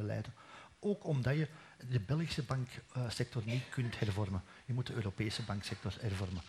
leiden. 0.00 0.32
Ook 0.80 1.04
omdat 1.04 1.36
je 1.36 1.48
de 1.88 2.00
Belgische 2.00 2.42
banksector 2.42 3.42
niet 3.44 3.68
kunt 3.68 3.98
hervormen. 3.98 4.42
Je 4.64 4.72
moet 4.72 4.86
de 4.86 4.94
Europese 4.94 5.42
banksector 5.42 5.94
hervormen. 6.00 6.42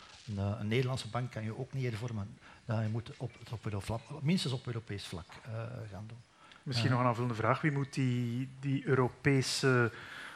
Een 0.59 0.67
Nederlandse 0.67 1.07
bank 1.07 1.31
kan 1.31 1.43
je 1.43 1.57
ook 1.57 1.73
niet 1.73 1.83
hervormen. 1.83 2.37
Dat 2.65 2.81
je 2.81 2.89
moet 2.91 3.11
op, 3.17 3.31
op, 3.51 3.65
Euro- 3.65 3.99
minstens 4.21 4.53
op 4.53 4.67
Europees 4.67 5.05
vlak 5.05 5.25
eh, 5.45 5.51
gaan 5.91 6.05
doen. 6.07 6.17
Misschien 6.63 6.91
nog 6.91 6.99
een 6.99 7.05
aanvullende 7.05 7.35
vraag. 7.35 7.61
Wie 7.61 7.71
moet 7.71 7.93
die, 7.93 8.49
die 8.59 8.85
Europese 8.85 9.91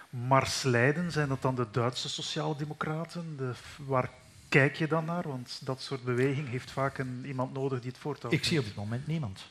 mars 0.09 0.63
leiden? 0.63 1.11
Zijn 1.11 1.27
dat 1.27 1.41
dan 1.41 1.55
de 1.55 1.67
Duitse 1.71 2.09
sociaaldemocraten? 2.09 3.37
De, 3.37 3.51
waar 3.77 4.09
kijk 4.49 4.75
je 4.75 4.87
dan 4.87 5.05
naar? 5.05 5.27
Want 5.27 5.65
dat 5.65 5.81
soort 5.81 6.03
beweging 6.03 6.47
heeft 6.49 6.71
vaak 6.71 6.97
een, 6.97 7.25
iemand 7.25 7.53
nodig 7.53 7.79
die 7.79 7.89
het 7.91 7.99
voortouw 7.99 8.31
Ik 8.31 8.43
zie 8.43 8.59
op 8.59 8.65
dit 8.65 8.75
moment 8.75 9.07
niemand. 9.07 9.45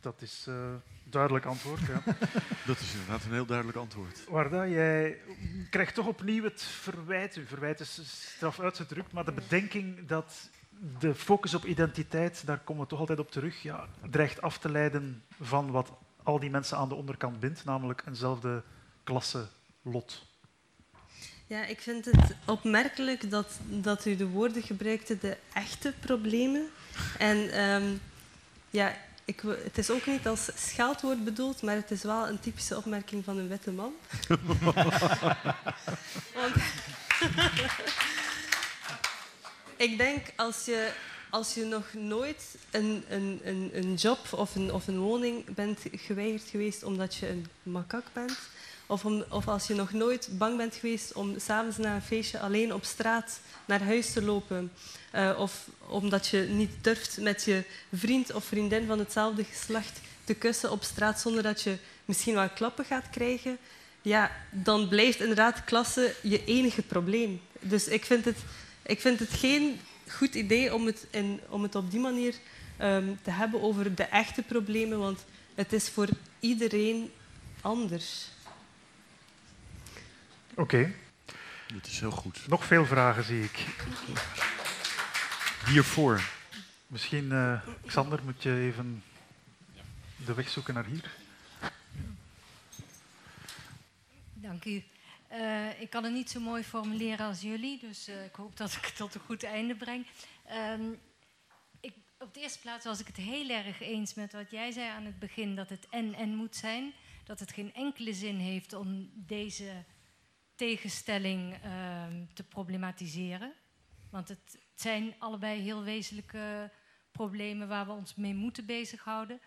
Dat 0.00 0.22
is 0.22 0.44
eh 0.48 0.54
duidelijk 1.10 1.44
antwoord. 1.44 1.80
Ja. 1.80 2.02
Dat 2.66 2.80
is 2.80 2.92
inderdaad 2.92 3.24
een 3.24 3.32
heel 3.32 3.46
duidelijk 3.46 3.78
antwoord. 3.78 4.24
Warda, 4.28 4.66
jij 4.66 5.18
krijgt 5.70 5.94
toch 5.94 6.06
opnieuw 6.06 6.44
het 6.44 6.62
verwijt. 6.62 7.34
Uw 7.34 7.46
verwijt 7.46 7.80
is 7.80 8.00
straf 8.04 8.60
uitgedrukt, 8.60 9.12
maar 9.12 9.24
de 9.24 9.32
bedenking 9.32 10.06
dat 10.06 10.50
de 10.98 11.14
focus 11.14 11.54
op 11.54 11.64
identiteit, 11.64 12.46
daar 12.46 12.58
komen 12.58 12.82
we 12.82 12.88
toch 12.88 12.98
altijd 12.98 13.18
op 13.18 13.30
terug, 13.30 13.62
ja, 13.62 13.86
dreigt 14.10 14.42
af 14.42 14.58
te 14.58 14.70
leiden 14.70 15.22
van 15.40 15.70
wat 15.70 15.90
al 16.22 16.38
die 16.38 16.50
mensen 16.50 16.76
aan 16.76 16.88
de 16.88 16.94
onderkant 16.94 17.40
bindt, 17.40 17.64
namelijk 17.64 18.02
eenzelfde 18.06 18.62
klasse 19.04 19.46
lot. 19.82 20.28
Ja, 21.46 21.64
ik 21.64 21.80
vind 21.80 22.04
het 22.04 22.36
opmerkelijk 22.46 23.30
dat, 23.30 23.58
dat 23.66 24.06
u 24.06 24.16
de 24.16 24.26
woorden 24.26 24.62
gebruikte, 24.62 25.18
de 25.18 25.36
echte 25.52 25.94
problemen. 26.00 26.68
En 27.18 27.50
ehm, 27.50 27.84
ja, 28.70 28.96
ik, 29.24 29.40
het 29.40 29.78
is 29.78 29.90
ook 29.90 30.06
niet 30.06 30.26
als 30.26 30.50
scheldwoord 30.54 31.24
bedoeld, 31.24 31.62
maar 31.62 31.74
het 31.74 31.90
is 31.90 32.02
wel 32.02 32.28
een 32.28 32.40
typische 32.40 32.76
opmerking 32.76 33.24
van 33.24 33.38
een 33.38 33.48
witte 33.48 33.70
man. 33.70 33.92
Want 36.34 36.54
ik 39.80 39.98
denk 39.98 40.26
als 40.36 40.64
je, 40.64 40.92
als 41.30 41.54
je 41.54 41.64
nog 41.64 41.92
nooit 41.92 42.56
een, 42.70 43.04
een, 43.08 43.40
een, 43.44 43.70
een 43.72 43.94
job 43.94 44.18
of 44.32 44.54
een, 44.54 44.72
of 44.72 44.86
een 44.86 44.98
woning 44.98 45.54
bent 45.54 45.78
geweigerd 45.92 46.48
geweest 46.48 46.82
omdat 46.82 47.14
je 47.14 47.28
een 47.28 47.46
makak 47.62 48.04
bent, 48.12 48.38
of, 48.86 49.04
om, 49.04 49.24
of 49.30 49.48
als 49.48 49.66
je 49.66 49.74
nog 49.74 49.92
nooit 49.92 50.28
bang 50.30 50.56
bent 50.56 50.74
geweest 50.74 51.12
om 51.12 51.38
s'avonds 51.38 51.76
na 51.76 51.94
een 51.94 52.02
feestje 52.02 52.40
alleen 52.40 52.74
op 52.74 52.84
straat 52.84 53.40
naar 53.64 53.82
huis 53.82 54.12
te 54.12 54.22
lopen. 54.22 54.72
eh, 55.10 55.36
of 55.38 55.68
omdat 55.86 56.26
je 56.26 56.38
niet 56.38 56.70
durft 56.80 57.18
met 57.20 57.44
je 57.44 57.62
vriend 57.92 58.32
of 58.32 58.44
vriendin 58.44 58.86
van 58.86 58.98
hetzelfde 58.98 59.44
geslacht 59.44 60.00
te 60.24 60.34
kussen 60.34 60.70
op 60.70 60.82
straat 60.82 61.20
zonder 61.20 61.42
dat 61.42 61.62
je 61.62 61.76
misschien 62.04 62.34
wel 62.34 62.48
klappen 62.48 62.84
gaat 62.84 63.10
krijgen. 63.10 63.58
Ja, 64.02 64.30
dan 64.50 64.88
blijft 64.88 65.20
inderdaad 65.20 65.64
klasse 65.64 66.14
je 66.22 66.44
enige 66.44 66.82
probleem. 66.82 67.40
Dus 67.60 67.88
ik 67.88 68.04
vind 68.04 68.24
het, 68.24 68.38
ik 68.90 69.00
vind 69.00 69.18
het 69.18 69.30
geen 69.30 69.80
goed 70.08 70.34
idee 70.34 70.74
om 70.74 70.86
het, 70.86 71.06
in, 71.10 71.40
om 71.48 71.62
het 71.62 71.74
op 71.74 71.90
die 71.90 72.00
manier 72.00 72.34
ehm, 72.76 73.08
te 73.22 73.30
hebben 73.30 73.62
over 73.62 73.94
de 73.94 74.02
echte 74.02 74.42
problemen, 74.42 74.98
want 74.98 75.24
het 75.54 75.72
is 75.72 75.88
voor 75.88 76.08
iedereen 76.40 77.10
anders. 77.60 78.28
Oké, 80.54 80.92
Dat 81.74 81.86
is 81.86 82.00
heel 82.00 82.10
goed. 82.10 82.48
nog 82.48 82.64
veel 82.64 82.86
vragen 82.86 83.24
zie 83.24 83.42
ik. 83.42 83.66
Hiervoor. 85.66 86.22
Misschien, 86.86 87.32
eh, 87.32 87.60
Xander, 87.86 88.20
moet 88.24 88.42
je 88.42 88.54
even 88.60 89.02
de 90.16 90.34
weg 90.34 90.48
zoeken 90.48 90.74
naar 90.74 90.84
hier. 90.84 91.10
Dank 94.34 94.64
u. 94.64 94.82
Eh, 95.30 95.80
ik 95.80 95.90
kan 95.90 96.04
het 96.04 96.12
niet 96.12 96.30
zo 96.30 96.40
mooi 96.40 96.62
formuleren 96.62 97.26
als 97.26 97.40
jullie, 97.40 97.78
dus 97.78 98.08
eh, 98.08 98.24
ik 98.24 98.34
hoop 98.34 98.56
dat 98.56 98.72
ik 98.72 98.84
het 98.84 98.96
tot 98.96 99.14
een 99.14 99.20
goed 99.20 99.42
einde 99.42 99.74
breng. 99.74 100.06
Ehm, 100.46 100.92
ik, 101.80 101.92
op 102.18 102.34
de 102.34 102.40
eerste 102.40 102.58
plaats 102.58 102.84
was 102.84 103.00
ik 103.00 103.06
het 103.06 103.16
heel 103.16 103.48
erg 103.48 103.80
eens 103.80 104.14
met 104.14 104.32
wat 104.32 104.50
jij 104.50 104.70
zei 104.70 104.88
aan 104.88 105.04
het 105.04 105.18
begin, 105.18 105.54
dat 105.54 105.68
het 105.68 105.88
en-en 105.90 106.34
moet 106.34 106.56
zijn. 106.56 106.92
Dat 107.24 107.40
het 107.40 107.52
geen 107.52 107.74
enkele 107.74 108.12
zin 108.12 108.36
heeft 108.36 108.72
om 108.72 109.10
deze 109.14 109.84
tegenstelling 110.54 111.54
ehm, 111.62 112.24
te 112.34 112.42
problematiseren. 112.42 113.52
Want 114.10 114.28
het, 114.28 114.58
zijn 114.74 115.14
allebei 115.18 115.60
heel 115.60 115.82
wezenlijke 115.82 116.70
problemen 117.12 117.68
waar 117.68 117.86
we 117.86 117.92
ons 117.92 118.14
mee 118.14 118.34
moeten 118.34 118.66
bezighouden. 118.66 119.40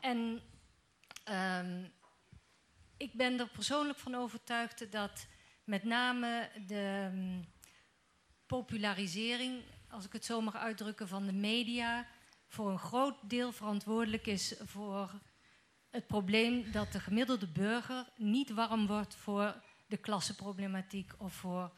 En 0.00 0.40
ehm, 1.24 1.84
ik 2.98 3.12
ben 3.12 3.38
er 3.38 3.48
persoonlijk 3.48 3.98
van 3.98 4.14
overtuigd 4.14 4.92
dat 4.92 5.26
met 5.64 5.84
name 5.84 6.48
de 6.66 7.10
mm, 7.12 7.44
popularisering, 8.46 9.62
als 9.90 10.04
ik 10.04 10.12
het 10.12 10.24
zo 10.24 10.40
mag 10.40 10.56
uitdrukken, 10.56 11.08
van 11.08 11.26
de 11.26 11.32
media 11.32 12.06
voor 12.46 12.70
een 12.70 12.78
groot 12.78 13.16
deel 13.22 13.52
verantwoordelijk 13.52 14.26
is 14.26 14.54
voor 14.64 15.20
het 15.90 16.06
probleem 16.06 16.72
dat 16.72 16.92
de 16.92 17.00
gemiddelde 17.00 17.48
burger 17.48 18.06
niet 18.16 18.50
warm 18.50 18.86
wordt 18.86 19.14
voor 19.14 19.54
de 19.86 19.96
klassenproblematiek 19.96 21.12
of 21.18 21.32
voor 21.32 21.72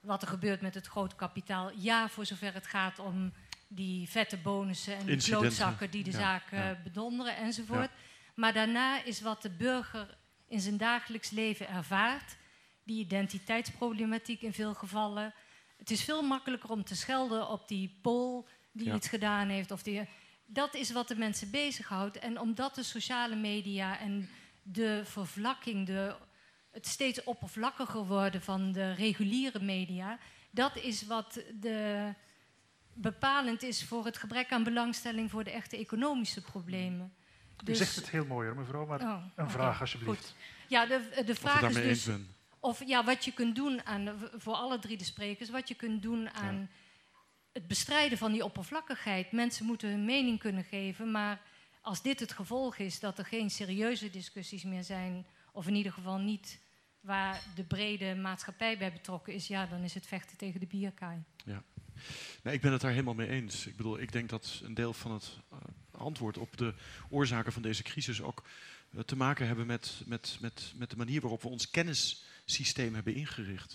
wat 0.00 0.22
er 0.22 0.28
gebeurt 0.28 0.60
met 0.60 0.74
het 0.74 0.86
grote 0.86 1.14
kapitaal. 1.14 1.70
Ja, 1.76 2.08
voor 2.08 2.26
zover 2.26 2.54
het 2.54 2.66
gaat 2.66 2.98
om 2.98 3.32
die 3.68 4.08
vette 4.08 4.36
bonussen 4.36 4.96
en 4.96 5.06
die 5.06 5.22
klootzakken 5.22 5.90
die 5.90 6.04
de 6.04 6.10
Ja, 6.10 6.18
zaak 6.18 6.50
eh, 6.50 6.58
ja. 6.58 6.80
bedonderen 6.82 7.36
enzovoort. 7.36 7.90
Maar 8.34 8.52
daarna 8.52 9.02
is 9.04 9.20
wat 9.20 9.42
de 9.42 9.50
burger 9.50 10.18
in 10.52 10.60
zijn 10.60 10.76
dagelijks 10.76 11.30
leven 11.30 11.68
ervaart, 11.68 12.36
die 12.84 13.00
identiteitsproblematiek 13.00 14.42
in 14.42 14.52
veel 14.52 14.74
gevallen. 14.74 15.34
Het 15.76 15.90
is 15.90 16.04
veel 16.04 16.22
makkelijker 16.22 16.70
om 16.70 16.84
te 16.84 16.96
schelden 16.96 17.48
op 17.48 17.68
die 17.68 17.98
Pool 18.02 18.48
die 18.72 18.86
Ja. 18.86 18.94
iets 18.94 19.08
gedaan 19.08 19.48
heeft. 19.48 19.70
Of 19.70 19.82
die, 19.82 20.08
dat 20.46 20.74
is 20.74 20.92
wat 20.92 21.08
de 21.08 21.16
mensen 21.16 21.50
bezighoudt. 21.50 22.18
En 22.18 22.40
omdat 22.40 22.74
de 22.74 22.82
sociale 22.82 23.36
media 23.36 23.98
en 23.98 24.28
de 24.62 25.02
vervlakking, 25.04 25.86
de, 25.86 26.16
het 26.70 26.86
steeds 26.86 27.24
oppervlakkiger 27.24 28.06
worden 28.06 28.42
van 28.42 28.72
de 28.72 28.92
reguliere 28.92 29.60
media, 29.60 30.18
dat 30.50 30.76
is 30.76 31.06
wat 31.06 31.40
de, 31.60 32.08
bepalend 32.94 33.62
is 33.62 33.84
voor 33.84 34.04
het 34.04 34.16
gebrek 34.16 34.52
aan 34.52 34.64
belangstelling 34.64 35.30
voor 35.30 35.44
de 35.44 35.50
echte 35.50 35.76
economische 35.76 36.42
problemen. 36.42 37.14
U 37.64 37.74
zegt 37.74 37.96
het 37.96 38.10
heel 38.10 38.26
mooi 38.26 38.46
hoor, 38.48 38.56
mevrouw, 38.56 38.86
maar 38.86 39.00
Oh, 39.00 39.24
een 39.34 39.50
vraag 39.50 39.80
alsjeblieft. 39.80 40.18
goed. 40.18 40.34
Ja, 40.68 40.86
de, 40.86 41.22
de 41.26 41.34
vraag 41.34 41.62
is 41.62 42.04
dus 42.04 42.16
of 42.60 42.86
ja, 42.86 43.04
wat 43.04 43.24
je 43.24 43.32
kunt 43.32 43.56
doen 43.56 43.86
aan, 43.86 44.18
voor 44.36 44.54
alle 44.54 44.78
drie 44.78 44.96
de 44.96 45.04
sprekers, 45.04 45.50
wat 45.50 45.68
je 45.68 45.74
kunt 45.74 46.02
doen 46.02 46.30
aan 46.30 46.70
het 47.52 47.66
bestrijden 47.66 48.18
van 48.18 48.32
die 48.32 48.44
oppervlakkigheid. 48.44 49.32
Mensen 49.32 49.66
moeten 49.66 49.88
hun 49.88 50.04
mening 50.04 50.38
kunnen 50.38 50.64
geven, 50.64 51.10
maar 51.10 51.40
als 51.80 52.02
dit 52.02 52.20
het 52.20 52.32
gevolg 52.32 52.76
is 52.76 53.00
dat 53.00 53.18
er 53.18 53.24
geen 53.24 53.50
serieuze 53.50 54.10
discussies 54.10 54.64
meer 54.64 54.84
zijn, 54.84 55.26
of 55.52 55.66
in 55.66 55.74
ieder 55.74 55.92
geval 55.92 56.18
niet 56.18 56.58
waar 57.00 57.42
de 57.54 57.64
brede 57.64 58.14
maatschappij 58.14 58.78
bij 58.78 58.92
betrokken 58.92 59.34
is, 59.34 59.46
ja, 59.46 59.66
dan 59.66 59.82
is 59.82 59.94
het 59.94 60.06
vechten 60.06 60.36
tegen 60.36 60.60
de 60.60 60.66
bierkaai. 60.66 61.22
Nee, 62.42 62.54
ik 62.54 62.60
ben 62.60 62.72
het 62.72 62.80
daar 62.80 62.90
helemaal 62.90 63.14
mee 63.14 63.28
eens. 63.28 63.66
Ik 63.66 63.76
bedoel, 63.76 64.00
ik 64.00 64.12
denk 64.12 64.28
dat 64.28 64.60
een 64.64 64.74
deel 64.74 64.92
van 64.92 65.12
het 65.12 65.38
eh, 65.50 65.58
antwoord 65.92 66.38
op 66.38 66.56
de 66.56 66.74
oorzaken 67.08 67.52
van 67.52 67.62
deze 67.62 67.82
crisis 67.82 68.22
ook 68.22 68.42
eh, 68.90 69.00
te 69.00 69.16
maken 69.16 69.46
hebben 69.46 69.66
met, 69.66 70.02
met, 70.06 70.38
met, 70.40 70.72
met 70.76 70.90
de 70.90 70.96
manier 70.96 71.20
waarop 71.20 71.42
we 71.42 71.48
ons 71.48 71.70
kennissysteem 71.70 72.94
hebben 72.94 73.14
ingericht. 73.14 73.72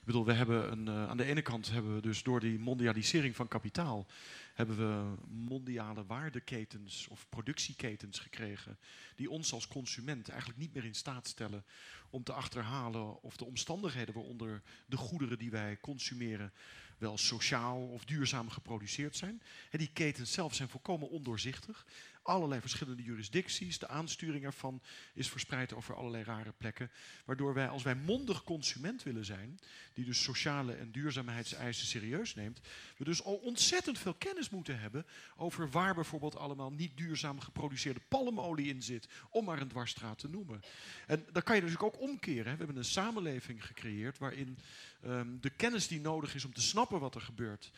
Ik 0.00 0.06
bedoel, 0.06 0.24
we 0.24 0.32
hebben 0.32 0.72
een, 0.72 0.88
eh, 0.88 1.08
aan 1.08 1.16
de 1.16 1.24
ene 1.24 1.42
kant 1.42 1.70
hebben 1.70 1.94
we 1.94 2.00
dus 2.00 2.22
door 2.22 2.40
die 2.40 2.58
mondialisering 2.58 3.36
van 3.36 3.48
kapitaal 3.48 4.06
hebben 4.54 4.76
we 4.76 5.14
mondiale 5.28 6.06
waardeketens 6.06 7.08
of 7.08 7.26
productieketens 7.28 8.18
gekregen 8.18 8.78
die 9.16 9.30
ons 9.30 9.52
als 9.52 9.68
consument 9.68 10.28
eigenlijk 10.28 10.60
niet 10.60 10.74
meer 10.74 10.84
in 10.84 10.94
staat 10.94 11.28
stellen 11.28 11.64
om 12.10 12.22
te 12.22 12.32
achterhalen 12.32 13.22
of 13.22 13.36
de 13.36 13.44
omstandigheden 13.44 14.14
waaronder 14.14 14.62
de 14.86 14.96
goederen 14.96 15.38
die 15.38 15.50
wij 15.50 15.78
consumeren 15.80 16.52
wel 17.00 17.18
sociaal 17.18 17.78
of 17.78 18.04
duurzaam 18.04 18.50
geproduceerd 18.50 19.16
zijn. 19.16 19.42
Die 19.70 19.90
ketens 19.92 20.32
zelf 20.32 20.54
zijn 20.54 20.68
volkomen 20.68 21.10
ondoorzichtig. 21.10 21.86
Allerlei 22.22 22.60
verschillende 22.60 23.02
jurisdicties, 23.02 23.78
de 23.78 23.88
aansturing 23.88 24.44
ervan 24.44 24.82
is 25.14 25.28
verspreid 25.28 25.74
over 25.74 25.94
allerlei 25.94 26.24
rare 26.24 26.52
plekken. 26.52 26.90
Waardoor 27.24 27.54
wij, 27.54 27.68
als 27.68 27.82
wij 27.82 27.94
mondig 27.94 28.44
consument 28.44 29.02
willen 29.02 29.24
zijn, 29.24 29.58
die 29.94 30.04
dus 30.04 30.22
sociale 30.22 30.74
en 30.74 30.90
duurzaamheidseisen 30.90 31.86
serieus 31.86 32.34
neemt, 32.34 32.60
we 32.96 33.04
dus 33.04 33.24
al 33.24 33.34
ontzettend 33.34 33.98
veel 33.98 34.14
kennis 34.14 34.50
moeten 34.50 34.80
hebben 34.80 35.06
over 35.36 35.70
waar 35.70 35.94
bijvoorbeeld 35.94 36.36
allemaal 36.36 36.72
niet 36.72 36.96
duurzaam 36.96 37.40
geproduceerde 37.40 38.00
palmolie 38.08 38.74
in 38.74 38.82
zit, 38.82 39.08
om 39.30 39.44
maar 39.44 39.60
een 39.60 39.68
dwarsstraat 39.68 40.18
te 40.18 40.28
noemen. 40.28 40.60
En 41.06 41.26
dan 41.32 41.42
kan 41.42 41.56
je 41.56 41.62
dus 41.62 41.78
ook 41.78 42.00
omkeren. 42.00 42.44
Hè. 42.44 42.52
We 42.52 42.64
hebben 42.64 42.76
een 42.76 42.84
samenleving 42.84 43.66
gecreëerd 43.66 44.18
waarin 44.18 44.58
ehm, 45.02 45.28
de 45.40 45.50
kennis 45.50 45.88
die 45.88 46.00
nodig 46.00 46.34
is 46.34 46.44
om 46.44 46.52
te 46.52 46.60
snappen 46.60 47.00
wat 47.00 47.14
er 47.14 47.20
gebeurt, 47.20 47.70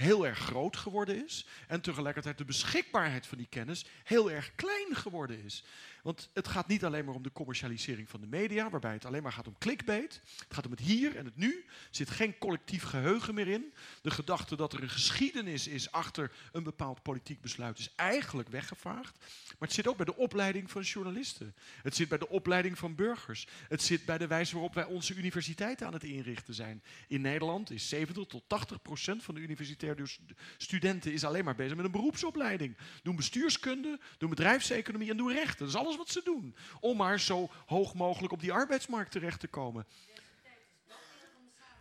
heel 0.00 0.26
erg 0.26 0.38
groot 0.38 0.76
geworden 0.76 1.24
is. 1.24 1.46
En 1.66 1.80
tegelijkertijd 1.80 2.38
de 2.38 2.44
beschikbaarheid 2.44 3.26
van 3.26 3.38
die 3.38 3.46
kennis 3.50 3.84
heel 4.04 4.30
erg 4.30 4.52
klein 4.54 4.96
geworden 4.96 5.44
is. 5.44 5.64
Want 6.02 6.30
het 6.34 6.48
gaat 6.48 6.68
niet 6.68 6.84
alleen 6.84 7.04
maar 7.04 7.14
om 7.14 7.22
de 7.22 7.32
commercialisering 7.32 8.08
van 8.08 8.20
de 8.20 8.26
media, 8.26 8.70
waarbij 8.70 8.92
het 8.92 9.04
alleen 9.04 9.22
maar 9.22 9.32
gaat 9.32 9.46
om 9.46 9.58
clickbait. 9.58 10.20
Het 10.38 10.54
gaat 10.54 10.64
om 10.64 10.70
het 10.70 10.80
hier 10.80 11.16
en 11.16 11.24
het 11.24 11.36
nu. 11.36 11.64
Er 11.66 11.74
zit 11.90 12.10
geen 12.10 12.38
collectief 12.38 12.82
geheugen 12.82 13.34
meer 13.34 13.48
in. 13.48 13.74
De 14.02 14.10
gedachte 14.10 14.56
dat 14.56 14.72
er 14.72 14.82
een 14.82 14.90
geschiedenis 14.90 15.66
is 15.66 15.92
achter 15.92 16.32
een 16.52 16.62
bepaald 16.62 17.02
politiek 17.02 17.40
besluit 17.40 17.78
is 17.78 17.92
eigenlijk 17.96 18.48
weggevaagd. 18.48 19.16
Maar 19.18 19.68
het 19.68 19.72
zit 19.72 19.86
ook 19.88 19.96
bij 19.96 20.06
de 20.06 20.16
opleiding 20.16 20.70
van 20.70 20.82
journalisten. 20.82 21.54
Het 21.82 21.94
zit 21.96 22.08
bij 22.08 22.18
de 22.18 22.28
opleiding 22.28 22.78
van 22.78 22.94
burgers. 22.94 23.46
Het 23.68 23.82
zit 23.82 24.04
bij 24.04 24.18
de 24.18 24.26
wijze 24.26 24.52
waarop 24.52 24.74
wij 24.74 24.84
onze 24.84 25.14
universiteiten 25.14 25.86
aan 25.86 25.92
het 25.92 26.04
inrichten 26.04 26.54
zijn. 26.54 26.82
In 27.08 27.20
Nederland 27.20 27.70
is 27.70 27.88
70 27.88 28.26
tot 28.26 28.42
80 28.46 28.82
procent 28.82 29.22
van 29.22 29.34
de 29.34 29.40
universitaire 29.40 30.06
stu- 30.06 30.22
studenten 30.56 31.12
is 31.12 31.24
alleen 31.24 31.44
maar 31.44 31.54
bezig 31.54 31.76
met 31.76 31.84
een 31.84 31.90
beroepsopleiding. 31.90 32.76
Doen 33.02 33.16
bestuurskunde, 33.16 33.98
doen 34.18 34.30
bedrijfseconomie 34.30 35.10
en 35.10 35.16
doen 35.16 35.32
rechten. 35.32 35.58
Dat 35.58 35.68
is 35.68 35.74
alles 35.74 35.89
wat 35.96 36.10
ze 36.10 36.20
doen. 36.24 36.54
Om 36.80 36.96
maar 36.96 37.20
zo 37.20 37.50
hoog 37.66 37.94
mogelijk 37.94 38.32
op 38.32 38.40
die 38.40 38.52
arbeidsmarkt 38.52 39.12
terecht 39.12 39.40
te 39.40 39.48
komen. 39.48 39.86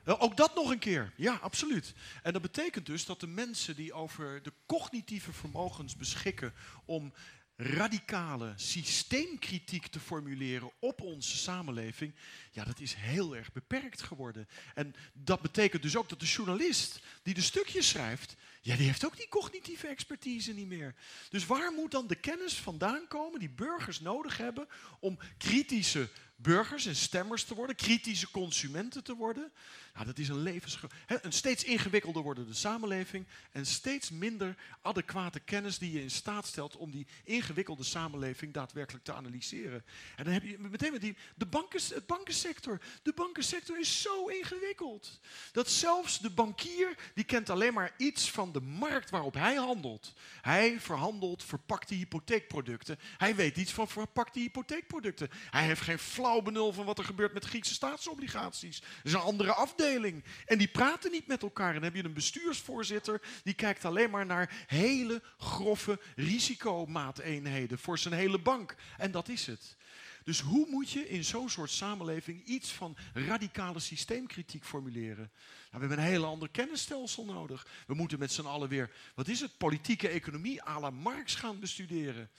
Ook 0.06 0.38
dat 0.38 0.56
nog 0.56 0.70
een 0.70 0.80
keer, 0.80 1.14
ja, 1.16 1.36
absoluut. 1.36 1.94
En 2.24 2.34
dat 2.34 2.42
betekent 2.42 2.86
dus 2.86 3.06
dat 3.06 3.20
de 3.20 3.28
mensen 3.28 3.76
die 3.76 3.94
over 3.94 4.44
de 4.44 4.54
cognitieve 4.66 5.34
vermogens 5.34 5.96
beschikken 5.96 6.54
om 6.86 7.14
radicale 7.56 8.54
systeemkritiek 8.56 9.88
te 9.88 10.00
formuleren 10.00 10.72
op 10.80 11.02
onze 11.02 11.38
samenleving, 11.38 12.16
ja, 12.52 12.64
dat 12.64 12.80
is 12.80 12.94
heel 12.94 13.36
erg 13.36 13.52
beperkt 13.52 14.02
geworden. 14.02 14.48
En 14.74 14.96
dat 15.14 15.42
betekent 15.42 15.82
dus 15.82 15.96
ook 15.96 16.10
dat 16.10 16.20
de 16.20 16.26
journalist 16.26 17.00
die 17.24 17.34
de 17.34 17.42
stukjes 17.42 17.90
schrijft, 17.90 18.36
ja, 18.62 18.76
die 18.76 18.86
heeft 18.86 19.06
ook 19.06 19.18
die 19.18 19.28
cognitieve 19.28 19.88
expertise 19.88 20.54
niet 20.54 20.68
meer. 20.68 20.96
Dus 21.30 21.46
waar 21.46 21.72
moet 21.72 21.92
dan 21.92 22.08
de 22.08 22.16
kennis 22.16 22.54
vandaan 22.54 23.08
komen 23.08 23.40
die 23.40 23.50
burgers 23.50 24.00
nodig 24.00 24.38
hebben 24.38 24.68
om 25.00 25.20
kritische 25.38 26.10
burgers 26.42 26.86
en 26.86 26.96
stemmers 26.96 27.44
te 27.44 27.56
worden, 27.56 27.76
kritische 27.76 28.32
consumenten 28.32 29.04
te 29.04 29.16
worden? 29.16 29.52
Nou, 29.94 30.06
dat 30.06 30.18
is 30.18 30.30
een 30.30 30.42
levensge... 30.42 30.90
Hè, 31.06 31.26
een 31.26 31.32
steeds 31.32 31.64
ingewikkelder 31.64 32.24
wordende 32.24 32.54
samenleving 32.54 33.26
en 33.52 33.66
steeds 33.66 34.10
minder 34.10 34.56
adequate 34.82 35.40
kennis 35.40 35.78
die 35.78 35.92
je 35.92 36.02
in 36.02 36.12
staat 36.12 36.48
stelt 36.48 36.76
om 36.76 36.92
die 36.92 37.08
ingewikkelde 37.24 37.84
samenleving 37.84 38.54
daadwerkelijk 38.54 39.06
te 39.06 39.14
analyseren. 39.14 39.86
En 40.16 40.24
dan 40.24 40.34
heb 40.34 40.44
je 40.44 40.60
meteen 40.60 40.92
met 40.92 41.02
die, 41.02 41.18
de 41.36 41.46
banken, 41.46 41.82
het 41.94 42.06
bankensector. 42.06 42.82
De 43.04 43.14
bankensector 43.14 43.80
is 43.80 44.02
zo 44.02 44.28
ingewikkeld. 44.28 45.20
Dat 45.52 45.70
zelfs 45.70 46.20
de 46.20 46.30
bankier, 46.30 47.12
die 47.14 47.24
kent 47.24 47.50
alleen 47.50 47.74
maar 47.74 47.94
iets 47.98 48.32
van 48.32 48.52
de 48.52 48.62
markt 48.62 49.10
waarop 49.10 49.34
hij 49.34 49.56
handelt. 49.56 50.14
Hij 50.42 50.80
verhandelt 50.80 51.44
verpakte 51.44 51.94
hypotheekproducten. 51.94 53.00
Hij 53.18 53.36
weet 53.36 53.58
iets 53.58 53.74
van 53.74 53.88
verpakte 53.88 54.40
hypotheekproducten. 54.40 55.30
Hij 55.50 55.66
heeft 55.66 55.82
geen 55.82 56.00
flauw 56.00 56.29
benul 56.38 56.74
van 56.74 56.86
wat 56.86 56.98
er 56.98 57.04
gebeurt 57.04 57.34
met 57.34 57.46
Griekse 57.46 57.74
staatsobligaties. 57.74 58.80
Dat 58.80 58.90
is 59.04 59.14
een 59.14 59.20
andere 59.20 59.54
afdeling. 59.54 60.24
En 60.46 60.58
die 60.58 60.68
praten 60.68 61.12
niet 61.12 61.28
met 61.28 61.42
elkaar. 61.42 61.68
En 61.68 61.74
dan 61.74 61.84
heb 61.84 61.96
je 61.96 62.04
een 62.04 62.14
bestuursvoorzitter 62.14 63.22
die 63.44 63.54
kijkt 63.54 63.86
alleen 63.86 64.10
maar 64.10 64.26
naar 64.26 64.66
hele 64.68 65.22
grove 65.38 66.00
risicomaateenheden 66.16 67.80
voor 67.80 67.98
zijn 67.98 68.14
hele 68.14 68.40
bank. 68.40 68.76
En 68.98 69.12
dat 69.12 69.30
is 69.30 69.46
het. 69.46 69.78
Dus 70.24 70.40
hoe 70.40 70.68
moet 70.70 70.90
je 70.90 71.10
in 71.10 71.24
zo'n 71.24 71.50
soort 71.50 71.70
samenleving 71.70 72.46
iets 72.46 72.72
van 72.72 72.98
radicale 73.14 73.80
systeemkritiek 73.80 74.66
formuleren? 74.66 75.32
Nou, 75.72 75.72
we 75.72 75.80
hebben 75.80 75.98
een 75.98 76.12
hele 76.12 76.26
ander 76.26 76.50
kennisstelsel 76.50 77.26
nodig. 77.26 77.68
We 77.88 77.94
moeten 77.94 78.20
met 78.20 78.32
z'n 78.32 78.46
allen 78.46 78.70
weer, 78.70 78.92
wat 79.16 79.28
is 79.28 79.40
het, 79.40 79.58
politieke 79.58 80.08
economie 80.08 80.64
à 80.64 80.80
la 80.80 80.90
Marx 80.90 81.36
gaan 81.36 81.60
bestuderen. 81.60 82.30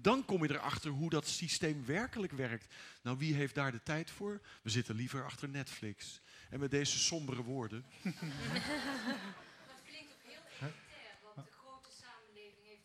Dan 0.00 0.24
kom 0.24 0.42
je 0.42 0.50
erachter 0.50 0.90
hoe 0.90 1.10
dat 1.10 1.26
systeem 1.26 1.84
werkelijk 1.86 2.32
werkt. 2.32 2.74
Nou, 3.02 3.18
wie 3.18 3.34
heeft 3.34 3.54
daar 3.54 3.72
de 3.72 3.82
tijd 3.82 4.10
voor? 4.10 4.40
We 4.62 4.70
zitten 4.70 4.94
liever 4.94 5.24
achter 5.24 5.48
Netflix. 5.48 6.20
En 6.50 6.60
met 6.60 6.70
deze 6.70 6.98
sombere 6.98 7.42
woorden. 7.42 7.84
Dat 8.02 8.12
klinkt 9.86 10.12
ook 10.12 10.22
heel 10.22 10.42
elitair, 10.60 11.14
want 11.34 11.46
de 11.46 11.52
grote 11.52 11.88
samenleving 12.02 12.66
heeft 12.66 12.80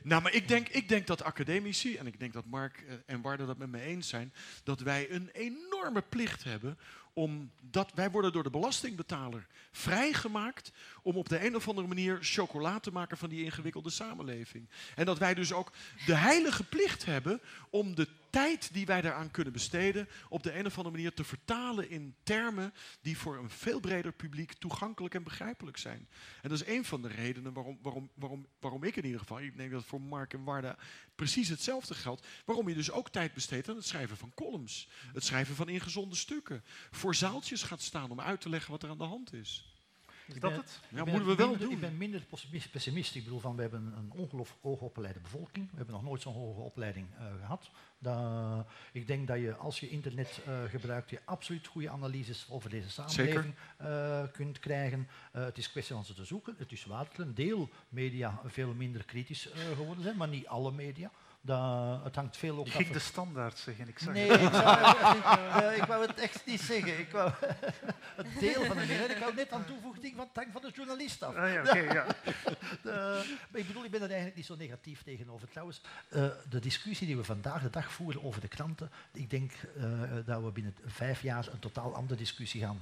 er 0.00 0.06
Nou, 0.06 0.22
maar 0.22 0.32
ik 0.32 0.48
denk, 0.48 0.68
ik 0.68 0.88
denk 0.88 1.06
dat 1.06 1.22
academici, 1.22 1.96
en 1.96 2.06
ik 2.06 2.18
denk 2.18 2.32
dat 2.32 2.46
Mark 2.46 2.84
eh, 2.88 2.94
en 3.06 3.20
Warde 3.20 3.46
dat 3.46 3.58
met 3.58 3.70
me 3.70 3.80
eens 3.80 4.08
zijn, 4.08 4.32
dat 4.64 4.80
wij 4.80 5.10
een 5.10 5.30
enorme 5.32 6.02
plicht 6.02 6.44
hebben 6.44 6.78
omdat 7.12 7.92
wij 7.94 8.10
worden 8.10 8.32
door 8.32 8.42
de 8.42 8.50
belastingbetaler 8.50 9.46
vrijgemaakt 9.72 10.72
om 11.02 11.16
op 11.16 11.28
de 11.28 11.46
een 11.46 11.56
of 11.56 11.68
andere 11.68 11.86
manier 11.86 12.18
chocola 12.20 12.80
te 12.80 12.92
maken 12.92 13.18
van 13.18 13.28
die 13.28 13.44
ingewikkelde 13.44 13.90
samenleving. 13.90 14.68
En 14.94 15.04
dat 15.04 15.18
wij 15.18 15.34
dus 15.34 15.52
ook 15.52 15.72
de 16.06 16.14
heilige 16.14 16.64
plicht 16.64 17.04
hebben 17.04 17.40
om 17.70 17.94
de 17.94 18.08
tijd 18.30 18.72
die 18.72 18.86
wij 18.86 19.00
daaraan 19.00 19.30
kunnen 19.30 19.52
besteden 19.52 20.08
op 20.28 20.42
de 20.42 20.58
een 20.58 20.66
of 20.66 20.76
andere 20.76 20.94
manier 20.94 21.14
te 21.14 21.24
vertalen 21.24 21.90
in 21.90 22.14
termen 22.22 22.74
die 23.00 23.18
voor 23.18 23.36
een 23.36 23.50
veel 23.50 23.80
breder 23.80 24.12
publiek 24.12 24.52
toegankelijk 24.52 25.14
en 25.14 25.22
begrijpelijk 25.22 25.76
zijn. 25.76 26.08
En 26.42 26.48
dat 26.48 26.60
is 26.60 26.66
een 26.66 26.84
van 26.84 27.02
de 27.02 27.08
redenen 27.08 27.52
waarom, 27.52 27.78
waarom, 27.82 28.10
waarom, 28.14 28.46
waarom 28.60 28.84
ik 28.84 28.96
in 28.96 29.04
ieder 29.04 29.20
geval, 29.20 29.40
ik 29.40 29.56
denk 29.56 29.70
dat 29.70 29.84
voor 29.84 30.00
Mark 30.00 30.32
en 30.32 30.44
Warda 30.44 30.76
precies 31.14 31.48
hetzelfde 31.48 31.94
geldt, 31.94 32.26
waarom 32.44 32.68
je 32.68 32.74
dus 32.74 32.90
ook 32.90 33.10
tijd 33.10 33.34
besteedt 33.34 33.68
aan 33.68 33.76
het 33.76 33.86
schrijven 33.86 34.16
van 34.16 34.34
columns, 34.34 34.88
het 35.12 35.24
schrijven 35.24 35.54
van 35.54 35.68
ingezonde 35.68 36.16
stukken, 36.16 36.64
voor 36.90 37.14
zaaltjes 37.14 37.62
gaat 37.62 37.82
staan 37.82 38.10
om 38.10 38.20
uit 38.20 38.40
te 38.40 38.48
leggen 38.48 38.70
wat 38.70 38.82
er 38.82 38.90
aan 38.90 38.98
de 38.98 39.04
hand 39.04 39.32
is. 39.32 39.71
Is 40.26 40.40
dat 40.40 40.56
het? 40.56 40.80
Ja, 40.88 41.04
moeten 41.04 41.26
we 41.26 41.34
wel 41.34 41.48
minder, 41.48 41.66
doen. 41.66 41.74
Ik 41.74 41.80
ben 41.80 41.96
minder 41.96 42.24
pessimist. 42.70 43.14
Ik 43.14 43.24
bedoel, 43.24 43.40
van, 43.40 43.56
we 43.56 43.62
hebben 43.62 43.92
een 43.96 44.12
ongelooflijk 44.12 44.62
hoogopgeleide 44.62 45.20
bevolking. 45.20 45.70
We 45.70 45.76
hebben 45.76 45.94
nog 45.94 46.04
nooit 46.04 46.22
zo'n 46.22 46.34
hoge 46.34 46.60
opleiding 46.60 47.06
eh, 47.18 47.24
gehad. 47.40 47.70
Dat, 47.98 48.66
ik 48.92 49.06
denk 49.06 49.26
dat 49.26 49.38
je, 49.38 49.54
als 49.54 49.80
je 49.80 49.88
internet 49.88 50.40
eh, 50.46 50.62
gebruikt, 50.68 51.10
je 51.10 51.20
absoluut 51.24 51.66
goede 51.66 51.90
analyses 51.90 52.46
over 52.50 52.70
deze 52.70 52.90
samenleving 52.90 53.54
eh, 53.76 54.22
kunt 54.32 54.58
krijgen. 54.58 55.08
Eh, 55.32 55.44
het 55.44 55.58
is 55.58 55.70
kwestie 55.70 55.94
van 55.94 56.04
ze 56.04 56.14
te 56.14 56.24
zoeken. 56.24 56.54
Het 56.58 56.72
is 56.72 56.84
waar 56.84 57.04
dat 57.04 57.26
een 57.26 57.34
deel 57.34 57.68
media 57.88 58.40
veel 58.44 58.74
minder 58.74 59.04
kritisch 59.04 59.50
eh, 59.50 59.60
geworden 59.76 60.04
zijn, 60.04 60.16
maar 60.16 60.28
niet 60.28 60.46
alle 60.46 60.72
media. 60.72 61.10
Dat, 61.44 62.04
het 62.04 62.16
hangt 62.16 62.36
veel 62.36 62.58
ook 62.58 62.66
Je 62.66 62.72
af 62.72 62.76
ging 62.76 62.92
de 62.92 62.98
standaard 62.98 63.58
zeggen, 63.58 63.88
ik 63.88 63.98
zag 63.98 64.14
Nee, 64.14 64.30
het. 64.30 64.40
ik, 64.40 64.52
zou, 64.52 64.64
eh, 65.64 65.76
ik 65.76 65.84
wou 65.84 66.06
het 66.06 66.18
echt 66.18 66.46
niet 66.46 66.60
zeggen. 66.60 66.98
Ik 66.98 67.10
wou 67.10 67.30
het 68.16 68.26
deel 68.40 68.64
van 68.64 68.76
de. 68.76 68.82
Ik 68.82 69.18
wou 69.18 69.34
net 69.34 69.52
aan 69.52 69.64
toevoeging 69.64 70.16
van 70.16 70.26
het 70.26 70.36
hangt 70.36 70.52
van 70.52 70.62
de 70.62 70.70
journalist 70.74 71.22
af. 71.22 71.34
Ah, 71.34 71.52
ja, 71.52 71.60
oké, 71.60 71.78
ja. 71.78 72.06
Maar 73.50 73.60
ik 73.60 73.66
bedoel, 73.66 73.84
ik 73.84 73.90
ben 73.90 74.00
er 74.00 74.06
eigenlijk 74.06 74.36
niet 74.36 74.46
zo 74.46 74.56
negatief 74.56 75.02
tegenover. 75.02 75.48
Trouwens, 75.48 75.80
eh, 76.08 76.26
de 76.48 76.60
discussie 76.60 77.06
die 77.06 77.16
we 77.16 77.24
vandaag 77.24 77.62
de 77.62 77.70
dag 77.70 77.92
voeren 77.92 78.22
over 78.22 78.40
de 78.40 78.48
kranten, 78.48 78.90
ik 79.12 79.30
denk 79.30 79.52
eh, 79.76 79.84
dat 80.26 80.42
we 80.42 80.50
binnen 80.50 80.76
vijf 80.84 81.22
jaar 81.22 81.48
een 81.52 81.58
totaal 81.58 81.94
andere 81.94 82.18
discussie 82.18 82.60
gaan 82.60 82.80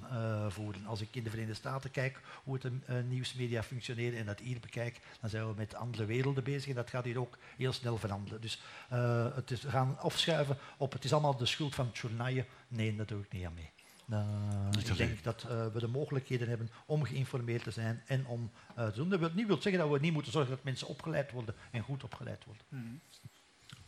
voeren. 0.50 0.86
Als 0.86 1.00
ik 1.00 1.08
in 1.12 1.22
de 1.22 1.30
Verenigde 1.30 1.58
Staten 1.58 1.90
kijk 1.90 2.20
hoe 2.44 2.58
het 2.62 3.06
nieuwsmedia 3.08 3.62
functioneren 3.62 4.18
en 4.18 4.26
dat 4.26 4.38
hier 4.38 4.60
bekijk, 4.60 5.00
dan 5.20 5.30
zijn 5.30 5.48
we 5.48 5.54
met 5.56 5.74
andere 5.74 6.04
werelden 6.04 6.44
bezig 6.44 6.68
en 6.68 6.74
dat 6.74 6.90
gaat 6.90 7.04
hier 7.04 7.20
ook 7.20 7.38
heel 7.56 7.72
snel 7.72 7.96
veranderen. 7.98 8.40
Dus 8.40 8.49
eh, 8.88 9.34
het 9.34 9.50
is, 9.50 9.62
we 9.62 9.70
gaan 9.70 9.98
afschuiven 9.98 10.58
op 10.76 10.92
het 10.92 11.04
is 11.04 11.12
allemaal 11.12 11.36
de 11.36 11.46
schuld 11.46 11.74
van 11.74 11.86
het 11.86 11.98
journaille. 11.98 12.46
Nee, 12.68 12.96
dat 12.96 13.08
doe 13.08 13.20
ik 13.20 13.32
niet 13.32 13.46
aan 13.46 13.54
mee. 13.54 13.70
Uh, 14.10 14.70
Niet 14.70 14.88
ik 14.88 14.96
denk 14.96 15.22
dat 15.22 15.42
eh, 15.42 15.66
we 15.66 15.78
de 15.78 15.88
mogelijkheden 15.88 16.48
hebben 16.48 16.70
om 16.86 17.04
geïnformeerd 17.04 17.62
te 17.62 17.70
zijn 17.70 18.02
en 18.06 18.26
om 18.26 18.50
eh, 18.76 18.86
te 18.86 18.94
doen. 18.94 19.08
Dat 19.08 19.18
wil 19.18 19.30
niet 19.34 19.46
wil 19.46 19.62
zeggen 19.62 19.82
dat 19.82 19.90
we 19.90 19.98
niet 19.98 20.12
moeten 20.12 20.32
zorgen 20.32 20.50
dat 20.50 20.64
mensen 20.64 20.86
opgeleid 20.86 21.30
worden 21.30 21.54
en 21.70 21.82
goed 21.82 22.04
opgeleid 22.04 22.44
worden. 22.44 22.64
Mhm. 22.68 22.84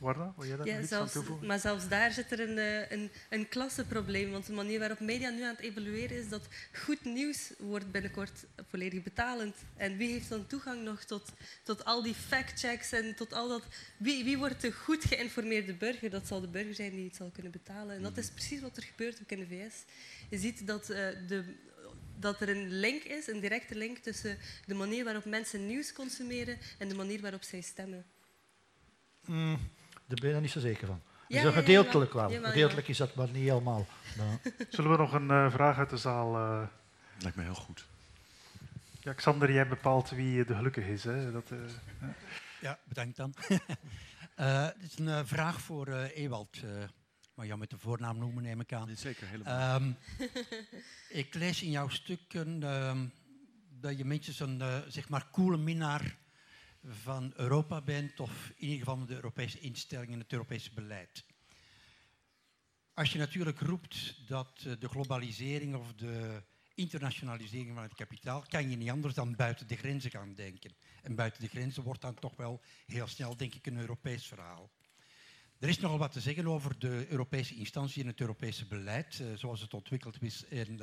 Warda, 0.02 0.32
wil 0.36 0.46
jij 0.46 0.56
daar 0.56 0.66
nog 0.66 0.74
Ja, 0.74 0.80
iets 0.82 0.92
aan 0.92 0.98
zelfs, 0.98 1.12
toevoegen? 1.12 1.46
maar 1.46 1.58
zelfs 1.58 1.88
daar 1.88 2.12
zit 2.12 2.32
er 2.32 2.40
een, 2.40 2.58
eh, 2.58 2.90
een, 2.90 3.10
een 3.30 3.48
klassenprobleem. 3.48 4.30
Want 4.30 4.46
de 4.46 4.52
manier 4.52 4.78
waarop 4.78 5.00
media 5.00 5.30
nu 5.30 5.42
aan 5.42 5.54
het 5.54 5.60
evolueren 5.64 6.16
is 6.16 6.28
dat 6.28 6.48
goed 6.72 7.04
nieuws 7.04 7.52
wordt 7.58 7.90
binnenkort 7.90 8.44
volledig 8.68 9.02
betalend. 9.02 9.56
En 9.76 9.96
wie 9.96 10.12
heeft 10.12 10.28
dan 10.28 10.46
toegang 10.46 10.82
nog 10.84 11.04
tot, 11.04 11.32
tot 11.62 11.84
al 11.84 12.02
die 12.02 12.14
factchecks 12.14 12.92
en 12.92 13.14
tot 13.14 13.32
al 13.32 13.48
dat... 13.48 13.62
Wie, 13.96 14.24
wie 14.24 14.38
wordt 14.38 14.60
de 14.60 14.72
goed 14.72 15.04
geïnformeerde 15.04 15.74
burger? 15.74 16.10
Dat 16.10 16.26
zal 16.26 16.40
de 16.40 16.48
burger 16.48 16.74
zijn 16.74 16.90
die 16.90 17.04
het 17.04 17.16
zal 17.16 17.30
kunnen 17.30 17.52
betalen. 17.52 17.96
En 17.96 18.02
dat 18.02 18.16
is 18.16 18.30
precies 18.30 18.60
wat 18.60 18.76
er 18.76 18.82
gebeurt 18.82 19.18
ook 19.22 19.30
in 19.30 19.38
de 19.38 19.46
VS. 19.46 19.74
Je 20.30 20.38
ziet 20.38 20.66
dat, 20.66 20.90
eh, 20.90 21.08
de, 21.28 21.44
dat 22.18 22.40
er 22.40 22.48
een 22.48 22.72
link 22.72 23.02
is, 23.02 23.26
een 23.26 23.40
directe 23.40 23.74
link 23.74 23.98
tussen 23.98 24.38
de 24.66 24.74
manier 24.74 25.04
waarop 25.04 25.24
mensen 25.24 25.66
nieuws 25.66 25.92
consumeren 25.92 26.58
en 26.78 26.88
de 26.88 26.94
manier 26.94 27.20
waarop 27.20 27.42
zij 27.42 27.60
stemmen. 27.60 28.04
Mm, 29.26 29.58
daar 30.06 30.18
ben 30.20 30.28
je 30.28 30.34
er 30.34 30.40
niet 30.40 30.50
zo 30.50 30.60
zeker 30.60 30.86
van. 30.86 31.02
Ja, 31.28 31.42
ja, 31.42 31.50
gedeeltelijk 31.50 32.12
wel. 32.12 32.30
Jawel, 32.30 32.50
Gedeeltelijk 32.50 32.88
is 32.88 32.96
dat, 32.96 33.14
maar 33.14 33.26
niet 33.26 33.48
helemaal. 33.48 33.86
Nou, 34.16 34.38
Zullen 34.70 34.90
we 34.90 34.96
nog 34.96 35.12
een 35.12 35.30
eh, 35.30 35.50
vraag 35.52 35.78
uit 35.78 35.90
de 35.90 35.96
zaal... 35.96 36.36
eh, 36.36 36.62
Lijkt 37.18 37.36
me 37.36 37.42
heel 37.42 37.54
goed. 37.54 37.86
Ja, 39.00 39.12
Xander, 39.12 39.52
jij 39.52 39.68
bepaalt 39.68 40.10
wie 40.10 40.44
de 40.44 40.54
gelukkig 40.54 40.86
is. 40.86 41.04
Hè? 41.04 41.32
Dat, 41.32 41.50
eh, 41.50 41.58
Ja, 42.60 42.78
bedankt 42.84 43.16
dan. 43.16 43.34
Eh, 44.34 44.66
dit 44.80 44.90
is 44.92 44.98
een 44.98 45.08
eh, 45.08 45.20
vraag 45.24 45.60
voor 45.60 45.86
eh, 45.86 46.16
Ewald. 46.16 46.56
eh 46.64 46.70
maar 47.34 47.46
jou 47.46 47.58
met 47.58 47.70
de 47.70 47.78
voornaam 47.78 48.18
noemen, 48.18 48.42
neem 48.42 48.60
ik 48.60 48.72
aan. 48.72 48.86
Nee, 48.86 48.96
zeker, 48.96 49.26
helemaal. 49.26 49.76
Ehm, 49.80 49.90
ik 51.20 51.34
lees 51.34 51.62
in 51.62 51.70
jouw 51.70 51.88
stukken 51.88 52.62
ehm, 52.62 53.06
dat 53.80 53.98
je 53.98 54.04
minstens 54.04 54.40
een 54.40 54.60
eh, 54.60 54.78
zeg 54.88 55.08
maar 55.08 55.26
coole 55.32 55.56
minnaar 55.56 56.16
van 56.84 57.32
Europa 57.36 57.80
bent, 57.80 58.20
of 58.20 58.52
in 58.56 58.68
ieder 58.68 58.78
geval 58.78 59.06
de 59.06 59.14
Europese 59.14 59.58
instellingen 59.58 60.12
en 60.12 60.20
het 60.20 60.32
Europese 60.32 60.72
beleid. 60.74 61.24
Als 62.94 63.12
je 63.12 63.18
natuurlijk 63.18 63.60
roept 63.60 64.28
dat 64.28 64.62
eh, 64.66 64.72
de 64.78 64.88
globalisering 64.88 65.74
of 65.74 65.94
de 65.94 66.42
internationalisering 66.74 67.74
van 67.74 67.82
het 67.82 67.94
kapitaal, 67.94 68.44
kan 68.48 68.70
je 68.70 68.76
niet 68.76 68.90
anders 68.90 69.14
dan 69.14 69.36
buiten 69.36 69.66
de 69.66 69.76
grenzen 69.76 70.10
gaan 70.10 70.34
denken. 70.34 70.74
En 71.02 71.14
buiten 71.14 71.42
de 71.42 71.48
grenzen 71.48 71.82
wordt 71.82 72.00
dan 72.00 72.14
toch 72.14 72.36
wel 72.36 72.60
heel 72.86 73.06
snel, 73.06 73.36
denk 73.36 73.54
ik, 73.54 73.66
een 73.66 73.78
Europees 73.78 74.26
verhaal. 74.26 74.70
Er 75.58 75.68
is 75.68 75.78
nogal 75.78 75.98
wat 75.98 76.12
te 76.12 76.20
zeggen 76.20 76.46
over 76.46 76.78
de 76.78 77.06
Europese 77.08 77.54
instantie 77.54 78.02
en 78.02 78.08
het 78.08 78.20
Europese 78.20 78.66
beleid, 78.66 79.20
eh, 79.20 79.26
zoals 79.36 79.60
het 79.60 79.74
ontwikkeld 79.74 80.22
is 80.22 80.44
en, 80.44 80.78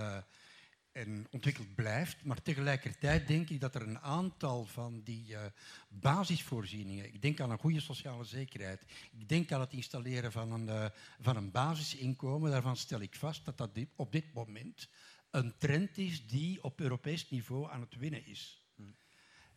en 0.92 1.28
ontwikkeld 1.32 1.76
blijft. 1.76 2.24
Maar 2.24 2.42
tegelijkertijd 2.42 3.28
denk 3.28 3.50
ik 3.50 3.60
dat 3.62 3.76
er 3.76 3.82
een 3.82 4.00
aantal 4.00 4.66
van 4.66 5.02
die 5.04 5.36
eh, 5.36 5.46
basisvoorzieningen, 5.90 7.14
ik 7.14 7.22
denk 7.22 7.40
aan 7.40 7.52
een 7.52 7.60
goede 7.60 7.80
sociale 7.80 8.24
zekerheid, 8.24 8.86
ik 9.12 9.30
denk 9.30 9.52
aan 9.52 9.60
het 9.60 9.74
installeren 9.74 10.32
van 10.32 10.52
een, 10.52 10.70
eh, 10.70 10.86
van 11.20 11.36
een 11.36 11.52
basisinkomen, 11.52 12.52
daarvan 12.52 12.78
stel 12.78 13.02
ik 13.02 13.16
vast 13.16 13.46
dat 13.46 13.58
dat 13.58 13.76
dit- 13.76 13.90
op 13.96 14.12
dit 14.12 14.34
moment 14.34 14.90
een 15.32 15.58
trend 15.58 15.98
is 15.98 16.28
die 16.28 16.64
op 16.64 16.80
Europees 16.80 17.30
niveau 17.30 17.72
aan 17.72 17.82
het 17.82 17.96
winnen 17.96 18.26
is. 18.26 18.64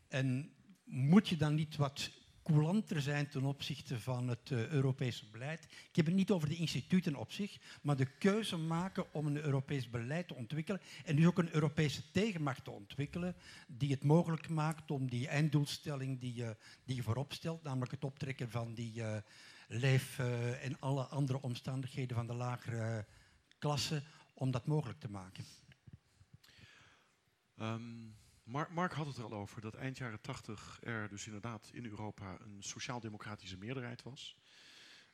En 0.09 0.55
moet 0.85 1.29
je 1.29 1.37
dan 1.37 1.55
niet 1.55 1.77
wat 1.77 2.11
coulanter 2.43 3.02
zijn 3.02 3.28
ten 3.28 3.44
opzichte 3.44 4.01
van 4.01 4.28
het 4.28 4.51
eh, 4.51 4.69
Europese 4.69 5.24
beleid? 5.31 5.64
Ik 5.64 5.97
heb 5.97 6.06
het 6.06 6.14
niet 6.14 6.31
over 6.31 6.48
de 6.48 6.56
instituten 6.56 7.14
op 7.14 7.32
zich, 7.32 7.59
maar 7.82 7.97
de 7.97 8.06
keuze 8.19 8.56
maken 8.56 9.12
om 9.12 9.27
een 9.27 9.44
Europees 9.44 9.90
beleid 9.90 10.28
te 10.28 10.35
ontwikkelen 10.35 10.81
en 11.05 11.16
dus 11.16 11.27
ook 11.27 11.39
een 11.39 11.55
Europese 11.55 12.10
tegenmacht 12.10 12.64
te 12.64 12.70
ontwikkelen 12.70 13.35
die 13.66 13.90
het 13.90 14.05
mogelijk 14.05 14.48
maakt 14.48 14.90
om 14.90 15.10
die 15.10 15.28
einddoelstelling 15.28 16.20
die 16.20 16.35
je, 16.35 16.56
die 16.85 17.02
voorop 17.02 17.32
stelt, 17.32 17.62
namelijk 17.62 17.93
het 17.93 18.05
optrekken 18.05 18.51
van 18.51 18.74
die 18.74 19.02
eh, 19.02 19.16
leef- 19.69 20.19
eh, 20.19 20.64
en 20.64 20.81
alle 20.81 21.02
andere 21.05 21.43
omstandigheden 21.43 22.16
van 22.16 22.27
de 22.27 22.35
lagere 22.35 23.06
klasse, 23.59 24.02
om 24.35 24.51
dat 24.51 24.66
mogelijk 24.66 25.01
te 25.01 25.10
maken. 25.10 25.44
Ehm, 27.56 28.22
Mark, 28.44 28.70
Mark 28.70 28.93
had 28.93 29.06
het 29.06 29.16
er 29.16 29.24
al 29.24 29.32
over 29.32 29.60
dat 29.60 29.74
eind 29.74 29.98
jaren 29.98 30.20
tachtig 30.20 30.78
er 30.82 31.09
dus 31.09 31.27
inderdaad 31.27 31.70
in 31.73 31.85
Europa 31.85 32.36
een 32.40 32.62
sociaal-democratische 32.62 33.56
meerderheid 33.56 34.02
was. 34.02 34.36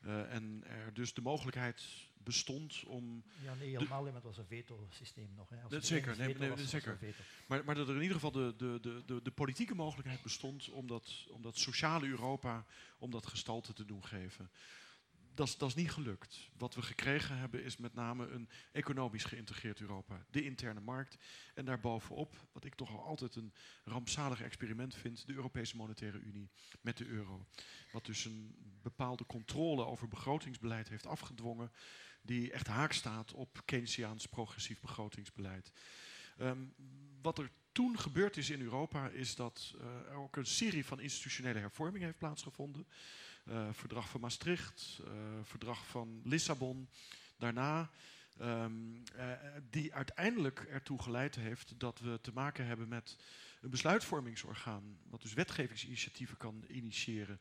Eh, 0.01 0.35
en 0.35 0.65
er 0.67 0.95
dus 0.95 1.15
de 1.15 1.21
mogelijkheid 1.21 2.09
bestond 2.17 2.85
om. 2.85 3.25
ja, 3.43 3.55
nee, 3.55 3.69
helemaal 3.69 4.03
niet, 4.03 4.13
maar 4.13 4.23
het 4.23 4.37
was 4.37 4.39
een 4.39 4.47
veto-systeem 4.47 5.35
nog. 5.37 5.49
Hè. 5.49 5.57
Dat 5.63 5.73
er 5.73 5.83
zeker, 5.83 6.19
nee, 6.19 6.35
nee, 6.35 6.49
was, 6.49 6.69
zeker. 6.69 6.99
er. 7.01 7.15
Maar, 7.47 7.65
maar 7.65 7.75
dat 7.75 7.89
er 7.89 7.95
in 7.95 8.03
ieder 8.03 8.15
geval 8.15 8.33
de, 8.33 8.55
de, 8.57 8.79
de, 8.81 9.03
de, 9.07 9.23
de 9.23 9.31
politieke 9.31 9.75
mogelijkheid 9.75 10.23
bestond 10.23 10.69
om 10.69 10.87
dat, 10.87 11.27
om 11.31 11.43
dat 11.43 11.59
sociale 11.59 12.07
Europa, 12.07 12.65
om 12.99 13.11
dat 13.11 13.27
gestalte 13.27 13.73
te 13.73 13.85
doen 13.85 14.05
geven. 14.05 14.51
Dat 15.39 15.71
is, 15.71 15.75
niet 15.75 15.91
gelukt. 15.91 16.51
Wat 16.57 16.75
we 16.75 16.83
gekregen 16.83 17.37
hebben 17.39 17.65
is 17.65 17.77
met 17.77 17.95
name 17.95 18.29
een 18.29 18.49
economisch 18.73 19.25
geïntegreerd 19.25 19.81
Europa. 19.81 20.27
De 20.31 20.45
interne 20.45 20.81
markt. 20.81 21.17
En 21.55 21.65
daarbovenop, 21.65 22.49
wat 22.53 22.65
ik 22.65 22.75
toch 22.75 22.91
al 22.91 23.05
altijd 23.05 23.37
een 23.37 23.53
rampzalig 23.85 24.43
experiment 24.43 24.95
vind, 24.95 25.27
de 25.27 25.33
Europese 25.33 25.77
Monetaire 25.77 26.19
Unie 26.19 26.51
met 26.81 26.97
de 26.97 27.07
euro. 27.07 27.47
Wat 27.93 28.07
dus 28.07 28.25
een 28.25 28.55
bepaalde 28.83 29.27
controle 29.27 29.85
over 29.85 30.09
begrotingsbeleid 30.09 30.89
heeft 30.89 31.07
afgedwongen, 31.07 31.73
die 32.23 32.53
echt 32.53 32.67
haak 32.67 32.93
staat 32.93 33.33
op 33.33 33.63
Keynesiaans 33.65 34.27
progressief 34.27 34.81
begrotingsbeleid. 34.81 35.73
Ehm, 36.39 36.65
wat 37.23 37.39
er 37.39 37.51
toen 37.73 37.99
gebeurd 37.99 38.37
is 38.37 38.51
in 38.51 38.61
Europa, 38.61 39.09
is 39.09 39.35
dat 39.35 39.75
eh, 39.81 40.11
er 40.11 40.17
ook 40.17 40.37
een 40.37 40.47
serie 40.47 40.85
van 40.85 41.01
institutionele 41.01 41.59
hervormingen 41.59 42.07
heeft 42.07 42.19
plaatsgevonden. 42.19 42.87
Eh, 43.49 43.69
verdrag 43.73 44.09
van 44.09 44.21
Maastricht, 44.21 45.01
eh, 45.05 45.13
verdrag 45.43 45.87
van 45.87 46.21
Lissabon. 46.25 46.89
Daarna, 47.39 47.91
eh, 48.39 48.67
die 49.71 49.95
uiteindelijk 49.95 50.61
ertoe 50.61 51.03
geleid 51.03 51.35
heeft 51.35 51.81
dat 51.81 52.01
we 52.01 52.19
te 52.21 52.33
maken 52.33 52.67
hebben 52.67 52.89
met 52.89 53.17
een 53.61 53.71
besluitvormingsorgaan, 53.71 54.99
wat 55.11 55.23
dus 55.23 55.33
wetgevingsinitiatieven 55.33 56.37
kan 56.37 56.65
initiëren. 56.69 57.41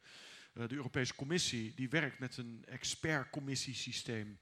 De 0.53 0.75
Europese 0.75 1.15
Commissie 1.15 1.73
die 1.75 1.89
werkt 1.89 2.19
met 2.19 2.37
een 2.37 2.63
expertcommissiesysteem, 2.67 4.39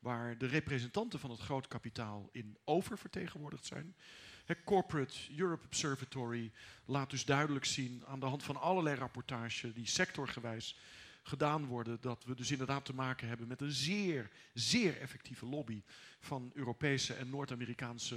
waar 0.00 0.38
de 0.38 0.46
representanten 0.46 1.18
van 1.18 1.30
het 1.30 1.40
groot 1.40 1.68
kapitaal 1.68 2.28
in 2.32 2.58
oververtegenwoordigd 2.64 3.66
zijn. 3.66 3.96
Het 4.44 4.64
Corporate 4.64 5.18
Europe 5.36 5.64
Observatory 5.64 6.52
laat 6.84 7.10
dus 7.10 7.24
duidelijk 7.24 7.64
zien 7.64 8.02
aan 8.06 8.20
de 8.20 8.26
hand 8.26 8.42
van 8.42 8.60
allerlei 8.60 8.96
rapportages 8.96 9.74
die 9.74 9.86
sectorgewijs 9.86 10.76
gedaan 11.26 11.66
worden, 11.66 12.00
dat 12.00 12.24
we 12.24 12.34
dus 12.34 12.50
inderdaad 12.50 12.84
te 12.84 12.94
maken 12.94 13.28
hebben 13.28 13.48
met 13.48 13.60
een 13.60 13.72
zeer, 13.72 14.30
zeer 14.54 15.00
effectieve 15.00 15.46
lobby 15.46 15.82
van 16.20 16.50
Europese 16.54 17.14
en 17.14 17.30
Noord-Amerikaanse 17.30 18.16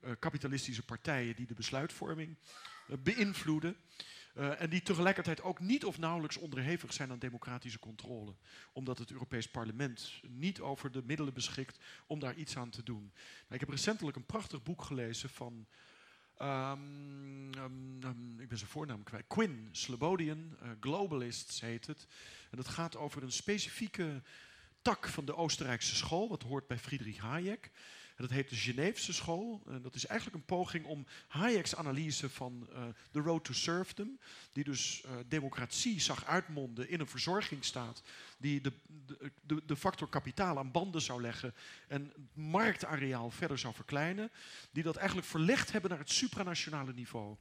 uh, 0.00 0.10
kapitalistische 0.18 0.84
partijen 0.84 1.36
die 1.36 1.46
de 1.46 1.54
besluitvorming 1.54 2.36
uh, 2.88 2.96
beïnvloeden. 3.02 3.76
Uh, 4.34 4.60
en 4.60 4.70
die 4.70 4.82
tegelijkertijd 4.82 5.42
ook 5.42 5.60
niet 5.60 5.84
of 5.84 5.98
nauwelijks 5.98 6.36
onderhevig 6.36 6.92
zijn 6.92 7.10
aan 7.10 7.18
democratische 7.18 7.78
controle. 7.78 8.34
Omdat 8.72 8.98
het 8.98 9.10
Europees 9.10 9.48
Parlement 9.48 10.20
niet 10.28 10.60
over 10.60 10.92
de 10.92 11.02
middelen 11.04 11.34
beschikt 11.34 11.78
om 12.06 12.18
daar 12.18 12.34
iets 12.34 12.56
aan 12.56 12.70
te 12.70 12.82
doen. 12.82 13.12
Nou, 13.12 13.54
ik 13.54 13.60
heb 13.60 13.68
recentelijk 13.68 14.16
een 14.16 14.26
prachtig 14.26 14.62
boek 14.62 14.82
gelezen 14.82 15.28
van. 15.28 15.66
Um, 16.42 17.50
um, 17.58 17.98
um, 18.04 18.40
ik 18.40 18.48
ben 18.48 18.58
zijn 18.58 18.70
voornaam 18.70 19.02
kwijt. 19.02 19.26
Quinn 19.26 19.68
Slobodian, 19.72 20.56
uh, 20.62 20.68
Globalists 20.80 21.60
heet 21.60 21.86
het. 21.86 22.06
En 22.50 22.56
dat 22.56 22.68
gaat 22.68 22.96
over 22.96 23.22
een 23.22 23.32
specifieke 23.32 24.22
tak 24.82 25.08
van 25.08 25.24
de 25.24 25.34
Oostenrijkse 25.34 25.96
school, 25.96 26.28
wat 26.28 26.42
hoort 26.42 26.66
bij 26.66 26.78
Friedrich 26.78 27.18
Hayek. 27.18 27.70
Dat 28.18 28.30
heet 28.30 28.48
de 28.48 28.56
Geneefse 28.56 29.12
school. 29.12 29.62
En 29.66 29.82
dat 29.82 29.94
is 29.94 30.06
eigenlijk 30.06 30.38
een 30.38 30.56
poging 30.56 30.84
om 30.84 31.06
Hayek's 31.28 31.74
analyse 31.74 32.30
van 32.30 32.68
The 33.10 33.20
Road 33.20 33.44
to 33.44 33.52
Serfdom, 33.52 34.18
die 34.52 34.64
dus 34.64 35.02
uh, 35.04 35.10
democratie 35.28 36.00
zag 36.00 36.24
uitmonden 36.24 36.88
in 36.88 37.00
een 37.00 37.08
verzorgingsstaat, 37.08 38.02
die 38.38 38.60
de, 38.60 38.72
de, 39.46 39.62
de, 39.66 39.76
factor 39.76 40.08
kapitaal 40.08 40.58
aan 40.58 40.70
banden 40.70 41.02
zou 41.02 41.20
leggen 41.20 41.54
en 41.88 42.02
het 42.02 42.34
marktareaal 42.34 43.30
verder 43.30 43.58
zou 43.58 43.74
verkleinen, 43.74 44.30
die 44.70 44.82
dat 44.82 44.96
eigenlijk 44.96 45.28
verlegd 45.28 45.72
hebben 45.72 45.90
naar 45.90 45.98
het 45.98 46.10
supranationale 46.10 46.92
niveau. 46.92 47.36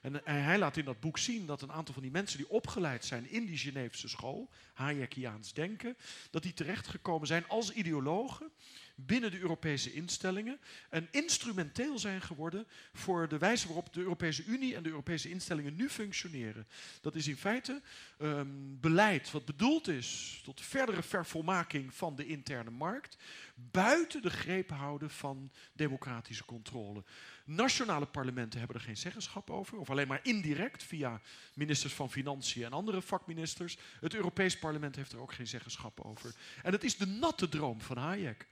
En, 0.00 0.26
en, 0.26 0.44
hij 0.44 0.58
laat 0.58 0.76
in 0.76 0.84
dat 0.84 1.00
boek 1.00 1.18
zien 1.18 1.46
dat 1.46 1.62
een 1.62 1.72
aantal 1.72 1.94
van 1.94 2.02
die 2.02 2.12
mensen 2.12 2.38
die 2.38 2.50
opgeleid 2.50 3.04
zijn 3.04 3.30
in 3.30 3.46
die 3.46 3.58
Geneefse 3.58 4.08
school, 4.08 4.50
Hayekiaans 4.74 5.52
denken, 5.52 5.96
dat 6.30 6.42
die 6.42 6.54
terechtgekomen 6.54 7.26
zijn 7.26 7.48
als 7.48 7.72
ideologen 7.72 8.50
binnen 8.94 9.30
de 9.30 9.38
Europese 9.38 9.92
instellingen 9.92 10.58
en 10.90 11.08
instrumenteel 11.10 11.98
zijn 11.98 12.22
geworden 12.22 12.66
voor 12.92 13.28
de 13.28 13.38
wijze 13.38 13.66
waarop 13.66 13.92
de 13.92 14.00
Europese 14.00 14.44
Unie 14.44 14.76
en 14.76 14.82
de 14.82 14.88
Europese 14.88 15.30
instellingen 15.30 15.76
nu 15.76 15.88
functioneren. 15.88 16.66
Dat 17.00 17.14
is 17.14 17.28
in 17.28 17.36
feite 17.36 17.82
um, 18.18 18.78
beleid 18.80 19.30
wat 19.30 19.44
bedoeld 19.44 19.88
is 19.88 20.40
tot 20.44 20.60
verdere 20.60 21.02
vervolmaking 21.02 21.94
van 21.94 22.16
de 22.16 22.26
interne 22.26 22.70
markt, 22.70 23.16
buiten 23.54 24.22
de 24.22 24.30
greep 24.30 24.70
houden 24.70 25.10
van 25.10 25.50
democratische 25.72 26.44
controle. 26.44 27.04
Nationale 27.44 28.06
parlementen 28.06 28.58
hebben 28.58 28.76
er 28.76 28.82
geen 28.82 28.96
zeggenschap 28.96 29.50
over, 29.50 29.78
of 29.78 29.90
alleen 29.90 30.08
maar 30.08 30.20
indirect 30.22 30.82
via 30.82 31.20
ministers 31.54 31.92
van 31.92 32.10
Financiën 32.10 32.64
en 32.64 32.72
andere 32.72 33.02
vakministers. 33.02 33.78
Het 34.00 34.14
Europees 34.14 34.58
Parlement 34.58 34.96
heeft 34.96 35.12
er 35.12 35.20
ook 35.20 35.32
geen 35.32 35.46
zeggenschap 35.46 36.00
over. 36.00 36.34
En 36.62 36.72
het 36.72 36.84
is 36.84 36.96
de 36.96 37.06
natte 37.06 37.48
droom 37.48 37.80
van 37.80 37.96
Hayek. 37.96 38.46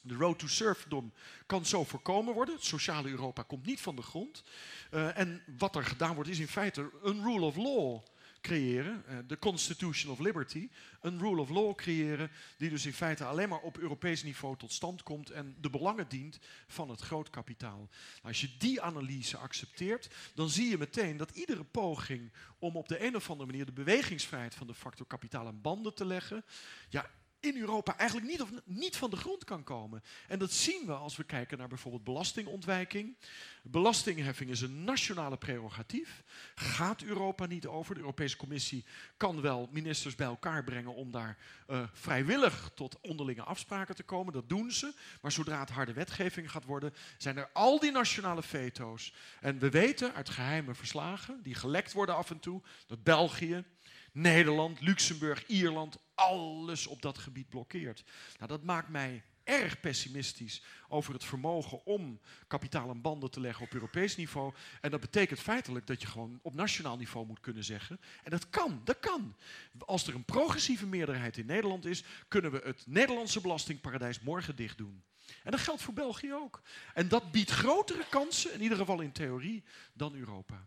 De 0.00 0.14
road 0.14 0.38
to 0.38 0.46
serfdom 0.46 1.12
kan 1.46 1.66
zo 1.66 1.84
voorkomen 1.84 2.34
worden. 2.34 2.54
Het 2.54 2.64
sociale 2.64 3.08
Europa 3.08 3.42
komt 3.42 3.66
niet 3.66 3.80
van 3.80 3.96
de 3.96 4.02
grond. 4.02 4.42
Uh, 4.90 5.18
en 5.18 5.42
wat 5.58 5.76
er 5.76 5.84
gedaan 5.84 6.14
wordt 6.14 6.30
is 6.30 6.38
in 6.38 6.48
feite 6.48 6.90
een 7.02 7.22
rule 7.22 7.44
of 7.44 7.56
law 7.56 8.00
creëren, 8.42 9.04
uh, 9.08 9.18
de 9.26 9.38
Constitution 9.38 10.12
of 10.12 10.18
Liberty, 10.18 10.68
een 11.00 11.18
rule 11.18 11.40
of 11.40 11.48
law 11.48 11.74
creëren 11.74 12.30
die 12.56 12.70
dus 12.70 12.86
in 12.86 12.92
feite 12.92 13.24
alleen 13.24 13.48
maar 13.48 13.60
op 13.60 13.78
Europees 13.78 14.22
niveau 14.22 14.56
tot 14.56 14.72
stand 14.72 15.02
komt 15.02 15.30
en 15.30 15.56
de 15.60 15.70
belangen 15.70 16.08
dient 16.08 16.38
van 16.66 16.90
het 16.90 17.00
groot 17.00 17.30
kapitaal. 17.30 17.76
Nou, 17.78 17.88
als 18.22 18.40
je 18.40 18.56
die 18.58 18.80
analyse 18.80 19.36
accepteert, 19.36 20.14
dan 20.34 20.48
zie 20.48 20.68
je 20.68 20.78
meteen 20.78 21.16
dat 21.16 21.30
iedere 21.30 21.64
poging 21.64 22.32
om 22.58 22.76
op 22.76 22.88
de 22.88 23.06
een 23.06 23.16
of 23.16 23.30
andere 23.30 23.50
manier 23.50 23.66
de 23.66 23.72
bewegingsvrijheid 23.72 24.54
van 24.54 24.66
de 24.66 24.74
factor 24.74 25.06
kapitaal 25.06 25.46
aan 25.46 25.60
banden 25.60 25.94
te 25.94 26.04
leggen, 26.04 26.44
ja, 26.88 27.10
in 27.42 27.56
Europa 27.56 27.96
eigenlijk 27.96 28.30
niet, 28.30 28.42
of 28.42 28.50
niet 28.64 28.96
van 28.96 29.10
de 29.10 29.16
grond 29.16 29.44
kan 29.44 29.64
komen. 29.64 30.02
En 30.28 30.38
dat 30.38 30.52
zien 30.52 30.86
we 30.86 30.92
als 30.92 31.16
we 31.16 31.24
kijken 31.24 31.58
naar 31.58 31.68
bijvoorbeeld 31.68 32.04
belastingontwijking. 32.04 33.16
Belastingheffing 33.62 34.50
is 34.50 34.60
een 34.60 34.84
nationale 34.84 35.36
prerogatief. 35.36 36.22
Gaat 36.54 37.02
Europa 37.02 37.46
niet 37.46 37.66
over. 37.66 37.94
De 37.94 38.00
Europese 38.00 38.36
Commissie 38.36 38.84
kan 39.16 39.40
wel 39.40 39.68
ministers 39.72 40.14
bij 40.14 40.26
elkaar 40.26 40.64
brengen 40.64 40.94
om 40.94 41.10
daar 41.10 41.38
uh, 41.68 41.82
vrijwillig 41.92 42.70
tot 42.74 43.00
onderlinge 43.00 43.42
afspraken 43.42 43.94
te 43.94 44.02
komen. 44.02 44.32
Dat 44.32 44.48
doen 44.48 44.70
ze. 44.70 44.92
Maar 45.20 45.32
zodra 45.32 45.60
het 45.60 45.70
harde 45.70 45.92
wetgeving 45.92 46.50
gaat 46.50 46.64
worden, 46.64 46.94
zijn 47.18 47.36
er 47.36 47.50
al 47.52 47.78
die 47.78 47.90
nationale 47.90 48.42
veto's. 48.42 49.14
En 49.40 49.58
we 49.58 49.70
weten 49.70 50.14
uit 50.14 50.30
geheime 50.30 50.74
verslagen, 50.74 51.42
die 51.42 51.54
gelekt 51.54 51.92
worden 51.92 52.16
af 52.16 52.30
en 52.30 52.40
toe, 52.40 52.62
dat 52.86 53.02
België, 53.02 53.64
Nederland, 54.12 54.80
Luxemburg, 54.80 55.46
Ierland, 55.46 55.96
alles 56.14 56.86
op 56.86 57.02
dat 57.02 57.18
gebied 57.18 57.48
blokkeert. 57.48 58.04
Nou, 58.38 58.48
dat 58.48 58.62
maakt 58.62 58.88
mij 58.88 59.22
erg 59.44 59.80
pessimistisch 59.80 60.62
over 60.88 61.12
het 61.12 61.24
vermogen 61.24 61.84
om 61.84 62.20
kapitaal 62.46 62.90
en 62.90 63.00
banden 63.00 63.30
te 63.30 63.40
leggen 63.40 63.64
op 63.64 63.72
Europees 63.72 64.16
niveau. 64.16 64.52
En 64.80 64.90
dat 64.90 65.00
betekent 65.00 65.40
feitelijk 65.40 65.86
dat 65.86 66.00
je 66.00 66.06
gewoon 66.06 66.38
op 66.42 66.54
nationaal 66.54 66.96
niveau 66.96 67.26
moet 67.26 67.40
kunnen 67.40 67.64
zeggen. 67.64 68.00
En 68.22 68.30
dat 68.30 68.50
kan, 68.50 68.80
dat 68.84 68.98
kan. 69.00 69.36
Als 69.78 70.06
er 70.06 70.14
een 70.14 70.24
progressieve 70.24 70.86
meerderheid 70.86 71.36
in 71.36 71.46
Nederland 71.46 71.84
is, 71.84 72.04
kunnen 72.28 72.50
we 72.50 72.60
het 72.64 72.84
Nederlandse 72.86 73.40
belastingparadijs 73.40 74.20
morgen 74.20 74.56
dicht 74.56 74.78
doen. 74.78 75.02
En 75.42 75.50
dat 75.50 75.60
geldt 75.60 75.82
voor 75.82 75.94
België 75.94 76.34
ook. 76.34 76.62
En 76.94 77.08
dat 77.08 77.32
biedt 77.32 77.50
grotere 77.50 78.04
kansen, 78.08 78.52
in 78.52 78.62
ieder 78.62 78.78
geval 78.78 79.00
in 79.00 79.12
theorie, 79.12 79.64
dan 79.92 80.14
Europa. 80.14 80.66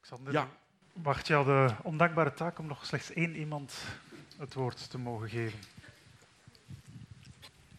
Xander, 0.00 0.32
ja 0.32 0.62
wacht 1.02 1.26
jou 1.26 1.44
de 1.44 1.74
ondankbare 1.82 2.34
taak 2.34 2.58
om 2.58 2.66
nog 2.66 2.86
slechts 2.86 3.12
één 3.12 3.36
iemand 3.36 3.74
het 4.38 4.54
woord 4.54 4.90
te 4.90 4.98
mogen 4.98 5.28
geven. 5.28 5.58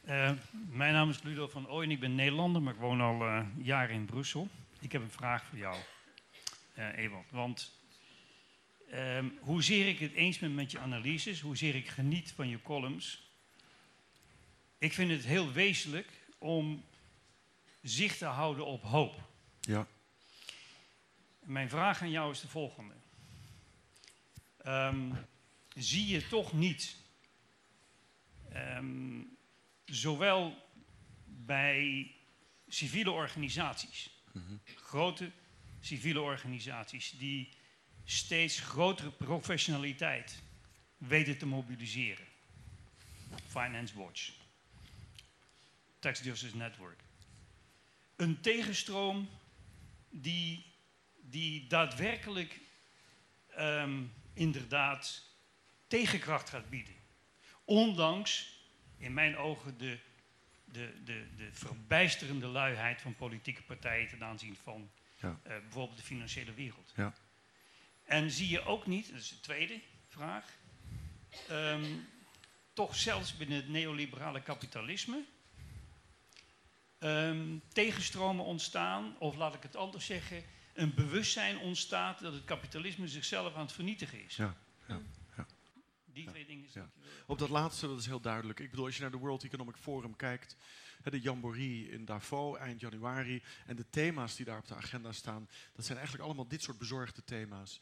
Uh, 0.06 0.32
mijn 0.52 0.94
naam 0.94 1.10
is 1.10 1.22
Ludo 1.22 1.48
van 1.48 1.70
Ooyen, 1.70 1.92
ik 1.92 2.00
ben 2.00 2.16
Nederlander, 2.16 2.62
maar 2.62 2.74
ik 2.74 2.80
woon 2.80 3.02
al 3.02 3.28
uh, 3.28 3.46
jaren 3.58 3.96
in 3.96 4.06
Brussel. 4.06 4.48
Ik 4.80 4.92
heb 4.92 5.02
een 5.02 5.12
vraag 5.12 5.46
voor 5.46 5.58
jou, 5.58 5.78
uh, 6.78 6.98
Ewald. 6.98 7.32
Want 7.32 7.80
ehm, 8.92 9.26
hoezeer 9.40 9.88
ik 9.88 10.00
het 10.00 10.14
eens 10.14 10.40
ben 10.40 10.56
met 10.56 10.72
je 10.72 10.80
analyses, 10.80 11.42
hoezeer 11.42 11.76
ik 11.76 11.88
geniet 11.88 12.32
van 12.32 12.50
je 12.50 12.62
columns, 12.62 13.32
ik 14.78 14.94
vind 14.94 15.12
het 15.12 15.26
heel 15.26 15.52
wezenlijk 15.52 16.10
om 16.38 16.84
zicht 17.82 18.18
te 18.18 18.26
houden 18.26 18.66
op 18.66 18.84
hoop. 18.84 19.22
Ja. 19.60 19.88
Mijn 21.40 21.70
vraag 21.70 22.02
aan 22.02 22.12
jou 22.12 22.32
is 22.32 22.42
de 22.42 22.48
volgende. 22.48 22.94
Um, 24.68 25.26
zie 25.76 26.08
je 26.08 26.28
toch 26.28 26.54
niet, 26.54 26.96
um, 28.54 29.38
zowel 29.86 30.70
bij 31.26 32.12
civiele 32.68 33.12
organisaties, 33.12 34.10
mm 34.32 34.44
-hmm. 34.48 34.62
grote 34.76 35.32
civiele 35.80 36.22
organisaties, 36.22 37.12
die 37.18 37.50
steeds 38.04 38.60
grotere 38.60 39.12
professionaliteit 39.12 40.44
weten 40.98 41.38
te 41.38 41.46
mobiliseren. 41.46 42.26
Finance 43.48 43.98
Watch, 43.98 44.32
Tax 46.00 46.20
Justice 46.20 46.58
Network. 46.58 47.00
Een 48.16 48.42
tegenstroom 48.42 49.30
die, 50.10 50.66
die 51.22 51.68
daadwerkelijk 51.68 52.60
um, 53.58 54.14
inderdaad 54.36 55.24
tegenkracht 55.88 56.50
gaat 56.50 56.70
bieden. 56.70 56.96
Ondanks, 57.64 58.60
in 58.98 59.14
mijn 59.14 59.38
ogen, 59.38 59.78
de, 59.78 60.00
de, 60.66 61.04
de, 61.04 61.26
de 61.38 61.50
verbijsterende 61.52 62.48
luiheid 62.48 63.02
van 63.02 63.16
politieke 63.16 63.64
partijen 63.64 64.08
ten 64.08 64.24
aanzien 64.24 64.58
van 64.64 64.92
ja. 65.22 65.28
uh, 65.30 65.36
bijvoorbeeld 65.44 65.98
de 65.98 66.04
financiële 66.04 66.54
wereld. 66.54 66.94
Ja. 66.96 67.14
En 68.04 68.32
zie 68.32 68.50
je 68.50 68.62
ook 68.62 68.86
niet, 68.86 69.12
dat 69.12 69.20
is 69.20 69.30
de 69.30 69.40
tweede 69.40 69.82
vraag, 70.08 70.58
um, 71.52 72.08
toch 72.74 72.96
zelfs 72.96 73.38
binnen 73.38 73.58
het 73.58 73.70
neoliberale 73.70 74.42
kapitalisme 74.42 75.24
um, 77.00 77.62
tegenstromen 77.74 78.46
ontstaan, 78.46 79.16
of 79.20 79.36
laat 79.36 79.56
ik 79.56 79.64
het 79.64 79.76
anders 79.76 80.06
zeggen, 80.06 80.44
een 80.76 80.94
bewustzijn 80.94 81.60
ontstaat 81.60 82.20
dat 82.20 82.34
het 82.34 82.44
kapitalisme 82.44 83.08
zichzelf 83.08 83.56
aan 83.56 83.62
het 83.62 83.72
vernietigen 83.72 84.24
is. 84.24 84.36
Ja, 84.36 84.56
ja, 84.88 85.02
ja. 85.38 85.46
Die 86.06 86.28
twee 86.28 86.46
dingen. 86.46 86.70
Ja. 86.74 86.90
Op 87.26 87.38
dat 87.38 87.50
laatste, 87.50 87.88
dat 87.88 88.00
is 88.00 88.06
heel 88.06 88.20
duidelijk. 88.20 88.60
Ik 88.60 88.70
bedoel, 88.70 88.86
als 88.86 88.96
je 88.96 89.02
naar 89.02 89.12
de 89.12 89.18
World 89.18 89.44
Economic 89.44 89.76
Forum 89.76 90.16
kijkt, 90.16 90.56
de 91.04 91.20
jamboree 91.20 91.90
in 91.90 92.06
Davos 92.06 92.58
eind 92.58 92.80
januari 92.80 93.44
en 93.66 93.76
de 93.76 93.90
thema's 93.90 94.36
die 94.36 94.46
daar 94.46 94.58
op 94.58 94.68
de 94.68 94.76
agenda 94.76 95.12
staan, 95.12 95.50
dat 95.76 95.86
zijn 95.86 95.98
eigenlijk 95.98 96.28
allemaal 96.28 96.48
dit 96.48 96.62
soort 96.62 96.78
bezorgde 96.78 97.24
thema's. 97.24 97.82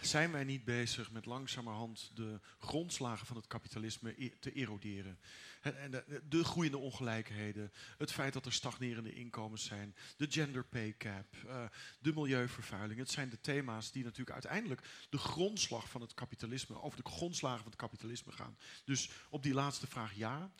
Zijn 0.00 0.32
wij 0.32 0.44
niet 0.44 0.64
bezig 0.64 1.10
met 1.10 1.26
langzamerhand 1.26 2.10
de 2.14 2.40
grondslagen 2.58 3.26
van 3.26 3.36
het 3.36 3.46
kapitalisme 3.46 4.38
te 4.40 4.52
eroderen? 4.52 5.18
En 5.62 5.90
de, 5.90 6.22
de, 6.28 6.44
groeiende 6.44 6.78
ongelijkheden, 6.78 7.72
het 7.98 8.12
feit 8.12 8.32
dat 8.32 8.46
er 8.46 8.52
stagnerende 8.52 9.12
inkomens 9.14 9.64
zijn, 9.64 9.94
de 10.16 10.26
gender 10.30 10.64
pay 10.64 10.94
cap, 10.98 11.26
uh, 11.46 11.64
de 12.00 12.12
milieuvervuiling. 12.12 12.98
Het 12.98 13.10
zijn 13.10 13.28
de 13.28 13.40
thema's 13.40 13.92
die 13.92 14.04
natuurlijk 14.04 14.30
uiteindelijk 14.30 15.06
de 15.10 15.18
grondslag 15.18 15.88
van 15.88 16.00
het 16.00 16.14
kapitalisme, 16.14 16.82
over 16.82 17.02
de 17.02 17.10
grondslagen 17.10 17.62
van 17.62 17.70
het 17.70 17.80
kapitalisme 17.80 18.32
gaan. 18.32 18.56
Dus 18.84 19.10
op 19.30 19.42
die 19.42 19.54
laatste 19.54 19.86
vraag 19.86 20.14
ja. 20.14 20.50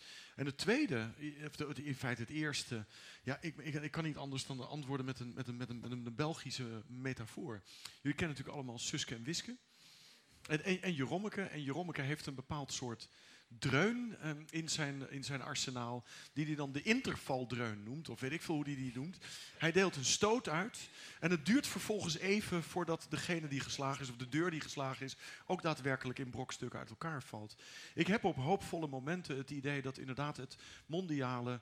En 0.43 0.49
het 0.49 0.59
tweede, 0.59 1.11
in 1.75 1.95
feite 1.95 2.21
het 2.21 2.31
eerste, 2.31 2.85
ja, 3.23 3.39
ik, 3.41 3.57
ik, 3.57 3.91
kan 3.91 4.05
niet 4.05 4.17
anders 4.17 4.47
dan 4.47 4.69
antwoorden 4.69 5.07
met 5.07 5.21
een, 5.21 5.33
met, 5.35 5.49
een, 5.49 5.57
met, 5.57 5.71
een, 5.71 5.83
een 6.07 6.15
Belgische 6.15 6.83
metafoor. 6.87 7.63
Jullie 8.01 8.17
kennen 8.17 8.29
natuurlijk 8.29 8.57
allemaal 8.57 8.79
Suske 8.79 9.15
en 9.15 9.23
Wiske. 9.23 9.57
En, 10.49 10.65
en, 10.65 10.83
en 10.83 10.95
Jerommeke. 10.95 11.43
En 11.43 11.63
Jerommeke 11.63 12.03
heeft 12.03 12.27
een 12.27 12.35
bepaald 12.35 12.73
soort 12.73 13.09
dreun 13.59 14.17
ehm, 14.21 14.43
in, 14.51 14.69
zijn, 14.69 15.11
in 15.11 15.25
zijn 15.25 15.43
arsenaal, 15.43 16.05
die 16.33 16.47
hij 16.47 16.55
dan 16.55 16.73
de 16.73 16.83
intervaldreun 16.83 17.83
noemt, 17.83 18.09
of 18.09 18.21
weet 18.21 18.33
ik 18.33 18.43
veel 18.43 18.55
hoe 18.55 18.65
hij 18.65 18.75
die 18.75 18.93
noemt. 18.95 19.19
Hij 19.59 19.73
deelt 19.73 19.97
een 19.97 20.05
stoot 20.05 20.49
uit 20.49 20.91
en 21.21 21.31
het 21.31 21.47
duurt 21.47 21.67
vervolgens 21.67 22.19
even 22.19 22.63
voordat 22.63 23.07
degene 23.09 23.49
die 23.49 23.61
geslagen 23.61 24.03
is, 24.03 24.11
of 24.11 24.17
de 24.17 24.29
deur 24.29 24.51
die 24.51 24.61
geslagen 24.61 25.05
is, 25.05 25.17
ook 25.47 25.63
daadwerkelijk 25.63 26.19
in 26.19 26.31
brokstukken 26.31 26.79
uit 26.79 26.91
elkaar 26.91 27.23
valt. 27.23 27.57
Ik 27.95 28.07
heb 28.07 28.25
op 28.25 28.37
hoopvolle 28.37 28.87
momenten 28.87 29.37
het 29.37 29.51
idee 29.51 29.83
dat 29.83 29.99
inderdaad 29.99 30.37
het 30.37 30.57
mondiale 30.87 31.61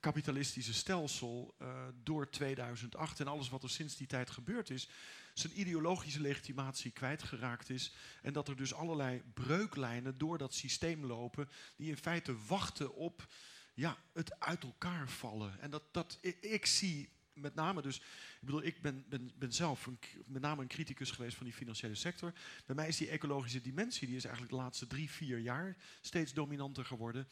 kapitalistische 0.00 0.74
stelsel 0.74 1.54
uh, 1.62 1.68
door 2.02 2.30
2008 2.30 3.20
en 3.20 3.28
alles 3.28 3.48
wat 3.48 3.62
er 3.62 3.70
sinds 3.70 3.96
die 3.96 4.06
tijd 4.06 4.30
gebeurd 4.30 4.70
is, 4.70 4.88
zijn 5.34 5.60
ideologische 5.60 6.20
legitimatie 6.20 6.90
kwijtgeraakt 6.90 7.70
is. 7.70 7.94
En 8.22 8.32
dat 8.32 8.48
er 8.48 8.56
dus 8.56 8.74
allerlei 8.74 9.22
breuklijnen 9.34 10.18
door 10.18 10.38
dat 10.38 10.54
systeem 10.54 11.04
lopen, 11.04 11.48
die 11.76 11.88
in 11.88 11.96
feite 11.96 12.36
wachten 12.46 12.94
op 12.94 13.26
ja, 13.74 13.96
het 14.12 14.40
uit 14.40 14.62
elkaar 14.62 15.08
vallen. 15.08 15.60
En 15.60 15.70
dat, 15.70 15.82
dat, 15.92 16.18
ik, 16.40 16.66
zie 16.66 17.08
met 17.32 17.54
name 17.54 17.82
dus, 17.82 17.96
ik 17.96 18.40
bedoel, 18.40 18.62
ik 18.62 18.82
ben, 18.82 19.04
ben, 19.08 19.32
ben 19.38 19.52
zelf 19.52 19.86
een, 19.86 19.98
met 20.26 20.42
name 20.42 20.62
een 20.62 20.68
criticus 20.68 21.10
geweest 21.10 21.36
van 21.36 21.46
die 21.46 21.54
financiële 21.54 21.94
sector. 21.94 22.32
Bij 22.66 22.74
mij 22.76 22.88
is 22.88 22.96
die 22.96 23.08
ecologische 23.08 23.60
dimensie, 23.60 24.06
die 24.06 24.16
is 24.16 24.24
eigenlijk 24.24 24.54
de 24.54 24.60
laatste 24.60 24.86
drie, 24.86 25.10
vier 25.10 25.38
jaar 25.38 25.76
steeds 26.00 26.32
dominanter 26.32 26.84
geworden. 26.84 27.28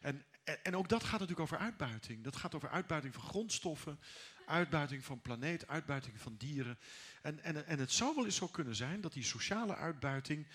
En, 0.00 0.24
en, 0.44 0.64
en 0.64 0.76
ook 0.76 0.88
dat 0.88 1.02
gaat 1.02 1.20
natuurlijk 1.20 1.40
over 1.40 1.58
uitbuiting. 1.58 2.24
Dat 2.24 2.36
gaat 2.36 2.54
over 2.54 2.68
uitbuiting 2.68 3.14
van 3.14 3.22
grondstoffen, 3.22 3.98
uitbuiting 4.46 5.04
van 5.04 5.20
planeet, 5.20 5.68
uitbuiting 5.68 6.20
van 6.20 6.36
dieren. 6.36 6.78
En, 7.22 7.42
en, 7.42 7.66
en 7.66 7.78
het 7.78 7.92
zou 7.92 8.14
wel 8.14 8.24
eens 8.24 8.36
zo 8.36 8.46
kunnen 8.46 8.76
zijn 8.76 9.00
dat 9.00 9.12
die 9.12 9.24
sociale 9.24 9.76
uitbuiting 9.76 10.46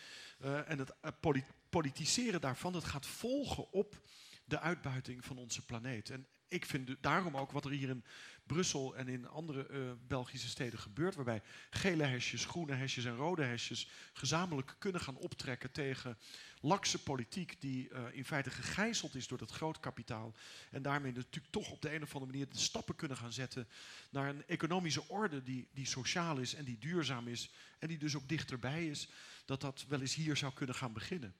uh, 0.42 0.70
en 0.70 0.80
het 0.80 0.94
uh, 1.26 1.42
politiseren 1.70 2.42
daarvan, 2.42 2.74
dat 2.74 2.84
gaat 2.84 3.06
volgen 3.06 3.72
op 3.72 4.02
de 4.46 4.60
uitbuiting 4.60 5.26
van 5.26 5.38
onze 5.38 5.66
planeet. 5.66 6.10
En 6.10 6.28
ik 6.48 6.66
vind 6.66 6.96
daarom 7.02 7.38
ook 7.38 7.52
wat 7.52 7.66
er 7.66 7.72
hier 7.72 7.90
in 7.90 8.04
Brussel 8.46 8.96
en 8.96 9.08
in 9.08 9.28
andere 9.28 9.68
uh, 9.70 9.92
Belgische 10.08 10.48
steden 10.48 10.80
gebeurt, 10.80 11.16
waarbij 11.16 11.42
gele 11.70 12.04
hesjes, 12.04 12.46
groene 12.46 12.74
hesjes 12.74 13.06
en 13.06 13.16
rode 13.16 13.44
hesjes 13.44 13.90
gezamenlijk 14.14 14.76
kunnen 14.80 15.02
gaan 15.02 15.18
optrekken 15.18 15.72
tegen 15.72 16.18
lakse 16.62 17.04
politiek 17.04 17.62
die 17.62 17.90
uh, 17.90 18.04
in 18.12 18.26
feite 18.26 18.50
gegijzeld 18.50 19.16
is 19.16 19.28
door 19.28 19.38
dat 19.38 19.52
groot 19.52 19.80
kapitaal 19.80 20.34
en 20.72 20.82
daarmee 20.82 21.12
natuurlijk 21.12 21.54
toch 21.54 21.72
op 21.72 21.82
de 21.82 21.94
een 21.96 22.04
of 22.04 22.14
andere 22.14 22.32
manier 22.32 22.50
de 22.50 22.58
stappen 22.58 22.96
kunnen 22.96 23.18
gaan 23.18 23.34
zetten 23.34 23.68
naar 24.10 24.30
een 24.30 24.48
economische 24.48 25.08
orde 25.08 25.44
die, 25.44 25.68
die 25.74 25.86
sociaal 25.86 26.38
is 26.38 26.54
en 26.54 26.66
die 26.66 26.78
duurzaam 26.78 27.28
is 27.28 27.52
en 27.80 27.88
die 27.88 27.98
dus 27.98 28.16
ook 28.16 28.30
dichterbij 28.30 28.88
is, 28.88 29.10
dat 29.46 29.62
dat 29.62 29.86
wel 29.88 30.02
eens 30.02 30.16
hier 30.16 30.38
zou 30.38 30.54
kunnen 30.54 30.76
gaan 30.76 30.94
beginnen. 30.94 31.36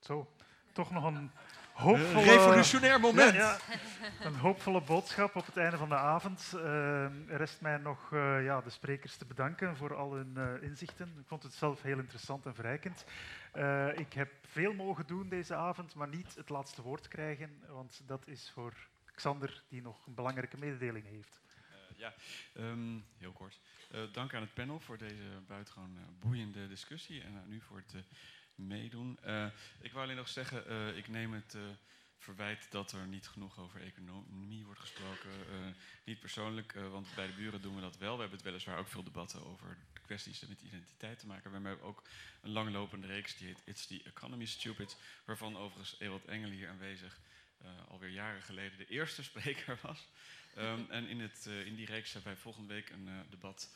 Zo, 0.00 0.36
toch 0.72 0.90
nog 0.90 1.04
een 1.04 1.30
hoopvolle... 1.72 2.24
Revolutionair 2.24 3.00
moment. 3.00 3.34
Ja, 3.34 3.58
een 4.20 4.34
hoopvolle 4.34 4.80
boodschap 4.80 5.36
op 5.36 5.46
het 5.46 5.56
einde 5.56 5.76
van 5.76 5.88
de 5.88 5.94
avond. 5.94 6.52
Uh, 6.54 7.06
rest 7.28 7.60
mij 7.60 7.76
nog 7.76 8.10
uh, 8.10 8.44
ja, 8.44 8.60
de 8.60 8.70
sprekers 8.70 9.16
te 9.16 9.24
bedanken 9.24 9.76
voor 9.76 9.96
al 9.96 10.12
hun 10.12 10.34
uh, 10.36 10.62
inzichten. 10.62 11.14
Ik 11.18 11.26
vond 11.26 11.42
het 11.42 11.54
zelf 11.54 11.82
heel 11.82 11.98
interessant 11.98 12.46
en 12.46 12.54
verrijkend. 12.54 13.04
ik 13.94 14.12
heb 14.12 14.30
veel 14.46 14.72
mogen 14.72 15.06
doen 15.06 15.28
deze 15.28 15.54
avond, 15.54 15.94
maar 15.94 16.08
niet 16.08 16.34
het 16.34 16.48
laatste 16.48 16.82
woord 16.82 17.08
krijgen, 17.08 17.62
want 17.68 18.02
dat 18.06 18.26
is 18.26 18.50
voor 18.54 18.72
Xander, 19.14 19.62
die 19.68 19.82
nog 19.82 20.06
een 20.06 20.14
belangrijke 20.14 20.58
mededeling 20.58 21.06
heeft. 21.06 21.40
ja, 21.96 22.14
um, 22.56 23.04
heel 23.18 23.32
kort. 23.32 23.60
dank 24.12 24.34
aan 24.34 24.42
het 24.42 24.54
panel 24.54 24.80
voor 24.80 24.98
deze 24.98 25.40
buitengewoon 25.46 25.98
boeiende 26.20 26.68
discussie 26.68 27.22
en 27.22 27.42
nu 27.46 27.60
voor 27.60 27.76
het 27.76 28.04
meedoen. 28.54 29.18
Uh, 29.26 29.46
ik 29.80 29.92
wou 29.92 30.04
alleen 30.04 30.16
nog 30.16 30.28
zeggen, 30.28 30.70
uh, 30.70 30.96
ik 30.96 31.08
neem 31.08 31.32
het 31.32 31.54
uh, 31.54 31.62
verwijt 32.18 32.66
dat 32.70 32.92
er 32.92 33.06
niet 33.06 33.28
genoeg 33.28 33.58
over 33.58 33.80
economie 33.80 34.64
wordt 34.64 34.80
gesproken. 34.80 35.30
niet 36.04 36.20
persoonlijk, 36.20 36.72
want 36.72 37.14
bij 37.14 37.26
de 37.26 37.32
buren 37.32 37.62
doen 37.62 37.74
we 37.74 37.80
dat 37.80 37.98
wel. 37.98 38.14
We 38.14 38.20
hebben 38.20 38.38
het 38.38 38.46
weliswaar 38.46 38.78
ook 38.78 38.88
veel 38.88 39.02
debatten 39.02 39.46
over 39.46 39.76
kwesties 40.02 40.46
met 40.46 40.62
identiteit 40.62 41.18
te 41.18 41.26
maken. 41.26 41.50
We 41.50 41.68
hebben 41.68 41.86
ook 41.86 42.02
een 42.40 42.50
langlopende 42.50 43.06
reeks 43.06 43.36
die 43.36 43.46
heet 43.46 43.62
It's 43.64 43.86
the 43.86 44.02
Economy 44.04 44.44
Stupid, 44.44 44.96
waarvan 45.24 45.56
overigens 45.56 46.00
Ewald 46.00 46.24
Engel 46.24 46.50
hier 46.50 46.68
aanwezig 46.68 47.20
alweer 47.88 48.10
jaren 48.10 48.42
geleden 48.42 48.78
de 48.78 48.86
eerste 48.86 49.22
spreker 49.30 49.78
was. 49.82 50.08
Um, 50.58 50.90
en 50.90 51.08
in, 51.08 51.20
het, 51.20 51.46
in 51.46 51.74
die 51.74 51.86
reeks 51.86 52.12
hebben 52.12 52.32
wij 52.32 52.42
volgende 52.42 52.74
week 52.74 52.90
een 52.90 53.08
debat 53.30 53.70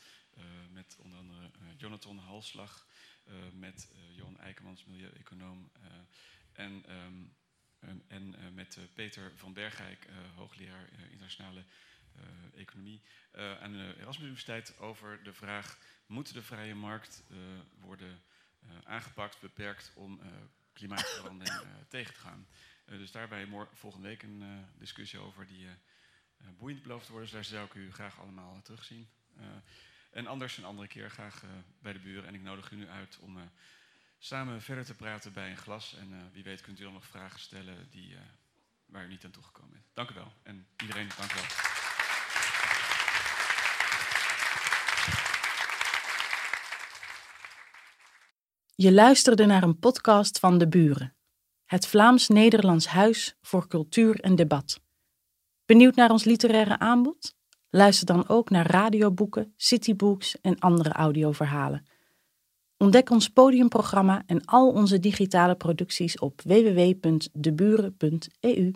met 0.71 0.97
onder 0.99 1.17
andere 1.17 1.49
Jonathan 1.77 2.17
Halslag, 2.17 2.87
met 3.53 3.89
uh, 3.91 4.15
Johan 4.15 4.39
Eijkemans, 4.39 4.85
milieueconoom, 4.85 5.71
uh, 5.77 5.83
en, 6.53 6.83
um, 6.91 7.35
en 8.07 8.35
met 8.53 8.79
Peter 8.93 9.31
van 9.35 9.53
Bergijk, 9.53 10.07
hoogleraar 10.35 10.89
internationale 11.09 11.63
economie, 12.55 13.01
aan 13.31 13.71
de 13.71 13.95
Erasmus 13.97 14.25
Universiteit 14.25 14.79
over 14.79 15.23
de 15.23 15.33
vraag: 15.33 15.77
moet 16.05 16.33
de 16.33 16.43
vrije 16.43 16.75
markt 16.75 17.23
worden 17.79 18.21
aangepakt, 18.83 19.39
beperkt 19.39 19.91
om 19.95 20.21
klimaatverandering 20.73 21.61
tegen 21.89 22.13
te 22.13 22.19
gaan? 22.19 22.47
dus 22.85 23.11
daarbij 23.11 23.47
volgende 23.73 24.07
week 24.07 24.23
een 24.23 24.65
discussie 24.77 25.19
over 25.19 25.47
die 25.47 25.67
boeiend 26.57 26.81
belooft 26.81 27.05
te 27.05 27.11
worden. 27.11 27.29
Dus 27.29 27.39
daar 27.39 27.59
zou 27.59 27.65
ik 27.65 27.73
u 27.73 27.91
graag 27.91 28.19
allemaal 28.19 28.61
terugzien. 28.61 29.09
En 30.17 30.27
anders 30.27 30.57
een 30.57 30.65
andere 30.65 30.87
keer 30.87 31.09
graag 31.09 31.43
uh, 31.43 31.49
bij 31.81 31.93
de 31.93 31.99
buren. 31.99 32.27
En 32.27 32.33
ik 32.33 32.41
nodig 32.41 32.71
u 32.71 32.75
nu 32.75 32.87
uit 32.87 33.17
om 33.21 33.37
uh, 33.37 33.43
samen 34.17 34.61
verder 34.61 34.85
te 34.85 34.93
praten 34.93 35.33
bij 35.33 35.49
een 35.49 35.57
glas. 35.57 35.95
En 35.95 36.09
uh, 36.11 36.17
wie 36.33 36.43
weet 36.43 36.61
kunt 36.61 36.79
u 36.79 36.83
dan 36.83 36.93
nog 36.93 37.05
vragen 37.05 37.39
stellen 37.39 37.89
die, 37.89 38.15
waar 38.85 39.05
u 39.05 39.07
niet 39.07 39.25
aan 39.25 39.31
toegekomen 39.31 39.71
bent. 39.71 39.83
Dank 39.93 40.09
u 40.09 40.13
wel. 40.13 40.31
En 40.43 40.67
iedereen, 40.81 41.09
dank 41.17 41.31
u 41.31 41.35
wel. 41.35 41.45
Je 48.75 48.91
luisterde 48.91 49.45
naar 49.45 49.63
een 49.63 49.79
podcast 49.79 50.39
van 50.39 50.57
De 50.57 50.67
Buren, 50.67 51.15
het 51.65 51.87
Vlaams-Nederlands 51.87 52.87
Huis 52.87 53.35
voor 53.41 53.67
Cultuur 53.67 54.19
en 54.19 54.35
Debat. 54.35 54.79
Benieuwd 55.65 55.95
naar 55.95 56.09
ons 56.09 56.23
literaire 56.23 56.79
aanbod? 56.79 57.36
Luister 57.69 58.05
dan 58.05 58.29
ook 58.29 58.49
naar 58.49 58.71
radioboeken, 58.71 59.53
citybooks 59.55 60.41
en 60.41 60.59
andere 60.59 60.91
audioverhalen. 60.91 61.85
Ontdek 62.77 63.09
ons 63.09 63.29
podiumprogramma 63.29 64.23
en 64.25 64.45
al 64.45 64.71
onze 64.71 64.99
digitale 64.99 65.55
producties 65.55 66.19
op 66.19 66.41
www.deburen.eu. 66.41 68.71